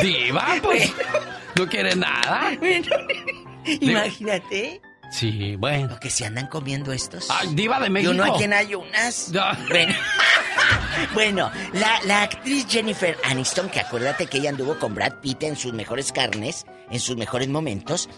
Diva, 0.00 0.56
pues, 0.62 0.92
no 1.56 1.66
quiere 1.68 1.94
nada. 1.96 2.52
Imagínate. 3.80 4.80
Sí, 5.10 5.56
bueno. 5.56 5.88
Lo 5.88 6.00
que 6.00 6.10
se 6.10 6.26
andan 6.26 6.46
comiendo 6.48 6.92
estos. 6.92 7.28
Ay, 7.30 7.48
diva 7.54 7.80
de 7.80 7.86
Y 7.86 7.90
México. 7.90 8.12
uno 8.12 8.24
aquí 8.24 8.44
en 8.44 8.52
ayunas. 8.52 9.32
Bueno, 9.68 9.94
bueno 11.14 11.50
la, 11.72 12.00
la 12.04 12.22
actriz 12.22 12.66
Jennifer 12.68 13.16
Aniston, 13.24 13.68
que 13.68 13.80
acuérdate 13.80 14.26
que 14.26 14.38
ella 14.38 14.50
anduvo 14.50 14.78
con 14.78 14.94
Brad 14.94 15.14
Pitt 15.20 15.42
en 15.44 15.56
sus 15.56 15.72
mejores 15.72 16.12
carnes, 16.12 16.66
en 16.90 17.00
sus 17.00 17.16
mejores 17.16 17.48
momentos, 17.48 18.08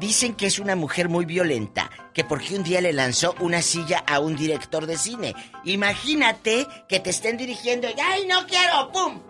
dicen 0.00 0.34
que 0.34 0.46
es 0.46 0.58
una 0.58 0.76
mujer 0.76 1.08
muy 1.08 1.24
violenta, 1.24 1.90
que 2.12 2.24
porque 2.24 2.54
un 2.56 2.62
día 2.64 2.80
le 2.80 2.92
lanzó 2.92 3.34
una 3.40 3.62
silla 3.62 4.04
a 4.06 4.18
un 4.20 4.36
director 4.36 4.86
de 4.86 4.96
cine. 4.98 5.34
Imagínate 5.64 6.66
que 6.88 7.00
te 7.00 7.10
estén 7.10 7.36
dirigiendo 7.36 7.88
y 7.88 7.94
¡ay, 8.00 8.26
no 8.26 8.46
quiero! 8.46 8.90
¡Pum! 8.92 9.20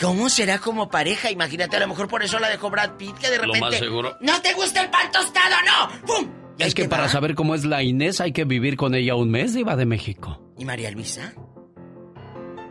¿Cómo 0.00 0.28
será 0.28 0.58
como 0.58 0.88
pareja? 0.88 1.30
Imagínate, 1.30 1.76
a 1.76 1.80
lo 1.80 1.88
mejor 1.88 2.08
por 2.08 2.22
eso 2.22 2.38
la 2.38 2.48
dejó 2.48 2.70
Brad 2.70 2.92
Pitt, 2.92 3.16
que 3.18 3.30
de 3.30 3.36
Lo 3.38 3.42
repente... 3.44 3.60
más 3.60 3.76
seguro. 3.78 4.16
¡No 4.20 4.40
te 4.40 4.52
gusta 4.54 4.80
el 4.80 4.90
pan 4.90 5.10
tostado, 5.10 5.56
no! 5.66 6.06
¡Pum! 6.06 6.28
Es 6.58 6.74
que 6.74 6.88
para 6.88 7.04
va. 7.04 7.08
saber 7.08 7.34
cómo 7.34 7.54
es 7.54 7.64
la 7.64 7.82
Inés 7.82 8.20
hay 8.20 8.32
que 8.32 8.44
vivir 8.44 8.76
con 8.76 8.94
ella 8.94 9.14
un 9.14 9.30
mes, 9.30 9.54
Diva 9.54 9.76
de 9.76 9.86
México. 9.86 10.40
¿Y 10.58 10.64
María 10.64 10.90
Luisa? 10.90 11.32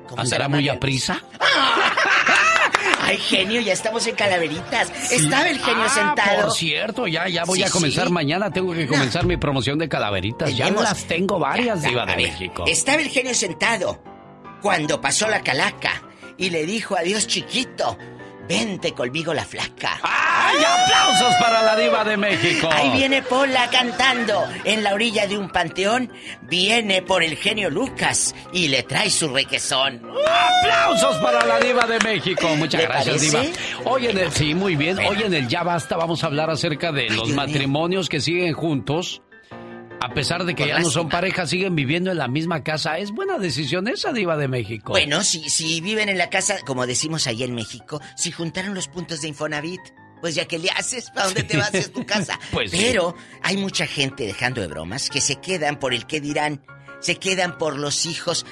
¿Cómo 0.08 0.22
¿Ah, 0.22 0.26
será 0.26 0.46
¿Será 0.46 0.50
muy 0.50 0.68
a 0.70 0.80
prisa? 0.80 1.22
Ay, 3.08 3.18
genio, 3.18 3.62
ya 3.62 3.74
estamos 3.74 4.06
en 4.08 4.16
calaveritas. 4.16 4.92
Estaba 5.12 5.48
el 5.50 5.60
genio 5.60 5.84
Ah, 5.86 5.90
sentado. 5.90 6.42
Por 6.44 6.52
cierto, 6.54 7.08
ya, 7.08 7.28
ya 7.28 7.46
voy 7.46 7.60
Sí, 7.60 7.64
a 7.64 7.70
comenzar 7.70 8.08
sí. 8.08 8.14
mañana. 8.14 8.52
Tengo 8.52 8.74
que 8.74 8.86
comenzar 8.88 9.26
mi 9.26 9.38
promoción 9.38 9.78
de 9.80 9.88
calaveritas. 9.90 10.56
Ya 10.56 10.66
Tenemos- 10.66 10.84
las 10.84 11.04
tengo 11.06 11.40
varias, 11.40 11.82
Ya, 11.82 11.90
Diva 11.90 12.04
a 12.04 12.06
de 12.08 12.16
ver, 12.16 12.28
México. 12.32 12.66
Estaba 12.68 13.02
el 13.02 13.10
genio 13.10 13.34
sentado 13.34 14.02
cuando 14.62 15.00
pasó 15.02 15.28
la 15.28 15.42
calaca 15.42 16.04
y 16.38 16.50
le 16.50 16.66
dijo 16.66 16.96
adiós 16.98 17.28
chiquito, 17.28 17.98
vente 18.48 18.94
conmigo 18.94 19.34
la 19.34 19.46
flaca. 19.46 20.00
¡Ay, 20.04 20.58
aplausos 20.58 21.36
para 21.36 21.62
la 21.62 21.76
Diva 21.76 22.04
de 22.04 22.18
México! 22.18 22.70
Ahí 22.72 22.92
viene 22.92 23.22
Pola 23.22 23.70
cantando 23.70 24.44
en 24.64 24.84
la 24.84 24.94
orilla 24.94 25.28
de 25.28 25.38
un 25.38 25.50
panteón. 25.50 26.12
Viene 26.44 27.02
por 27.02 27.24
el 27.24 27.36
genio 27.38 27.70
Lucas 27.70 28.34
y 28.54 28.68
le 28.70 28.84
trae 28.84 29.10
su 29.10 29.28
requesón. 29.30 30.02
¡Aplausos 30.28 31.18
para 31.18 31.46
la 31.46 31.60
Diva 31.60 31.86
de 31.86 32.00
México! 32.00 32.48
Muchas 32.56 32.82
¿Le 32.82 32.88
gracias, 32.88 33.32
parece? 33.32 33.52
Diva. 33.52 33.90
Hoy 33.92 34.08
en 34.08 34.18
el, 34.18 34.32
sí, 34.32 34.56
muy 34.56 34.76
bien. 34.76 34.98
Hoy 35.00 35.24
en 35.24 35.34
el 35.34 35.48
Ya 35.48 35.64
Basta 35.64 35.98
vamos 35.98 36.24
a 36.24 36.28
hablar 36.28 36.50
acerca 36.50 36.92
de 36.92 37.10
los 37.10 37.30
matrimonios 37.30 38.10
que 38.10 38.20
siguen 38.22 38.54
juntos. 38.54 39.22
A 40.00 40.14
pesar 40.14 40.46
de 40.46 40.54
que 40.54 40.64
Por 40.64 40.70
ya 40.70 40.80
no 40.80 40.90
son 40.90 41.10
pareja, 41.10 41.48
siguen 41.48 41.76
viviendo 41.76 42.12
en 42.12 42.18
la 42.18 42.28
misma 42.28 42.64
casa. 42.64 42.98
¿Es 42.98 43.12
buena 43.12 43.40
decisión 43.40 43.88
esa, 43.88 44.14
Diva 44.14 44.38
de 44.38 44.48
México? 44.48 44.92
Bueno, 44.92 45.24
si, 45.24 45.50
si 45.50 45.82
viven 45.82 46.10
en 46.10 46.18
la 46.18 46.30
casa, 46.30 46.58
como 46.66 46.86
decimos 46.86 47.26
ahí 47.28 47.44
en 47.44 47.56
México, 47.56 48.00
si 48.16 48.32
juntaron 48.32 48.76
los 48.76 48.88
puntos 48.88 49.22
de 49.22 49.30
Infonavit, 49.30 49.82
pues 50.22 50.36
ya 50.36 50.46
que 50.46 50.60
le 50.60 50.70
haces, 50.70 51.10
¿para 51.12 51.28
dónde 51.28 51.44
te 51.44 51.58
vas? 51.58 51.74
Es 51.74 51.92
tu 51.92 52.06
casa. 52.06 52.40
Pues 52.52 52.72
sí. 52.72 52.78
Pero 52.80 53.16
hay 53.42 53.58
mucha 53.58 53.88
gente, 53.88 54.26
dejando 54.26 54.62
de 54.62 54.68
bromas, 54.68 55.10
que 55.10 55.22
se 55.22 55.38
quedan 55.38 55.80
por 55.80 55.94
el 55.94 56.06
que 56.06 56.22
dirán, 56.22 56.64
se 57.00 57.16
quedan 57.16 57.58
por 57.58 57.78
los 57.78 58.06
hijos. 58.06 58.46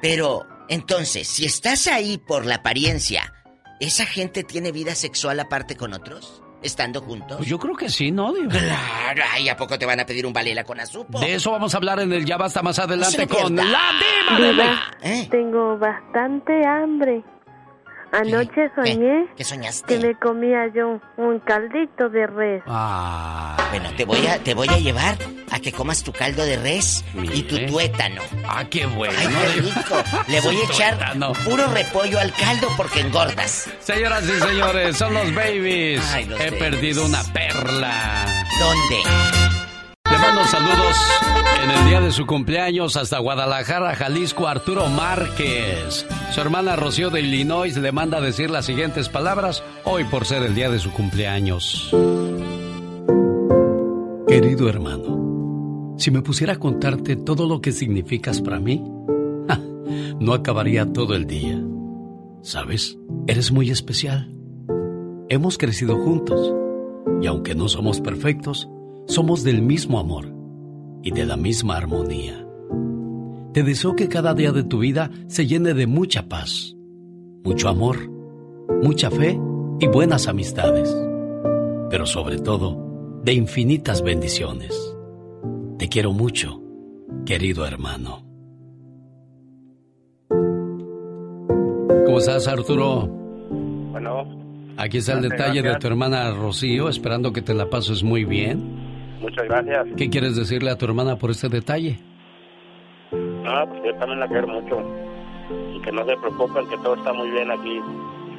Pero, 0.00 0.46
entonces, 0.68 1.28
si 1.28 1.44
estás 1.44 1.86
ahí 1.86 2.18
por 2.18 2.46
la 2.46 2.56
apariencia, 2.56 3.32
¿esa 3.80 4.06
gente 4.06 4.44
tiene 4.44 4.72
vida 4.72 4.94
sexual 4.94 5.40
aparte 5.40 5.76
con 5.76 5.94
otros? 5.94 6.41
¿Estando 6.62 7.00
juntos? 7.00 7.36
Pues 7.38 7.48
yo 7.48 7.58
creo 7.58 7.74
que 7.74 7.88
sí, 7.88 8.10
¿no, 8.10 8.32
Diva? 8.32 8.50
Claro, 8.50 9.22
ay, 9.32 9.48
¿a 9.48 9.56
poco 9.56 9.78
te 9.78 9.84
van 9.86 10.00
a 10.00 10.06
pedir 10.06 10.24
un 10.26 10.32
balela 10.32 10.64
con 10.64 10.78
azupo? 10.80 11.18
De 11.20 11.34
eso 11.34 11.50
vamos 11.50 11.74
a 11.74 11.76
hablar 11.78 12.00
en 12.00 12.12
el 12.12 12.24
Ya 12.24 12.36
Basta 12.36 12.62
más 12.62 12.78
adelante 12.78 13.26
No 13.26 13.28
se 13.28 13.40
lo 13.40 13.42
con 13.42 13.56
la 13.56 13.62
Diva 13.64 14.40
de 14.40 14.52
Diva. 14.52 14.80
¿Eh? 15.02 15.28
tengo 15.30 15.76
bastante 15.78 16.66
hambre. 16.66 17.22
Anoche 18.12 18.70
soñé 18.76 19.26
¿Qué 19.36 19.42
soñaste? 19.44 19.98
que 19.98 20.06
me 20.06 20.14
comía 20.18 20.66
yo 20.74 21.00
un 21.16 21.38
caldito 21.40 22.08
de 22.10 22.26
res. 22.26 22.62
Ah. 22.66 23.56
Bueno, 23.70 23.90
te 23.96 24.04
voy 24.04 24.26
a, 24.26 24.38
te 24.38 24.52
voy 24.54 24.68
a 24.68 24.76
llevar 24.78 25.16
a 25.50 25.58
que 25.58 25.72
comas 25.72 26.02
tu 26.04 26.12
caldo 26.12 26.44
de 26.44 26.56
res 26.58 27.04
y 27.14 27.42
tu 27.44 27.58
tuétano. 27.66 28.20
Ah, 28.46 28.64
qué 28.70 28.84
bueno. 28.86 29.14
Ay, 29.18 29.28
qué 29.54 29.60
rico. 29.62 30.02
Le 30.28 30.40
voy 30.42 30.56
a 30.56 30.64
echar 30.64 30.96
tuétano. 30.98 31.32
puro 31.44 31.66
repollo 31.68 32.18
al 32.20 32.32
caldo 32.34 32.68
porque 32.76 33.00
engordas. 33.00 33.70
Señoras 33.80 34.24
y 34.28 34.40
señores, 34.40 34.96
son 34.96 35.14
los 35.14 35.34
babies. 35.34 36.02
Ay, 36.12 36.26
los 36.26 36.38
He 36.38 36.50
babies. 36.50 36.62
perdido 36.62 37.06
una 37.06 37.22
perla. 37.32 38.26
¿Dónde? 38.60 39.02
Le 40.10 40.18
mando 40.18 40.44
saludos 40.44 40.96
en 41.62 41.70
el 41.70 41.84
día 41.86 42.00
de 42.00 42.10
su 42.10 42.26
cumpleaños 42.26 42.96
hasta 42.96 43.18
Guadalajara, 43.18 43.94
Jalisco, 43.94 44.48
Arturo 44.48 44.88
Márquez. 44.88 46.04
Su 46.32 46.40
hermana 46.40 46.74
Rocío 46.74 47.10
de 47.10 47.20
Illinois 47.20 47.76
le 47.76 47.92
manda 47.92 48.20
decir 48.20 48.50
las 48.50 48.66
siguientes 48.66 49.08
palabras 49.08 49.62
hoy 49.84 50.04
por 50.04 50.24
ser 50.24 50.42
el 50.42 50.56
día 50.56 50.70
de 50.70 50.80
su 50.80 50.90
cumpleaños. 50.90 51.94
Querido 54.26 54.68
hermano, 54.68 55.94
si 55.98 56.10
me 56.10 56.22
pusiera 56.22 56.54
a 56.54 56.58
contarte 56.58 57.14
todo 57.14 57.46
lo 57.46 57.60
que 57.60 57.70
significas 57.70 58.40
para 58.40 58.58
mí, 58.58 58.82
no 60.18 60.34
acabaría 60.34 60.92
todo 60.92 61.14
el 61.14 61.26
día. 61.26 61.62
¿Sabes? 62.42 62.98
Eres 63.28 63.52
muy 63.52 63.70
especial. 63.70 64.34
Hemos 65.28 65.58
crecido 65.58 65.96
juntos 65.96 66.52
y 67.20 67.26
aunque 67.28 67.54
no 67.54 67.68
somos 67.68 68.00
perfectos, 68.00 68.68
somos 69.06 69.44
del 69.44 69.62
mismo 69.62 70.00
amor 70.00 70.41
y 71.02 71.10
de 71.10 71.26
la 71.26 71.36
misma 71.36 71.76
armonía. 71.76 72.46
Te 73.52 73.62
deseo 73.62 73.94
que 73.94 74.08
cada 74.08 74.34
día 74.34 74.52
de 74.52 74.64
tu 74.64 74.78
vida 74.78 75.10
se 75.26 75.46
llene 75.46 75.74
de 75.74 75.86
mucha 75.86 76.28
paz, 76.28 76.74
mucho 77.44 77.68
amor, 77.68 78.10
mucha 78.82 79.10
fe 79.10 79.38
y 79.80 79.86
buenas 79.88 80.26
amistades, 80.28 80.94
pero 81.90 82.06
sobre 82.06 82.38
todo 82.38 83.20
de 83.24 83.34
infinitas 83.34 84.02
bendiciones. 84.02 84.96
Te 85.78 85.88
quiero 85.88 86.12
mucho, 86.12 86.62
querido 87.26 87.66
hermano. 87.66 88.24
¿Cómo 92.06 92.18
estás, 92.18 92.46
Arturo? 92.48 93.06
Bueno, 93.90 94.42
Aquí 94.76 94.98
está 94.98 95.12
el 95.12 95.20
Gracias, 95.20 95.38
detalle 95.38 95.62
de 95.62 95.78
tu 95.78 95.86
hermana 95.86 96.30
Rocío, 96.32 96.88
esperando 96.88 97.32
que 97.32 97.42
te 97.42 97.54
la 97.54 97.68
pases 97.68 98.02
muy 98.02 98.24
bien. 98.24 98.81
Muchas 99.22 99.44
gracias. 99.44 99.86
¿Qué 99.96 100.10
quieres 100.10 100.36
decirle 100.36 100.70
a 100.70 100.76
tu 100.76 100.84
hermana 100.84 101.16
por 101.16 101.30
este 101.30 101.48
detalle? 101.48 101.98
No, 103.12 103.66
pues 103.68 103.80
yo 103.84 103.94
también 103.98 104.20
la 104.20 104.28
quiero 104.28 104.48
mucho. 104.48 104.80
Y 105.74 105.80
que 105.82 105.92
no 105.92 106.04
se 106.04 106.16
preocupen, 106.16 106.68
que 106.68 106.76
todo 106.78 106.94
está 106.96 107.12
muy 107.12 107.30
bien 107.30 107.50
aquí. 107.50 107.80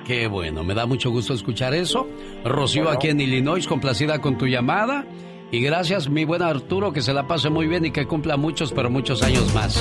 Qué 0.05 0.27
bueno, 0.27 0.63
me 0.63 0.73
da 0.73 0.85
mucho 0.85 1.09
gusto 1.11 1.33
escuchar 1.33 1.73
eso. 1.73 2.07
Rocío 2.43 2.83
Bueno. 2.83 2.97
aquí 2.97 3.07
en 3.09 3.21
Illinois, 3.21 3.65
complacida 3.67 4.19
con 4.19 4.37
tu 4.37 4.47
llamada. 4.47 5.05
Y 5.51 5.61
gracias, 5.61 6.09
mi 6.09 6.25
buen 6.25 6.41
Arturo, 6.41 6.91
que 6.91 7.01
se 7.01 7.13
la 7.13 7.27
pase 7.27 7.49
muy 7.49 7.67
bien 7.67 7.85
y 7.85 7.91
que 7.91 8.05
cumpla 8.07 8.35
muchos, 8.37 8.73
pero 8.73 8.89
muchos 8.89 9.21
años 9.23 9.53
más. 9.53 9.77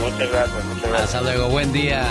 Muchas 0.00 0.30
gracias, 0.30 0.64
muchas 0.66 0.88
gracias. 0.90 1.14
Hasta 1.14 1.22
luego, 1.22 1.48
buen 1.50 1.72
día. 1.72 2.04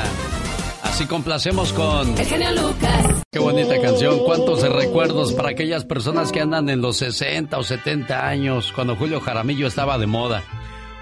Así 0.98 1.06
complacemos 1.06 1.74
con... 1.74 2.18
El 2.18 2.26
genio 2.26 2.52
Lucas. 2.54 3.22
Qué 3.32 3.38
bonita 3.38 3.80
canción. 3.80 4.18
¿Cuántos 4.26 4.68
recuerdos 4.68 5.32
para 5.34 5.50
aquellas 5.50 5.86
personas 5.86 6.32
que 6.32 6.42
andan 6.42 6.70
en 6.70 6.82
los 6.82 6.98
60 6.98 7.56
o 7.56 7.62
70 7.62 8.28
años, 8.28 8.74
cuando 8.74 8.96
Julio 8.96 9.22
Jaramillo 9.22 9.68
estaba 9.68 10.00
de 10.00 10.08
moda? 10.08 10.42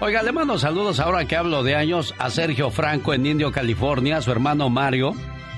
Oiga, 0.00 0.22
le 0.22 0.32
mando 0.32 0.58
saludos 0.58 1.00
ahora 1.00 1.24
que 1.24 1.34
hablo 1.34 1.62
de 1.62 1.76
años 1.76 2.14
a 2.18 2.28
Sergio 2.28 2.70
Franco 2.70 3.14
en 3.14 3.24
Indio, 3.24 3.52
California, 3.52 4.20
su 4.20 4.30
hermano 4.30 4.68
Mario. 4.68 5.14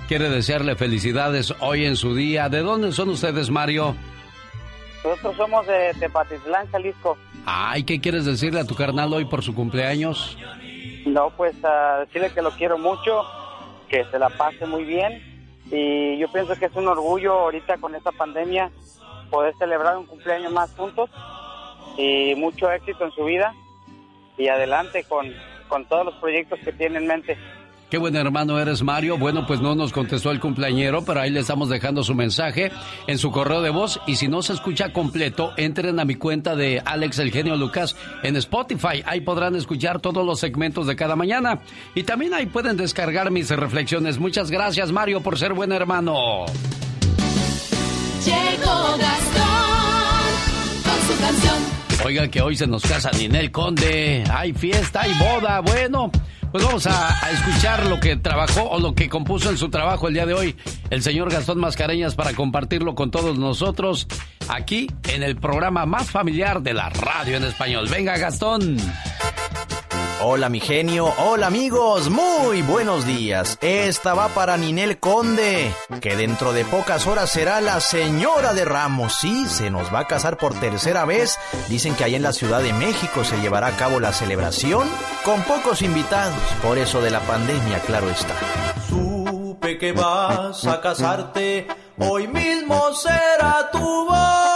Quiere 0.07 0.31
desearle 0.31 0.77
felicidades 0.77 1.53
hoy 1.59 1.87
en 1.87 1.97
su 1.97 2.15
día. 2.15 2.49
¿De 2.49 2.61
dónde 2.61 2.93
son 2.93 3.09
ustedes, 3.09 3.51
Mario? 3.51 3.97
Nosotros 5.03 5.37
somos 5.37 5.67
de 5.67 5.95
Tepatitlán, 5.99 6.71
Jalisco. 6.71 7.19
Ay, 7.45 7.83
¿qué 7.83 8.01
quieres 8.01 8.25
decirle 8.25 8.61
a 8.61 8.65
tu 8.65 8.77
carnal 8.77 9.13
hoy 9.13 9.25
por 9.25 9.43
su 9.43 9.53
cumpleaños? 9.53 10.39
No, 11.07 11.31
pues 11.37 11.57
a 11.65 12.05
decirle 12.07 12.31
que 12.31 12.41
lo 12.41 12.53
quiero 12.53 12.79
mucho 12.79 13.25
que 13.89 14.05
se 14.05 14.19
la 14.19 14.29
pase 14.31 14.67
muy 14.67 14.85
bien 14.85 15.23
y 15.71 16.19
yo 16.19 16.31
pienso 16.33 16.57
que 16.57 16.67
es 16.67 16.75
un 16.75 16.89
orgullo 16.89 17.33
ahorita 17.33 17.79
con 17.79 17.95
esta 17.95 18.13
pandemia 18.13 18.71
poder 19.31 19.55
celebrar 19.59 19.97
un 19.97 20.07
cumpleaños 20.07 20.53
más 20.53 20.75
juntos 20.75 21.11
y 21.97 22.35
mucho 22.37 22.71
éxito 22.71 23.05
en 23.05 23.13
su 23.13 23.25
vida 23.25 23.55
y 24.37 24.49
adelante 24.49 25.05
con, 25.05 25.33
con 25.69 25.85
todos 25.87 26.07
los 26.07 26.15
proyectos 26.17 26.59
que 26.61 26.73
tiene 26.73 26.99
en 26.99 27.07
mente. 27.07 27.37
Qué 27.91 27.97
buen 27.97 28.17
hermano 28.17 28.61
eres, 28.61 28.83
Mario. 28.83 29.17
Bueno, 29.17 29.47
pues 29.47 29.61
no 29.61 29.75
nos 29.75 29.93
contestó 29.93 30.31
el 30.31 30.41
cumpleañero, 30.41 31.05
pero 31.05 31.21
ahí 31.21 31.31
le 31.31 31.41
estamos 31.41 31.71
dejando 31.71 32.05
su 32.05 32.15
mensaje 32.15 32.71
en 33.07 33.17
su 33.17 33.31
correo 33.31 33.63
de 33.63 33.71
voz. 33.71 33.99
Y 34.07 34.17
si 34.17 34.29
no 34.29 34.43
se 34.43 34.53
escucha 34.53 34.93
completo, 34.93 35.53
entren 35.57 35.99
a 35.99 36.05
mi 36.05 36.17
cuenta 36.17 36.55
de 36.55 36.83
Alex 36.85 37.19
El 37.19 37.33
Genio 37.33 37.57
Lucas 37.57 37.97
en 38.23 38.37
Spotify. 38.37 39.03
Ahí 39.07 39.23
podrán 39.23 39.57
escuchar 39.57 40.01
todos 40.01 40.25
los 40.27 40.39
segmentos 40.39 40.87
de 40.87 40.97
cada 40.97 41.17
mañana. 41.17 41.61
Y 41.95 42.03
también 42.03 42.35
ahí 42.35 42.47
pueden 42.47 42.77
descargar 42.77 43.31
mis 43.31 43.49
reflexiones. 43.49 44.19
Muchas 44.19 44.51
gracias, 44.51 44.93
Mario, 44.93 45.23
por 45.23 45.39
ser 45.39 45.55
buen 45.55 45.73
hermano. 45.73 46.45
Llegó 48.25 48.99
Gastón 48.99 50.29
con 50.85 51.17
su 51.17 51.21
canción. 51.23 51.78
Oigan 52.05 52.31
que 52.31 52.41
hoy 52.41 52.57
se 52.57 52.67
nos 52.67 52.83
casa 52.83 53.11
Ninel 53.11 53.51
Conde. 53.51 54.25
Hay 54.31 54.53
fiesta, 54.53 55.03
hay 55.03 55.13
boda. 55.15 55.61
Bueno. 55.61 56.11
Pues 56.51 56.65
vamos 56.65 56.87
a, 56.87 57.31
escuchar 57.31 57.85
lo 57.87 58.01
que 58.01 58.17
trabajó 58.17 58.63
o 58.71 58.81
lo 58.81 58.95
que 58.95 59.11
compuso 59.11 59.51
en 59.51 59.59
su 59.59 59.69
trabajo 59.69 60.09
el 60.09 60.15
día 60.15 60.25
de 60.25 60.33
hoy 60.33 60.57
el 60.89 61.03
señor 61.03 61.31
Gastón 61.31 61.59
Mascareñas 61.59 62.15
para 62.15 62.33
compartirlo 62.33 62.95
con 62.95 63.11
todos 63.11 63.39
nosotros 63.39 64.07
aquí 64.49 64.87
en 65.11 65.23
el 65.23 65.37
programa 65.37 65.85
más 65.85 66.11
familiar 66.11 66.63
de 66.63 66.73
la 66.73 66.89
radio 66.89 67.37
en 67.37 67.45
español. 67.45 67.87
Venga 67.91 68.17
Gastón. 68.17 68.79
Hola 70.21 70.49
mi 70.49 70.59
genio, 70.59 71.15
hola 71.19 71.47
amigos, 71.47 72.11
muy 72.11 72.61
buenos 72.63 73.07
días. 73.07 73.57
Esta 73.61 74.15
va 74.15 74.27
para 74.29 74.57
Ninel 74.57 74.99
Conde, 74.99 75.73
que 76.01 76.17
dentro 76.17 76.53
de 76.53 76.65
pocas 76.65 77.07
horas 77.07 77.31
será 77.31 77.61
la 77.61 77.79
señora 77.79 78.53
de 78.53 78.65
Ramos. 78.65 79.15
Sí, 79.15 79.47
se 79.47 79.71
nos 79.71 79.95
va 79.95 80.01
a 80.01 80.07
casar 80.09 80.37
por 80.37 80.55
tercera 80.55 81.05
vez. 81.05 81.39
Dicen 81.69 81.95
que 81.95 82.03
allá 82.03 82.17
en 82.17 82.25
la 82.25 82.33
Ciudad 82.33 82.61
de 82.61 82.73
México 82.73 83.23
se 83.23 83.41
llevará 83.41 83.69
a 83.69 83.77
cabo 83.77 84.01
la 84.01 84.13
celebración 84.13 84.89
con 85.25 85.41
pocos 85.43 85.83
invitados, 85.83 86.35
por 86.63 86.79
eso 86.79 87.01
de 87.01 87.13
la 87.13 87.21
pandemia, 87.21 87.79
claro 87.81 88.11
está. 88.11 88.35
Supe 88.89 89.79
que 89.79 89.93
vas 89.93 90.67
a 90.67 90.81
casarte, 90.81 91.69
hoy 91.97 92.27
mismo 92.27 92.93
será 92.93 93.71
tu 93.71 93.79
boda. 93.79 94.48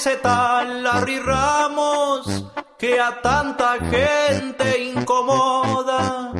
Ese 0.00 0.16
tal 0.16 0.82
Larry 0.82 1.18
Ramos 1.18 2.46
que 2.78 2.98
a 2.98 3.20
tanta 3.20 3.76
gente 3.80 4.82
incomoda, 4.82 6.32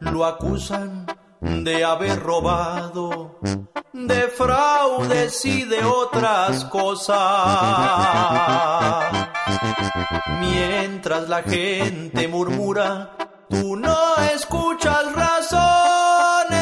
lo 0.00 0.24
acusan 0.24 1.06
de 1.40 1.84
haber 1.84 2.20
robado, 2.20 3.38
de 3.92 4.22
fraudes 4.22 5.44
y 5.44 5.62
de 5.62 5.84
otras 5.84 6.64
cosas. 6.64 7.14
Mientras 10.40 11.28
la 11.28 11.44
gente 11.44 12.26
murmura, 12.26 13.12
tú 13.48 13.76
no 13.76 14.16
escuchas 14.34 15.12
razones. 15.12 16.58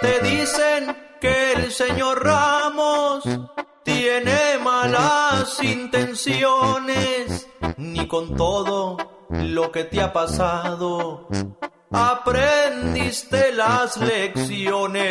Te 0.00 0.20
dicen 0.22 0.96
que 1.20 1.52
el 1.52 1.70
señor 1.70 2.24
Ramos 2.24 2.57
tiene 4.08 4.58
malas 4.64 5.62
intenciones, 5.62 7.46
ni 7.76 8.06
con 8.06 8.34
todo 8.36 8.96
lo 9.28 9.70
que 9.70 9.84
te 9.84 10.00
ha 10.00 10.14
pasado 10.14 11.28
aprendiste 11.92 13.52
las 13.52 13.98
lecciones. 13.98 15.04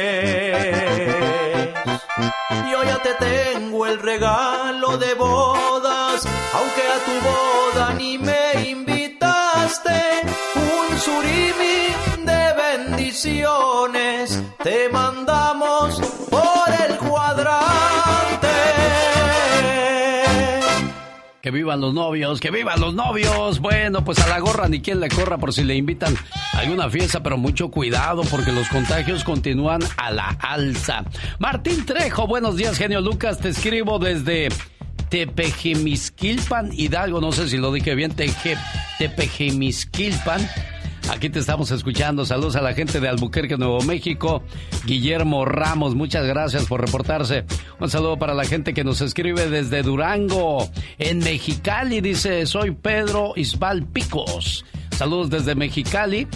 Yo 2.71 2.83
ya 2.83 2.97
te 3.03 3.13
tengo 3.13 3.85
el 3.85 3.99
regalo 3.99 4.97
de 4.97 5.13
bodas, 5.13 6.25
aunque 6.55 6.81
a 6.81 6.97
tu 7.05 7.11
boda 7.29 7.93
ni 7.93 8.17
me 8.17 8.67
invitaste. 8.67 10.01
Un 10.55 10.97
surimi 10.97 11.93
de 12.25 12.53
bendiciones 12.63 14.41
te 14.63 14.89
mandamos 14.89 15.76
Que 21.47 21.51
vivan 21.51 21.79
los 21.79 21.93
novios, 21.93 22.41
que 22.41 22.51
vivan 22.51 22.81
los 22.81 22.93
novios. 22.93 23.59
Bueno, 23.59 24.03
pues 24.03 24.19
a 24.19 24.27
la 24.27 24.37
gorra 24.39 24.67
ni 24.67 24.81
quien 24.81 24.99
le 24.99 25.07
corra 25.07 25.37
por 25.37 25.53
si 25.53 25.63
le 25.63 25.75
invitan 25.75 26.13
a 26.51 26.57
alguna 26.57 26.89
fiesta, 26.89 27.23
pero 27.23 27.37
mucho 27.37 27.71
cuidado 27.71 28.23
porque 28.23 28.51
los 28.51 28.67
contagios 28.67 29.23
continúan 29.23 29.79
a 29.95 30.11
la 30.11 30.27
alza. 30.41 31.05
Martín 31.39 31.85
Trejo, 31.85 32.27
buenos 32.27 32.57
días, 32.57 32.77
genio 32.77 32.99
Lucas. 32.99 33.39
Te 33.39 33.47
escribo 33.47 33.97
desde 33.97 34.49
Tepejimisquilpan, 35.07 36.71
Hidalgo. 36.73 37.21
No 37.21 37.31
sé 37.31 37.47
si 37.47 37.55
lo 37.55 37.71
dije 37.71 37.95
bien, 37.95 38.11
Teje, 38.11 38.57
Tepejimisquilpan. 38.97 40.41
Aquí 41.09 41.29
te 41.29 41.39
estamos 41.39 41.71
escuchando. 41.71 42.25
Saludos 42.25 42.55
a 42.57 42.61
la 42.61 42.73
gente 42.73 42.99
de 42.99 43.07
Albuquerque, 43.07 43.57
Nuevo 43.57 43.81
México. 43.81 44.43
Guillermo 44.85 45.45
Ramos, 45.45 45.95
muchas 45.95 46.25
gracias 46.25 46.65
por 46.65 46.81
reportarse. 46.81 47.45
Un 47.79 47.89
saludo 47.89 48.17
para 48.17 48.33
la 48.33 48.45
gente 48.45 48.73
que 48.73 48.83
nos 48.83 49.01
escribe 49.01 49.49
desde 49.49 49.83
Durango, 49.83 50.69
en 50.97 51.19
Mexicali. 51.19 52.01
Dice, 52.01 52.45
soy 52.45 52.71
Pedro 52.71 53.33
Isbal 53.35 53.85
Picos. 53.87 54.65
Saludos 54.91 55.29
desde 55.29 55.55
Mexicali. 55.55 56.27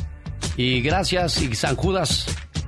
Y 0.56 0.82
gracias 0.82 1.42
y 1.42 1.54
San 1.54 1.76
Judas 1.76 2.26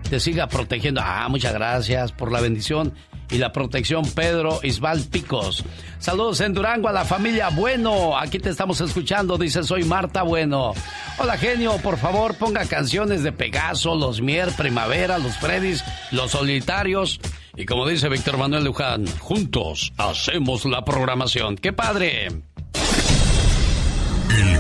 te 0.10 0.20
siga 0.20 0.48
protegiendo. 0.48 1.02
Ah, 1.04 1.28
muchas 1.30 1.54
gracias 1.54 2.12
por 2.12 2.32
la 2.32 2.42
bendición 2.42 2.94
y 3.34 3.40
la 3.40 3.52
protección 3.52 4.06
Pedro 4.06 4.60
Isbal 4.62 5.02
Picos. 5.02 5.66
Saludos 5.98 6.40
en 6.42 6.54
Durango 6.54 6.88
a 6.88 6.94
la 6.94 7.04
familia 7.04 7.50
Bueno. 7.50 8.18
Aquí 8.18 8.38
te 8.38 8.50
estamos 8.50 8.80
escuchando. 8.80 9.38
Dice, 9.38 9.64
soy 9.64 9.84
Marta 9.84 10.22
Bueno. 10.22 10.74
Hola 11.18 11.38
genio, 11.38 11.78
por 11.80 11.98
favor 11.98 12.36
ponga 12.36 12.66
canciones 12.66 13.24
de 13.24 13.32
Pegaso, 13.32 13.96
Los 13.96 14.22
Mier, 14.22 14.52
Primavera, 14.52 15.18
Los 15.18 15.36
Freddys, 15.38 15.84
Los 16.12 16.32
Solitarios. 16.32 17.20
Y 17.56 17.66
como 17.66 17.88
dice 17.88 18.08
Víctor 18.08 18.38
Manuel 18.38 18.66
Luján, 18.66 19.06
juntos 19.20 19.94
hacemos 19.98 20.66
la 20.66 20.86
programación. 20.86 21.56
¡Qué 21.56 21.74
padre! 21.74 22.28
El 22.28 22.44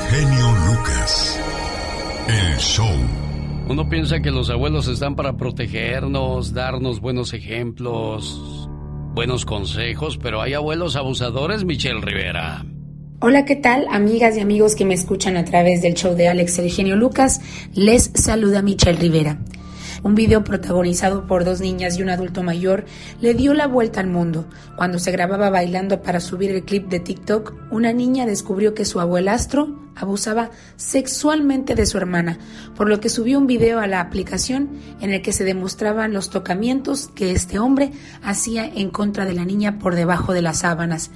genio 0.09 0.51
Lucas. 0.67 1.39
El 2.27 2.57
show. 2.57 3.23
Uno 3.67 3.89
piensa 3.89 4.19
que 4.19 4.29
los 4.29 4.49
abuelos 4.49 4.87
están 4.87 5.15
para 5.15 5.37
protegernos, 5.37 6.53
darnos 6.53 6.99
buenos 6.99 7.33
ejemplos, 7.33 8.62
buenos 9.13 9.45
consejos, 9.45 10.17
pero 10.17 10.41
hay 10.41 10.53
abuelos 10.53 10.95
abusadores, 10.95 11.63
Michelle 11.63 12.01
Rivera. 12.01 12.65
Hola, 13.19 13.45
¿qué 13.45 13.55
tal? 13.55 13.87
Amigas 13.89 14.35
y 14.35 14.41
amigos 14.41 14.75
que 14.75 14.83
me 14.85 14.93
escuchan 14.93 15.37
a 15.37 15.45
través 15.45 15.81
del 15.81 15.93
show 15.93 16.13
de 16.15 16.27
Alex 16.27 16.59
El 16.59 16.69
Genio 16.69 16.95
Lucas, 16.95 17.39
les 17.73 18.11
saluda 18.15 18.61
Michelle 18.61 18.99
Rivera. 18.99 19.37
Un 20.03 20.15
video 20.15 20.43
protagonizado 20.43 21.25
por 21.27 21.45
dos 21.45 21.61
niñas 21.61 21.97
y 21.97 22.03
un 22.03 22.09
adulto 22.09 22.43
mayor 22.43 22.83
le 23.21 23.33
dio 23.33 23.53
la 23.53 23.67
vuelta 23.67 24.01
al 24.01 24.07
mundo. 24.07 24.45
Cuando 24.75 24.99
se 24.99 25.13
grababa 25.13 25.49
bailando 25.49 26.01
para 26.01 26.19
subir 26.19 26.51
el 26.51 26.65
clip 26.65 26.89
de 26.89 26.99
TikTok, 26.99 27.53
una 27.71 27.93
niña 27.93 28.25
descubrió 28.25 28.73
que 28.73 28.83
su 28.83 28.99
abuelastro 28.99 29.79
abusaba 29.95 30.51
sexualmente 30.75 31.73
de 31.73 31.85
su 31.85 31.97
hermana, 31.97 32.37
por 32.75 32.89
lo 32.89 32.99
que 32.99 33.07
subió 33.07 33.37
un 33.37 33.47
video 33.47 33.79
a 33.79 33.87
la 33.87 34.01
aplicación 34.01 34.71
en 34.99 35.13
el 35.13 35.21
que 35.21 35.31
se 35.31 35.45
demostraban 35.45 36.11
los 36.11 36.29
tocamientos 36.29 37.07
que 37.15 37.31
este 37.31 37.57
hombre 37.57 37.93
hacía 38.21 38.65
en 38.65 38.89
contra 38.89 39.25
de 39.25 39.33
la 39.33 39.45
niña 39.45 39.79
por 39.79 39.95
debajo 39.95 40.33
de 40.33 40.41
las 40.41 40.59
sábanas. 40.59 41.11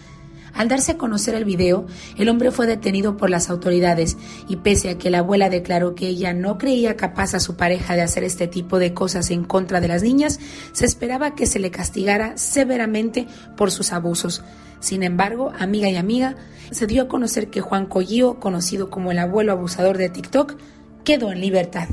Al 0.57 0.69
darse 0.69 0.93
a 0.93 0.97
conocer 0.97 1.35
el 1.35 1.45
video, 1.45 1.85
el 2.17 2.29
hombre 2.29 2.49
fue 2.49 2.65
detenido 2.65 3.15
por 3.15 3.29
las 3.29 3.51
autoridades 3.51 4.17
y 4.49 4.55
pese 4.55 4.89
a 4.89 4.97
que 4.97 5.11
la 5.11 5.19
abuela 5.19 5.51
declaró 5.51 5.93
que 5.93 6.07
ella 6.07 6.33
no 6.33 6.57
creía 6.57 6.97
capaz 6.97 7.35
a 7.35 7.39
su 7.39 7.55
pareja 7.55 7.95
de 7.95 8.01
hacer 8.01 8.23
este 8.23 8.47
tipo 8.47 8.79
de 8.79 8.91
cosas 8.95 9.29
en 9.29 9.43
contra 9.43 9.81
de 9.81 9.87
las 9.87 10.01
niñas, 10.01 10.39
se 10.71 10.85
esperaba 10.85 11.35
que 11.35 11.45
se 11.45 11.59
le 11.59 11.69
castigara 11.69 12.37
severamente 12.37 13.27
por 13.55 13.69
sus 13.69 13.93
abusos. 13.93 14.43
Sin 14.79 15.03
embargo, 15.03 15.53
amiga 15.59 15.89
y 15.89 15.95
amiga, 15.95 16.35
se 16.71 16.87
dio 16.87 17.03
a 17.03 17.07
conocer 17.07 17.51
que 17.51 17.61
Juan 17.61 17.85
Collío, 17.85 18.39
conocido 18.39 18.89
como 18.89 19.11
el 19.11 19.19
abuelo 19.19 19.51
abusador 19.51 19.99
de 19.99 20.09
TikTok, 20.09 20.55
quedó 21.03 21.31
en 21.31 21.39
libertad. 21.39 21.87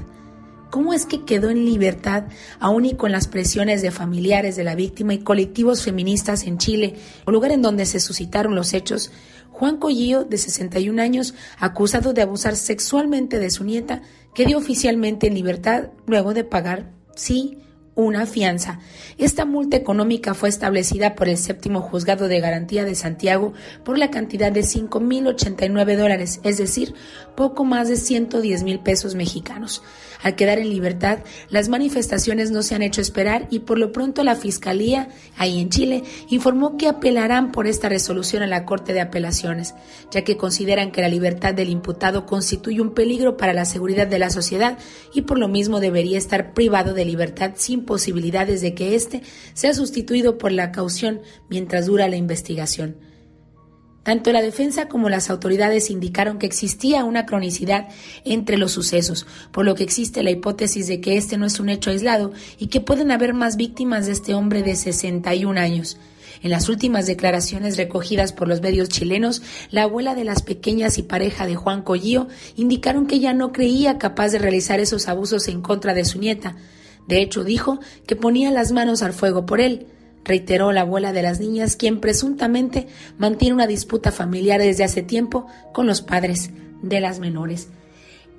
¿Cómo 0.74 0.92
es 0.92 1.06
que 1.06 1.24
quedó 1.24 1.50
en 1.50 1.64
libertad, 1.64 2.24
aún 2.58 2.84
y 2.84 2.94
con 2.94 3.12
las 3.12 3.28
presiones 3.28 3.80
de 3.80 3.92
familiares 3.92 4.56
de 4.56 4.64
la 4.64 4.74
víctima 4.74 5.14
y 5.14 5.18
colectivos 5.18 5.82
feministas 5.82 6.48
en 6.48 6.58
Chile, 6.58 6.96
un 7.28 7.32
lugar 7.32 7.52
en 7.52 7.62
donde 7.62 7.86
se 7.86 8.00
suscitaron 8.00 8.56
los 8.56 8.74
hechos? 8.74 9.12
Juan 9.52 9.76
Collío, 9.76 10.24
de 10.24 10.36
61 10.36 11.00
años, 11.00 11.34
acusado 11.60 12.12
de 12.12 12.22
abusar 12.22 12.56
sexualmente 12.56 13.38
de 13.38 13.50
su 13.50 13.62
nieta, 13.62 14.02
quedó 14.34 14.58
oficialmente 14.58 15.28
en 15.28 15.34
libertad 15.34 15.90
luego 16.08 16.34
de 16.34 16.42
pagar, 16.42 16.90
sí, 17.14 17.58
una 17.94 18.26
fianza. 18.26 18.80
Esta 19.18 19.44
multa 19.44 19.76
económica 19.76 20.34
fue 20.34 20.48
establecida 20.48 21.14
por 21.14 21.28
el 21.28 21.38
séptimo 21.38 21.80
juzgado 21.80 22.28
de 22.28 22.40
garantía 22.40 22.84
de 22.84 22.94
Santiago 22.94 23.52
por 23.84 23.98
la 23.98 24.10
cantidad 24.10 24.50
de 24.50 24.62
5.089 24.62 25.96
dólares, 25.96 26.40
es 26.42 26.58
decir, 26.58 26.94
poco 27.36 27.64
más 27.64 27.88
de 27.88 27.96
110 27.96 28.64
mil 28.64 28.80
pesos 28.80 29.14
mexicanos. 29.14 29.82
Al 30.24 30.36
quedar 30.36 30.58
en 30.58 30.70
libertad, 30.70 31.18
las 31.50 31.68
manifestaciones 31.68 32.50
no 32.50 32.62
se 32.62 32.74
han 32.74 32.80
hecho 32.80 33.02
esperar 33.02 33.46
y 33.50 33.58
por 33.58 33.78
lo 33.78 33.92
pronto 33.92 34.24
la 34.24 34.36
Fiscalía, 34.36 35.10
ahí 35.36 35.60
en 35.60 35.68
Chile, 35.68 36.02
informó 36.30 36.78
que 36.78 36.88
apelarán 36.88 37.52
por 37.52 37.66
esta 37.66 37.90
resolución 37.90 38.42
a 38.42 38.46
la 38.46 38.64
Corte 38.64 38.94
de 38.94 39.02
Apelaciones, 39.02 39.74
ya 40.10 40.24
que 40.24 40.38
consideran 40.38 40.92
que 40.92 41.02
la 41.02 41.08
libertad 41.08 41.52
del 41.52 41.68
imputado 41.68 42.24
constituye 42.24 42.80
un 42.80 42.94
peligro 42.94 43.36
para 43.36 43.52
la 43.52 43.66
seguridad 43.66 44.06
de 44.06 44.18
la 44.18 44.30
sociedad 44.30 44.78
y 45.12 45.22
por 45.22 45.38
lo 45.38 45.46
mismo 45.46 45.78
debería 45.78 46.16
estar 46.16 46.54
privado 46.54 46.94
de 46.94 47.04
libertad 47.04 47.52
sin 47.56 47.84
posibilidades 47.84 48.62
de 48.62 48.74
que 48.74 48.94
éste 48.94 49.20
sea 49.52 49.74
sustituido 49.74 50.38
por 50.38 50.52
la 50.52 50.72
caución 50.72 51.20
mientras 51.50 51.84
dura 51.84 52.08
la 52.08 52.16
investigación. 52.16 52.96
Tanto 54.04 54.32
la 54.32 54.42
defensa 54.42 54.86
como 54.86 55.08
las 55.08 55.30
autoridades 55.30 55.90
indicaron 55.90 56.38
que 56.38 56.44
existía 56.44 57.04
una 57.04 57.24
cronicidad 57.24 57.88
entre 58.26 58.58
los 58.58 58.70
sucesos, 58.72 59.26
por 59.50 59.64
lo 59.64 59.74
que 59.74 59.82
existe 59.82 60.22
la 60.22 60.30
hipótesis 60.30 60.86
de 60.86 61.00
que 61.00 61.16
este 61.16 61.38
no 61.38 61.46
es 61.46 61.58
un 61.58 61.70
hecho 61.70 61.90
aislado 61.90 62.32
y 62.58 62.66
que 62.66 62.82
pueden 62.82 63.10
haber 63.10 63.32
más 63.32 63.56
víctimas 63.56 64.04
de 64.04 64.12
este 64.12 64.34
hombre 64.34 64.62
de 64.62 64.76
61 64.76 65.58
años. 65.58 65.96
En 66.42 66.50
las 66.50 66.68
últimas 66.68 67.06
declaraciones 67.06 67.78
recogidas 67.78 68.34
por 68.34 68.46
los 68.46 68.60
medios 68.60 68.90
chilenos, 68.90 69.40
la 69.70 69.84
abuela 69.84 70.14
de 70.14 70.24
las 70.24 70.42
pequeñas 70.42 70.98
y 70.98 71.02
pareja 71.02 71.46
de 71.46 71.56
Juan 71.56 71.80
Collío 71.80 72.28
indicaron 72.56 73.06
que 73.06 73.14
ella 73.14 73.32
no 73.32 73.52
creía 73.52 73.96
capaz 73.96 74.28
de 74.32 74.38
realizar 74.38 74.80
esos 74.80 75.08
abusos 75.08 75.48
en 75.48 75.62
contra 75.62 75.94
de 75.94 76.04
su 76.04 76.18
nieta. 76.18 76.56
De 77.08 77.22
hecho, 77.22 77.42
dijo 77.42 77.80
que 78.06 78.16
ponía 78.16 78.50
las 78.50 78.70
manos 78.72 79.02
al 79.02 79.14
fuego 79.14 79.46
por 79.46 79.62
él 79.62 79.86
reiteró 80.24 80.72
la 80.72 80.82
abuela 80.82 81.12
de 81.12 81.22
las 81.22 81.40
niñas, 81.40 81.76
quien 81.76 82.00
presuntamente 82.00 82.88
mantiene 83.18 83.54
una 83.54 83.66
disputa 83.66 84.10
familiar 84.10 84.60
desde 84.60 84.84
hace 84.84 85.02
tiempo 85.02 85.46
con 85.72 85.86
los 85.86 86.02
padres 86.02 86.50
de 86.82 87.00
las 87.00 87.20
menores. 87.20 87.68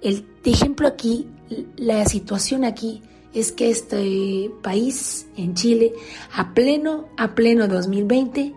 El 0.02 0.26
ejemplo 0.44 0.88
aquí, 0.88 1.28
la 1.76 2.06
situación 2.06 2.64
aquí 2.64 3.02
es 3.34 3.52
que 3.52 3.70
este 3.70 4.52
país, 4.62 5.28
en 5.36 5.56
Chile, 5.56 5.94
a 6.34 6.54
pleno, 6.54 7.08
a 7.18 7.36
pleno 7.36 7.68
2020, 7.68 8.54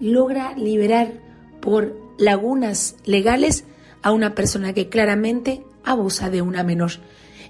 logra 0.00 0.56
liberar 0.56 1.12
por 1.60 1.96
lagunas 2.18 2.96
legales 3.04 3.64
a 4.02 4.12
una 4.12 4.34
persona 4.34 4.72
que 4.72 4.88
claramente 4.88 5.64
abusa 5.84 6.30
de 6.30 6.42
una 6.42 6.62
menor. 6.62 6.92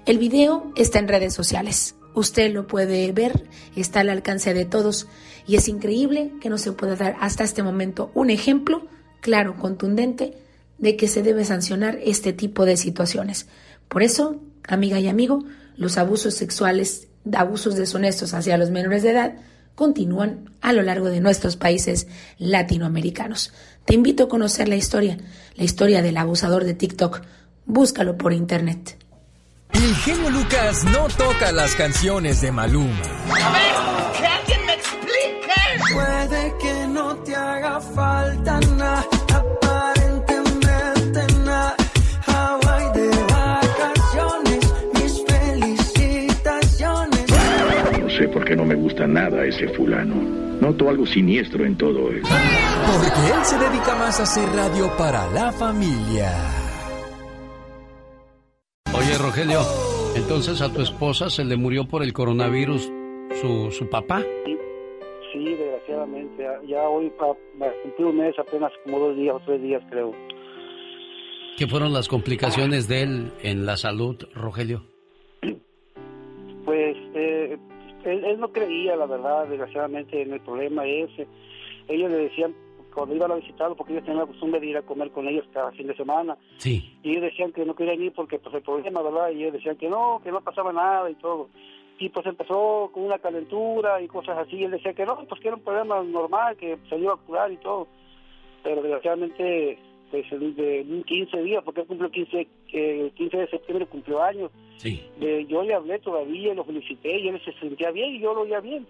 El 0.05 0.17
video 0.17 0.71
está 0.75 0.99
en 0.99 1.07
redes 1.07 1.33
sociales. 1.33 1.95
Usted 2.15 2.53
lo 2.53 2.65
puede 2.65 3.11
ver, 3.11 3.43
está 3.75 3.99
al 3.99 4.09
alcance 4.09 4.53
de 4.53 4.65
todos 4.65 5.07
y 5.45 5.57
es 5.57 5.67
increíble 5.67 6.31
que 6.41 6.49
no 6.49 6.57
se 6.57 6.71
pueda 6.71 6.95
dar 6.95 7.17
hasta 7.19 7.43
este 7.43 7.61
momento 7.61 8.09
un 8.15 8.29
ejemplo 8.29 8.87
claro, 9.19 9.57
contundente 9.57 10.37
de 10.77 10.95
que 10.95 11.07
se 11.07 11.23
debe 11.23 11.45
sancionar 11.45 11.99
este 12.03 12.31
tipo 12.31 12.65
de 12.65 12.77
situaciones. 12.77 13.47
Por 13.87 14.03
eso, 14.03 14.41
amiga 14.67 14.99
y 14.99 15.07
amigo, 15.07 15.43
los 15.77 15.97
abusos 15.97 16.35
sexuales, 16.35 17.07
abusos 17.33 17.75
deshonestos 17.75 18.33
hacia 18.33 18.57
los 18.57 18.71
menores 18.71 19.03
de 19.03 19.11
edad 19.11 19.35
continúan 19.75 20.51
a 20.61 20.73
lo 20.73 20.81
largo 20.83 21.09
de 21.09 21.19
nuestros 21.19 21.57
países 21.57 22.07
latinoamericanos. 22.37 23.51
Te 23.83 23.93
invito 23.93 24.23
a 24.23 24.29
conocer 24.29 24.69
la 24.69 24.77
historia, 24.77 25.17
la 25.55 25.63
historia 25.63 26.01
del 26.01 26.17
abusador 26.17 26.63
de 26.63 26.73
TikTok. 26.73 27.21
Búscalo 27.65 28.17
por 28.17 28.31
internet. 28.31 28.97
El 29.71 29.95
genio 29.95 30.29
Lucas 30.29 30.83
no 30.85 31.07
toca 31.17 31.51
las 31.51 31.75
canciones 31.75 32.41
de 32.41 32.51
Maluma. 32.51 33.01
A 33.01 33.51
ver, 33.51 33.73
que 34.17 34.25
alguien 34.25 34.65
me 34.65 34.73
explique. 34.73 35.93
Puede 35.93 36.53
que 36.59 36.87
no 36.87 37.15
te 37.17 37.35
haga 37.35 37.79
falta 37.81 38.59
nada, 38.77 39.05
aparentemente 39.33 41.27
nada. 41.43 41.75
Hawaii 42.27 42.91
de 42.93 43.09
vacaciones, 43.31 44.73
mis 44.93 45.23
felicitaciones. 45.27 47.25
No 48.01 48.09
sé 48.09 48.27
por 48.29 48.45
qué 48.45 48.55
no 48.55 48.65
me 48.65 48.75
gusta 48.75 49.05
nada 49.07 49.45
ese 49.45 49.67
fulano. 49.69 50.15
Noto 50.61 50.89
algo 50.89 51.05
siniestro 51.05 51.65
en 51.65 51.77
todo 51.77 52.11
esto. 52.11 52.29
Porque 52.29 53.07
él 53.07 53.45
se 53.45 53.57
dedica 53.57 53.95
más 53.95 54.19
a 54.19 54.23
hacer 54.23 54.47
radio 54.55 54.95
para 54.97 55.27
la 55.31 55.51
familia. 55.51 56.31
Oye, 58.93 59.17
Rogelio, 59.17 59.59
entonces 60.15 60.61
a 60.61 60.71
tu 60.71 60.81
esposa 60.81 61.29
se 61.29 61.43
le 61.43 61.57
murió 61.57 61.85
por 61.85 62.03
el 62.03 62.13
coronavirus 62.13 62.91
su, 63.41 63.71
su 63.71 63.89
papá. 63.89 64.21
Sí, 65.33 65.43
desgraciadamente. 65.43 66.43
Ya- 66.43 66.61
Ya 66.67 66.87
hoy 66.89 67.11
cumplir 67.83 68.07
un 68.07 68.17
mes, 68.17 68.37
apenas 68.39 68.71
como 68.83 68.99
dos 68.99 69.17
días 69.17 69.35
o 69.35 69.41
tres 69.45 69.61
días, 69.61 69.83
creo. 69.89 70.13
¿Qué 71.57 71.67
fueron 71.67 71.93
las 71.93 72.07
complicaciones 72.07 72.87
de 72.87 73.01
él 73.03 73.31
en 73.41 73.65
la 73.65 73.75
salud, 73.77 74.17
Rogelio? 74.33 74.83
Pues 76.65 76.97
eh, 77.15 77.57
él, 78.05 78.23
él 78.25 78.39
no 78.39 78.51
creía, 78.51 78.95
la 78.95 79.05
verdad, 79.05 79.47
desgraciadamente, 79.47 80.21
en 80.21 80.33
el 80.33 80.41
problema 80.41 80.85
ese. 80.85 81.27
Ellos 81.87 82.09
le 82.11 82.17
decían, 82.17 82.55
cuando 82.95 83.13
iban 83.15 83.31
a 83.31 83.35
visitarlo, 83.35 83.75
porque 83.75 83.91
ellos 83.93 84.05
tenían 84.05 84.21
la 84.21 84.27
costumbre 84.27 84.59
de 84.61 84.67
ir 84.67 84.77
a 84.77 84.81
comer 84.81 85.11
con 85.11 85.27
ellos 85.27 85.45
cada 85.53 85.71
fin 85.73 85.85
de 85.87 85.95
semana, 85.95 86.37
Sí. 86.57 86.97
y 87.03 87.11
ellos 87.11 87.23
decían 87.23 87.51
que 87.51 87.65
no 87.65 87.75
querían 87.75 88.01
ir 88.01 88.13
porque 88.13 88.39
pues 88.39 88.55
el 88.55 88.61
problema, 88.63 89.01
¿verdad? 89.03 89.29
Y 89.31 89.41
ellos 89.43 89.53
decían 89.53 89.75
que 89.75 89.89
no, 89.89 90.21
que 90.23 90.31
no 90.31 90.41
pasaba 90.41 90.71
nada 90.73 91.09
y 91.11 91.15
todo. 91.15 91.49
Y 91.99 92.09
pues 92.09 92.25
empezó 92.25 92.89
con 92.93 93.03
una 93.03 93.19
calentura 93.19 94.01
y 94.01 94.07
cosas 94.07 94.37
así, 94.37 94.55
y 94.57 94.63
él 94.63 94.71
decía 94.71 94.93
que 94.93 95.05
no, 95.05 95.17
pues 95.27 95.39
que 95.41 95.49
era 95.49 95.57
un 95.57 95.63
problema 95.63 96.01
normal, 96.03 96.55
que 96.57 96.77
se 96.89 96.97
iba 96.97 97.13
a 97.13 97.17
curar 97.17 97.51
y 97.51 97.57
todo. 97.57 97.87
Pero 98.63 98.81
desgraciadamente, 98.81 99.77
pues 100.11 100.25
de 100.29 100.85
un 100.89 101.03
15 101.03 101.41
días, 101.43 101.63
porque 101.63 101.81
él 101.81 101.87
cumplió 101.87 102.09
15, 102.09 102.47
que 102.67 103.01
el 103.01 103.11
15 103.11 103.37
de 103.37 103.47
septiembre 103.49 103.85
cumplió 103.87 104.21
años, 104.23 104.51
Sí. 104.77 105.01
eh, 105.21 105.45
yo 105.47 105.63
le 105.63 105.73
hablé 105.73 105.99
todavía, 105.99 106.53
lo 106.53 106.63
felicité, 106.65 107.17
y 107.19 107.27
él 107.29 107.41
se 107.43 107.53
sentía 107.53 107.91
bien 107.91 108.15
y 108.15 108.19
yo 108.19 108.33
lo 108.33 108.41
oía 108.41 108.59
bien. 108.59 108.85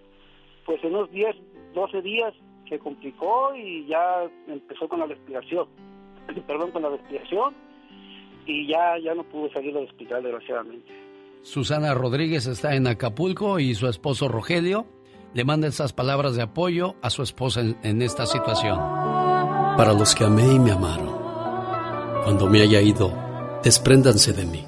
Pues 0.64 0.82
en 0.82 0.94
unos 0.94 1.10
10, 1.12 1.36
12 1.74 2.02
días 2.02 2.34
se 2.68 2.78
complicó 2.78 3.54
y 3.54 3.86
ya 3.86 4.28
empezó 4.48 4.88
con 4.88 5.00
la 5.00 5.06
respiración, 5.06 5.66
perdón, 6.46 6.70
con 6.70 6.82
la 6.82 6.90
respiración, 6.90 7.54
y 8.46 8.68
ya, 8.68 8.98
ya 9.02 9.14
no 9.14 9.24
pudo 9.24 9.50
salir 9.50 9.74
del 9.74 9.84
hospital, 9.84 10.22
desgraciadamente. 10.22 10.92
Susana 11.42 11.94
Rodríguez 11.94 12.46
está 12.46 12.74
en 12.74 12.86
Acapulco 12.86 13.58
y 13.58 13.74
su 13.74 13.88
esposo 13.88 14.28
Rogelio 14.28 14.86
le 15.34 15.44
manda 15.44 15.68
esas 15.68 15.92
palabras 15.92 16.34
de 16.34 16.42
apoyo 16.42 16.96
a 17.02 17.10
su 17.10 17.22
esposa 17.22 17.60
en, 17.60 17.76
en 17.82 18.02
esta 18.02 18.26
situación. 18.26 18.78
Para 18.78 19.92
los 19.92 20.14
que 20.14 20.24
amé 20.24 20.54
y 20.54 20.58
me 20.58 20.72
amaron, 20.72 21.14
cuando 22.24 22.48
me 22.48 22.62
haya 22.62 22.80
ido, 22.80 23.12
despréndanse 23.62 24.32
de 24.32 24.46
mí. 24.46 24.64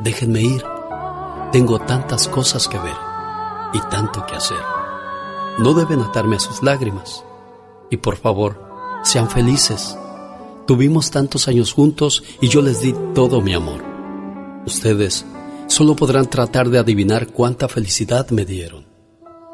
Déjenme 0.00 0.40
ir. 0.40 0.62
Tengo 1.52 1.78
tantas 1.78 2.26
cosas 2.28 2.66
que 2.66 2.78
ver 2.78 2.96
y 3.74 3.80
tanto 3.90 4.24
que 4.26 4.34
hacer. 4.34 4.73
No 5.58 5.74
deben 5.74 6.00
atarme 6.00 6.36
a 6.36 6.40
sus 6.40 6.62
lágrimas. 6.62 7.24
Y 7.90 7.98
por 7.98 8.16
favor, 8.16 8.60
sean 9.04 9.30
felices. 9.30 9.96
Tuvimos 10.66 11.10
tantos 11.10 11.46
años 11.46 11.72
juntos 11.72 12.24
y 12.40 12.48
yo 12.48 12.62
les 12.62 12.80
di 12.80 12.94
todo 13.14 13.40
mi 13.40 13.54
amor. 13.54 13.84
Ustedes 14.66 15.24
solo 15.66 15.94
podrán 15.94 16.28
tratar 16.28 16.70
de 16.70 16.78
adivinar 16.78 17.28
cuánta 17.28 17.68
felicidad 17.68 18.30
me 18.30 18.44
dieron. 18.44 18.86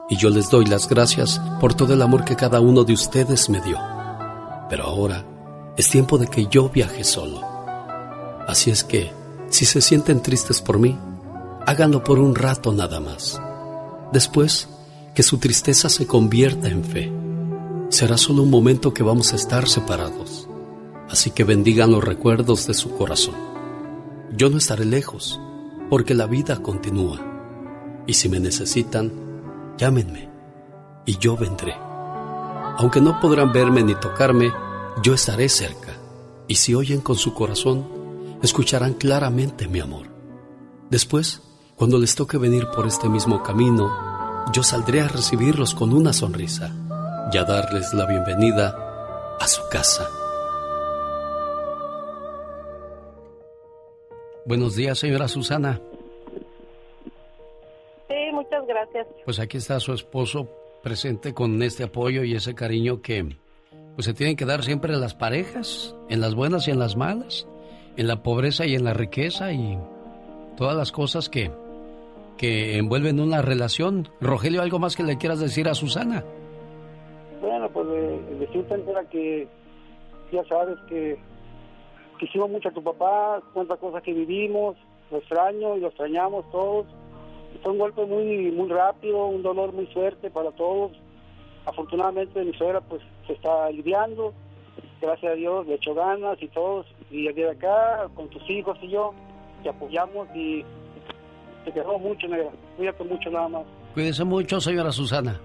Y 0.08 0.16
yo 0.16 0.30
les 0.30 0.50
doy 0.50 0.64
las 0.64 0.88
gracias 0.88 1.40
por 1.60 1.74
todo 1.74 1.94
el 1.94 2.02
amor 2.02 2.24
que 2.24 2.36
cada 2.36 2.60
uno 2.60 2.84
de 2.84 2.94
ustedes 2.94 3.50
me 3.50 3.60
dio. 3.60 3.78
Pero 4.68 4.84
ahora 4.84 5.24
es 5.76 5.90
tiempo 5.90 6.16
de 6.16 6.28
que 6.28 6.46
yo 6.46 6.68
viaje 6.68 7.04
solo. 7.04 7.42
Así 8.46 8.70
es 8.70 8.84
que, 8.84 9.12
si 9.50 9.66
se 9.66 9.80
sienten 9.80 10.22
tristes 10.22 10.60
por 10.60 10.78
mí, 10.78 10.98
háganlo 11.66 12.02
por 12.02 12.18
un 12.18 12.34
rato 12.34 12.72
nada 12.72 13.00
más. 13.00 13.40
Después, 14.12 14.68
que 15.20 15.24
su 15.24 15.36
tristeza 15.36 15.90
se 15.90 16.06
convierta 16.06 16.68
en 16.68 16.82
fe. 16.82 17.12
Será 17.90 18.16
solo 18.16 18.42
un 18.42 18.48
momento 18.48 18.94
que 18.94 19.02
vamos 19.02 19.34
a 19.34 19.36
estar 19.36 19.68
separados. 19.68 20.48
Así 21.10 21.30
que 21.30 21.44
bendigan 21.44 21.92
los 21.92 22.02
recuerdos 22.02 22.66
de 22.66 22.72
su 22.72 22.96
corazón. 22.96 23.34
Yo 24.34 24.48
no 24.48 24.56
estaré 24.56 24.86
lejos, 24.86 25.38
porque 25.90 26.14
la 26.14 26.24
vida 26.24 26.62
continúa. 26.62 27.20
Y 28.06 28.14
si 28.14 28.30
me 28.30 28.40
necesitan, 28.40 29.12
llámenme, 29.76 30.30
y 31.04 31.18
yo 31.18 31.36
vendré. 31.36 31.74
Aunque 32.78 33.02
no 33.02 33.20
podrán 33.20 33.52
verme 33.52 33.82
ni 33.82 33.94
tocarme, 33.96 34.50
yo 35.02 35.12
estaré 35.12 35.50
cerca. 35.50 35.98
Y 36.48 36.54
si 36.54 36.74
oyen 36.74 37.02
con 37.02 37.16
su 37.16 37.34
corazón, 37.34 37.86
escucharán 38.42 38.94
claramente 38.94 39.68
mi 39.68 39.80
amor. 39.80 40.06
Después, 40.88 41.42
cuando 41.76 41.98
les 41.98 42.14
toque 42.14 42.38
venir 42.38 42.68
por 42.74 42.86
este 42.86 43.10
mismo 43.10 43.42
camino, 43.42 44.09
yo 44.52 44.62
saldré 44.62 45.00
a 45.00 45.08
recibirlos 45.08 45.74
con 45.74 45.92
una 45.92 46.12
sonrisa 46.12 46.74
y 47.32 47.38
a 47.38 47.44
darles 47.44 47.92
la 47.94 48.06
bienvenida 48.06 49.36
a 49.38 49.46
su 49.46 49.62
casa. 49.70 50.08
Buenos 54.44 54.74
días, 54.74 54.98
señora 54.98 55.28
Susana. 55.28 55.80
Sí, 58.08 58.32
muchas 58.32 58.66
gracias. 58.66 59.06
Pues 59.24 59.38
aquí 59.38 59.58
está 59.58 59.78
su 59.78 59.92
esposo 59.92 60.48
presente 60.82 61.34
con 61.34 61.62
este 61.62 61.84
apoyo 61.84 62.24
y 62.24 62.34
ese 62.34 62.54
cariño 62.54 63.00
que 63.02 63.36
pues 63.94 64.06
se 64.06 64.14
tienen 64.14 64.36
que 64.36 64.46
dar 64.46 64.64
siempre 64.64 64.96
las 64.96 65.14
parejas, 65.14 65.94
en 66.08 66.20
las 66.20 66.34
buenas 66.34 66.66
y 66.66 66.70
en 66.70 66.78
las 66.78 66.96
malas, 66.96 67.46
en 67.96 68.08
la 68.08 68.22
pobreza 68.22 68.66
y 68.66 68.74
en 68.74 68.84
la 68.84 68.94
riqueza 68.94 69.52
y 69.52 69.78
todas 70.56 70.76
las 70.76 70.90
cosas 70.90 71.28
que, 71.28 71.52
que 72.40 72.78
envuelven 72.78 73.20
una 73.20 73.42
relación. 73.42 74.08
Rogelio, 74.18 74.62
¿algo 74.62 74.78
más 74.78 74.96
que 74.96 75.02
le 75.02 75.18
quieras 75.18 75.40
decir 75.40 75.68
a 75.68 75.74
Susana? 75.74 76.24
Bueno, 77.42 77.68
pues 77.68 77.86
eh, 77.90 78.18
decirte 78.40 78.82
que 79.10 79.46
ya 80.32 80.42
sabes 80.44 80.78
que 80.88 81.18
quisimos 82.18 82.48
mucho 82.48 82.70
a 82.70 82.72
tu 82.72 82.82
papá, 82.82 83.42
cuántas 83.52 83.78
cosas 83.78 84.02
que 84.02 84.14
vivimos, 84.14 84.74
lo 85.10 85.18
extraño 85.18 85.76
y 85.76 85.80
lo 85.80 85.88
extrañamos 85.88 86.50
todos. 86.50 86.86
Fue 87.62 87.72
un 87.72 87.78
golpe 87.78 88.06
muy 88.06 88.50
muy 88.52 88.70
rápido, 88.70 89.26
un 89.26 89.42
dolor 89.42 89.74
muy 89.74 89.84
fuerte 89.88 90.30
para 90.30 90.50
todos. 90.52 90.92
Afortunadamente 91.66 92.42
mi 92.42 92.54
suegra 92.54 92.80
pues 92.80 93.02
se 93.26 93.34
está 93.34 93.66
aliviando, 93.66 94.32
gracias 95.02 95.32
a 95.32 95.34
Dios 95.34 95.66
le 95.66 95.74
echo 95.74 95.92
ganas 95.92 96.42
y 96.42 96.48
todos, 96.48 96.86
y 97.10 97.30
de 97.30 97.50
acá 97.50 98.08
con 98.14 98.30
tus 98.30 98.48
hijos 98.48 98.78
y 98.80 98.88
yo, 98.88 99.12
te 99.62 99.68
apoyamos 99.68 100.26
y 100.34 100.64
te 101.64 101.72
queremos 101.72 102.00
mucho, 102.00 102.26
negra. 102.28 102.50
Cuídate 102.76 103.04
mucho 103.04 103.30
nada 103.30 103.48
más. 103.48 103.62
Cuídese 103.94 104.24
mucho, 104.24 104.60
señora 104.60 104.92
Susana. 104.92 105.40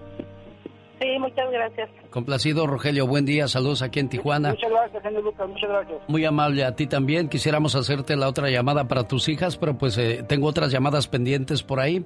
Sí, 1.00 1.06
muchas 1.18 1.50
gracias. 1.50 1.90
Complacido, 2.10 2.66
Rogelio. 2.66 3.06
Buen 3.06 3.26
día. 3.26 3.48
Saludos 3.48 3.82
aquí 3.82 4.00
en 4.00 4.08
Tijuana. 4.08 4.50
Muchas 4.50 4.70
gracias, 4.70 5.02
señor 5.02 5.24
Lucas. 5.24 5.48
Muchas 5.48 5.68
gracias. 5.68 5.98
Muy 6.08 6.24
amable 6.24 6.64
a 6.64 6.74
ti 6.74 6.86
también. 6.86 7.28
Quisiéramos 7.28 7.74
hacerte 7.76 8.16
la 8.16 8.28
otra 8.28 8.48
llamada 8.48 8.88
para 8.88 9.06
tus 9.06 9.28
hijas, 9.28 9.58
pero 9.58 9.76
pues 9.76 9.98
eh, 9.98 10.24
tengo 10.26 10.46
otras 10.46 10.72
llamadas 10.72 11.06
pendientes 11.06 11.62
por 11.62 11.80
ahí. 11.80 12.04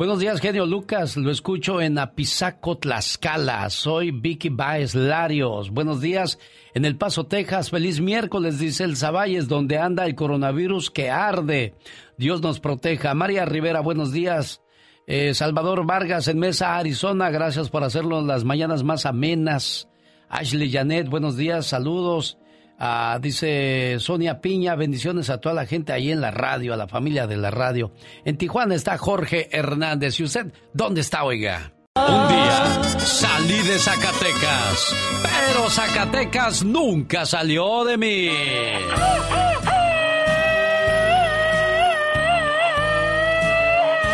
Buenos 0.00 0.18
días, 0.18 0.40
genio 0.40 0.64
Lucas. 0.64 1.18
Lo 1.18 1.30
escucho 1.30 1.78
en 1.82 1.98
Apizaco, 1.98 2.78
Tlaxcala. 2.78 3.68
Soy 3.68 4.12
Vicky 4.12 4.48
Baez 4.48 4.94
Larios. 4.94 5.68
Buenos 5.68 6.00
días. 6.00 6.38
En 6.72 6.86
El 6.86 6.96
Paso, 6.96 7.24
Texas. 7.24 7.68
Feliz 7.68 8.00
miércoles, 8.00 8.58
dice 8.58 8.84
el 8.84 8.96
Zavalles, 8.96 9.46
donde 9.46 9.76
anda 9.76 10.06
el 10.06 10.14
coronavirus 10.14 10.90
que 10.90 11.10
arde. 11.10 11.74
Dios 12.16 12.40
nos 12.40 12.60
proteja. 12.60 13.12
María 13.12 13.44
Rivera, 13.44 13.80
buenos 13.80 14.10
días. 14.10 14.62
Eh, 15.06 15.34
Salvador 15.34 15.84
Vargas 15.84 16.28
en 16.28 16.38
Mesa, 16.38 16.78
Arizona, 16.78 17.28
gracias 17.28 17.68
por 17.68 17.84
hacerlo 17.84 18.22
las 18.22 18.42
mañanas 18.42 18.82
más 18.82 19.04
amenas. 19.04 19.86
Ashley 20.30 20.72
Janet, 20.72 21.10
buenos 21.10 21.36
días, 21.36 21.66
saludos. 21.66 22.38
Ah, 22.82 23.18
dice 23.20 23.96
Sonia 24.00 24.40
Piña, 24.40 24.74
bendiciones 24.74 25.28
a 25.28 25.38
toda 25.38 25.54
la 25.54 25.66
gente 25.66 25.92
ahí 25.92 26.10
en 26.10 26.22
la 26.22 26.30
radio, 26.30 26.72
a 26.72 26.78
la 26.78 26.88
familia 26.88 27.26
de 27.26 27.36
la 27.36 27.50
radio. 27.50 27.92
En 28.24 28.38
Tijuana 28.38 28.74
está 28.74 28.96
Jorge 28.96 29.50
Hernández. 29.52 30.18
¿Y 30.18 30.24
usted 30.24 30.46
dónde 30.72 31.02
está, 31.02 31.24
oiga? 31.24 31.74
Un 31.94 32.28
día 32.28 32.82
salí 33.00 33.58
de 33.58 33.78
Zacatecas, 33.78 34.96
pero 35.22 35.68
Zacatecas 35.68 36.64
nunca 36.64 37.26
salió 37.26 37.84
de 37.84 37.98
mí. 37.98 38.30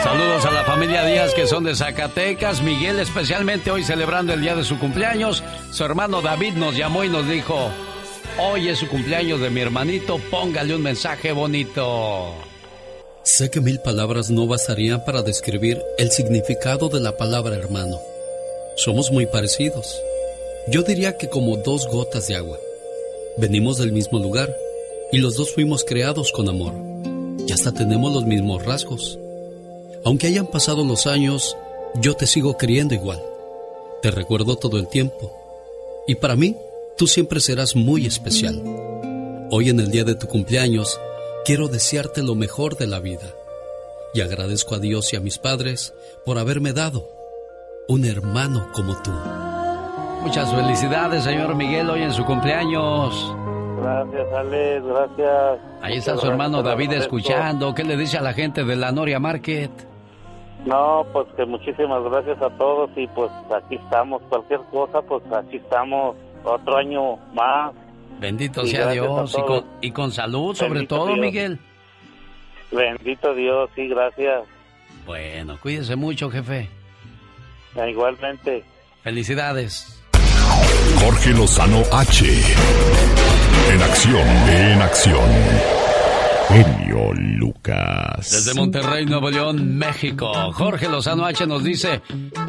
Saludos 0.02 0.44
a 0.44 0.50
la 0.50 0.64
familia 0.64 1.04
Díaz 1.04 1.34
que 1.34 1.46
son 1.46 1.62
de 1.62 1.76
Zacatecas. 1.76 2.62
Miguel 2.62 2.98
especialmente 2.98 3.70
hoy 3.70 3.84
celebrando 3.84 4.32
el 4.32 4.40
día 4.40 4.56
de 4.56 4.64
su 4.64 4.76
cumpleaños. 4.80 5.44
Su 5.70 5.84
hermano 5.84 6.20
David 6.20 6.54
nos 6.54 6.76
llamó 6.76 7.04
y 7.04 7.08
nos 7.08 7.28
dijo, 7.28 7.70
hoy 8.38 8.68
es 8.68 8.78
su 8.78 8.88
cumpleaños 8.88 9.40
de 9.40 9.50
mi 9.50 9.60
hermanito, 9.60 10.18
póngale 10.30 10.74
un 10.74 10.82
mensaje 10.82 11.32
bonito. 11.32 12.34
Sé 13.22 13.50
que 13.50 13.60
mil 13.60 13.80
palabras 13.80 14.30
no 14.30 14.46
bastarían 14.46 15.04
para 15.04 15.22
describir 15.22 15.82
el 15.98 16.10
significado 16.10 16.88
de 16.88 17.00
la 17.00 17.16
palabra 17.16 17.56
hermano. 17.56 17.98
Somos 18.76 19.10
muy 19.10 19.26
parecidos. 19.26 20.00
Yo 20.68 20.82
diría 20.82 21.16
que 21.16 21.28
como 21.28 21.56
dos 21.56 21.88
gotas 21.88 22.28
de 22.28 22.36
agua. 22.36 22.58
Venimos 23.36 23.78
del 23.78 23.92
mismo 23.92 24.18
lugar 24.18 24.54
y 25.12 25.18
los 25.18 25.36
dos 25.36 25.52
fuimos 25.52 25.84
creados 25.84 26.32
con 26.32 26.48
amor. 26.48 26.74
Y 27.46 27.52
hasta 27.52 27.72
tenemos 27.72 28.12
los 28.12 28.24
mismos 28.24 28.64
rasgos. 28.64 29.18
Aunque 30.04 30.28
hayan 30.28 30.46
pasado 30.46 30.84
los 30.84 31.06
años, 31.06 31.56
yo 32.00 32.14
te 32.14 32.26
sigo 32.26 32.56
queriendo 32.56 32.94
igual. 32.94 33.22
Te 34.02 34.10
recuerdo 34.10 34.56
todo 34.56 34.78
el 34.78 34.88
tiempo. 34.88 35.32
Y 36.06 36.14
para 36.14 36.36
mí, 36.36 36.56
tú 36.96 37.06
siempre 37.06 37.40
serás 37.40 37.76
muy 37.76 38.06
especial. 38.06 38.62
Hoy 39.50 39.68
en 39.68 39.80
el 39.80 39.90
día 39.90 40.04
de 40.04 40.14
tu 40.14 40.26
cumpleaños, 40.26 41.00
quiero 41.44 41.68
desearte 41.68 42.22
lo 42.22 42.34
mejor 42.34 42.76
de 42.76 42.86
la 42.86 43.00
vida. 43.00 43.34
Y 44.14 44.22
agradezco 44.22 44.74
a 44.74 44.78
Dios 44.78 45.12
y 45.12 45.16
a 45.16 45.20
mis 45.20 45.38
padres 45.38 45.94
por 46.24 46.38
haberme 46.38 46.72
dado 46.72 47.08
un 47.88 48.04
hermano 48.04 48.68
como 48.72 49.00
tú. 49.02 49.12
Muchas 50.22 50.52
felicidades, 50.52 51.22
señor 51.22 51.54
Miguel, 51.54 51.88
hoy 51.90 52.02
en 52.02 52.12
su 52.12 52.24
cumpleaños. 52.24 53.34
Gracias, 53.80 54.32
Alex, 54.32 54.84
gracias. 54.86 55.60
Ahí 55.82 55.98
está 55.98 56.16
su 56.16 56.26
hermano 56.26 56.62
David 56.62 56.92
escuchando. 56.92 57.74
¿Qué 57.74 57.84
le 57.84 57.96
dice 57.96 58.18
a 58.18 58.22
la 58.22 58.32
gente 58.32 58.64
de 58.64 58.74
la 58.74 58.90
Noria 58.90 59.20
Market? 59.20 59.70
No, 60.64 61.06
pues 61.12 61.28
que 61.36 61.44
muchísimas 61.44 62.02
gracias 62.04 62.40
a 62.42 62.50
todos 62.56 62.90
y 62.96 63.06
pues 63.08 63.30
aquí 63.54 63.76
estamos. 63.76 64.20
Cualquier 64.28 64.60
cosa, 64.72 65.00
pues 65.02 65.22
aquí 65.30 65.58
estamos. 65.58 66.16
Otro 66.46 66.76
año 66.76 67.16
más. 67.34 67.72
Bendito 68.20 68.64
sea 68.64 68.92
Dios 68.92 69.36
y 69.36 69.42
con, 69.42 69.64
y 69.80 69.90
con, 69.90 70.12
salud 70.12 70.54
sobre 70.54 70.86
todo, 70.86 71.14
Miguel. 71.16 71.58
Bendito 72.70 73.34
Dios, 73.34 73.68
sí, 73.74 73.88
gracias. 73.88 74.44
Bueno, 75.04 75.58
cuídese 75.60 75.96
mucho, 75.96 76.30
jefe. 76.30 76.68
igualmente. 77.88 78.64
Felicidades. 79.02 80.02
Jorge 81.00 81.30
Lozano 81.30 81.82
H. 81.92 82.24
En 83.72 83.82
acción, 83.82 84.26
en 84.48 84.82
acción 84.82 85.85
genio 86.48 87.12
Lucas. 87.14 88.30
Desde 88.30 88.54
Monterrey, 88.54 89.06
Nuevo 89.06 89.30
León, 89.30 89.76
México, 89.76 90.32
Jorge 90.52 90.88
Lozano 90.88 91.24
H 91.24 91.46
nos 91.46 91.64
dice 91.64 92.02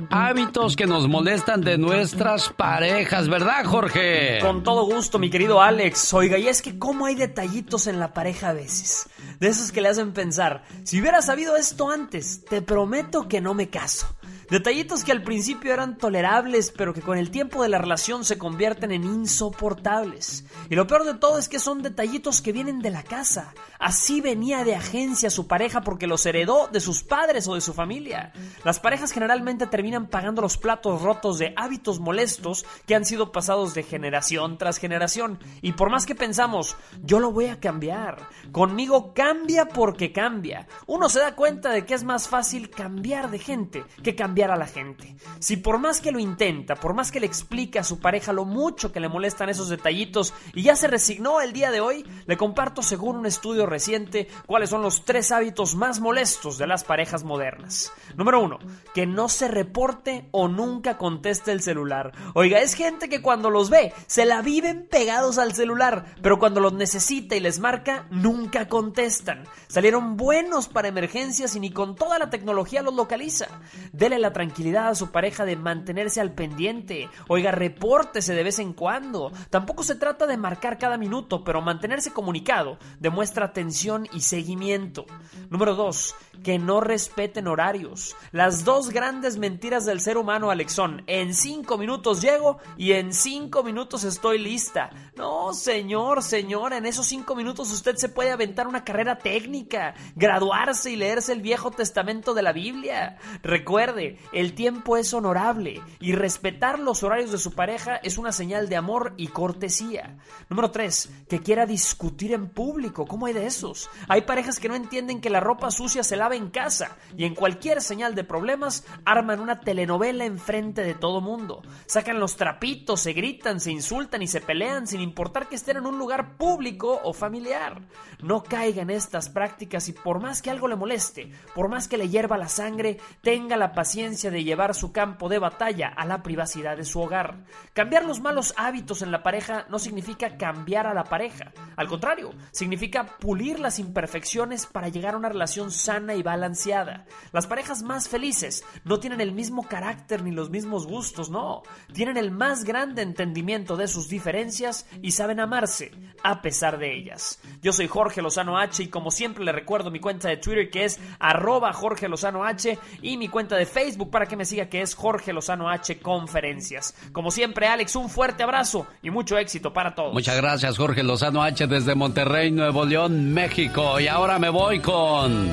hábitos 0.09 0.75
que 0.75 0.85
nos 0.85 1.07
molestan 1.07 1.61
de 1.61 1.77
nuestras 1.77 2.49
parejas, 2.49 3.27
¿verdad, 3.27 3.65
Jorge? 3.65 4.39
Con 4.41 4.63
todo 4.63 4.85
gusto, 4.85 5.19
mi 5.19 5.29
querido 5.29 5.61
Alex. 5.61 6.13
Oiga, 6.13 6.37
y 6.37 6.47
es 6.47 6.61
que 6.61 6.77
cómo 6.77 7.05
hay 7.05 7.15
detallitos 7.15 7.87
en 7.87 7.99
la 7.99 8.13
pareja 8.13 8.49
a 8.49 8.53
veces. 8.53 9.09
De 9.39 9.47
esos 9.47 9.71
que 9.71 9.81
le 9.81 9.89
hacen 9.89 10.13
pensar, 10.13 10.63
si 10.83 10.99
hubiera 10.99 11.21
sabido 11.21 11.55
esto 11.55 11.89
antes, 11.89 12.45
te 12.45 12.61
prometo 12.61 13.27
que 13.27 13.41
no 13.41 13.53
me 13.53 13.69
caso. 13.69 14.16
Detallitos 14.49 15.03
que 15.03 15.11
al 15.11 15.23
principio 15.23 15.73
eran 15.73 15.97
tolerables, 15.97 16.71
pero 16.71 16.93
que 16.93 17.01
con 17.01 17.17
el 17.17 17.31
tiempo 17.31 17.63
de 17.63 17.67
la 17.67 17.79
relación 17.79 18.23
se 18.23 18.37
convierten 18.37 18.93
en 18.93 19.03
insoportables. 19.03 20.45
Y 20.69 20.75
lo 20.75 20.87
peor 20.87 21.03
de 21.03 21.15
todo 21.15 21.37
es 21.37 21.49
que 21.49 21.59
son 21.59 21.83
detallitos 21.83 22.41
que 22.41 22.53
vienen 22.53 22.79
de 22.79 22.89
la 22.89 23.03
casa. 23.03 23.53
Así 23.77 24.21
venía 24.21 24.63
de 24.63 24.73
agencia 24.73 25.29
su 25.29 25.47
pareja 25.47 25.81
porque 25.81 26.07
los 26.07 26.25
heredó 26.25 26.69
de 26.69 26.79
sus 26.79 27.03
padres 27.03 27.45
o 27.49 27.55
de 27.55 27.61
su 27.61 27.73
familia. 27.73 28.31
Las 28.63 28.79
parejas 28.79 29.11
generalmente 29.11 29.67
terminan 29.67 30.07
pagando 30.07 30.41
los 30.41 30.57
platos 30.57 31.01
rotos 31.01 31.39
de 31.39 31.53
hábitos 31.57 31.99
molestos 31.99 32.65
que 32.85 32.95
han 32.95 33.03
sido 33.03 33.33
pasados 33.33 33.73
de 33.73 33.83
generación 33.83 34.57
tras 34.57 34.77
generación. 34.77 35.39
Y 35.61 35.73
por 35.73 35.89
más 35.89 36.05
que 36.05 36.15
pensamos, 36.15 36.77
yo 37.03 37.19
lo 37.19 37.33
voy 37.33 37.47
a 37.47 37.59
cambiar. 37.59 38.29
Conmigo 38.53 39.13
cambia 39.13 39.67
porque 39.67 40.13
cambia. 40.13 40.67
Uno 40.85 41.09
se 41.09 41.19
da 41.19 41.35
cuenta 41.35 41.71
de 41.71 41.85
que 41.85 41.95
es 41.95 42.05
más 42.05 42.29
fácil 42.29 42.69
cambiar 42.69 43.29
de 43.29 43.39
gente 43.39 43.83
que 44.01 44.15
cambiar 44.15 44.36
a 44.45 44.55
la 44.55 44.67
gente. 44.67 45.15
Si 45.39 45.57
por 45.57 45.79
más 45.79 45.99
que 45.99 46.11
lo 46.11 46.19
intenta, 46.19 46.75
por 46.75 46.93
más 46.93 47.11
que 47.11 47.19
le 47.19 47.25
explique 47.25 47.79
a 47.79 47.83
su 47.83 47.99
pareja 47.99 48.33
lo 48.33 48.45
mucho 48.45 48.91
que 48.91 48.99
le 48.99 49.09
molestan 49.09 49.49
esos 49.49 49.69
detallitos 49.69 50.33
y 50.53 50.63
ya 50.63 50.75
se 50.75 50.87
resignó 50.87 51.41
el 51.41 51.53
día 51.53 51.71
de 51.71 51.81
hoy, 51.81 52.05
le 52.25 52.37
comparto 52.37 52.81
según 52.81 53.17
un 53.17 53.25
estudio 53.25 53.65
reciente 53.65 54.27
cuáles 54.45 54.69
son 54.69 54.81
los 54.81 55.05
tres 55.05 55.31
hábitos 55.31 55.75
más 55.75 55.99
molestos 55.99 56.57
de 56.57 56.67
las 56.67 56.83
parejas 56.83 57.23
modernas. 57.23 57.91
Número 58.15 58.41
uno, 58.41 58.59
que 58.93 59.05
no 59.07 59.29
se 59.29 59.47
reporte 59.47 60.27
o 60.31 60.47
nunca 60.47 60.97
conteste 60.97 61.51
el 61.51 61.61
celular. 61.61 62.11
Oiga, 62.33 62.61
es 62.61 62.73
gente 62.73 63.09
que 63.09 63.21
cuando 63.21 63.49
los 63.49 63.69
ve 63.69 63.93
se 64.05 64.25
la 64.25 64.41
viven 64.41 64.87
pegados 64.89 65.37
al 65.37 65.53
celular, 65.53 66.05
pero 66.21 66.39
cuando 66.39 66.59
los 66.59 66.73
necesita 66.73 67.35
y 67.35 67.39
les 67.39 67.59
marca, 67.59 68.07
nunca 68.11 68.67
contestan. 68.67 69.43
Salieron 69.67 70.17
buenos 70.17 70.67
para 70.67 70.87
emergencias 70.87 71.55
y 71.55 71.59
ni 71.59 71.71
con 71.71 71.95
toda 71.95 72.19
la 72.19 72.29
tecnología 72.29 72.81
los 72.81 72.93
localiza. 72.93 73.47
Dele 73.91 74.19
la 74.19 74.26
tranquilidad 74.33 74.89
a 74.89 74.95
su 74.95 75.11
pareja 75.11 75.45
de 75.45 75.55
mantenerse 75.55 76.21
al 76.21 76.33
pendiente. 76.33 77.09
Oiga, 77.27 77.51
repórtese 77.51 78.33
de 78.33 78.43
vez 78.43 78.59
en 78.59 78.73
cuando. 78.73 79.31
Tampoco 79.49 79.83
se 79.83 79.95
trata 79.95 80.27
de 80.27 80.37
marcar 80.37 80.77
cada 80.77 80.97
minuto, 80.97 81.43
pero 81.43 81.61
mantenerse 81.61 82.11
comunicado 82.11 82.77
demuestra 82.99 83.45
atención 83.45 84.07
y 84.13 84.21
seguimiento. 84.21 85.05
Número 85.49 85.75
2. 85.75 86.15
Que 86.43 86.59
no 86.59 86.81
respeten 86.81 87.47
horarios. 87.47 88.15
Las 88.31 88.63
dos 88.63 88.89
grandes 88.89 89.37
mentiras 89.37 89.85
del 89.85 89.99
ser 89.99 90.17
humano, 90.17 90.51
Alexón. 90.51 91.03
En 91.07 91.33
cinco 91.33 91.77
minutos 91.77 92.21
llego 92.21 92.59
y 92.77 92.93
en 92.93 93.13
cinco 93.13 93.63
minutos 93.63 94.03
estoy 94.03 94.37
lista. 94.37 94.89
No, 95.15 95.53
señor, 95.53 96.23
señora, 96.23 96.77
en 96.77 96.85
esos 96.85 97.07
cinco 97.07 97.35
minutos 97.35 97.71
usted 97.71 97.95
se 97.95 98.09
puede 98.09 98.31
aventar 98.31 98.67
una 98.67 98.83
carrera 98.83 99.17
técnica, 99.17 99.95
graduarse 100.15 100.91
y 100.91 100.95
leerse 100.95 101.33
el 101.33 101.41
Viejo 101.41 101.71
Testamento 101.71 102.33
de 102.33 102.43
la 102.43 102.53
Biblia. 102.53 103.17
Recuerde, 103.43 104.16
el 104.31 104.53
tiempo 104.53 104.97
es 104.97 105.13
honorable 105.13 105.81
y 105.99 106.13
respetar 106.13 106.79
los 106.79 107.03
horarios 107.03 107.31
de 107.31 107.37
su 107.37 107.53
pareja 107.53 107.95
es 107.97 108.17
una 108.17 108.31
señal 108.31 108.67
de 108.69 108.75
amor 108.75 109.13
y 109.17 109.27
cortesía. 109.27 110.17
Número 110.49 110.71
3. 110.71 111.25
Que 111.29 111.39
quiera 111.39 111.65
discutir 111.65 112.33
en 112.33 112.49
público. 112.49 113.05
¿Cómo 113.05 113.25
hay 113.25 113.33
de 113.33 113.45
esos? 113.45 113.89
Hay 114.07 114.21
parejas 114.21 114.59
que 114.59 114.67
no 114.67 114.75
entienden 114.75 115.21
que 115.21 115.29
la 115.29 115.39
ropa 115.39 115.71
sucia 115.71 116.03
se 116.03 116.17
lava 116.17 116.35
en 116.35 116.49
casa 116.49 116.97
y 117.15 117.25
en 117.25 117.35
cualquier 117.35 117.81
señal 117.81 118.15
de 118.15 118.23
problemas 118.23 118.85
arman 119.05 119.39
una 119.39 119.61
telenovela 119.61 120.25
enfrente 120.25 120.83
de 120.83 120.93
todo 120.93 121.21
mundo. 121.21 121.61
Sacan 121.85 122.19
los 122.19 122.35
trapitos, 122.35 123.01
se 123.01 123.13
gritan, 123.13 123.59
se 123.59 123.71
insultan 123.71 124.21
y 124.21 124.27
se 124.27 124.41
pelean 124.41 124.87
sin 124.87 125.01
importar 125.01 125.47
que 125.47 125.55
estén 125.55 125.77
en 125.77 125.85
un 125.85 125.97
lugar 125.97 126.37
público 126.37 126.99
o 127.03 127.13
familiar. 127.13 127.81
No 128.21 128.43
caiga 128.43 128.81
en 128.81 128.89
estas 128.89 129.29
prácticas 129.29 129.87
y 129.89 129.93
por 129.93 130.19
más 130.19 130.41
que 130.41 130.49
algo 130.49 130.67
le 130.67 130.75
moleste, 130.75 131.31
por 131.55 131.69
más 131.69 131.87
que 131.87 131.97
le 131.97 132.09
hierva 132.09 132.37
la 132.37 132.49
sangre, 132.49 132.97
tenga 133.21 133.57
la 133.57 133.73
paciencia 133.73 134.06
de 134.07 134.43
llevar 134.43 134.73
su 134.73 134.93
campo 134.93 135.27
de 135.27 135.37
batalla 135.37 135.89
a 135.89 136.05
la 136.05 136.23
privacidad 136.23 136.77
de 136.77 136.85
su 136.85 137.01
hogar. 137.01 137.43
Cambiar 137.73 138.05
los 138.05 138.21
malos 138.21 138.53
hábitos 138.55 139.01
en 139.01 139.11
la 139.11 139.21
pareja 139.21 139.65
no 139.69 139.79
significa 139.79 140.37
cambiar 140.37 140.87
a 140.87 140.93
la 140.93 141.03
pareja. 141.03 141.51
Al 141.75 141.89
contrario, 141.89 142.33
significa 142.51 143.05
pulir 143.05 143.59
las 143.59 143.79
imperfecciones 143.79 144.65
para 144.65 144.87
llegar 144.87 145.13
a 145.13 145.17
una 145.17 145.27
relación 145.27 145.71
sana 145.71 146.15
y 146.15 146.23
balanceada. 146.23 147.05
Las 147.33 147.47
parejas 147.47 147.83
más 147.83 148.07
felices 148.07 148.63
no 148.85 148.99
tienen 148.99 149.19
el 149.19 149.33
mismo 149.33 149.63
carácter 149.63 150.23
ni 150.23 150.31
los 150.31 150.49
mismos 150.49 150.87
gustos, 150.87 151.29
no. 151.29 151.63
Tienen 151.93 152.15
el 152.15 152.31
más 152.31 152.63
grande 152.63 153.01
entendimiento 153.01 153.75
de 153.75 153.89
sus 153.89 154.07
diferencias 154.07 154.87
y 155.01 155.11
saben 155.11 155.41
amarse 155.41 155.91
a 156.23 156.41
pesar 156.41 156.77
de 156.77 156.95
ellas. 156.95 157.41
Yo 157.61 157.73
soy 157.73 157.87
Jorge 157.87 158.21
Lozano 158.21 158.57
H 158.57 158.83
y 158.83 158.87
como 158.87 159.11
siempre 159.11 159.43
le 159.43 159.51
recuerdo 159.51 159.91
mi 159.91 159.99
cuenta 159.99 160.29
de 160.29 160.37
Twitter 160.37 160.69
que 160.69 160.85
es 160.85 160.97
arroba 161.19 161.73
Jorge 161.73 162.07
Lozano 162.07 162.45
H 162.45 162.79
y 163.01 163.17
mi 163.17 163.27
cuenta 163.27 163.57
de 163.57 163.65
Facebook 163.65 163.96
para 164.05 164.25
que 164.25 164.35
me 164.35 164.45
siga 164.45 164.67
que 164.67 164.81
es 164.81 164.95
Jorge 164.95 165.33
Lozano 165.33 165.69
H 165.69 165.99
Conferencias. 165.99 166.95
Como 167.11 167.31
siempre 167.31 167.67
Alex, 167.67 167.95
un 167.95 168.09
fuerte 168.09 168.43
abrazo 168.43 168.87
y 169.01 169.09
mucho 169.09 169.37
éxito 169.37 169.73
para 169.73 169.95
todos. 169.95 170.13
Muchas 170.13 170.37
gracias 170.37 170.77
Jorge 170.77 171.03
Lozano 171.03 171.43
H 171.43 171.67
desde 171.67 171.95
Monterrey, 171.95 172.51
Nuevo 172.51 172.85
León, 172.85 173.33
México. 173.33 173.99
Y 173.99 174.07
ahora 174.07 174.39
me 174.39 174.49
voy 174.49 174.79
con 174.79 175.47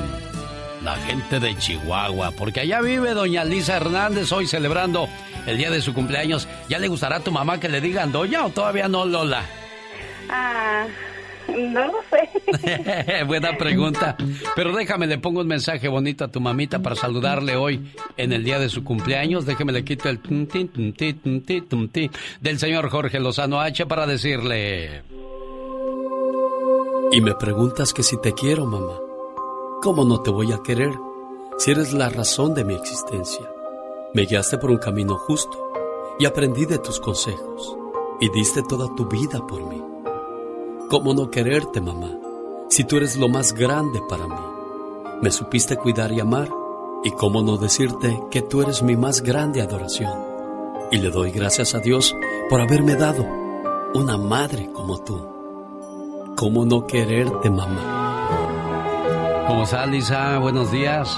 la 0.83 0.95
gente 0.97 1.39
de 1.39 1.57
Chihuahua, 1.57 2.31
porque 2.31 2.59
allá 2.59 2.79
vive 2.81 3.15
doña 3.15 3.43
Lisa 3.43 3.77
Hernández 3.77 4.31
hoy 4.31 4.45
celebrando 4.45 5.09
el 5.47 5.57
día 5.57 5.71
de 5.71 5.81
su 5.81 5.93
cumpleaños. 5.93 6.47
¿Ya 6.69 6.77
le 6.77 6.87
gustará 6.87 7.17
a 7.17 7.19
tu 7.21 7.31
mamá 7.31 7.59
que 7.59 7.69
le 7.69 7.81
digan 7.81 8.11
doña 8.11 8.45
o 8.45 8.49
todavía 8.49 8.87
no, 8.87 9.05
Lola? 9.05 9.43
Ah, 10.29 10.85
no 11.47 11.87
lo 11.87 11.93
sé. 12.09 13.23
Buena 13.27 13.57
pregunta. 13.57 14.15
Pero 14.55 14.75
déjame, 14.75 15.07
le 15.07 15.17
pongo 15.17 15.41
un 15.41 15.47
mensaje 15.47 15.87
bonito 15.87 16.25
a 16.25 16.27
tu 16.27 16.41
mamita 16.41 16.79
para 16.79 16.95
saludarle 16.95 17.55
hoy 17.55 17.91
en 18.17 18.33
el 18.33 18.43
día 18.43 18.59
de 18.59 18.69
su 18.69 18.83
cumpleaños. 18.83 19.45
Déjame, 19.45 19.71
le 19.71 19.83
quito 19.83 20.09
el 20.09 20.19
del 22.41 22.59
señor 22.59 22.89
Jorge 22.89 23.19
Lozano 23.19 23.59
H 23.59 23.85
para 23.85 24.05
decirle... 24.05 25.03
Y 27.11 27.21
me 27.21 27.35
preguntas 27.35 27.93
que 27.93 28.03
si 28.03 28.19
te 28.19 28.33
quiero, 28.33 28.65
mamá. 28.65 28.99
¿Cómo 29.81 30.03
no 30.03 30.21
te 30.21 30.31
voy 30.31 30.51
a 30.51 30.61
querer 30.63 30.91
si 31.57 31.71
eres 31.71 31.93
la 31.93 32.09
razón 32.09 32.55
de 32.55 32.65
mi 32.65 32.73
existencia? 32.73 33.47
Me 34.13 34.25
guiaste 34.25 34.57
por 34.57 34.71
un 34.71 34.77
camino 34.77 35.15
justo 35.15 35.71
y 36.17 36.25
aprendí 36.25 36.65
de 36.65 36.79
tus 36.79 36.99
consejos 36.99 37.77
y 38.19 38.29
diste 38.29 38.63
toda 38.63 38.93
tu 38.95 39.07
vida 39.07 39.45
por 39.45 39.63
mí. 39.67 39.84
¿Cómo 40.95 41.13
no 41.13 41.29
quererte, 41.29 41.81
mamá, 41.81 42.09
si 42.69 42.85
tú 42.85 42.95
eres 42.95 43.17
lo 43.17 43.27
más 43.27 43.51
grande 43.51 44.01
para 44.07 44.27
mí? 44.27 45.19
Me 45.21 45.29
supiste 45.29 45.75
cuidar 45.75 46.13
y 46.13 46.21
amar 46.21 46.47
y 47.03 47.11
cómo 47.11 47.41
no 47.41 47.57
decirte 47.57 48.17
que 48.31 48.41
tú 48.41 48.61
eres 48.61 48.81
mi 48.81 48.95
más 48.95 49.21
grande 49.21 49.61
adoración. 49.61 50.13
Y 50.93 50.99
le 50.99 51.09
doy 51.09 51.31
gracias 51.31 51.75
a 51.75 51.79
Dios 51.79 52.15
por 52.49 52.61
haberme 52.61 52.95
dado 52.95 53.25
una 53.93 54.17
madre 54.17 54.69
como 54.71 55.03
tú. 55.03 56.33
¿Cómo 56.37 56.63
no 56.63 56.87
quererte, 56.87 57.49
mamá? 57.49 59.43
¿Cómo 59.47 59.63
está, 59.63 59.85
Lisa? 59.85 60.37
Buenos 60.37 60.71
días. 60.71 61.13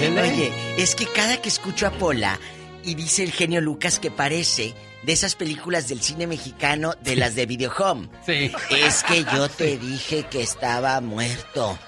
Oye, 0.00 0.50
es 0.78 0.94
que 0.94 1.06
cada 1.06 1.40
que 1.40 1.48
escucho 1.48 1.86
a 1.86 1.90
Pola 1.90 2.38
y 2.82 2.94
dice 2.94 3.22
el 3.22 3.30
genio 3.30 3.60
Lucas 3.60 4.00
que 4.00 4.10
parece 4.10 4.74
de 5.02 5.12
esas 5.12 5.36
películas 5.36 5.88
del 5.88 6.00
cine 6.00 6.26
mexicano, 6.26 6.94
de 7.02 7.16
las 7.16 7.34
de 7.34 7.44
Video 7.46 7.70
Home. 7.78 8.08
Sí. 8.24 8.50
Es 8.70 9.04
que 9.04 9.24
yo 9.24 9.48
te 9.50 9.76
dije 9.76 10.24
que 10.30 10.42
estaba 10.42 11.00
muerto. 11.00 11.78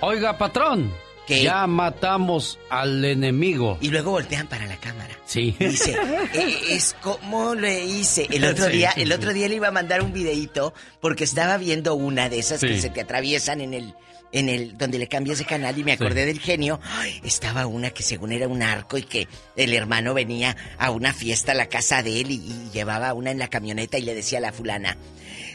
Oiga, 0.00 0.38
patrón. 0.38 0.92
Ya 1.38 1.66
matamos 1.66 2.58
al 2.70 3.04
enemigo. 3.04 3.78
Y 3.80 3.88
luego 3.90 4.10
voltean 4.12 4.46
para 4.48 4.66
la 4.66 4.76
cámara. 4.76 5.16
Sí. 5.26 5.54
Dice, 5.58 5.96
"Eh, 6.34 6.56
es 6.70 6.96
como 7.00 7.54
le 7.54 7.84
hice. 7.84 8.26
El 8.30 8.44
otro 8.44 8.66
Sí, 8.66 8.72
día, 8.72 8.92
sí, 8.94 9.02
el 9.02 9.12
otro 9.12 9.32
día 9.32 9.48
le 9.48 9.54
iba 9.56 9.68
a 9.68 9.72
mandar 9.72 10.02
un 10.02 10.12
videíto 10.12 10.74
porque 11.00 11.24
estaba 11.24 11.56
viendo 11.56 11.94
una 11.94 12.28
de 12.28 12.38
esas 12.38 12.60
que 12.60 12.80
se 12.80 12.90
te 12.90 13.00
atraviesan 13.00 13.60
en 13.60 13.74
el 13.74 13.94
en 14.32 14.48
el 14.48 14.78
donde 14.78 14.96
le 15.00 15.08
cambias 15.08 15.38
de 15.38 15.44
canal 15.44 15.76
y 15.76 15.82
me 15.82 15.90
acordé 15.90 16.20
Sí. 16.20 16.26
del 16.28 16.38
genio. 16.38 16.78
Ay, 16.84 17.20
estaba 17.24 17.66
una 17.66 17.90
que 17.90 18.04
según 18.04 18.30
era 18.30 18.46
un 18.46 18.62
arco 18.62 18.96
y 18.96 19.02
que 19.02 19.26
el 19.56 19.74
hermano 19.74 20.14
venía 20.14 20.56
a 20.78 20.92
una 20.92 21.12
fiesta 21.12 21.50
a 21.50 21.54
la 21.56 21.66
casa 21.66 22.04
de 22.04 22.20
él 22.20 22.30
y, 22.30 22.34
y 22.36 22.70
llevaba 22.72 23.12
una 23.12 23.32
en 23.32 23.40
la 23.40 23.48
camioneta 23.48 23.98
y 23.98 24.02
le 24.02 24.14
decía 24.14 24.38
a 24.38 24.42
la 24.42 24.52
fulana, 24.52 24.96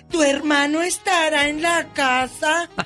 ¿tu 0.10 0.24
hermano 0.24 0.82
estará 0.82 1.48
en 1.48 1.62
la 1.62 1.88
casa? 1.94 2.70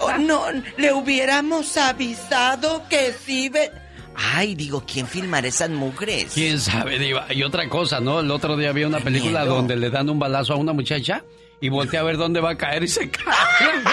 Oh, 0.00 0.16
no, 0.18 0.44
le 0.76 0.92
hubiéramos 0.92 1.76
avisado 1.76 2.82
que 2.88 3.12
sí 3.12 3.48
ve... 3.48 3.70
Ay, 4.14 4.54
digo, 4.54 4.82
¿quién 4.86 5.06
filmará 5.06 5.48
esas 5.48 5.70
mugres? 5.70 6.32
¿Quién 6.34 6.58
sabe, 6.60 6.98
Diva? 6.98 7.26
Y 7.30 7.42
otra 7.42 7.68
cosa, 7.68 8.00
¿no? 8.00 8.20
El 8.20 8.30
otro 8.30 8.56
día 8.56 8.72
vi 8.72 8.84
una 8.84 9.00
película 9.00 9.40
miedo. 9.40 9.54
donde 9.56 9.76
le 9.76 9.90
dan 9.90 10.08
un 10.10 10.18
balazo 10.18 10.54
a 10.54 10.56
una 10.56 10.72
muchacha 10.72 11.24
y 11.60 11.68
voltea 11.68 12.00
a 12.00 12.02
ver 12.04 12.16
dónde 12.16 12.40
va 12.40 12.50
a 12.50 12.56
caer 12.56 12.82
y 12.84 12.88
se 12.88 13.10
cae. 13.10 13.24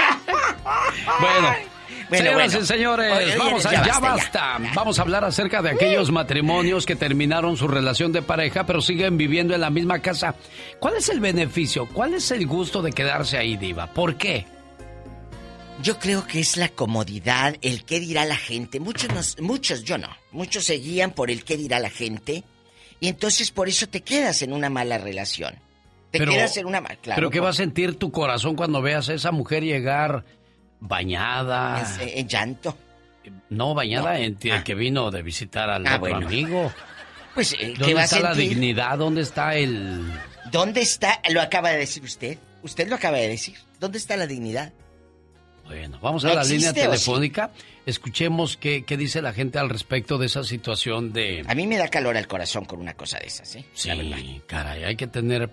bueno, 1.19 1.55
Señoras 2.09 2.51
bueno. 2.53 2.59
y 2.61 2.65
señores, 2.65 3.11
Oye, 3.13 3.25
oye, 3.25 3.37
vamos 3.37 3.65
a, 3.65 3.71
ya 3.71 3.85
ya, 3.85 3.99
basta. 3.99 4.57
Vamos 4.73 4.97
a 4.97 5.01
hablar 5.01 5.23
acerca 5.25 5.61
de 5.61 5.71
aquellos 5.71 6.11
matrimonios 6.11 6.85
que 6.85 6.95
terminaron 6.95 7.57
su 7.57 7.67
relación 7.67 8.11
de 8.13 8.21
pareja, 8.21 8.65
pero 8.65 8.81
siguen 8.81 9.17
viviendo 9.17 9.53
en 9.53 9.61
la 9.61 9.69
misma 9.69 9.99
casa. 9.99 10.35
¿Cuál 10.79 10.95
es 10.97 11.09
el 11.09 11.19
beneficio? 11.19 11.85
¿Cuál 11.87 12.13
es 12.13 12.31
el 12.31 12.47
gusto 12.47 12.81
de 12.81 12.91
quedarse 12.93 13.37
ahí, 13.37 13.57
Diva? 13.57 13.87
¿Por 13.87 14.15
qué? 14.15 14.45
Yo 15.83 15.99
creo 15.99 16.25
que 16.25 16.39
es 16.39 16.57
la 16.57 16.69
comodidad, 16.69 17.55
el 17.61 17.83
qué 17.85 17.99
dirá 17.99 18.25
la 18.25 18.35
gente. 18.37 18.79
Muchos, 18.79 19.13
nos- 19.13 19.39
muchos, 19.39 19.83
yo 19.83 19.97
no, 19.97 20.07
muchos 20.31 20.63
se 20.63 20.75
guían 20.75 21.11
por 21.11 21.29
el 21.29 21.43
qué 21.43 21.55
dirá 21.55 21.79
la 21.79 21.89
gente 21.91 22.43
y 22.99 23.09
entonces 23.09 23.51
por 23.51 23.67
eso 23.69 23.87
te 23.87 24.01
quedas 24.01 24.41
en 24.41 24.53
una 24.53 24.69
mala 24.71 24.97
relación. 24.97 25.55
Te 26.09 26.19
Pero- 26.19 26.31
quedas 26.31 26.57
en 26.57 26.65
una 26.65 26.81
mala... 26.81 26.95
Claro, 26.95 27.17
¿Pero 27.17 27.29
qué 27.29 27.39
por- 27.39 27.45
va 27.47 27.49
a 27.51 27.53
sentir 27.53 27.95
tu 27.99 28.11
corazón 28.11 28.55
cuando 28.55 28.81
veas 28.81 29.07
a 29.09 29.13
esa 29.13 29.31
mujer 29.31 29.63
llegar 29.63 30.23
bañada? 30.79 31.85
En, 32.01 32.19
en 32.19 32.27
llanto. 32.27 32.77
No, 33.49 33.73
bañada 33.73 34.19
en 34.19 34.37
en 34.41 34.63
que 34.63 34.75
vino 34.75 35.11
de 35.11 35.21
visitar 35.21 35.69
al 35.69 35.85
Ah, 35.85 35.91
otro 35.95 35.99
bueno. 35.99 36.27
amigo. 36.27 36.71
Pues, 37.35 37.53
eh, 37.53 37.73
¿qué 37.73 37.73
¿Dónde 37.79 37.99
a 37.99 38.03
está 38.05 38.19
la 38.21 38.33
dignidad? 38.33 38.97
¿Dónde 38.97 39.21
está 39.21 39.55
el...? 39.55 40.01
¿Dónde 40.51 40.81
está? 40.81 41.21
Lo 41.29 41.41
acaba 41.41 41.69
de 41.71 41.77
decir 41.77 42.03
usted. 42.03 42.37
Usted 42.63 42.87
lo 42.87 42.95
acaba 42.95 43.17
de 43.17 43.27
decir. 43.27 43.55
¿Dónde 43.79 43.97
está 43.97 44.15
la 44.17 44.25
dignidad? 44.27 44.73
Bueno, 45.65 45.99
vamos 46.01 46.23
a 46.23 46.29
¿No 46.29 46.35
la 46.35 46.43
línea 46.45 46.69
sí? 46.69 46.75
telefónica. 46.75 47.51
Escuchemos 47.85 48.55
qué, 48.55 48.85
qué 48.85 48.95
dice 48.95 49.21
la 49.21 49.33
gente 49.33 49.59
al 49.59 49.69
respecto 49.69 50.17
de 50.17 50.25
esa 50.27 50.43
situación 50.45 51.11
de... 51.11 51.43
A 51.47 51.53
mí 51.55 51.67
me 51.67 51.77
da 51.77 51.89
calor 51.89 52.15
al 52.15 52.27
corazón 52.27 52.63
con 52.65 52.79
una 52.79 52.93
cosa 52.95 53.19
de 53.19 53.27
esas, 53.27 53.55
¿eh? 53.57 53.65
Sí, 53.73 54.41
caray, 54.47 54.85
hay 54.85 54.95
que 54.95 55.07
tener, 55.07 55.49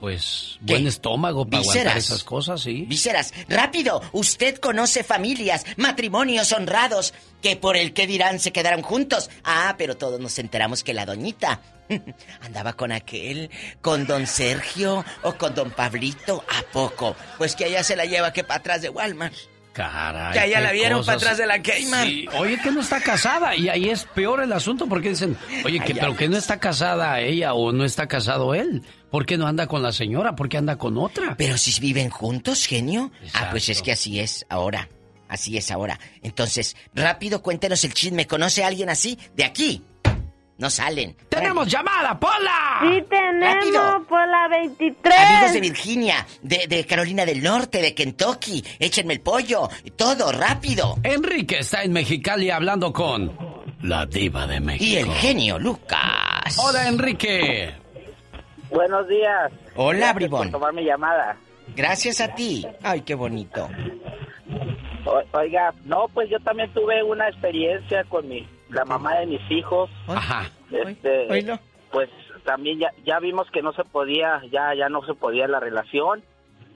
pues, 0.00 0.58
buen 0.60 0.86
estómago 0.86 1.46
para 1.46 1.62
aguantar 1.62 1.96
esas 1.96 2.22
cosas, 2.24 2.62
¿sí? 2.62 2.84
Vísceras, 2.88 3.32
rápido, 3.48 4.02
usted 4.12 4.56
conoce 4.56 5.04
familias, 5.04 5.64
matrimonios 5.76 6.52
honrados, 6.52 7.14
que 7.42 7.56
por 7.56 7.76
el 7.76 7.92
que 7.92 8.06
dirán 8.06 8.38
se 8.38 8.52
quedaron 8.52 8.82
juntos. 8.82 9.30
Ah, 9.44 9.74
pero 9.78 9.96
todos 9.96 10.20
nos 10.20 10.38
enteramos 10.38 10.84
que 10.84 10.94
la 10.94 11.06
doñita 11.06 11.60
andaba 12.42 12.74
con 12.74 12.92
aquel, 12.92 13.50
con 13.80 14.06
don 14.06 14.26
Sergio 14.26 15.04
o 15.22 15.32
con 15.34 15.54
don 15.54 15.70
Pablito. 15.70 16.44
¿A 16.48 16.62
poco? 16.72 17.16
Pues 17.38 17.56
que 17.56 17.64
allá 17.64 17.82
se 17.82 17.96
la 17.96 18.04
lleva 18.04 18.32
que 18.32 18.44
para 18.44 18.60
atrás 18.60 18.82
de 18.82 18.90
Walmart. 18.90 19.34
Caray. 19.76 20.32
Que 20.32 20.38
allá 20.38 20.60
la 20.60 20.72
vieron 20.72 21.00
cosas. 21.00 21.16
pa' 21.16 21.18
atrás 21.18 21.36
de 21.36 21.46
la. 21.46 21.62
Sí, 22.02 22.26
Oye, 22.38 22.58
que 22.62 22.70
no 22.70 22.80
está 22.80 22.98
casada. 22.98 23.54
Y 23.54 23.68
ahí 23.68 23.90
es 23.90 24.04
peor 24.04 24.42
el 24.42 24.50
asunto 24.52 24.86
porque 24.86 25.10
dicen, 25.10 25.36
oye, 25.66 25.80
que, 25.80 25.94
pero 25.94 26.16
que 26.16 26.30
no 26.30 26.38
está 26.38 26.58
casada 26.58 27.20
ella 27.20 27.52
o 27.52 27.72
no 27.72 27.84
está 27.84 28.08
casado 28.08 28.54
él. 28.54 28.82
¿Por 29.10 29.24
qué 29.24 29.36
no 29.38 29.46
anda 29.46 29.66
con 29.66 29.82
la 29.82 29.92
señora? 29.92 30.34
¿Por 30.36 30.48
qué 30.48 30.58
anda 30.58 30.76
con 30.76 30.98
otra? 30.98 31.34
Pero 31.36 31.56
si 31.56 31.78
viven 31.80 32.10
juntos, 32.10 32.66
genio. 32.66 33.10
Ah, 33.34 33.48
pues 33.50 33.68
es 33.68 33.82
que 33.82 33.92
así 33.92 34.20
es 34.20 34.44
ahora. 34.48 34.88
Así 35.28 35.56
es 35.56 35.70
ahora. 35.70 35.98
Entonces, 36.22 36.76
rápido, 36.94 37.42
cuéntenos 37.42 37.82
el 37.84 37.94
chisme. 37.94 38.26
¿Conoce 38.26 38.62
a 38.64 38.68
alguien 38.68 38.88
así? 38.88 39.18
De 39.34 39.44
aquí. 39.44 39.82
No 40.58 40.70
salen. 40.70 41.14
¡Tenemos 41.28 41.68
llamada, 41.70 42.18
Pola! 42.18 42.80
Sí 42.80 43.04
tenemos 43.10 43.54
Rápido. 43.56 44.06
por 44.08 44.26
la 44.26 44.48
23. 44.48 45.14
Amigos 45.14 45.52
de 45.52 45.60
Virginia, 45.60 46.26
de, 46.40 46.66
de 46.66 46.86
Carolina 46.86 47.26
del 47.26 47.42
Norte, 47.42 47.82
de 47.82 47.94
Kentucky, 47.94 48.64
échenme 48.78 49.12
el 49.12 49.20
pollo, 49.20 49.68
todo 49.96 50.32
rápido. 50.32 50.98
Enrique 51.02 51.58
está 51.58 51.82
en 51.82 51.92
Mexicali 51.92 52.48
hablando 52.50 52.90
con 52.90 53.36
la 53.82 54.06
diva 54.06 54.46
de 54.46 54.60
México. 54.60 54.84
Y 54.84 54.96
el 54.96 55.12
genio 55.12 55.58
Lucas. 55.58 56.56
Hola, 56.58 56.88
Enrique. 56.88 57.74
Buenos 58.70 59.06
días. 59.08 59.52
Hola, 59.76 59.98
Gracias 59.98 60.14
bribón. 60.14 60.42
por 60.42 60.50
tomar 60.60 60.72
mi 60.74 60.84
llamada. 60.84 61.36
Gracias 61.74 62.20
a 62.20 62.34
ti. 62.34 62.66
Ay, 62.82 63.02
qué 63.02 63.14
bonito. 63.14 63.68
O- 65.04 65.38
oiga, 65.38 65.72
no, 65.84 66.06
pues 66.12 66.28
yo 66.30 66.38
también 66.40 66.72
tuve 66.72 67.02
una 67.02 67.28
experiencia 67.28 68.04
con 68.04 68.28
mi, 68.28 68.46
la 68.70 68.84
mamá 68.84 69.16
de 69.18 69.26
mis 69.26 69.50
hijos. 69.50 69.90
Ajá. 70.08 70.50
Este, 70.70 71.30
Oílo. 71.30 71.58
pues 71.92 72.10
también 72.44 72.78
ya, 72.78 72.90
ya 73.04 73.18
vimos 73.20 73.48
que 73.50 73.62
no 73.62 73.72
se 73.72 73.84
podía, 73.84 74.42
ya, 74.50 74.74
ya 74.74 74.88
no 74.88 75.04
se 75.06 75.14
podía 75.14 75.46
la 75.48 75.60
relación. 75.60 76.22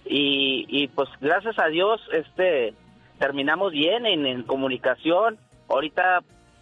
Y, 0.04 0.64
y 0.68 0.88
pues 0.88 1.08
gracias 1.20 1.58
a 1.58 1.66
Dios, 1.66 2.00
este, 2.12 2.74
terminamos 3.18 3.72
bien 3.72 4.06
en, 4.06 4.26
en 4.26 4.42
comunicación. 4.44 5.38
Ahorita 5.68 6.20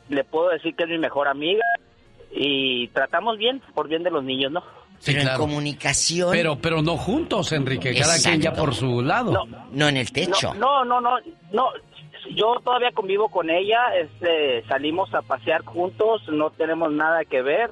le 0.09 0.25
puedo 0.25 0.49
decir 0.51 0.75
que 0.75 0.85
es 0.85 0.89
mi 0.91 0.99
mejor 0.99 1.29
amiga 1.29 1.65
y 2.33 2.89
tratamos 2.89 3.39
bien 3.39 3.61
por 3.75 3.89
bien 3.89 4.03
de 4.03 4.11
los 4.11 4.25
niños, 4.25 4.53
¿no? 4.53 4.63
Pero 5.05 5.21
claro. 5.23 5.35
en 5.45 5.49
comunicación. 5.49 6.31
Pero, 6.33 6.57
pero 6.61 6.83
no 6.83 6.97
juntos, 6.97 7.53
Enrique. 7.53 7.95
Cada 7.95 8.15
quien 8.19 8.41
ya 8.41 8.51
Exacto. 8.51 8.61
por 8.61 8.75
su 8.75 9.03
lado. 9.03 9.47
No 9.73 9.89
en 9.89 9.97
el 9.97 10.11
techo. 10.13 10.53
No, 10.55 10.85
no, 10.85 11.01
no, 11.01 11.19
no, 11.19 11.19
no. 11.53 11.69
Yo 12.35 12.57
todavía 12.63 12.91
convivo 12.93 13.29
con 13.31 13.49
ella, 13.49 13.79
este, 14.01 14.63
salimos 14.69 15.13
a 15.15 15.23
pasear 15.23 15.65
juntos, 15.65 16.23
no 16.29 16.51
tenemos 16.51 16.93
nada 16.93 17.25
que 17.25 17.41
ver 17.43 17.71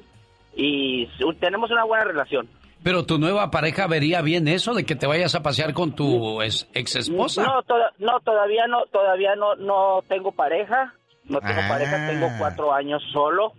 y 0.55 1.07
tenemos 1.39 1.69
una 1.69 1.83
buena 1.83 2.05
relación. 2.05 2.47
Pero 2.81 3.05
tu 3.05 3.17
nueva 3.19 3.51
pareja 3.51 3.87
vería 3.87 4.21
bien 4.21 4.47
eso 4.47 4.73
de 4.73 4.85
que 4.85 4.95
te 4.95 5.05
vayas 5.05 5.35
a 5.35 5.43
pasear 5.43 5.73
con 5.73 5.93
tu 5.93 6.41
ex, 6.41 6.65
esposa. 6.73 7.43
No, 7.43 7.61
toda- 7.63 7.91
no, 7.99 8.19
todavía 8.21 8.65
no, 8.67 8.85
todavía 8.91 9.35
no, 9.35 9.55
no 9.55 10.01
tengo 10.07 10.31
pareja, 10.31 10.93
no 11.25 11.39
tengo 11.39 11.61
Ah. 11.63 11.67
pareja, 11.69 12.07
tengo 12.07 12.27
cuatro 12.39 12.73
años 12.73 13.03
solo 13.11 13.53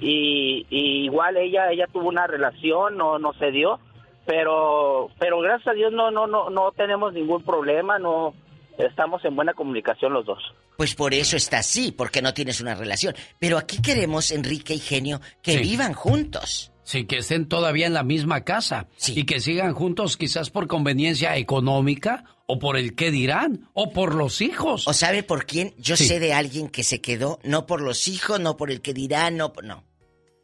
y, 0.00 0.66
y 0.70 1.04
igual 1.04 1.36
ella, 1.36 1.70
ella 1.70 1.86
tuvo 1.92 2.08
una 2.08 2.26
relación, 2.26 2.96
no, 2.96 3.18
no 3.18 3.32
se 3.34 3.50
dio, 3.50 3.78
pero, 4.26 5.08
pero 5.18 5.40
gracias 5.40 5.68
a 5.68 5.72
Dios 5.72 5.92
no, 5.92 6.10
no, 6.10 6.26
no, 6.26 6.50
no 6.50 6.72
tenemos 6.72 7.12
ningún 7.12 7.42
problema, 7.42 7.98
no, 7.98 8.34
estamos 8.78 9.24
en 9.24 9.34
buena 9.34 9.54
comunicación 9.54 10.12
los 10.12 10.26
dos. 10.26 10.42
Pues 10.76 10.94
por 10.94 11.12
eso 11.14 11.36
está 11.36 11.58
así, 11.58 11.90
porque 11.90 12.22
no 12.22 12.34
tienes 12.34 12.60
una 12.60 12.74
relación. 12.76 13.14
Pero 13.40 13.58
aquí 13.58 13.82
queremos, 13.82 14.30
Enrique 14.30 14.74
y 14.74 14.78
Genio, 14.78 15.20
que 15.42 15.52
Sí. 15.54 15.58
vivan 15.58 15.92
juntos. 15.92 16.70
Sí, 16.84 17.04
que 17.04 17.18
estén 17.18 17.48
todavía 17.48 17.86
en 17.86 17.92
la 17.94 18.02
misma 18.04 18.44
casa. 18.44 18.86
Y 19.08 19.24
que 19.24 19.40
sigan 19.40 19.74
juntos 19.74 20.16
quizás 20.16 20.48
por 20.50 20.68
conveniencia 20.68 21.36
económica 21.36 22.24
o 22.46 22.58
por 22.58 22.76
el 22.78 22.94
qué 22.94 23.10
dirán 23.10 23.68
o 23.74 23.92
por 23.92 24.14
los 24.14 24.40
hijos. 24.40 24.86
¿O 24.88 24.92
sabe 24.94 25.22
por 25.22 25.44
quién? 25.44 25.74
Yo 25.78 25.96
Sí. 25.96 26.06
sé 26.06 26.18
de 26.20 26.32
alguien 26.32 26.68
que 26.70 26.84
se 26.84 27.00
quedó, 27.02 27.40
no 27.42 27.66
por 27.66 27.82
los 27.82 28.06
hijos, 28.08 28.38
no 28.40 28.56
por 28.56 28.70
el 28.70 28.80
que 28.80 28.94
dirán, 28.94 29.36
no, 29.36 29.52
no. 29.64 29.82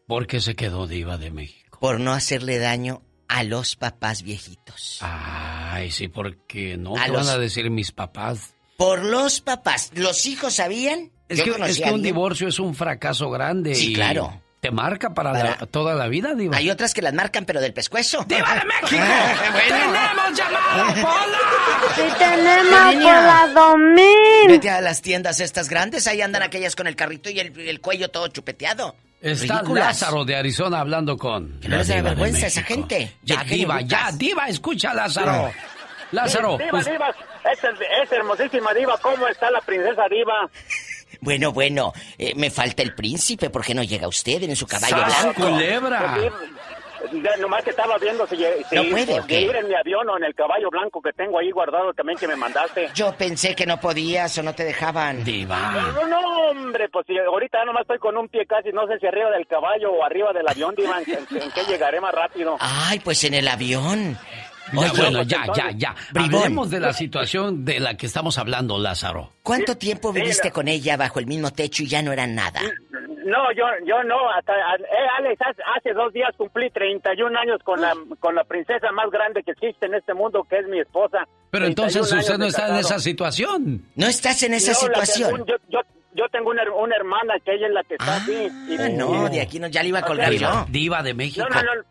¿Por 0.07 0.27
qué 0.27 0.41
se 0.41 0.55
quedó 0.55 0.87
diva 0.87 1.17
de 1.17 1.31
México? 1.31 1.79
Por 1.81 2.01
no 2.01 2.13
hacerle 2.13 2.59
daño 2.59 3.03
a 3.29 3.43
los 3.43 3.77
papás 3.77 4.23
viejitos. 4.23 4.99
Ay, 5.01 5.91
sí, 5.91 6.09
porque 6.09 6.77
no 6.77 6.97
A 6.97 7.07
te 7.07 7.13
los- 7.13 7.27
van 7.27 7.35
a 7.35 7.39
decir 7.39 7.71
mis 7.71 7.91
papás. 7.93 8.55
Por 8.77 9.05
los 9.05 9.41
papás. 9.41 9.91
¿Los 9.95 10.27
hijos 10.27 10.55
sabían? 10.55 11.11
Es 11.29 11.39
Yo 11.39 11.45
que, 11.57 11.65
es 11.71 11.81
un 11.81 12.03
divorcio 12.03 12.49
es 12.49 12.59
un 12.59 12.75
fracaso 12.75 13.31
grande. 13.31 13.75
Sí, 13.75 13.93
y 13.93 13.95
claro. 13.95 14.41
Te 14.61 14.71
marca 14.71 15.13
para, 15.13 15.33
la- 15.33 15.57
toda 15.67 15.95
la 15.95 16.09
vida, 16.09 16.35
diva. 16.35 16.57
Hay 16.57 16.71
otras 16.71 16.95
que 16.95 17.03
las 17.03 17.13
marcan, 17.13 17.45
pero 17.45 17.61
del 17.61 17.73
pescuezo. 17.75 18.25
¡Diva 18.25 18.55
de 18.55 18.65
México! 18.67 19.03
bueno. 19.53 19.77
¡Tenemos 19.93 20.39
llamada, 20.39 20.95
Pola! 20.95 21.39
Sí 21.97 22.03
tenemos 22.19 22.85
Virginia. 22.89 23.15
por 23.15 23.23
la 23.23 23.49
2000. 23.55 24.07
Vete 24.49 24.71
a 24.71 24.81
las 24.81 25.03
tiendas 25.03 25.41
estas 25.41 25.69
grandes, 25.69 26.07
ahí 26.07 26.21
andan 26.23 26.43
aquellas 26.43 26.77
con 26.77 26.87
el 26.87 26.97
carrito 26.97 27.29
y 27.31 27.41
el, 27.41 27.59
el 27.59 27.81
cuello 27.81 28.11
todo 28.11 28.29
chupeteado. 28.29 28.97
Está 29.25 29.55
Ridículas. 29.61 29.87
Lázaro 29.87 30.25
de 30.25 30.37
Arizona 30.37 30.81
hablando 30.81 31.17
con. 31.17 31.59
Que 31.61 31.69
no 31.69 31.79
les 31.79 31.89
da 31.89 32.03
vergüenza 32.03 32.45
a 32.45 32.49
esa 32.49 32.63
gente. 32.63 33.17
Ya, 33.23 33.43
diva, 33.43 33.81
ya, 33.81 34.11
diva, 34.13 34.49
escucha, 34.49 34.93
Lázaro. 34.93 35.51
Lázaro, 36.13 36.59
Diva, 36.59 36.71
pues- 36.71 36.85
diva, 36.87 37.09
es, 37.09 37.59
es 38.05 38.13
hermosísima 38.13 38.73
diva, 38.75 38.97
¿cómo 38.99 39.27
está 39.27 39.51
la 39.51 39.61
princesa 39.63 40.03
diva? 40.11 40.49
Bueno, 41.21 41.53
bueno, 41.53 41.93
eh, 42.19 42.35
me 42.37 42.51
falta 42.51 42.83
el 42.83 42.95
príncipe, 42.95 43.49
¿por 43.49 43.65
qué 43.65 43.73
no 43.73 43.83
llega 43.83 44.07
usted 44.09 44.43
en 44.43 44.55
su 44.57 44.67
caballo 44.67 44.99
¡Sas, 44.99 45.23
blanco? 45.23 45.43
culebra! 45.43 46.19
Ya, 47.13 47.37
nomás 47.39 47.63
que 47.65 47.71
estaba 47.71 47.97
viendo 47.99 48.27
si, 48.27 48.37
si 48.37 48.75
No 48.75 48.83
puede, 48.91 49.19
¿o 49.19 49.23
si 49.23 49.29
qué? 49.29 49.41
ir 49.43 49.57
en 49.57 49.69
mi 49.69 49.75
avión 49.75 50.09
o 50.09 50.17
en 50.17 50.25
el 50.25 50.35
caballo 50.35 50.69
blanco 50.71 51.01
que 51.03 51.13
tengo 51.13 51.39
ahí 51.39 51.51
guardado 51.51 51.93
también 51.93 52.19
que 52.19 52.27
me 52.29 52.37
mandaste. 52.37 52.91
Yo 52.95 53.15
pensé 53.17 53.55
que 53.55 53.67
no 53.67 53.79
podías 53.81 54.37
o 54.39 54.43
no 54.43 54.55
te 54.55 54.65
dejaban. 54.65 55.23
Diva. 55.25 55.73
No, 55.95 56.07
no, 56.09 56.21
hombre, 56.51 56.89
pues 56.89 57.07
si 57.07 57.19
ahorita 57.19 57.65
nomás 57.65 57.83
estoy 57.83 57.99
con 57.99 58.17
un 58.17 58.29
pie 58.29 58.47
casi, 58.47 58.71
no 58.73 58.87
sé 58.87 58.99
si 58.99 59.07
arriba 59.07 59.31
del 59.31 59.47
caballo 59.47 59.93
o 59.93 60.05
arriba 60.05 60.33
del 60.33 60.49
avión, 60.49 60.75
diva, 60.75 61.01
en, 61.01 61.11
en- 61.11 61.43
en 61.43 61.51
qué 61.51 61.63
llegaré 61.69 62.01
más 62.01 62.13
rápido. 62.15 62.57
Ay, 62.61 63.01
pues 63.01 63.23
en 63.25 63.35
el 63.35 63.49
avión. 63.49 64.19
Ya, 64.73 64.81
Oye, 64.81 64.91
bueno, 65.03 65.23
ya, 65.23 65.29
ya, 65.29 65.41
entonces, 65.45 65.75
ya. 65.77 65.95
Bribón. 66.11 66.35
Hablemos 66.43 66.71
de 66.71 66.81
la 66.81 66.93
situación 66.95 67.67
de 67.67 67.81
la 67.81 67.97
que 67.99 68.07
estamos 68.07 68.39
hablando, 68.39 68.79
Lázaro. 68.79 69.31
¿Cuánto 69.43 69.77
tiempo 69.77 70.11
viviste 70.11 70.51
con 70.53 70.69
ella 70.69 70.97
bajo 70.97 71.19
el 71.21 71.27
mismo 71.27 71.53
techo 71.53 71.83
y 71.83 71.87
ya 71.87 72.01
no 72.01 72.13
eran 72.13 72.35
nada? 72.35 72.63
No, 73.25 73.51
yo, 73.53 73.65
yo 73.87 74.03
no, 74.05 74.31
hasta, 74.31 74.53
eh, 74.77 74.85
Alex, 75.19 75.41
hace, 75.41 75.63
hace 75.77 75.93
dos 75.95 76.13
días 76.13 76.31
cumplí 76.37 76.71
31 76.71 77.39
años 77.39 77.63
con 77.65 77.81
la, 77.81 77.95
con 78.21 78.35
la 78.35 78.45
princesa 78.45 78.93
más 78.93 79.11
grande 79.11 79.43
que 79.43 79.53
existe 79.53 79.87
en 79.87 79.95
este 79.95 80.13
mundo, 80.15 80.45
que 80.49 80.59
es 80.59 80.67
mi 80.69 80.79
esposa. 80.81 81.27
Pero 81.51 81.67
entonces 81.67 82.01
31 82.09 82.21
usted 82.21 82.39
no 82.39 82.45
está 82.47 82.69
en 82.69 82.77
esa 82.77 82.99
situación. 82.99 83.83
No 83.97 84.07
estás 84.07 84.43
en 84.43 84.55
esa 84.55 84.73
No, 84.73 84.77
situación. 84.79 85.45
yo, 85.47 85.55
yo, 85.69 85.81
yo 86.15 86.29
tengo 86.31 86.51
una, 86.51 86.63
una 86.73 86.97
hermana 86.97 87.35
que 87.45 87.55
ella 87.55 87.67
es 87.69 87.73
la 87.73 87.83
que 87.85 87.95
está 87.95 88.17
así. 88.17 88.49
y- 88.69 88.77
Ah, 88.79 88.89
no, 88.91 89.29
de 89.29 89.41
aquí 89.41 89.59
no, 89.59 89.69
ya 89.69 89.83
le 89.83 89.89
iba 89.89 90.01
a 90.01 90.03
colgar 90.07 90.29
O 90.33 90.39
sea, 90.39 90.53
yo. 90.53 90.67
Diva 90.71 91.03
de 91.03 91.15
México. 91.15 91.47
No, 91.49 91.63
no, 91.63 91.75
no. 91.75 91.83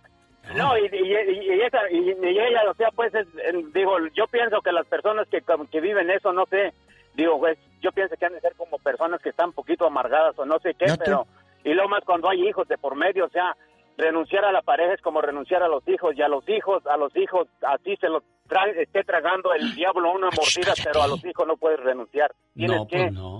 No, 0.56 0.78
y, 0.78 0.82
y, 0.92 0.98
y- 0.98 1.54
y 1.56 1.62
esa, 1.62 1.80
y, 1.90 2.00
y 2.00 2.38
ella, 2.40 2.70
o 2.70 2.74
sea, 2.76 2.90
pues, 2.94 3.14
es, 3.16 3.26
digo, 3.74 3.94
yo 4.14 4.28
pienso 4.28 4.62
que 4.62 4.74
las 4.74 4.86
personas 4.88 5.26
que, 5.30 5.42
que 5.72 5.80
viven 5.80 6.10
eso, 6.12 6.34
no 6.34 6.46
sé, 6.48 6.74
digo, 7.16 7.36
güey, 7.38 7.56
yo 7.82 7.92
pienso 7.92 8.16
que 8.18 8.26
han 8.26 8.34
de 8.34 8.42
ser 8.42 8.56
como 8.56 8.78
personas 8.80 9.22
que 9.22 9.30
están 9.30 9.48
un 9.50 9.54
poquito 9.54 9.86
amargadas 9.86 10.38
o 10.38 10.46
no 10.46 10.60
sé 10.60 10.74
qué, 10.76 10.86
pero... 10.98 11.26
Y 11.66 11.74
luego 11.74 11.88
más 11.90 12.04
cuando 12.04 12.30
hay 12.30 12.46
hijos 12.46 12.68
de 12.68 12.78
por 12.78 12.96
medio, 12.96 13.26
o 13.26 13.30
sea, 13.30 13.56
renunciar 13.98 14.44
a 14.44 14.52
la 14.52 14.62
pareja 14.62 14.94
es 14.96 15.02
como 15.02 15.22
renunciar 15.22 15.64
a 15.64 15.70
los 15.70 15.88
hijos, 15.88 16.14
y 16.18 16.22
a 16.22 16.28
los 16.28 16.48
hijos, 16.50 16.86
a 16.88 16.98
los 16.98 17.16
hijos, 17.16 17.48
así 17.62 17.96
se 17.98 18.10
los 18.10 18.22
trae, 18.48 18.82
esté 18.82 19.04
tragando 19.06 19.54
el 19.54 19.74
diablo 19.74 20.12
una 20.12 20.28
mordida, 20.28 20.74
pero 20.84 21.04
a 21.04 21.08
los 21.08 21.24
hijos 21.24 21.48
no 21.48 21.56
puedes 21.56 21.80
renunciar. 21.80 22.34
Tienes 22.54 22.78
No, 22.78 22.88
que... 22.88 22.98
pues 22.98 23.14
no. 23.14 23.38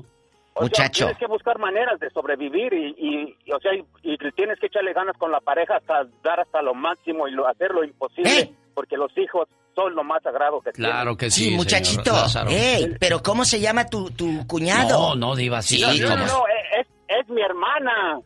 O 0.56 0.60
sea, 0.60 0.62
Muchacho. 0.86 1.06
tienes 1.06 1.18
que 1.18 1.26
buscar 1.26 1.58
maneras 1.58 2.00
de 2.00 2.12
sobrevivir 2.12 2.72
y, 2.74 2.96
y, 2.98 3.38
y, 3.44 3.52
o 3.52 3.60
sea, 3.60 3.74
y, 3.74 3.84
y 4.04 4.18
tienes 4.34 4.60
que 4.60 4.68
echarle 4.68 4.94
ganas 4.94 5.18
con 5.18 5.32
la 5.32 5.40
pareja 5.42 5.78
hasta 5.78 6.06
dar 6.24 6.40
hasta 6.40 6.62
lo 6.62 6.76
máximo 6.76 7.28
y 7.28 7.32
lo, 7.32 7.48
hacer 7.48 7.72
lo 7.72 7.84
imposible, 7.84 8.54
porque 8.76 8.96
los 8.96 9.12
hijos 9.18 9.50
son 9.76 9.96
lo 9.96 10.04
más 10.04 10.22
sagrado 10.24 10.62
que 10.62 10.72
Claro 10.72 11.16
que 11.18 11.30
sí, 11.32 11.46
Sí, 11.50 11.56
muchachito. 11.56 12.14
Ey, 12.50 12.96
pero 13.00 13.22
¿cómo 13.24 13.44
se 13.46 13.60
llama 13.60 13.86
tu, 13.88 14.10
tu 14.12 14.46
cuñado? 14.48 15.10
No, 15.10 15.16
no, 15.16 15.36
Diva, 15.36 15.62
sí. 15.62 15.82
¿cómo? 15.82 16.16
No, 16.16 16.26
no, 16.26 16.44
es, 16.80 16.88
es 17.08 17.30
mi 17.30 17.42
hermana. 17.42 18.20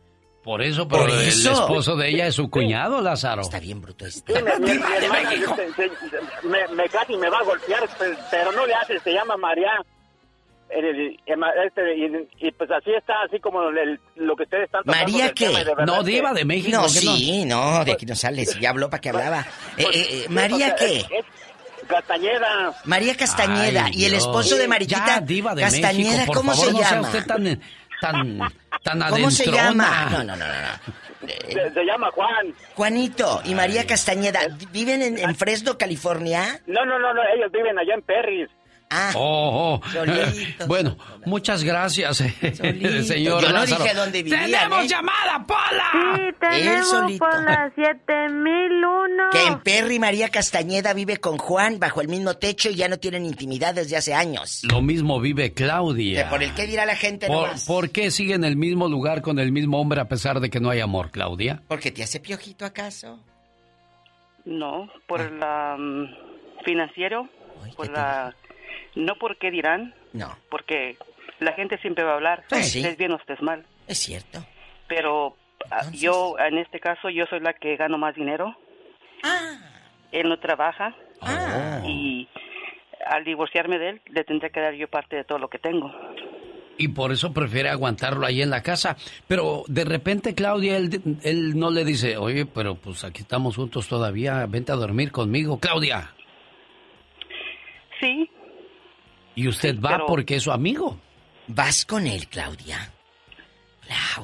Por 0.44 0.62
eso, 0.62 0.88
pero 0.88 1.02
Por 1.02 1.10
el 1.10 1.20
eso. 1.28 1.52
esposo 1.52 1.96
de 1.96 2.08
ella 2.08 2.26
es 2.28 2.34
su 2.34 2.48
cuñado, 2.48 3.00
Lázaro. 3.02 3.42
Está 3.42 3.60
bien 3.60 3.80
bruto 3.82 4.06
este. 4.06 4.34
Sí, 4.34 4.42
mi- 4.42 4.66
mi- 4.72 4.78
mi 4.78 4.94
hermana 4.96 5.30
se- 5.56 5.72
se- 5.74 6.46
me, 6.48 6.68
me 6.74 6.88
casi 6.88 7.16
me 7.16 7.28
va 7.28 7.38
a 7.38 7.44
golpear, 7.44 7.86
pe- 7.98 8.16
pero 8.30 8.52
no 8.52 8.64
le 8.66 8.74
hace, 8.74 8.98
se 9.00 9.12
llama 9.12 9.36
María. 9.36 9.72
El- 10.70 10.84
el- 10.84 11.40
este, 11.66 11.96
y, 11.96 12.46
y 12.48 12.52
pues 12.52 12.70
así 12.70 12.90
está, 12.92 13.14
así 13.26 13.40
como 13.40 13.68
el- 13.70 13.98
lo 14.16 14.36
que 14.36 14.42
ustedes 14.44 14.64
están 14.64 14.82
¿María 14.84 15.32
qué? 15.32 15.46
tema, 15.48 15.84
No, 15.86 16.02
Diva 16.02 16.32
de 16.34 16.44
México. 16.44 16.76
No, 16.76 16.82
¿qué 16.84 16.88
sí, 16.90 17.44
no, 17.46 17.84
de 17.84 17.92
aquí 17.92 18.04
no 18.06 18.14
sale. 18.14 18.44
Si 18.44 18.60
ya 18.60 18.70
habló 18.70 18.90
para 18.90 19.00
que 19.00 19.08
hablaba. 19.08 19.46
Eh, 19.76 19.84
eh, 19.92 20.06
eh, 20.10 20.26
¿María 20.28 20.74
qué? 20.76 20.98
es- 20.98 21.04
es 21.10 21.24
Castañeda. 21.86 22.74
María 22.84 23.16
Castañeda. 23.16 23.84
Ay, 23.86 23.92
y 23.94 24.04
el 24.04 24.14
esposo 24.14 24.56
de 24.56 24.68
Mariquita 24.68 25.06
Ya, 25.06 25.20
Diva 25.20 25.54
de 25.54 25.62
Castañeda, 25.62 26.10
México, 26.12 26.26
por 26.26 26.36
¿cómo 26.36 26.52
favor, 26.52 26.66
se 26.66 26.72
no 26.72 26.78
sea 26.80 26.90
llama? 26.90 27.08
usted 27.08 27.26
tan, 27.26 27.60
tan, 28.00 28.38
tan 28.82 29.10
¿Cómo 29.10 29.30
se 29.30 29.50
llama? 29.50 30.08
No, 30.10 30.18
no, 30.24 30.36
no, 30.36 30.46
no. 30.46 30.52
no. 30.52 31.28
Se, 31.48 31.72
se 31.74 31.84
llama 31.84 32.10
Juan. 32.12 32.54
Juanito 32.74 33.42
y 33.44 33.54
María 33.54 33.86
Castañeda, 33.86 34.40
¿viven 34.70 35.02
en, 35.02 35.18
en 35.18 35.34
Fresno, 35.34 35.76
California? 35.78 36.60
No, 36.66 36.84
no, 36.84 36.98
no, 36.98 37.12
no, 37.12 37.20
ellos 37.34 37.50
viven 37.52 37.76
allá 37.78 37.94
en 37.94 38.02
Perris. 38.02 38.48
Ah, 38.90 39.12
Oh, 39.14 39.80
oh. 39.84 40.64
Bueno, 40.66 40.96
muchas 41.26 41.62
gracias, 41.62 42.16
señor 43.04 43.42
Yo 43.42 43.48
no 43.48 43.52
Lázaro. 43.52 43.82
dije 43.84 43.94
dónde 43.94 44.22
vivían, 44.22 44.46
¡Tenemos 44.50 44.84
¿eh? 44.84 44.88
llamada, 44.88 45.46
Pola! 45.46 46.16
Sí, 46.16 46.22
tenemos 46.40 46.88
solito. 46.88 47.18
por 47.26 47.44
la 47.44 47.70
7001. 47.76 49.30
Que 49.30 49.46
en 49.46 49.60
Perry 49.60 49.98
María 49.98 50.30
Castañeda 50.30 50.94
vive 50.94 51.18
con 51.18 51.36
Juan 51.36 51.78
bajo 51.78 52.00
el 52.00 52.08
mismo 52.08 52.34
techo 52.38 52.70
y 52.70 52.76
ya 52.76 52.88
no 52.88 52.96
tienen 52.98 53.26
intimidad 53.26 53.74
desde 53.74 53.96
hace 53.96 54.14
años. 54.14 54.62
Lo 54.70 54.80
mismo 54.80 55.20
vive 55.20 55.52
Que 55.52 55.64
Claudia. 55.64 56.30
por 56.30 56.42
el 56.42 56.54
que 56.54 56.66
dirá 56.66 56.86
la 56.86 56.96
gente 56.96 57.26
¿Por, 57.26 57.46
nomás. 57.48 57.66
por 57.66 57.90
qué 57.90 58.10
sigue 58.10 58.34
en 58.34 58.44
el 58.44 58.56
mismo 58.56 58.88
lugar 58.88 59.20
con 59.22 59.38
el 59.38 59.52
mismo 59.52 59.78
hombre 59.80 60.00
a 60.00 60.08
pesar 60.08 60.40
de 60.40 60.48
que 60.50 60.60
no 60.60 60.70
hay 60.70 60.80
amor, 60.80 61.10
Claudia? 61.10 61.62
¿Porque 61.68 61.90
te 61.90 62.02
hace 62.02 62.20
piojito 62.20 62.64
acaso? 62.64 63.20
No, 64.46 64.88
por 65.06 65.30
la 65.30 65.76
mm, 65.78 66.64
financiero, 66.64 67.28
por 67.76 67.90
la 67.90 68.34
no 68.98 69.14
porque 69.16 69.50
dirán, 69.50 69.94
No, 70.12 70.36
porque 70.50 70.96
la 71.40 71.52
gente 71.52 71.78
siempre 71.78 72.04
va 72.04 72.12
a 72.12 72.14
hablar, 72.14 72.44
Ah, 72.50 72.62
sí. 72.62 72.80
estés 72.80 72.96
bien 72.98 73.12
o 73.12 73.16
estés 73.16 73.40
mal, 73.40 73.64
es 73.86 73.98
cierto. 73.98 74.44
pero 74.88 75.36
ah, 75.70 75.90
yo 75.92 76.36
en 76.38 76.58
este 76.58 76.80
caso 76.80 77.08
yo 77.10 77.24
soy 77.26 77.40
la 77.40 77.52
que 77.54 77.76
gano 77.76 77.96
más 77.98 78.14
dinero. 78.14 78.56
Él 80.12 80.28
no 80.28 80.38
trabaja 80.38 80.94
Ah. 81.20 81.80
y 81.84 82.28
al 83.06 83.24
divorciarme 83.24 83.78
de 83.78 83.88
él 83.90 84.00
le 84.06 84.24
tendré 84.24 84.50
que 84.50 84.60
dar 84.60 84.74
yo 84.74 84.88
parte 84.88 85.16
de 85.16 85.24
todo 85.24 85.38
lo 85.38 85.48
que 85.48 85.58
tengo. 85.58 85.92
Y 86.80 86.88
por 86.88 87.10
eso 87.10 87.32
prefiere 87.32 87.68
aguantarlo 87.70 88.24
ahí 88.24 88.40
en 88.40 88.50
la 88.50 88.62
casa. 88.62 88.96
Pero 89.26 89.64
de 89.66 89.84
repente, 89.84 90.34
Claudia, 90.36 90.76
él, 90.76 91.02
él 91.24 91.58
no 91.58 91.70
le 91.72 91.84
dice, 91.84 92.16
oye, 92.16 92.46
pero 92.46 92.76
pues 92.76 93.02
aquí 93.02 93.22
estamos 93.22 93.56
juntos 93.56 93.88
todavía, 93.88 94.46
vente 94.46 94.70
a 94.70 94.76
dormir 94.76 95.10
conmigo, 95.10 95.58
Claudia. 95.58 96.12
Sí, 98.00 98.30
Y 99.38 99.46
usted 99.46 99.78
va 99.80 99.90
pero- 99.90 100.06
porque 100.06 100.36
es 100.36 100.42
su 100.42 100.50
amigo. 100.50 100.98
¿Vas 101.46 101.86
con 101.86 102.06
él, 102.06 102.26
Claudia? 102.28 102.92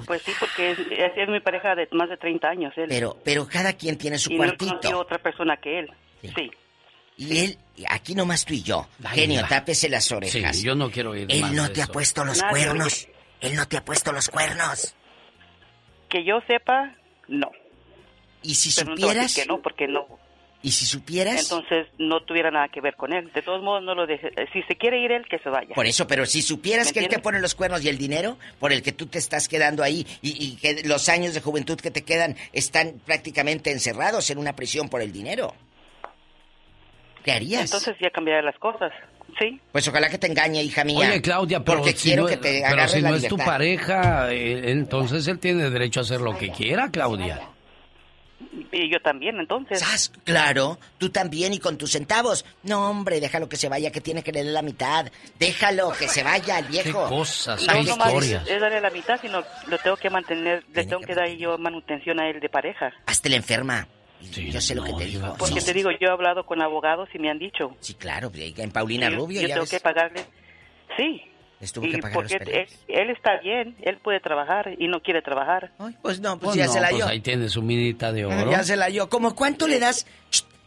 pues 0.06 0.20
sí, 0.22 0.32
porque 0.40 0.72
es, 0.72 0.78
es- 1.16 1.28
mi 1.28 1.40
pareja 1.40 1.74
de 1.74 1.88
más 1.92 2.08
de 2.10 2.16
30 2.16 2.48
años. 2.48 2.72
Él. 2.76 2.86
Pero, 2.88 3.16
pero 3.24 3.46
cada 3.48 3.72
quien 3.74 3.96
tiene 3.96 4.18
su 4.18 4.30
y 4.32 4.34
no 4.34 4.44
cuartito. 4.44 4.98
otra 4.98 5.18
persona 5.18 5.56
que 5.56 5.78
él. 5.78 5.90
Sí. 6.22 6.50
Y 7.16 7.38
él, 7.38 7.58
aquí 7.88 8.14
nomás 8.14 8.44
tú 8.44 8.54
y 8.54 8.62
yo. 8.62 8.88
Ay, 9.04 9.20
Genio, 9.20 9.42
va. 9.42 9.48
tápese 9.48 9.88
las 9.88 10.10
orejas. 10.10 10.56
Sí, 10.56 10.64
yo 10.64 10.74
no 10.74 10.90
quiero 10.90 11.14
ir 11.16 11.26
Él 11.30 11.40
más 11.42 11.52
no 11.52 11.62
de 11.62 11.68
te 11.70 11.82
ha 11.82 11.86
puesto 11.86 12.24
los 12.24 12.38
Nadie, 12.42 12.50
cuernos. 12.50 13.08
Él 13.40 13.54
no 13.54 13.68
te 13.68 13.76
ha 13.76 13.84
puesto 13.84 14.10
los 14.12 14.28
cuernos. 14.28 14.94
Que 16.10 16.24
yo 16.24 16.40
sepa, 16.48 16.92
no. 17.28 17.50
¿Y 18.42 18.54
si 18.56 18.74
Pero 18.74 18.90
no 18.90 18.96
supieras? 18.96 19.22
decir 19.28 19.44
que 19.44 19.48
no, 19.48 19.62
porque 19.62 19.86
no. 19.86 20.06
¿Y 20.64 20.70
si 20.70 20.86
supieras? 20.86 21.42
Entonces 21.42 21.86
no 21.98 22.22
tuviera 22.22 22.50
nada 22.50 22.68
que 22.68 22.80
ver 22.80 22.96
con 22.96 23.12
él. 23.12 23.30
De 23.34 23.42
todos 23.42 23.62
modos, 23.62 23.82
no 23.82 23.94
lo 23.94 24.06
deje. 24.06 24.28
eh, 24.28 24.46
Si 24.50 24.62
se 24.62 24.76
quiere 24.76 24.98
ir 24.98 25.12
él, 25.12 25.26
que 25.28 25.38
se 25.40 25.50
vaya. 25.50 25.74
Por 25.74 25.84
eso, 25.84 26.06
pero 26.06 26.24
si 26.24 26.40
supieras 26.40 26.86
¿Me 26.86 26.92
que 26.94 27.00
él 27.00 27.08
te 27.08 27.18
pone 27.18 27.38
los 27.38 27.54
cuernos 27.54 27.84
y 27.84 27.90
el 27.90 27.98
dinero 27.98 28.38
por 28.58 28.72
el 28.72 28.82
que 28.82 28.92
tú 28.92 29.04
te 29.06 29.18
estás 29.18 29.46
quedando 29.46 29.82
ahí 29.82 30.06
y, 30.22 30.30
y 30.42 30.56
que 30.56 30.82
los 30.88 31.10
años 31.10 31.34
de 31.34 31.42
juventud 31.42 31.78
que 31.78 31.90
te 31.90 32.02
quedan 32.02 32.34
están 32.54 32.94
prácticamente 33.04 33.70
encerrados 33.72 34.30
en 34.30 34.38
una 34.38 34.56
prisión 34.56 34.88
por 34.88 35.02
el 35.02 35.12
dinero. 35.12 35.54
¿Qué 37.22 37.32
harías? 37.32 37.64
Entonces 37.66 37.96
ya 38.00 38.08
cambiaré 38.10 38.42
las 38.42 38.58
cosas. 38.58 38.90
Sí. 39.38 39.60
Pues 39.70 39.86
ojalá 39.88 40.08
que 40.08 40.16
te 40.18 40.28
engañe, 40.28 40.62
hija 40.62 40.82
mía. 40.84 41.10
Oye, 41.10 41.20
Claudia, 41.20 41.62
pero 41.62 41.78
porque 41.78 41.92
si 41.92 42.08
quiero 42.08 42.22
no, 42.22 42.28
que 42.28 42.36
te 42.38 42.62
pero 42.68 42.88
si 42.88 43.00
la 43.02 43.10
no 43.10 43.16
es 43.16 43.28
tu 43.28 43.36
pareja, 43.36 44.32
eh, 44.32 44.70
entonces 44.70 45.26
él 45.28 45.38
tiene 45.38 45.68
derecho 45.68 46.00
a 46.00 46.02
hacer 46.04 46.22
lo 46.22 46.36
que 46.38 46.50
quiera, 46.50 46.88
Claudia. 46.90 47.50
Y 48.72 48.90
yo 48.92 49.00
también, 49.00 49.38
entonces. 49.38 49.78
¿Sas? 49.80 50.12
Claro, 50.24 50.78
tú 50.98 51.10
también 51.10 51.52
y 51.52 51.58
con 51.58 51.78
tus 51.78 51.92
centavos. 51.92 52.44
No, 52.62 52.90
hombre, 52.90 53.20
déjalo 53.20 53.48
que 53.48 53.56
se 53.56 53.68
vaya, 53.68 53.90
que 53.90 54.00
tiene 54.00 54.22
que 54.22 54.32
leer 54.32 54.46
la 54.46 54.62
mitad. 54.62 55.06
Déjalo 55.38 55.92
que 55.92 56.08
se 56.08 56.22
vaya 56.22 56.58
el 56.58 56.66
viejo. 56.66 57.04
Qué 57.04 57.08
cosas, 57.14 57.66
No, 57.66 57.72
qué 57.72 57.82
no 57.84 57.96
más 57.96 58.08
historias. 58.08 58.48
es 58.48 58.60
darle 58.60 58.80
la 58.80 58.90
mitad, 58.90 59.20
sino 59.20 59.42
lo 59.68 59.78
tengo 59.78 59.96
que 59.96 60.10
mantener, 60.10 60.64
le 60.72 60.84
tengo 60.84 61.00
que 61.02 61.14
dar 61.14 61.28
yo 61.30 61.56
manutención 61.58 62.18
a 62.20 62.28
él 62.28 62.40
de 62.40 62.48
pareja. 62.48 62.92
Hazte 63.06 63.28
la 63.28 63.36
enferma. 63.36 63.86
yo 64.20 64.60
sé 64.60 64.74
lo 64.74 64.82
que 64.84 64.92
te 64.94 65.04
digo. 65.04 65.34
Porque 65.38 65.60
Sí, 65.60 65.66
te 65.66 65.72
digo, 65.74 65.90
yo 65.92 66.08
he 66.08 66.10
hablado 66.10 66.44
con 66.46 66.62
abogados 66.62 67.08
y 67.14 67.18
me 67.18 67.30
han 67.30 67.38
dicho. 67.38 67.76
Sí, 67.80 67.94
claro, 67.94 68.30
en 68.34 68.70
Paulina 68.70 69.10
yo- 69.10 69.16
Rubio 69.16 69.40
Yo 69.42 69.48
ya 69.48 69.54
tengo 69.54 69.64
ves. 69.64 69.70
que 69.70 69.80
pagarle. 69.80 70.24
Sí. 70.96 71.22
Les 71.64 71.72
tuvo 71.72 71.86
Y 71.86 71.92
que 71.92 71.98
pagar 71.98 72.22
los 72.22 72.30
porque 72.30 72.44
peleas. 72.44 72.70
él, 72.88 72.94
él 72.98 73.10
está 73.10 73.38
bien, 73.42 73.74
él 73.80 73.96
puede 74.02 74.20
trabajar 74.20 74.72
y 74.78 74.86
no 74.86 75.00
quiere 75.00 75.22
trabajar. 75.22 75.70
pues 76.02 76.20
no, 76.20 76.38
Pues 76.38 76.56
ya 76.56 76.66
no, 76.66 76.72
se 76.74 76.80
la 76.82 76.88
pues 76.90 76.96
dio. 76.98 77.06
ahí 77.10 77.20
tiene 77.20 77.48
su 77.48 77.62
minita 77.62 78.12
de 78.12 78.26
oro. 78.26 78.50
Ya 78.50 78.62
se 78.64 78.76
la 78.76 78.88
dio. 78.88 79.08
¿Cómo 79.08 79.34
cuánto 79.34 79.66
le 79.66 79.78
das? 79.78 80.06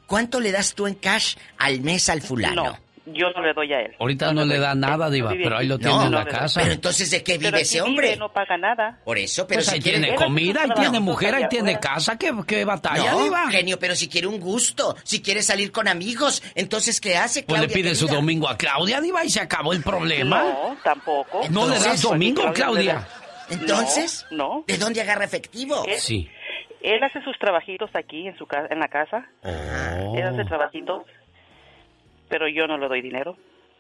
¿Cuánto 0.08 0.40
le 0.40 0.52
das 0.52 0.74
tú 0.74 0.88
en 0.88 0.96
cash 0.96 1.36
al 1.60 1.82
mes 1.82 2.10
al 2.10 2.22
fulano? 2.24 2.64
No, 2.64 2.78
yo 3.14 3.30
no 3.36 3.42
le 3.42 3.54
doy 3.54 3.72
a 3.74 3.80
él. 3.82 3.96
Ahorita 4.00 4.34
no, 4.34 4.44
le 4.46 4.60
da 4.60 4.76
nada, 4.76 5.10
Diva, 5.10 5.32
pero 5.32 5.58
ahí 5.58 5.68
lo 5.68 5.78
tiene 5.78 5.94
No, 5.94 6.06
en 6.06 6.12
la 6.12 6.26
casa. 6.26 6.62
Pero 6.62 6.74
entonces, 6.74 7.10
¿de 7.12 7.24
qué 7.24 7.38
vive 7.38 7.62
ese 7.62 7.82
hombre? 7.82 8.08
vive, 8.08 8.20
no 8.20 8.30
paga 8.32 8.58
nada. 8.58 9.00
Por 9.06 9.18
eso, 9.18 9.48
pero 9.48 9.60
Pues 9.60 9.68
si 9.68 9.76
ahí 9.76 9.82
quiere... 9.82 10.00
tiene 10.00 10.16
comida, 10.16 10.64
ahí 10.64 10.70
tiene 10.76 11.00
mujer, 11.00 11.36
ahí 11.36 11.48
tiene 11.50 11.80
casa, 11.80 12.18
¿qué, 12.18 12.32
qué 12.46 12.66
batalla, 12.66 13.12
No, 13.12 13.24
Diva? 13.24 13.50
genio, 13.50 13.80
pero 13.80 13.96
si 13.96 14.08
quiere 14.10 14.28
un 14.28 14.40
gusto, 14.40 14.96
si 15.04 15.22
quiere 15.22 15.42
salir 15.42 15.72
con 15.72 15.88
amigos, 15.88 16.44
entonces 16.56 17.00
¿qué 17.02 17.16
hace, 17.18 17.44
Pues 17.44 17.62
le 17.62 17.68
pide 17.70 17.96
su 17.96 18.08
domingo 18.08 18.48
a 18.50 18.58
Claudia, 18.58 19.00
Diva, 19.02 19.24
y 19.24 19.30
se 19.30 19.40
acabó 19.40 19.74
el 19.74 19.82
problema. 19.84 20.44
No, 20.44 20.78
tampoco. 20.84 21.42
¿No 21.50 21.66
le 21.66 21.76
das 21.76 21.84
Entonces, 21.86 22.02
domingo, 22.04 22.42
Claudia, 22.54 22.54
Claudia? 22.56 23.08
Entonces, 23.50 24.26
No. 24.32 24.64
¿de 24.68 24.78
dónde 24.78 25.02
agarra 25.02 25.26
efectivo? 25.26 25.84
Él- 25.88 25.98
Sí. 26.00 26.30
Él 26.82 27.04
hace 27.04 27.22
sus 27.24 27.38
trabajitos 27.40 27.90
aquí 27.96 28.28
en 28.28 28.38
su 28.38 28.46
casa, 28.46 28.68
en 28.70 28.80
la 28.80 28.88
casa. 28.88 29.26
Oh. 29.44 30.16
Él 30.16 30.24
hace 30.24 30.46
trabajitos, 30.46 31.04
pero 32.30 32.48
yo 32.48 32.68
no 32.68 32.78
le 32.78 32.88
doy 32.88 33.02
dinero. 33.02 33.36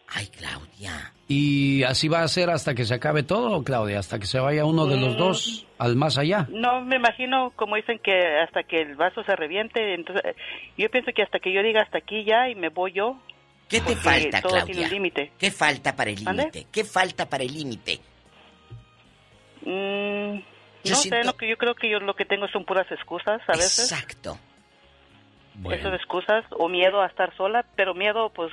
Ay, 0.10 0.28
Claudia. 0.28 1.12
Y 1.28 1.84
así 1.84 2.08
va 2.08 2.22
a 2.24 2.28
ser 2.30 2.50
hasta 2.50 2.74
que 2.74 2.86
se 2.86 2.94
acabe 2.94 3.24
todo, 3.24 3.62
Claudia, 3.66 4.00
hasta 4.00 4.18
que 4.20 4.26
se 4.26 4.40
vaya 4.40 4.64
uno 4.64 4.86
de 4.86 4.96
los 4.96 5.16
Mm. 5.16 5.18
dos 5.18 5.68
al 5.78 5.98
más 5.98 6.18
allá. 6.18 6.48
No, 6.50 6.80
me 6.82 6.96
imagino, 6.96 7.52
como 7.58 7.76
dicen, 7.76 8.00
que 8.00 8.14
hasta 8.40 8.64
que 8.64 8.82
el 8.82 8.96
vaso 8.96 9.22
se 9.26 9.36
reviente. 9.36 9.94
Entonces, 9.96 10.24
eh, 10.26 10.36
yo 10.78 10.90
pienso 10.90 11.12
que 11.14 11.24
hasta 11.24 11.40
que 11.40 11.52
yo 11.52 11.62
diga 11.62 11.82
hasta 11.82 11.98
aquí 11.98 12.24
ya 12.24 12.48
y 12.50 12.56
me 12.56 12.70
voy 12.70 12.94
yo. 12.94 13.20
¿Qué 13.68 13.82
te 13.82 13.98
falta, 13.98 14.42
todo 14.42 14.52
tiene 14.52 14.66
Claudia? 14.66 14.86
un 14.86 14.94
límite. 14.94 15.32
¿Qué 15.38 15.52
falta 15.52 15.94
para 15.94 16.10
el 16.12 16.24
límite? 16.24 16.68
¿Qué 16.72 16.86
falta 16.86 17.26
para 17.30 17.44
el 17.44 17.54
límite? 17.54 18.00
Mm, 19.64 20.38
Yo 20.86 20.92
no 20.92 20.96
siento- 20.96 21.18
sé, 21.18 21.24
lo 21.26 21.36
que 21.36 21.50
yo 21.50 21.58
creo 21.58 21.76
que 21.76 21.90
yo 21.90 22.00
lo 22.00 22.16
que 22.16 22.24
tengo 22.24 22.48
son 22.48 22.64
puras 22.64 22.90
excusas 22.92 23.42
a 23.48 23.52
veces. 23.54 23.92
Exacto. 23.92 24.38
Esas 25.72 25.94
excusas 25.96 26.46
o 26.52 26.70
miedo 26.70 27.02
a 27.02 27.08
estar 27.08 27.36
sola, 27.36 27.66
pero 27.76 27.94
miedo, 27.96 28.32
pues 28.34 28.52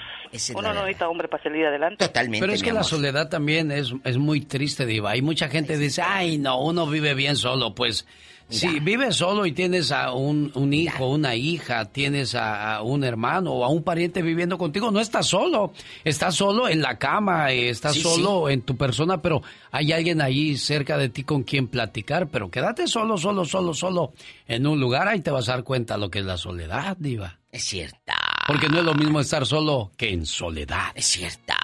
Uno 0.54 0.72
no 0.72 0.80
necesita 0.82 1.08
hombre 1.08 1.28
para 1.28 1.42
salir 1.42 1.66
adelante. 1.66 2.06
Totalmente. 2.06 2.40
Pero 2.40 2.52
es 2.52 2.62
que 2.62 2.72
la 2.72 2.82
soledad 2.82 3.28
también 3.28 3.70
es, 3.70 3.92
es 4.04 4.16
muy 4.16 4.40
triste, 4.40 4.86
Diva. 4.86 5.10
Hay 5.10 5.22
mucha 5.22 5.48
gente 5.48 5.74
que 5.74 5.78
dice, 5.78 6.02
ay, 6.02 6.38
no, 6.38 6.60
uno 6.60 6.86
vive 6.86 7.14
bien 7.14 7.36
solo. 7.36 7.74
Pues 7.74 8.06
si 8.48 8.80
vives 8.80 9.16
solo 9.16 9.46
y 9.46 9.52
tienes 9.52 9.90
a 9.90 10.12
un, 10.12 10.52
un 10.54 10.72
hijo, 10.72 11.08
una 11.08 11.34
hija, 11.34 11.86
tienes 11.86 12.34
a, 12.34 12.76
a 12.76 12.82
un 12.82 13.04
hermano 13.04 13.52
o 13.52 13.64
a 13.64 13.68
un 13.68 13.82
pariente 13.82 14.22
viviendo 14.22 14.58
contigo, 14.58 14.90
no 14.90 15.00
estás 15.00 15.26
solo. 15.26 15.72
Estás 16.04 16.34
solo 16.34 16.68
en 16.68 16.82
la 16.82 16.98
cama, 16.98 17.50
eh, 17.52 17.68
estás 17.70 17.94
Sí, 17.94 18.02
solo 18.02 18.48
en 18.48 18.62
tu 18.62 18.76
persona, 18.76 19.20
pero 19.22 19.42
hay 19.70 19.92
alguien 19.92 20.20
ahí 20.20 20.56
cerca 20.56 20.98
de 20.98 21.08
ti 21.08 21.24
con 21.24 21.42
quien 21.42 21.68
platicar. 21.68 22.28
Pero 22.28 22.50
quédate 22.50 22.86
solo, 22.86 23.16
solo, 23.18 23.44
solo, 23.44 23.74
solo 23.74 24.12
en 24.46 24.66
un 24.66 24.78
lugar, 24.78 25.08
ahí 25.08 25.20
te 25.20 25.30
vas 25.30 25.48
a 25.48 25.52
dar 25.52 25.64
cuenta 25.64 25.96
lo 25.96 26.10
que 26.10 26.20
es 26.20 26.24
la 26.24 26.36
soledad, 26.36 26.96
Diva. 26.98 27.38
Es 27.50 27.64
cierta. 27.64 28.14
Porque 28.46 28.68
no 28.68 28.78
es 28.78 28.84
lo 28.84 28.94
mismo 28.94 29.20
estar 29.20 29.46
solo 29.46 29.92
que 29.96 30.10
en 30.12 30.26
soledad. 30.26 30.88
Es 30.94 31.06
cierta. 31.06 31.56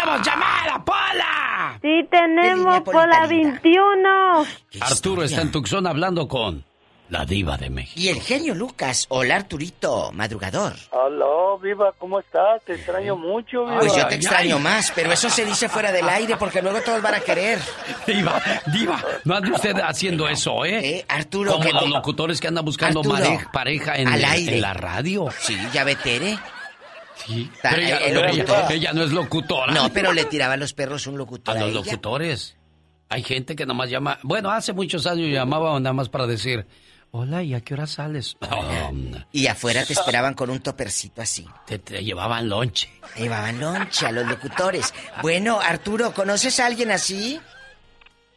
¡Tenemos 0.00 0.26
llamada, 0.26 0.84
Pola! 0.84 1.78
Sí, 1.80 2.06
tenemos 2.10 2.80
por 2.82 3.08
la 3.08 3.26
21. 3.26 4.46
Arturo 4.80 5.22
está 5.22 5.40
en 5.42 5.50
Tucson 5.50 5.86
hablando 5.86 6.28
con 6.28 6.64
la 7.08 7.24
diva 7.24 7.56
de 7.56 7.70
México. 7.70 7.98
Y 8.00 8.08
el 8.08 8.20
genio 8.20 8.54
Lucas. 8.54 9.06
Hola, 9.08 9.36
Arturito, 9.36 10.10
madrugador. 10.12 10.74
Aló, 10.92 11.56
Viva, 11.58 11.92
¿cómo 11.98 12.18
estás? 12.20 12.62
Te 12.64 12.74
extraño 12.74 13.16
mucho, 13.16 13.64
Viva. 13.64 13.78
Pues 13.78 13.96
yo 13.96 14.06
te 14.08 14.16
extraño 14.16 14.58
más, 14.58 14.92
pero 14.94 15.12
eso 15.12 15.30
se 15.30 15.44
dice 15.44 15.68
fuera 15.68 15.92
del 15.92 16.08
aire 16.08 16.36
porque 16.36 16.60
luego 16.60 16.80
todos 16.82 17.00
van 17.00 17.14
a 17.14 17.20
querer. 17.20 17.58
Diva, 18.06 18.42
diva, 18.66 19.02
no 19.24 19.34
ande 19.36 19.52
usted 19.52 19.76
haciendo 19.80 20.28
eso, 20.28 20.64
¿eh? 20.64 21.04
Arturo, 21.08 21.52
Como 21.52 21.64
que 21.64 21.72
los 21.72 21.84
te- 21.84 21.88
locutores 21.90 22.40
que 22.40 22.48
andan 22.48 22.64
buscando 22.64 23.00
Arturo, 23.00 23.38
pareja 23.52 23.94
en, 23.96 24.08
al 24.08 24.18
el- 24.18 24.24
aire. 24.24 24.54
en 24.56 24.60
la 24.62 24.74
radio. 24.74 25.28
Sí, 25.38 25.56
ya 25.72 25.84
ve 25.84 25.94
Tere. 25.96 26.38
Sí, 27.16 27.50
Ta- 27.62 27.70
pero 27.70 27.82
ella, 27.82 27.96
el 27.98 28.14
pero 28.14 28.28
ella- 28.28 28.44
locutor. 28.44 28.72
ella 28.72 28.92
no 28.92 29.02
es 29.02 29.12
locutora. 29.12 29.72
No, 29.72 29.88
pero 29.92 30.12
le 30.12 30.24
tiraban 30.26 30.60
los 30.60 30.72
perros 30.74 31.06
un 31.06 31.16
locutor 31.18 31.56
a 31.56 31.60
a 31.60 31.62
los 31.62 31.70
ella. 31.70 31.84
locutores. 31.84 32.56
Hay 33.08 33.22
gente 33.22 33.56
que 33.56 33.66
nomás 33.66 33.88
llama. 33.90 34.18
Bueno, 34.22 34.50
hace 34.50 34.72
muchos 34.72 35.06
años 35.06 35.28
llamaba 35.30 35.78
nada 35.80 35.92
más 35.92 36.08
para 36.08 36.26
decir, 36.26 36.66
hola, 37.12 37.42
¿y 37.42 37.54
a 37.54 37.60
qué 37.60 37.74
hora 37.74 37.86
sales? 37.86 38.36
Um, 38.90 39.12
Y 39.32 39.46
afuera 39.46 39.84
te 39.86 39.92
esperaban 39.92 40.34
con 40.34 40.50
un 40.50 40.60
topercito 40.60 41.22
así. 41.22 41.46
te, 41.66 41.78
te 41.78 42.02
llevaban 42.04 42.48
lonche. 42.48 42.90
Llevaban 43.16 43.60
lonche 43.60 44.06
a 44.06 44.12
los 44.12 44.26
locutores. 44.26 44.92
Bueno, 45.22 45.58
Arturo, 45.60 46.12
¿conoces 46.12 46.58
a 46.60 46.66
alguien 46.66 46.90
así? 46.90 47.40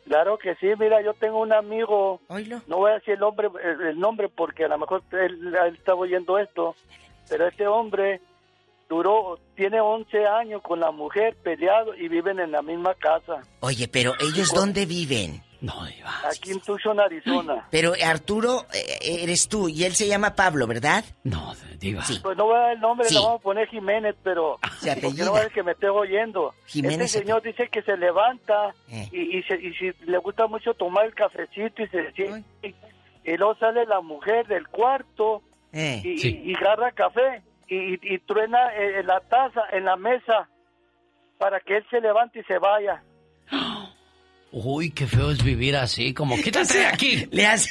Claro 0.06 0.38
que 0.39 0.56
sí, 0.56 0.68
mira, 0.80 1.01
yo 1.03 1.14
tengo 1.15 1.39
un 1.41 1.53
amigo, 1.53 2.19
no 2.68 2.77
voy 2.77 2.91
a 2.91 2.93
decir 2.95 3.14
el 3.15 3.19
nombre, 3.19 3.47
el, 3.64 3.88
el 3.89 3.99
nombre 3.99 4.27
porque 4.27 4.65
a 4.65 4.68
lo 4.68 4.80
mejor 4.80 5.03
él, 5.11 5.53
él 5.68 5.76
está 5.76 5.93
oyendo 5.93 6.39
esto, 6.39 6.76
pero 7.30 7.47
este 7.47 7.68
hombre 7.68 8.19
duró, 8.90 9.40
tiene 9.56 9.80
11 9.80 10.26
años 10.26 10.61
con 10.64 10.80
la 10.80 10.91
mujer 10.91 11.36
peleado 11.44 11.95
y 11.95 12.07
viven 12.07 12.40
en 12.40 12.52
la 12.52 12.61
misma 12.61 12.94
casa, 12.95 13.41
Oye, 13.61 13.88
pero 13.88 14.14
¿ellos 14.20 14.52
dónde 14.53 14.86
viven? 14.86 15.41
aquí 16.26 16.52
en 16.52 16.61
Tucson, 16.61 16.99
Arizona. 17.02 17.68
Pero 17.72 17.91
Arturo, 18.06 18.66
eh, 18.74 19.20
eres 19.24 19.49
tú 19.49 19.68
y 19.68 19.84
él 19.84 19.94
se 19.94 20.07
llama 20.07 20.34
Pablo, 20.34 20.66
¿verdad? 20.68 21.03
No, 21.26 21.53
diva. 21.80 22.02
Sí. 22.03 22.18
Pues 22.24 22.38
no 22.38 22.45
voy 22.45 22.56
a 22.56 22.60
dar 22.60 22.72
el 22.74 22.80
nombre, 22.80 23.06
Sí. 23.10 23.16
le 23.16 23.20
vamos 23.20 23.40
a 23.41 23.44
poner 23.44 23.68
Jiménez, 23.68 24.16
pero 24.24 24.57
Se 24.80 24.88
porque 24.88 24.91
apellida. 25.07 25.26
no 25.26 25.34
va 25.34 25.40
a 25.40 25.41
ser 25.44 25.52
que 25.52 25.64
me 25.64 25.74
esté 25.74 25.90
oyendo. 25.90 26.53
Jiménez 26.66 27.07
este 27.07 27.20
se- 27.20 27.26
señor 27.26 27.41
dice 27.41 27.68
que 27.70 27.82
se 27.82 27.98
levanta 27.98 28.74
Eh. 28.90 29.10
y, 29.11 29.38
y, 29.40 29.44
se- 29.44 29.61
y 29.61 29.74
si 29.74 29.91
le 30.06 30.18
gusta 30.20 30.48
mucho 30.48 30.74
tomar 30.76 31.06
el 31.06 31.14
cafecito 31.14 31.84
y 31.84 31.88
se 31.90 32.10
siente, 32.14 32.45
y 33.26 33.36
luego 33.38 33.56
sale 33.56 33.86
la 33.86 33.99
mujer 33.99 34.48
del 34.48 34.66
cuarto 34.70 35.41
Eh. 35.74 36.02
y, 36.06 36.18
Sí. 36.20 36.41
y 36.45 36.56
agarra 36.56 36.91
café 36.94 37.41
y, 37.69 37.93
y- 37.93 37.99
y 38.15 38.19
truena 38.19 38.73
eh, 38.75 39.03
la 39.03 39.19
taza 39.21 39.61
en 39.71 39.85
la 39.85 39.95
mesa 39.95 40.49
para 41.37 41.59
que 41.59 41.77
él 41.77 41.85
se 41.89 42.01
levante 42.01 42.39
y 42.39 42.43
se 42.43 42.57
vaya. 42.57 43.03
Uy, 44.51 44.91
qué 44.91 45.05
feo 45.07 45.31
es 45.31 45.43
vivir 45.43 45.75
así, 45.75 46.13
como 46.13 46.35
quítate 46.43 46.79
de 46.79 46.85
aquí. 46.85 47.25
Le 47.31 47.45
hace, 47.45 47.69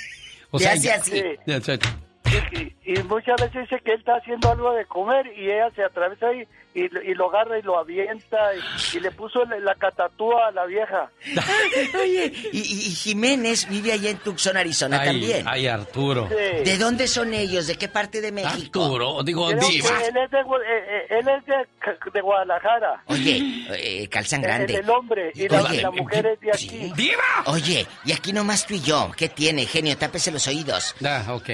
O 0.50 0.58
le 0.58 0.64
sea, 0.64 0.72
hace 0.74 0.92
así. 0.92 1.22
Y, 2.52 2.92
y 2.92 3.02
muchas 3.04 3.36
veces 3.40 3.62
dice 3.68 3.80
que 3.84 3.92
él 3.92 3.98
está 4.00 4.16
haciendo 4.16 4.50
algo 4.50 4.72
de 4.72 4.84
comer 4.86 5.26
y 5.36 5.50
ella 5.50 5.70
se 5.74 5.82
atraviesa 5.84 6.28
ahí 6.28 6.46
y, 6.74 6.82
y 6.84 7.14
lo 7.14 7.28
agarra 7.30 7.58
y 7.58 7.62
lo 7.62 7.78
avienta 7.78 8.36
y, 8.54 8.96
y 8.96 9.00
le 9.00 9.10
puso 9.10 9.44
la, 9.46 9.58
la 9.58 9.74
catatúa 9.74 10.48
a 10.48 10.50
la 10.52 10.66
vieja. 10.66 11.10
Oye, 12.00 12.32
y, 12.52 12.58
y- 12.58 12.86
y 12.88 12.94
Jiménez 12.94 13.68
vive 13.68 13.92
allá 13.92 14.10
en 14.10 14.18
Tucson, 14.18 14.56
Arizona 14.56 15.00
Ay, 15.00 15.06
también. 15.08 15.44
ay, 15.48 15.66
Arturo. 15.66 16.26
¿De 16.28 16.76
dónde 16.78 17.08
son 17.08 17.32
ellos? 17.34 17.66
¿De 17.66 17.76
qué 17.76 17.88
parte 17.88 18.20
de 18.20 18.32
México? 18.32 18.84
Arturo, 18.84 19.22
digo, 19.22 19.48
Creo 19.48 19.68
diva. 19.68 19.88
él 20.06 20.16
es 20.16 20.30
de, 20.30 20.38
eh, 20.38 20.42
eh, 20.88 21.06
él 21.10 21.28
es 21.28 21.46
de, 21.46 22.10
de 22.12 22.20
Guadalajara. 22.20 23.02
Oye, 23.06 23.64
eh, 23.70 24.08
calzan 24.08 24.40
El- 24.40 24.46
grande. 24.46 24.74
El, 24.76 24.90
hombre 24.90 25.32
y 25.34 25.48
la, 25.48 25.62
Oye, 25.62 25.82
la 25.82 25.90
mujer 25.90 26.26
es 26.26 26.40
de 26.40 26.50
aquí. 26.52 26.92
Oye, 27.46 27.86
y 28.04 28.12
aquí 28.12 28.32
nomás 28.32 28.66
tú 28.66 28.74
y 28.74 28.80
yo. 28.80 29.10
¿Qué 29.16 29.28
tiene, 29.28 29.66
genio? 29.66 29.96
Tápese 29.96 30.30
los 30.30 30.46
oídos. 30.46 30.94
Ah, 31.04 31.24
ok. 31.34 31.50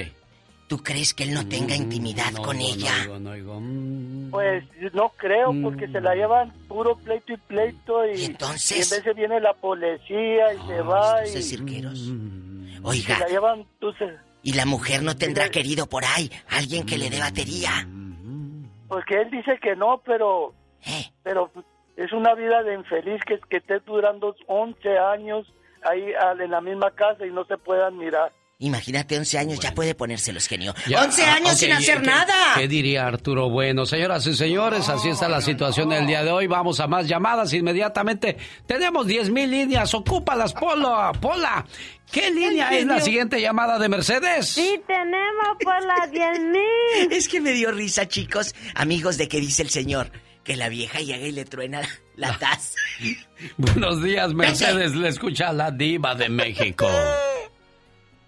¿Tú 0.66 0.78
crees 0.82 1.12
que 1.14 1.24
él 1.24 1.34
no 1.34 1.46
tenga 1.46 1.76
intimidad 1.76 2.32
no 2.32 2.42
con 2.42 2.56
oigo, 2.56 2.68
ella? 2.74 2.92
no 3.06 3.12
oigo, 3.12 3.18
no 3.20 3.30
oigo. 3.30 3.60
Mm. 3.60 4.30
Pues 4.30 4.64
no 4.94 5.10
creo, 5.10 5.52
porque 5.62 5.86
se 5.88 6.00
la 6.00 6.14
llevan 6.14 6.50
puro 6.68 6.96
pleito 6.96 7.32
y 7.32 7.36
pleito 7.36 8.06
y, 8.06 8.24
entonces? 8.24 8.90
y 8.90 8.94
en 8.94 9.00
veces 9.00 9.14
viene 9.16 9.40
la 9.40 9.52
policía 9.54 10.54
y 10.54 10.66
se 10.66 10.80
va 10.80 11.24
y, 11.26 11.42
cirqueros. 11.42 11.98
y 11.98 12.78
Oiga, 12.82 13.14
se 13.16 13.20
la 13.20 13.28
llevan, 13.28 13.64
tú 13.78 13.92
se- 13.92 14.16
¿y 14.42 14.54
la 14.54 14.64
mujer 14.66 15.02
no 15.02 15.16
tendrá 15.16 15.48
querido 15.50 15.86
por 15.86 16.04
ahí? 16.04 16.30
Alguien 16.48 16.84
que 16.86 16.98
le 16.98 17.10
dé 17.10 17.18
batería. 17.20 17.86
porque 18.88 19.20
él 19.20 19.30
dice 19.30 19.58
que 19.62 19.76
no, 19.76 20.00
pero 20.04 20.54
Eh. 20.86 21.10
pero 21.22 21.50
es 21.96 22.12
una 22.12 22.34
vida 22.34 22.62
de 22.62 22.74
infeliz 22.74 23.20
que, 23.26 23.38
que 23.48 23.58
esté 23.58 23.80
durando 23.80 24.34
11 24.46 24.98
años 24.98 25.46
ahí 25.82 26.12
al- 26.14 26.40
en 26.40 26.50
la 26.50 26.60
misma 26.60 26.90
casa 26.92 27.26
y 27.26 27.30
no 27.30 27.44
se 27.44 27.56
puedan 27.58 27.96
mirar. 27.98 28.32
Imagínate, 28.58 29.18
11 29.18 29.36
años, 29.38 29.58
ya 29.58 29.74
puede 29.74 29.94
ponérselos, 29.96 30.46
genio. 30.46 30.74
Ya, 30.86 31.02
11 31.04 31.24
años 31.24 31.52
ok, 31.54 31.56
sin 31.58 31.72
hacer 31.72 32.00
¿qué- 32.00 32.06
nada. 32.06 32.54
¿Qué 32.56 32.68
diría 32.68 33.04
Arturo? 33.06 33.50
Bueno, 33.50 33.84
señoras 33.84 34.24
y 34.28 34.34
señores, 34.34 34.88
así 34.88 35.08
está 35.08 35.28
la 35.28 35.40
situación 35.40 35.88
del 35.88 36.06
día 36.06 36.22
de 36.22 36.30
hoy. 36.30 36.46
Vamos 36.46 36.78
a 36.78 36.86
más 36.86 37.08
llamadas 37.08 37.52
inmediatamente. 37.52 38.36
Tenemos 38.66 39.06
10 39.08 39.30
mil 39.30 39.50
líneas. 39.50 39.92
Ocúpalas, 39.92 40.52
Polo, 40.52 41.10
Pola. 41.20 41.66
¿Qué 42.12 42.30
línea 42.30 42.70
es 42.78 42.86
la 42.86 43.00
siguiente 43.00 43.40
llamada 43.40 43.76
de 43.78 43.88
Mercedes? 43.88 44.50
Sí, 44.50 44.80
tenemos 44.86 45.56
por 45.62 45.84
las 45.84 46.10
10 46.12 46.40
mil. 46.40 46.62
Es 47.12 47.28
que 47.28 47.40
me 47.40 47.50
dio 47.52 47.72
risa, 47.72 48.06
chicos. 48.06 48.54
Amigos, 48.76 49.18
de 49.18 49.26
que 49.28 49.40
dice 49.40 49.62
el 49.62 49.70
señor 49.70 50.12
que 50.44 50.54
la 50.56 50.68
vieja 50.68 51.00
llega 51.00 51.26
y 51.26 51.32
le 51.32 51.44
truena 51.44 51.80
la, 51.80 51.88
la 52.28 52.38
taza. 52.38 52.78
Buenos 53.56 54.00
días, 54.00 54.32
Mercedes. 54.34 54.94
Le 54.94 55.08
escucha 55.08 55.52
la 55.52 55.72
diva 55.72 56.14
de 56.14 56.28
México. 56.28 56.86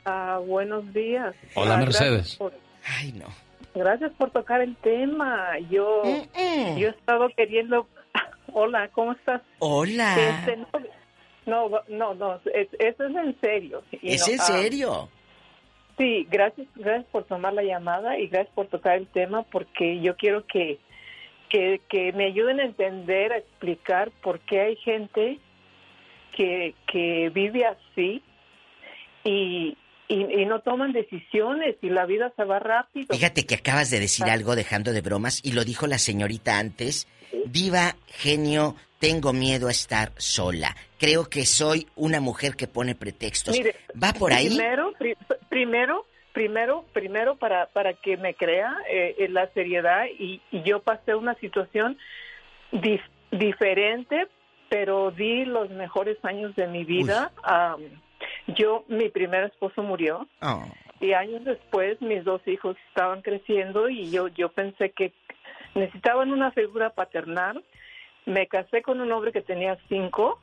Ah, 0.08 0.40
buenos 0.46 0.92
días. 0.94 1.34
Hola, 1.54 1.74
Ah, 1.74 1.78
Mercedes. 1.78 2.12
Gracias 2.12 2.36
por, 2.36 2.52
Ay, 3.00 3.12
no. 3.12 3.26
gracias 3.74 4.12
por 4.12 4.30
tocar 4.30 4.60
el 4.60 4.76
tema. 4.76 5.58
Yo, 5.68 6.02
yo 6.04 6.86
he 6.86 6.90
estado 6.90 7.28
queriendo. 7.36 7.88
Hola, 8.52 8.88
¿cómo 8.92 9.12
estás? 9.12 9.42
Hola. 9.58 10.16
Este, 10.16 10.56
no, 11.44 11.68
no, 11.68 11.80
no, 11.88 12.14
no, 12.14 12.34
es- 12.54 12.68
eso 12.78 13.04
es 13.04 13.16
en 13.16 13.40
serio. 13.40 13.82
Y 13.90 14.12
¿Es 14.12 14.26
no, 14.28 14.34
en 14.34 14.40
ah, 14.40 14.44
serio? 14.44 15.08
sí, 15.98 16.24
gracias, 16.30 16.68
gracias 16.76 17.06
por 17.10 17.24
tomar 17.24 17.52
la 17.54 17.64
llamada 17.64 18.16
y 18.18 18.28
gracias 18.28 18.54
por 18.54 18.68
tocar 18.68 18.96
el 18.98 19.08
tema 19.08 19.42
porque 19.42 20.00
yo 20.00 20.16
quiero 20.16 20.46
que, 20.46 20.78
que, 21.48 21.80
que 21.88 22.12
me 22.12 22.26
ayuden 22.26 22.60
a 22.60 22.64
entender, 22.64 23.32
a 23.32 23.38
explicar 23.38 24.12
por 24.22 24.38
qué 24.40 24.60
hay 24.60 24.76
gente 24.76 25.40
que, 26.36 26.74
que 26.86 27.30
vive 27.34 27.64
así 27.66 28.22
y, 29.24 29.76
y, 30.08 30.40
y 30.42 30.46
no 30.46 30.60
toman 30.60 30.92
decisiones 30.92 31.76
y 31.82 31.88
la 31.90 32.06
vida 32.06 32.32
se 32.36 32.44
va 32.44 32.58
rápido. 32.58 33.06
Fíjate 33.14 33.44
que 33.46 33.56
acabas 33.56 33.90
de 33.90 34.00
decir 34.00 34.26
algo 34.26 34.54
dejando 34.56 34.92
de 34.92 35.00
bromas 35.00 35.40
y 35.44 35.52
lo 35.52 35.64
dijo 35.64 35.86
la 35.86 35.98
señorita 35.98 36.58
antes. 36.58 37.06
Diva, 37.46 37.96
genio, 38.06 38.76
tengo 38.98 39.32
miedo 39.32 39.68
a 39.68 39.70
estar 39.70 40.12
sola. 40.16 40.74
Creo 40.98 41.28
que 41.28 41.44
soy 41.44 41.86
una 41.96 42.20
mujer 42.20 42.54
que 42.56 42.66
pone 42.66 42.94
pretextos. 42.94 43.56
Mire, 43.56 43.74
¿Va 44.02 44.12
por 44.12 44.32
ahí? 44.32 44.48
Primero, 44.48 44.92
pri- 44.98 45.16
primero, 45.48 46.06
primero, 46.32 46.84
primero 46.92 47.36
para 47.36 47.66
para 47.66 47.94
que 47.94 48.16
me 48.16 48.34
crea 48.34 48.76
eh, 48.90 49.26
la 49.30 49.48
seriedad 49.52 50.04
y, 50.18 50.40
y 50.50 50.62
yo 50.62 50.80
pasé 50.82 51.14
una 51.14 51.34
situación 51.34 51.98
dif- 52.72 53.10
diferente, 53.32 54.28
pero 54.68 55.10
di 55.10 55.44
los 55.44 55.70
mejores 55.70 56.16
años 56.24 56.54
de 56.56 56.66
mi 56.66 56.84
vida. 56.84 57.32
Am, 57.42 57.80
yo, 58.48 58.84
mi 58.88 59.08
primer 59.08 59.44
esposo 59.44 59.82
murió 59.82 60.26
Oh. 60.42 60.64
y 61.00 61.12
años 61.12 61.44
después 61.44 62.00
mis 62.00 62.24
dos 62.24 62.40
hijos 62.46 62.76
estaban 62.88 63.22
creciendo 63.22 63.88
y 63.88 64.10
yo 64.10 64.28
yo 64.28 64.48
pensé 64.50 64.90
que 64.90 65.12
necesitaban 65.74 66.32
una 66.32 66.50
figura 66.52 66.90
paternal. 66.90 67.62
Me 68.24 68.46
casé 68.46 68.82
con 68.82 69.00
un 69.00 69.12
hombre 69.12 69.30
que 69.32 69.42
tenía 69.42 69.76
cinco 69.88 70.40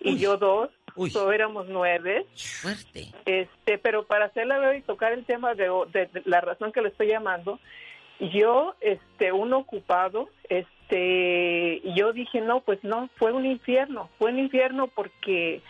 y 0.00 0.18
yo 0.18 0.36
dos, 0.36 0.70
so 1.10 1.32
éramos 1.32 1.66
nueve. 1.68 2.26
Fuerte. 2.60 3.06
Este, 3.24 3.78
pero 3.78 4.04
para 4.06 4.26
hacerla 4.26 4.58
breve 4.58 4.78
y 4.78 4.82
tocar 4.82 5.12
el 5.12 5.24
tema 5.24 5.54
de, 5.54 5.70
de- 5.92 6.06
de 6.06 6.22
la 6.24 6.40
razón 6.40 6.72
que 6.72 6.82
le 6.82 6.88
estoy 6.88 7.06
llamando, 7.08 7.58
yo, 8.20 8.74
este, 8.80 9.32
un 9.32 9.52
ocupado, 9.52 10.28
este, 10.48 11.80
yo 11.96 12.12
dije, 12.12 12.40
no, 12.40 12.60
pues 12.60 12.82
no, 12.84 13.08
fue 13.16 13.32
un 13.32 13.46
infierno, 13.46 14.10
fue 14.18 14.30
un 14.32 14.38
infierno 14.38 14.88
porque 14.88 15.62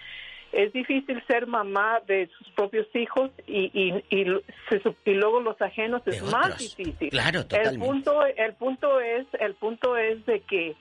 es 0.54 0.72
difícil 0.72 1.22
ser 1.26 1.46
mamá 1.46 2.00
de 2.06 2.28
sus 2.38 2.48
propios 2.50 2.86
hijos 2.94 3.30
y, 3.46 3.70
y, 3.72 3.92
y, 4.10 4.24
se- 4.68 4.94
y 5.04 5.14
luego 5.14 5.40
los 5.40 5.60
ajenos 5.60 6.02
es 6.06 6.22
más 6.30 6.58
difícil. 6.58 7.10
Claro, 7.10 7.40
El 7.40 7.48
totalmente. 7.48 7.86
punto, 7.86 8.24
el 8.26 8.54
punto 8.54 9.00
es, 9.00 9.26
el 9.40 9.54
punto 9.54 9.96
es 9.96 10.24
de 10.26 10.40
que 10.40 10.74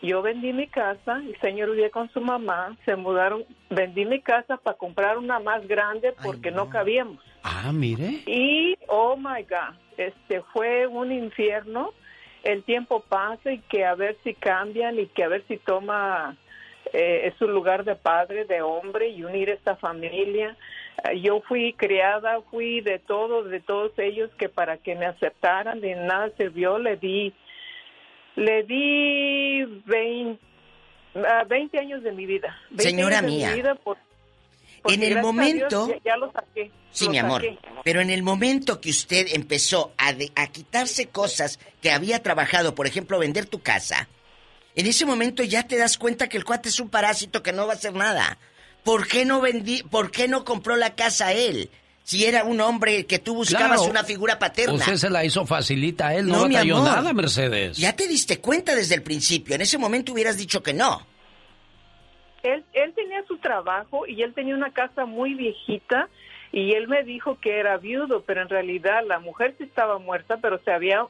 yo 0.00 0.22
vendí 0.22 0.52
mi 0.52 0.68
casa, 0.68 1.16
el 1.26 1.36
señor 1.40 1.70
vivía 1.72 1.90
con 1.90 2.08
su 2.12 2.20
mamá, 2.20 2.76
se 2.84 2.94
mudaron, 2.96 3.44
vendí 3.70 4.04
mi 4.04 4.20
casa 4.20 4.56
para 4.56 4.76
comprar 4.76 5.18
una 5.18 5.40
más 5.40 5.66
grande 5.66 6.14
porque 6.22 6.50
no 6.52 6.70
cabíamos. 6.70 7.18
Ah, 7.42 7.72
mire. 7.72 8.22
Y, 8.26 8.76
oh 8.86 9.16
my 9.16 9.42
God, 9.42 9.74
este 9.96 10.42
fue 10.52 10.86
un 10.86 11.10
infierno. 11.12 11.92
El 12.44 12.62
tiempo 12.62 13.00
pasa 13.00 13.50
y 13.52 13.58
que 13.62 13.84
a 13.84 13.96
ver 13.96 14.16
si 14.22 14.34
cambian 14.34 14.98
y 15.00 15.06
que 15.08 15.24
a 15.24 15.28
ver 15.28 15.44
si 15.48 15.56
toma 15.58 16.36
eh, 16.92 17.32
su 17.38 17.46
lugar 17.48 17.84
de 17.84 17.94
padre, 17.96 18.44
de 18.44 18.62
hombre 18.62 19.08
y 19.08 19.22
unir 19.24 19.50
esta 19.50 19.76
familia. 19.76 20.56
Eh, 21.04 21.20
Yo 21.20 21.40
fui 21.46 21.72
criada, 21.74 22.40
fui 22.50 22.80
de 22.80 22.98
todo, 22.98 23.42
de 23.44 23.60
todos 23.60 23.92
ellos 23.98 24.30
que 24.38 24.48
para 24.48 24.76
que 24.78 24.94
me 24.94 25.06
aceptaran 25.06 25.80
de 25.80 25.94
nada 25.96 26.30
sirvió, 26.36 26.78
le 26.78 26.96
di, 26.96 27.32
le 28.36 28.62
di 28.64 29.64
20, 29.86 30.40
ah, 31.26 31.44
20 31.48 31.78
años 31.78 32.02
de 32.02 32.12
mi 32.12 32.26
vida. 32.26 32.56
20 32.70 32.82
Señora 32.84 33.18
años 33.18 33.30
de 33.30 33.36
mi 33.36 33.36
mía. 33.44 33.54
vida 33.54 33.74
por- 33.76 33.98
porque 34.82 34.94
En 34.94 35.02
el 35.02 35.20
momento- 35.20 35.86
Dios 35.86 35.98
ya, 36.04 36.12
ya 36.12 36.16
lo 36.16 36.30
saqué. 36.32 36.70
Sí, 36.90 37.06
lo 37.06 37.10
mi 37.10 37.18
amor. 37.18 37.42
saqué. 37.42 37.58
Pero 37.84 38.00
en 38.00 38.10
el 38.10 38.22
momento 38.22 38.80
que 38.80 38.90
usted 38.90 39.26
empezó 39.34 39.92
a, 39.98 40.12
de- 40.12 40.30
a 40.36 40.46
quitarse 40.48 41.08
cosas 41.08 41.58
que 41.82 41.90
había 41.90 42.22
trabajado, 42.22 42.74
por 42.74 42.86
ejemplo, 42.86 43.18
vender 43.18 43.46
tu 43.46 43.60
casa, 43.60 44.08
en 44.78 44.86
ese 44.86 45.04
momento 45.04 45.42
ya 45.42 45.64
te 45.66 45.76
das 45.76 45.98
cuenta 45.98 46.28
que 46.28 46.36
el 46.38 46.44
cuate 46.44 46.68
es 46.70 46.80
un 46.80 46.88
parásito 46.88 47.42
que 47.42 47.52
no 47.52 47.66
va 47.66 47.72
a 47.74 47.76
hacer 47.76 47.92
nada. 47.92 48.38
¿Por 48.84 49.06
qué 49.06 49.24
no 49.26 49.40
vendí, 49.40 49.82
por 49.82 50.10
qué 50.10 50.28
no 50.28 50.44
compró 50.44 50.76
la 50.76 50.94
casa 50.94 51.32
él? 51.32 51.68
Si 52.04 52.24
era 52.24 52.44
un 52.44 52.58
hombre 52.62 53.04
que 53.04 53.18
tú 53.18 53.34
buscabas 53.34 53.78
Claro. 53.80 53.90
una 53.90 54.02
figura 54.04 54.38
paterna. 54.38 54.76
Usted 54.76 54.94
se 54.96 55.10
la 55.10 55.24
hizo 55.26 55.44
facilita 55.44 56.08
a 56.08 56.14
él, 56.14 56.26
no, 56.26 56.38
No, 56.38 56.48
mi 56.48 56.54
batalló 56.54 56.76
amor. 56.78 56.88
nada, 56.90 57.12
Mercedes. 57.12 57.76
Ya 57.76 57.94
te 57.94 58.08
diste 58.08 58.38
cuenta 58.40 58.74
desde 58.74 58.94
el 58.94 59.02
principio. 59.02 59.54
En 59.54 59.60
ese 59.60 59.76
momento 59.76 60.12
hubieras 60.12 60.38
dicho 60.38 60.62
que 60.62 60.72
no. 60.72 61.06
él, 62.42 62.64
él 62.72 62.94
tenía 62.94 63.22
su 63.26 63.36
trabajo 63.38 64.06
y 64.06 64.22
él 64.22 64.32
tenía 64.32 64.54
una 64.54 64.72
casa 64.72 65.04
muy 65.04 65.34
viejita 65.34 66.08
y 66.52 66.72
él 66.72 66.88
me 66.88 67.02
dijo 67.02 67.38
que 67.40 67.58
era 67.58 67.76
viudo, 67.76 68.22
pero 68.26 68.40
en 68.42 68.48
realidad 68.48 69.02
la 69.06 69.18
mujer 69.18 69.54
sí 69.58 69.64
estaba 69.64 69.98
muerta, 69.98 70.38
pero 70.40 70.58
se 70.64 70.70
había 70.70 71.04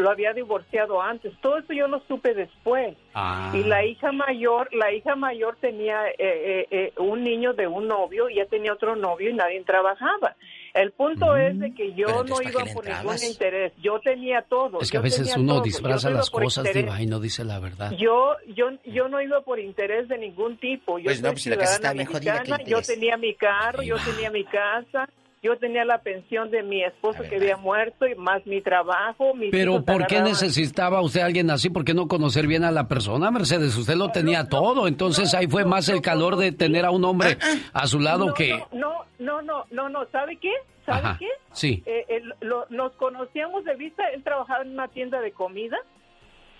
lo 0.00 0.10
había 0.10 0.32
divorciado 0.32 1.00
antes. 1.00 1.32
Todo 1.40 1.58
eso 1.58 1.72
yo 1.72 1.86
lo 1.88 2.00
supe 2.08 2.34
después. 2.34 2.96
Ah. 3.14 3.52
Y 3.54 3.62
la 3.64 3.84
hija 3.84 4.10
mayor, 4.12 4.68
la 4.74 4.92
hija 4.92 5.14
mayor 5.16 5.56
tenía 5.60 6.08
eh, 6.08 6.14
eh, 6.18 6.66
eh, 6.70 6.92
un 6.98 7.22
niño 7.22 7.52
de 7.54 7.66
un 7.66 7.86
novio 7.88 8.28
y 8.28 8.36
ya 8.36 8.46
tenía 8.46 8.72
otro 8.72 8.96
novio 8.96 9.30
y 9.30 9.34
nadie 9.34 9.62
trabajaba. 9.64 10.36
El 10.74 10.90
punto 10.90 11.36
es 11.36 11.56
de 11.60 11.72
que 11.72 11.92
yo 11.94 12.08
Mm, 12.08 12.10
no 12.10 12.20
entonces, 12.22 12.52
¿para 12.52 12.64
iba 12.66 12.74
por 12.74 12.84
ningún 12.84 12.98
entrabas? 12.98 13.22
interés. 13.30 13.72
Yo 13.80 14.00
tenía 14.00 14.42
todo. 14.42 14.80
Es 14.80 14.90
que 14.90 14.96
a 14.96 15.00
yo 15.00 15.04
veces 15.04 15.28
tenía 15.28 15.42
uno 15.44 15.52
todo. 15.54 15.62
disfraza 15.62 16.10
no 16.10 16.16
las 16.16 16.26
iba 16.28 16.32
por 16.32 16.42
cosas, 16.42 16.66
interés. 16.66 16.84
Diva, 16.84 17.00
y 17.02 17.06
no 17.06 17.20
dice 17.20 17.44
la 17.44 17.60
verdad. 17.60 17.92
Yo, 17.96 18.34
yo, 18.48 18.70
yo 18.84 19.08
no 19.08 19.20
iba 19.20 19.40
por 19.42 19.60
interés 19.60 20.08
de 20.08 20.18
ningún 20.18 20.56
tipo. 20.56 20.98
Yo 20.98 21.04
Pues 21.04 21.22
no, 21.22 21.30
pues 21.30 21.42
si 21.44 21.50
la 21.50 21.56
casa 21.58 21.74
estaba 21.76 21.94
bien 21.94 22.06
jodida, 22.06 22.42
¿qué 22.42 22.50
mexicana, 22.50 22.64
yo 22.64 22.82
tenía 22.82 23.16
mi 23.16 23.34
carro, 23.34 23.82
yo 23.84 23.94
tenía 24.04 24.30
mi 24.30 24.44
casa, 24.44 25.08
yo 25.44 25.58
tenía 25.58 25.84
la 25.84 25.98
pensión 25.98 26.50
de 26.50 26.62
mi 26.62 26.82
esposo 26.82 27.22
que 27.28 27.36
había 27.36 27.56
muerto 27.58 28.06
y 28.06 28.14
más 28.14 28.44
mi 28.46 28.62
trabajo. 28.62 29.34
mis 29.34 29.50
Pero 29.50 29.84
¿por 29.84 30.06
qué 30.06 30.20
necesitaba 30.22 31.02
usted 31.02 31.20
a 31.20 31.26
alguien 31.26 31.50
así? 31.50 31.68
¿Por 31.70 31.84
qué 31.84 31.92
no 31.92 32.08
conocer 32.08 32.46
bien 32.46 32.64
a 32.64 32.70
la 32.70 32.88
persona, 32.88 33.30
Mercedes? 33.30 33.76
Usted 33.76 33.94
lo 33.96 34.08
tenía 34.10 34.48
todo, 34.48 34.88
entonces 34.88 35.34
ahí 35.34 35.46
fue 35.46 35.64
más 35.64 35.88
el 35.90 36.00
calor 36.00 36.36
de 36.36 36.50
tener 36.52 36.84
a 36.86 36.90
un 36.90 37.04
hombre 37.04 37.36
a 37.72 37.86
su 37.86 38.00
lado 38.00 38.26
no, 38.28 38.34
que... 38.34 38.58
No, 38.72 39.04
no, 39.18 39.42
no, 39.42 39.66
no, 39.70 39.88
no, 39.90 40.06
¿sabe 40.10 40.38
qué? 40.38 40.50
¿Sabe 40.86 41.00
Ajá, 41.06 41.16
qué? 41.18 41.28
sí. 41.52 41.82
Eh, 41.86 42.04
el- 42.08 42.34
lo- 42.40 42.66
nos 42.70 42.92
conocíamos 42.92 43.64
de 43.64 43.74
vista, 43.76 44.02
él 44.14 44.22
trabajaba 44.22 44.62
en 44.64 44.70
una 44.72 44.88
tienda 44.88 45.20
de 45.20 45.32
comida 45.32 45.76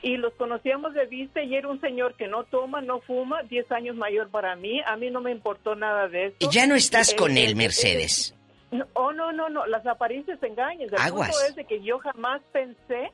y 0.02 0.16
los 0.18 0.34
conocíamos 0.34 0.92
de 0.94 1.06
vista 1.06 1.42
y 1.42 1.54
era 1.54 1.68
un 1.68 1.80
señor 1.80 2.14
que 2.16 2.26
no 2.28 2.44
toma, 2.44 2.80
no 2.82 3.00
fuma, 3.00 3.42
10 3.44 3.70
años 3.72 3.96
mayor 3.96 4.28
para 4.28 4.54
mí, 4.56 4.80
a 4.86 4.96
mí 4.96 5.10
no 5.10 5.20
me 5.22 5.30
importó 5.30 5.74
nada 5.74 6.08
de 6.08 6.26
eso. 6.26 6.50
Ya 6.50 6.66
no 6.66 6.74
estás 6.74 7.12
Eh, 7.12 7.16
con 7.16 7.36
eh, 7.36 7.44
él, 7.44 7.52
eh, 7.52 7.54
Mercedes. 7.54 8.34
No, 8.74 8.86
oh, 8.94 9.12
no, 9.12 9.32
no, 9.32 9.48
no, 9.48 9.66
las 9.66 9.86
apariencias 9.86 10.42
engañan. 10.42 10.88
El 10.88 11.00
Aguas. 11.00 11.30
punto 11.30 11.44
es 11.48 11.54
de 11.54 11.64
que 11.64 11.80
yo 11.82 11.98
jamás 12.00 12.42
pensé 12.52 13.12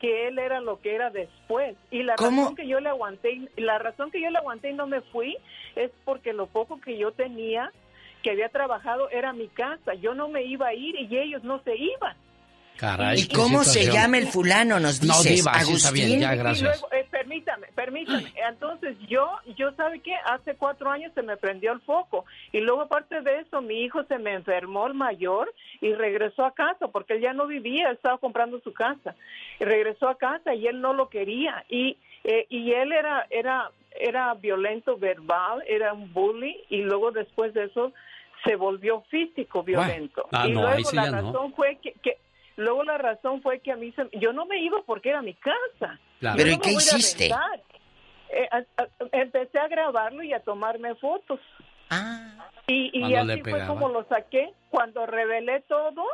que 0.00 0.28
él 0.28 0.38
era 0.38 0.60
lo 0.60 0.80
que 0.80 0.94
era 0.94 1.10
después. 1.10 1.76
Y 1.90 2.02
la 2.04 2.14
¿Cómo? 2.16 2.42
razón 2.42 2.56
que 2.56 2.68
yo 2.68 2.80
le 2.80 2.88
aguanté, 2.88 3.48
la 3.56 3.78
razón 3.78 4.10
que 4.10 4.20
yo 4.20 4.30
le 4.30 4.38
aguanté 4.38 4.70
y 4.70 4.74
no 4.74 4.86
me 4.86 5.00
fui 5.00 5.36
es 5.74 5.90
porque 6.04 6.32
lo 6.32 6.46
poco 6.46 6.80
que 6.80 6.96
yo 6.96 7.12
tenía, 7.12 7.72
que 8.22 8.30
había 8.30 8.48
trabajado, 8.48 9.10
era 9.10 9.32
mi 9.32 9.48
casa. 9.48 9.94
Yo 9.94 10.14
no 10.14 10.28
me 10.28 10.44
iba 10.44 10.68
a 10.68 10.74
ir 10.74 10.94
y 10.96 11.16
ellos 11.18 11.42
no 11.42 11.60
se 11.62 11.76
iban. 11.76 12.16
Caray, 12.76 13.20
¿Y 13.20 13.28
cómo 13.28 13.62
se 13.62 13.86
llama 13.92 14.18
el 14.18 14.26
fulano? 14.26 14.80
Nos 14.80 15.00
No, 15.02 15.14
dices, 15.14 15.44
Diva, 15.44 15.54
sí 15.60 15.72
está 15.74 15.88
Agustín. 15.88 15.94
bien, 15.94 16.20
ya, 16.20 16.34
Y 16.34 16.38
gracias. 16.38 16.80
luego, 16.80 16.94
eh, 16.94 17.06
permítame, 17.10 17.66
permítame. 17.74 18.32
Entonces 18.48 18.96
yo, 19.08 19.30
yo 19.56 19.70
sabe 19.72 20.00
qué, 20.00 20.14
hace 20.26 20.56
cuatro 20.56 20.90
años 20.90 21.12
se 21.14 21.22
me 21.22 21.36
prendió 21.36 21.72
el 21.72 21.80
foco 21.82 22.24
y 22.50 22.60
luego 22.60 22.82
aparte 22.82 23.20
de 23.20 23.40
eso 23.40 23.60
mi 23.62 23.82
hijo 23.84 24.02
se 24.04 24.18
me 24.18 24.34
enfermó 24.34 24.86
el 24.88 24.94
mayor 24.94 25.52
y 25.80 25.92
regresó 25.94 26.44
a 26.44 26.54
casa 26.54 26.88
porque 26.88 27.14
él 27.14 27.20
ya 27.20 27.32
no 27.32 27.46
vivía, 27.46 27.90
estaba 27.90 28.18
comprando 28.18 28.60
su 28.60 28.72
casa 28.72 29.14
y 29.60 29.64
regresó 29.64 30.08
a 30.08 30.18
casa 30.18 30.54
y 30.54 30.66
él 30.66 30.80
no 30.80 30.92
lo 30.92 31.08
quería 31.08 31.64
y 31.68 31.96
eh, 32.24 32.46
y 32.50 32.72
él 32.72 32.92
era 32.92 33.26
era 33.30 33.70
era 34.00 34.34
violento 34.34 34.96
verbal, 34.96 35.62
era 35.68 35.92
un 35.92 36.12
bully 36.12 36.56
y 36.70 36.78
luego 36.78 37.12
después 37.12 37.52
de 37.54 37.64
eso 37.64 37.92
se 38.44 38.56
volvió 38.56 39.02
físico 39.02 39.62
violento 39.62 40.26
ah, 40.32 40.48
y 40.48 40.52
no, 40.52 40.66
ahí 40.66 40.74
luego 40.78 40.88
sí 40.90 40.96
la 40.96 41.04
ya 41.04 41.10
no. 41.10 41.22
razón 41.32 41.54
fue 41.54 41.78
que, 41.82 41.92
que 42.02 42.16
Luego 42.62 42.84
la 42.84 42.98
razón 42.98 43.42
fue 43.42 43.60
que 43.60 43.72
a 43.72 43.76
mí 43.76 43.92
se- 43.92 44.08
yo 44.18 44.32
no 44.32 44.46
me 44.46 44.58
iba 44.62 44.82
porque 44.86 45.10
era 45.10 45.22
mi 45.22 45.34
casa. 45.34 45.98
Claro. 46.20 46.36
Pero 46.36 46.50
no 46.50 46.56
¿y 46.56 46.58
qué 46.60 46.70
hiciste? 46.72 47.30
Eh, 48.30 48.48
a- 48.50 48.82
a- 48.82 48.88
empecé 49.12 49.58
a 49.58 49.68
grabarlo 49.68 50.22
y 50.22 50.32
a 50.32 50.40
tomarme 50.40 50.94
fotos. 50.96 51.38
Y, 52.66 52.90
y 52.98 53.04
le 53.10 53.18
así 53.34 53.42
fue 53.42 53.52
como 53.66 53.88
lo 53.88 54.04
saqué. 54.08 54.52
Cuando 54.70 55.04
revelé 55.06 55.60
todo, 55.68 56.04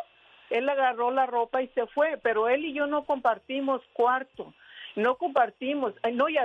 él 0.50 0.68
agarró 0.68 1.10
la 1.10 1.26
ropa 1.26 1.62
y 1.62 1.68
se 1.68 1.86
fue, 1.88 2.18
pero 2.22 2.48
él 2.48 2.64
y 2.64 2.72
yo 2.72 2.86
no 2.86 3.04
compartimos 3.04 3.82
cuarto. 3.92 4.52
No 4.96 5.16
compartimos. 5.16 5.94
Eh, 6.02 6.10
No, 6.10 6.28
y 6.28 6.36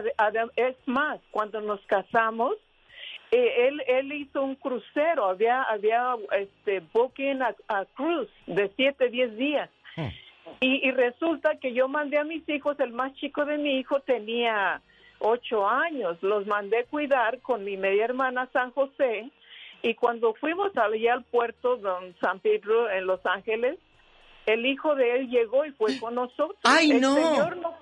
es 0.55 0.75
más, 0.85 1.19
cuando 1.31 1.61
nos 1.61 1.79
casamos, 1.87 2.53
eh, 3.31 3.67
él, 3.67 3.81
él 3.87 4.11
hizo 4.13 4.43
un 4.43 4.55
crucero, 4.55 5.25
había, 5.25 5.63
había 5.63 6.15
este, 6.37 6.81
booking 6.93 7.41
a, 7.41 7.55
a 7.67 7.85
cruise 7.95 8.29
de 8.45 8.71
7, 8.75 9.09
10 9.09 9.35
días. 9.37 9.69
Y, 10.61 10.87
y 10.87 10.91
resulta 10.91 11.57
que 11.59 11.73
yo 11.73 11.87
mandé 11.87 12.17
a 12.17 12.23
mis 12.23 12.47
hijos, 12.49 12.79
el 12.79 12.91
más 12.93 13.13
chico 13.15 13.45
de 13.45 13.57
mi 13.57 13.79
hijo 13.79 13.99
tenía 14.01 14.81
ocho 15.19 15.67
años, 15.67 16.17
los 16.21 16.45
mandé 16.47 16.85
cuidar 16.85 17.39
con 17.39 17.63
mi 17.63 17.77
media 17.77 18.05
hermana 18.05 18.49
San 18.51 18.71
José 18.71 19.29
y 19.81 19.95
cuando 19.95 20.33
fuimos 20.33 20.75
allá 20.77 21.13
al 21.13 21.23
puerto 21.23 21.77
de 21.77 22.13
San 22.21 22.39
Pedro 22.39 22.89
en 22.89 23.05
Los 23.05 23.25
Ángeles, 23.25 23.77
el 24.45 24.65
hijo 24.65 24.95
de 24.95 25.17
él 25.17 25.29
llegó 25.29 25.65
y 25.65 25.71
fue 25.71 25.97
con 25.99 26.15
nosotros. 26.15 26.57
¡Ay, 26.63 26.91
el 26.91 27.01
no! 27.01 27.15
Señor 27.15 27.57
no 27.57 27.77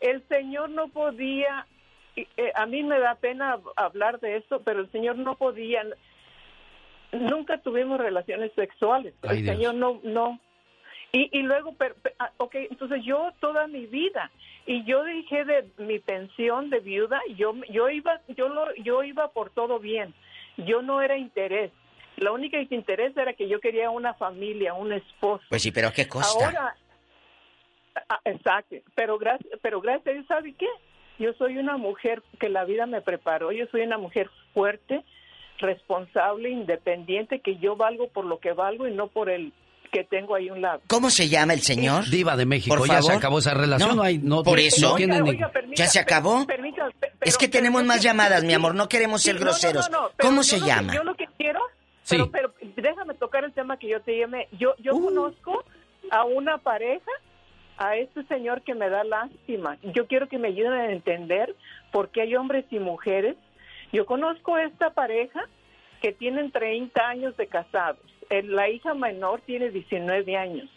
el 0.00 0.26
señor 0.28 0.70
no 0.70 0.88
podía, 0.88 1.66
eh, 2.16 2.26
a 2.54 2.66
mí 2.66 2.82
me 2.82 2.98
da 2.98 3.16
pena 3.16 3.58
hablar 3.76 4.20
de 4.20 4.36
esto, 4.36 4.62
pero 4.64 4.80
el 4.80 4.90
señor 4.92 5.16
no 5.16 5.36
podía, 5.36 5.82
nunca 7.12 7.58
tuvimos 7.58 7.98
relaciones 7.98 8.52
sexuales. 8.54 9.14
Ay, 9.22 9.38
el 9.38 9.42
Dios. 9.44 9.56
señor 9.56 9.74
no, 9.74 10.00
no. 10.04 10.40
Y, 11.12 11.30
y 11.38 11.42
luego, 11.42 11.72
per- 11.72 11.94
per- 11.94 12.14
ah, 12.18 12.30
ok, 12.36 12.54
entonces 12.70 13.02
yo 13.04 13.32
toda 13.40 13.66
mi 13.66 13.86
vida, 13.86 14.30
y 14.66 14.84
yo 14.84 15.04
dije 15.04 15.44
de 15.44 15.66
mi 15.78 15.98
pensión 15.98 16.68
de 16.68 16.80
viuda, 16.80 17.20
yo, 17.36 17.54
yo 17.70 17.88
iba, 17.88 18.20
yo 18.36 18.48
lo, 18.48 18.74
yo 18.76 19.02
iba 19.02 19.28
por 19.28 19.50
todo 19.50 19.78
bien, 19.78 20.12
yo 20.58 20.82
no 20.82 21.00
era 21.00 21.16
interés. 21.16 21.72
La 22.16 22.32
única 22.32 22.60
interés 22.60 23.16
era 23.16 23.32
que 23.32 23.48
yo 23.48 23.60
quería 23.60 23.90
una 23.90 24.12
familia, 24.14 24.74
un 24.74 24.92
esposo. 24.92 25.44
Pues 25.48 25.62
sí, 25.62 25.70
pero 25.70 25.88
¿a 25.88 25.92
qué 25.92 26.06
costa? 26.08 26.44
Ahora, 26.44 26.76
ah, 28.08 28.20
exacto, 28.24 28.76
pero 28.94 29.18
gracias, 29.18 29.58
pero 29.62 29.80
gracias 29.80 30.08
a 30.08 30.12
Dios, 30.12 30.26
¿sabe 30.26 30.52
qué? 30.54 30.68
Yo 31.18 31.32
soy 31.34 31.56
una 31.58 31.76
mujer 31.78 32.22
que 32.38 32.48
la 32.48 32.64
vida 32.64 32.86
me 32.86 33.00
preparó, 33.00 33.50
yo 33.52 33.66
soy 33.68 33.80
una 33.82 33.98
mujer 33.98 34.28
fuerte, 34.52 35.04
responsable, 35.58 36.50
independiente, 36.50 37.40
que 37.40 37.56
yo 37.56 37.76
valgo 37.76 38.08
por 38.08 38.24
lo 38.24 38.38
que 38.38 38.52
valgo 38.52 38.86
y 38.86 38.92
no 38.92 39.08
por 39.08 39.30
el 39.30 39.52
que 39.90 40.04
tengo 40.04 40.34
ahí 40.34 40.50
un 40.50 40.60
lado. 40.60 40.80
¿Cómo 40.88 41.10
se 41.10 41.28
llama 41.28 41.52
el 41.54 41.60
señor? 41.62 42.04
Diva 42.10 42.36
de 42.36 42.46
México, 42.46 42.76
Por 42.76 42.86
ya 42.88 42.96
se 42.96 43.02
favor. 43.02 43.16
acabó 43.18 43.38
esa 43.38 43.54
relación, 43.54 43.96
no, 43.96 44.02
hay, 44.02 44.18
no, 44.18 44.42
por 44.42 44.58
no 44.58 44.64
eso. 44.64 44.94
tiene 44.94 45.20
ni- 45.20 45.30
Oiga, 45.30 45.50
permita- 45.50 45.82
¿Ya 45.82 45.88
se 45.88 45.98
acabó? 45.98 46.46
permita- 46.46 46.88
pe- 47.00 47.08
es 47.08 47.12
pero- 47.20 47.38
que 47.38 47.48
tenemos 47.48 47.80
pero- 47.82 47.88
más 47.88 48.02
llamadas, 48.02 48.44
mi 48.44 48.52
amor, 48.54 48.74
no 48.74 48.88
queremos 48.88 49.22
ser 49.22 49.34
Sí, 49.36 49.40
no, 49.40 49.44
no, 49.46 49.50
groseros. 49.50 49.90
no, 49.90 50.00
no, 50.02 50.10
pero 50.16 50.28
¿Cómo 50.28 50.42
se 50.42 50.60
llama? 50.60 50.94
yo 50.94 51.02
lo 51.04 51.14
que 51.14 51.26
quiero, 51.36 51.60
Sí. 52.02 52.16
pero, 52.16 52.30
pero 52.30 52.54
déjame 52.76 53.14
tocar 53.14 53.44
el 53.44 53.52
tema 53.52 53.76
que 53.78 53.88
yo 53.88 54.00
te 54.00 54.18
llamé. 54.18 54.48
Yo, 54.52 54.74
yo 54.78 54.94
Uh. 54.94 55.04
conozco 55.06 55.64
a 56.10 56.24
una 56.24 56.58
pareja 56.58 57.10
a 57.76 57.96
este 57.96 58.24
señor 58.24 58.62
que 58.62 58.74
me 58.74 58.88
da 58.90 59.04
lástima. 59.04 59.76
Yo 59.94 60.06
quiero 60.06 60.28
que 60.28 60.38
me 60.38 60.48
ayuden 60.48 60.72
a 60.72 60.90
entender 60.92 61.54
por 61.92 62.08
qué 62.10 62.22
hay 62.22 62.34
hombres 62.34 62.64
y 62.70 62.78
mujeres. 62.78 63.36
Yo 63.92 64.04
conozco 64.06 64.54
a 64.56 64.64
esta 64.64 64.90
pareja 64.90 65.46
que 66.02 66.12
tienen 66.12 66.50
30 66.50 67.08
años 67.08 67.36
de 67.36 67.46
casados. 67.46 68.00
El- 68.30 68.54
La 68.54 68.68
hija 68.68 68.94
menor 68.94 69.40
tiene 69.42 69.70
19 69.70 70.36
años. 70.36 70.68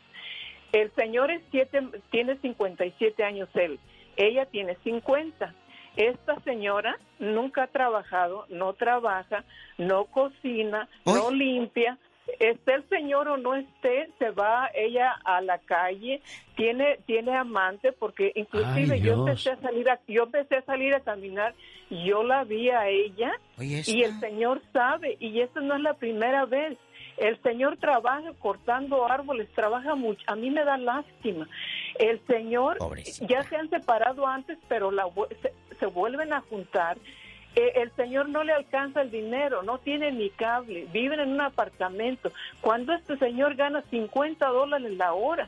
El 0.71 0.89
señor 0.95 1.31
es 1.31 1.41
siete, 1.51 1.81
tiene 2.11 2.37
57 2.37 3.23
años 3.23 3.49
él. 3.55 3.79
Ella 4.15 4.45
tiene 4.45 4.75
50. 4.83 5.53
Esta 5.97 6.39
señora 6.41 6.97
nunca 7.19 7.63
ha 7.63 7.67
trabajado, 7.67 8.45
no 8.49 8.73
trabaja, 8.73 9.43
no 9.77 10.05
cocina, 10.05 10.87
no 11.05 11.31
limpia. 11.31 11.97
Esté 12.39 12.75
el 12.75 12.87
señor 12.87 13.27
o 13.27 13.35
no 13.35 13.55
esté, 13.55 14.07
se 14.17 14.29
va 14.29 14.69
ella 14.73 15.11
a 15.25 15.41
la 15.41 15.57
calle, 15.57 16.21
tiene 16.55 16.99
tiene 17.05 17.35
amante 17.35 17.91
porque 17.91 18.31
inclusive 18.35 18.93
Ay, 18.95 19.01
yo 19.01 19.13
empecé 19.15 19.51
a 19.51 19.57
salir 19.59 19.89
a, 19.89 19.99
yo 20.07 20.23
empecé 20.23 20.55
a 20.57 20.61
salir 20.61 20.93
a 20.95 21.01
caminar, 21.01 21.53
yo 21.89 22.23
la 22.23 22.45
vi 22.45 22.69
a 22.69 22.87
ella 22.87 23.33
y 23.91 24.03
el 24.03 24.17
señor 24.21 24.61
sabe 24.71 25.17
y 25.19 25.41
esta 25.41 25.59
no 25.59 25.75
es 25.75 25.81
la 25.81 25.95
primera 25.95 26.45
vez. 26.45 26.77
El 27.21 27.39
señor 27.43 27.77
trabaja 27.77 28.33
cortando 28.39 29.07
árboles, 29.07 29.47
trabaja 29.53 29.93
mucho. 29.93 30.23
A 30.25 30.35
mí 30.35 30.49
me 30.49 30.65
da 30.65 30.75
lástima. 30.75 31.47
El 31.99 32.19
señor 32.25 32.79
ya 33.29 33.43
se 33.43 33.57
han 33.57 33.69
separado 33.69 34.25
antes, 34.25 34.57
pero 34.67 34.89
la, 34.89 35.07
se 35.79 35.85
vuelven 35.85 36.33
a 36.33 36.41
juntar. 36.41 36.97
Eh, 37.55 37.73
el 37.75 37.91
señor 37.95 38.27
no 38.27 38.43
le 38.43 38.53
alcanza 38.53 39.03
el 39.03 39.11
dinero, 39.11 39.61
no 39.61 39.77
tiene 39.77 40.11
ni 40.11 40.31
cable, 40.31 40.87
viven 40.91 41.19
en 41.19 41.29
un 41.29 41.41
apartamento. 41.41 42.31
Cuando 42.59 42.91
este 42.91 43.15
señor 43.17 43.53
gana 43.53 43.83
50 43.91 44.47
dólares 44.47 44.91
la 44.97 45.13
hora, 45.13 45.47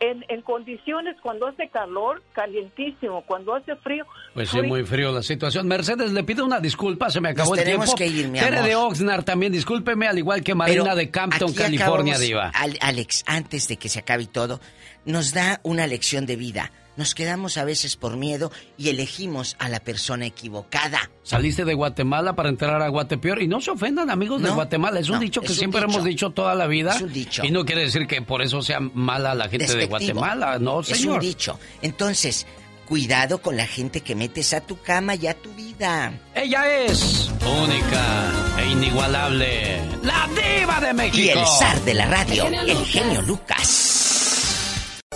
en, 0.00 0.24
en 0.28 0.42
condiciones 0.42 1.14
cuando 1.22 1.46
hace 1.46 1.68
calor, 1.68 2.22
calientísimo, 2.32 3.22
cuando 3.26 3.54
hace 3.54 3.76
frío, 3.76 4.04
Pues 4.34 4.48
sí, 4.50 4.60
muy 4.62 4.84
frío 4.84 5.12
la 5.12 5.22
situación. 5.22 5.68
Mercedes, 5.68 6.12
le 6.12 6.24
pido 6.24 6.44
una 6.44 6.58
disculpa, 6.60 7.10
se 7.10 7.20
me 7.20 7.28
acabó 7.30 7.50
Nos 7.50 7.58
el 7.58 7.64
tenemos 7.64 7.94
tiempo. 7.94 7.98
que 8.14 8.20
ir, 8.20 8.28
mi 8.28 8.38
Tere 8.38 8.56
amor. 8.58 8.68
de 8.68 8.76
Oxnard 8.76 9.24
también, 9.24 9.52
discúlpeme, 9.52 10.06
al 10.08 10.18
igual 10.18 10.42
que 10.42 10.54
Marina 10.54 10.82
Pero 10.82 10.96
de 10.96 11.10
Campton, 11.10 11.52
California, 11.52 12.14
acabamos, 12.14 12.20
Diva. 12.20 12.48
Al- 12.54 12.78
Alex, 12.80 13.24
antes 13.26 13.68
de 13.68 13.76
que 13.76 13.88
se 13.88 13.98
acabe 14.00 14.26
todo, 14.26 14.60
nos 15.04 15.32
da 15.32 15.60
una 15.62 15.86
lección 15.86 16.26
de 16.26 16.36
vida. 16.36 16.72
Nos 17.00 17.14
quedamos 17.14 17.56
a 17.56 17.64
veces 17.64 17.96
por 17.96 18.18
miedo 18.18 18.52
y 18.76 18.90
elegimos 18.90 19.56
a 19.58 19.70
la 19.70 19.80
persona 19.80 20.26
equivocada. 20.26 21.10
Saliste 21.22 21.64
de 21.64 21.72
Guatemala 21.72 22.34
para 22.36 22.50
entrar 22.50 22.82
a 22.82 22.88
Guatepeor 22.88 23.40
y 23.40 23.48
no 23.48 23.62
se 23.62 23.70
ofendan 23.70 24.10
amigos 24.10 24.42
de 24.42 24.50
Guatemala, 24.50 25.00
es 25.00 25.08
un 25.08 25.14
no, 25.14 25.20
dicho 25.22 25.40
que 25.40 25.46
es 25.46 25.56
siempre 25.56 25.80
dicho. 25.80 25.90
hemos 25.94 26.04
dicho 26.04 26.28
toda 26.32 26.54
la 26.54 26.66
vida 26.66 26.94
Es 26.94 27.00
un 27.00 27.10
dicho. 27.10 27.42
y 27.42 27.50
no 27.52 27.64
quiere 27.64 27.84
decir 27.84 28.06
que 28.06 28.20
por 28.20 28.42
eso 28.42 28.60
sea 28.60 28.80
mala 28.80 29.34
la 29.34 29.48
gente 29.48 29.74
de. 29.74 29.86
Guatemala, 29.86 30.58
no 30.58 30.80
Es 30.80 30.88
señor. 30.88 31.14
un 31.14 31.20
dicho. 31.20 31.58
Entonces, 31.80 32.46
cuidado 32.86 33.40
con 33.40 33.56
la 33.56 33.66
gente 33.66 34.02
que 34.02 34.14
metes 34.14 34.52
a 34.52 34.60
tu 34.60 34.78
cama 34.82 35.14
y 35.14 35.26
a 35.26 35.32
tu 35.32 35.50
vida. 35.54 36.12
Ella 36.34 36.84
es 36.84 37.30
única 37.64 38.32
e 38.58 38.68
inigualable, 38.72 39.80
la 40.02 40.28
diva 40.36 40.80
de 40.82 40.92
México. 40.92 41.16
Y 41.18 41.28
el 41.30 41.46
zar 41.46 41.80
de 41.80 41.94
la 41.94 42.04
radio, 42.04 42.46
el 42.46 42.84
genio 42.84 43.22
Lucas. 43.22 43.79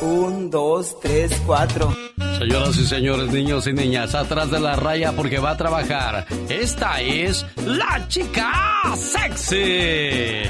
Un, 0.05 0.51
dos, 0.51 1.01
tres, 1.01 1.33
cuatro. 1.47 1.97
Señoras 2.39 2.77
y 2.77 2.87
señores, 2.87 3.33
niños 3.33 3.67
y 3.67 3.73
niñas, 3.73 4.15
atrás 4.15 4.51
de 4.51 4.61
la 4.61 4.77
raya 4.77 5.13
porque 5.13 5.39
va 5.39 5.53
a 5.53 5.57
trabajar. 5.57 6.27
Esta 6.51 7.01
es 7.01 7.47
la 7.65 8.07
chica 8.09 8.53
sexy. 8.97 10.43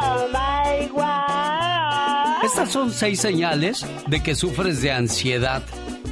Oh 0.00 0.28
my 0.28 0.86
God. 0.86 2.44
Estas 2.44 2.70
son 2.70 2.92
seis 2.92 3.20
señales 3.20 3.84
de 4.06 4.22
que 4.22 4.36
sufres 4.36 4.82
de 4.82 4.92
ansiedad. 4.92 5.62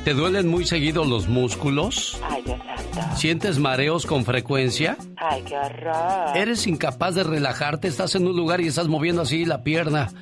¿Te 0.05 0.15
duelen 0.15 0.49
muy 0.49 0.65
seguido 0.65 1.05
los 1.05 1.29
músculos? 1.29 2.21
Ay, 2.29 2.43
Dios 2.43 2.59
santo. 2.93 3.17
¿Sientes 3.17 3.59
mareos 3.59 4.05
con 4.05 4.25
frecuencia? 4.25 4.97
Ay, 5.17 5.43
qué 5.47 5.57
horror. 5.57 6.37
¿Eres 6.37 6.67
incapaz 6.67 7.15
de 7.15 7.23
relajarte? 7.23 7.87
Estás 7.87 8.17
en 8.17 8.27
un 8.27 8.37
lugar 8.37 8.61
y 8.61 8.67
estás 8.67 8.89
moviendo 8.89 9.23
así 9.23 9.45
la 9.45 9.63
pierna, 9.63 10.13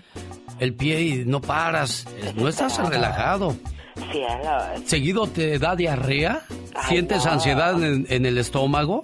el 0.59 0.75
pie 0.75 1.01
y 1.03 1.25
no 1.25 1.41
paras. 1.41 2.07
No 2.37 2.49
estás 2.49 2.77
relajado. 2.91 3.57
Cielos. 4.13 4.83
¿Seguido 4.85 5.27
te 5.27 5.59
da 5.59 5.75
diarrea? 5.77 6.43
Ay, 6.75 6.89
¿Sientes 6.91 7.25
no. 7.25 7.33
ansiedad 7.33 7.83
en, 7.83 8.07
en 8.11 8.27
el 8.27 8.37
estómago? 8.37 9.01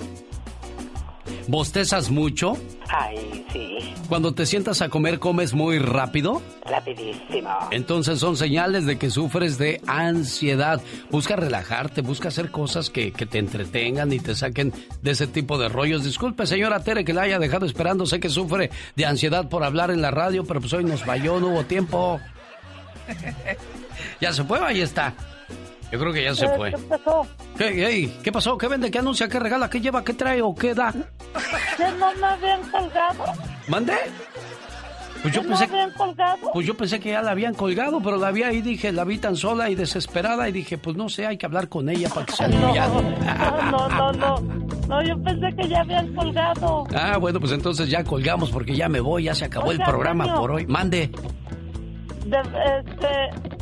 ¿Bostezas 1.48 2.10
mucho? 2.10 2.56
Ay, 2.89 3.44
sí. 3.52 3.94
Cuando 4.09 4.32
te 4.35 4.47
sientas 4.47 4.82
a 4.82 4.89
comer, 4.89 5.18
comes 5.18 5.55
muy 5.55 5.78
rápido. 5.78 6.43
Rapidísimo. 6.64 7.51
Entonces 7.70 8.18
son 8.18 8.36
señales 8.36 8.86
de 8.86 8.98
que 8.98 9.10
sufres 9.10 9.59
de 9.59 9.81
ansiedad. 9.86 10.81
Busca 11.10 11.36
relajarte, 11.36 12.02
busca 12.02 12.28
hacer 12.28 12.51
cosas 12.51 12.90
que, 12.90 13.12
que 13.12 13.27
te 13.27 13.39
entretengan 13.39 14.12
y 14.12 14.18
te 14.18 14.35
saquen 14.35 14.73
de 15.02 15.10
ese 15.12 15.27
tipo 15.27 15.59
de 15.59 15.68
rollos. 15.68 16.05
Disculpe, 16.05 16.47
señora 16.47 16.81
Tere, 16.81 17.05
que 17.05 17.12
la 17.12 17.23
haya 17.23 17.39
dejado 17.39 17.66
esperando. 17.66 18.06
Sé 18.06 18.18
que 18.20 18.28
sufre 18.28 18.70
de 18.97 19.06
ansiedad 19.06 19.48
por 19.48 19.62
hablar 19.62 19.90
en 19.90 20.02
la 20.02 20.10
radio, 20.10 20.44
pero 20.44 20.60
pues 20.60 20.73
hoy 20.73 20.85
nos 20.85 21.05
falló, 21.05 21.39
no 21.39 21.48
hubo 21.48 21.64
tiempo. 21.64 22.20
ya 24.20 24.32
se 24.32 24.44
fue, 24.44 24.59
ahí 24.60 24.81
está. 24.81 25.14
Yo 25.92 25.98
creo 26.00 26.12
que 26.12 26.24
ya 26.24 26.34
se 26.34 26.48
fue. 26.48 26.72
¿Qué 26.72 26.78
pasó? 26.78 27.26
¿Qué, 27.56 27.86
ey, 27.86 28.18
¿Qué 28.22 28.32
pasó? 28.32 28.58
¿Qué 28.58 28.66
vende? 28.68 28.90
¿Qué 28.90 28.98
anuncia? 28.98 29.28
¿Qué 29.28 29.38
regala? 29.38 29.70
¿Qué 29.70 29.80
lleva? 29.80 30.02
¿Qué 30.04 30.14
trae 30.14 30.42
o 30.42 30.54
qué 30.54 30.74
da? 30.74 30.92
¿Que 30.92 31.90
no 31.98 32.12
me 32.14 32.26
habían 32.26 32.62
colgado? 32.70 33.24
¿Mande? 33.68 33.94
Pues 35.22 35.34
yo 35.34 35.42
¿Que 35.42 35.48
pensé 35.48 35.64
habían 35.64 35.90
colgado? 35.92 36.50
Pues 36.52 36.66
yo 36.66 36.76
pensé 36.76 37.00
que 37.00 37.10
ya 37.10 37.22
la 37.22 37.30
habían 37.30 37.54
colgado, 37.54 38.00
pero 38.00 38.16
la 38.16 38.30
vi 38.30 38.42
ahí, 38.42 38.62
dije, 38.62 38.92
la 38.92 39.04
vi 39.04 39.18
tan 39.18 39.36
sola 39.36 39.70
y 39.70 39.74
desesperada 39.74 40.48
y 40.48 40.52
dije, 40.52 40.78
pues 40.78 40.96
no 40.96 41.08
sé, 41.08 41.26
hay 41.26 41.36
que 41.36 41.46
hablar 41.46 41.68
con 41.68 41.88
ella 41.88 42.08
para 42.08 42.26
que 42.26 42.32
se. 42.32 42.48
No, 42.48 42.72
no, 43.70 43.88
no, 43.88 44.12
no. 44.12 44.66
No, 44.88 45.02
yo 45.02 45.20
pensé 45.22 45.54
que 45.56 45.68
ya 45.68 45.80
habían 45.80 46.14
colgado. 46.14 46.86
Ah, 46.94 47.16
bueno, 47.18 47.40
pues 47.40 47.52
entonces 47.52 47.88
ya 47.88 48.04
colgamos 48.04 48.50
porque 48.50 48.76
ya 48.76 48.88
me 48.88 49.00
voy, 49.00 49.24
ya 49.24 49.34
se 49.34 49.44
acabó 49.46 49.72
el 49.72 49.80
programa 49.82 50.34
por 50.34 50.52
hoy. 50.52 50.66
Mande. 50.66 51.10
De, 52.26 52.38
este... 52.38 53.55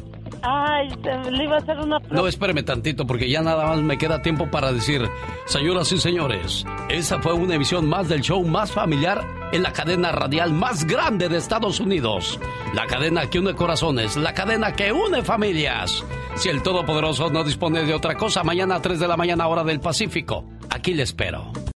Ay, 0.47 0.91
le 1.31 1.45
iba 1.45 1.57
a 1.57 1.59
hacer 1.59 1.79
una 1.79 1.99
No, 2.11 2.29
espéreme 2.29 2.63
tantito 2.63 3.07
porque 3.07 3.31
ya 3.31 3.41
nada 3.41 3.67
más 3.67 3.81
me 3.81 3.97
queda 3.97 4.21
tiempo 4.21 4.51
para 4.51 4.73
decir, 4.73 5.09
señoras 5.47 5.91
y 5.93 5.99
señores, 5.99 6.67
esa 6.91 7.21
fue 7.23 7.33
una 7.33 7.55
emisión 7.55 7.89
más 7.89 8.11
del 8.11 8.21
show 8.21 8.45
más 8.45 8.71
familiar 8.71 9.25
en 9.53 9.63
la 9.63 9.73
cadena 9.73 10.13
radial 10.13 10.53
más 10.53 10.85
grande 10.85 11.31
de 11.31 11.39
Estados 11.39 11.81
Unidos. 11.81 12.39
La 12.75 12.87
cadena 12.87 13.31
que 13.31 13.39
une 13.39 13.55
corazones, 13.55 14.17
la 14.17 14.35
cadena 14.35 14.73
que 14.73 14.93
une 14.93 15.23
familias. 15.23 16.05
Si 16.37 16.51
el 16.51 16.63
Todopoderoso 16.63 17.31
no 17.31 17.43
dispone 17.43 17.85
de 17.85 17.95
otra 17.95 18.17
cosa, 18.17 18.45
mañana 18.45 18.77
a 18.77 18.83
3 18.83 18.99
de 18.99 19.09
la 19.09 19.17
mañana 19.17 19.47
hora 19.47 19.65
del 19.65 19.81
Pacífico, 19.81 20.45
aquí 20.69 20.93
le 20.93 21.05
espero. 21.05 21.53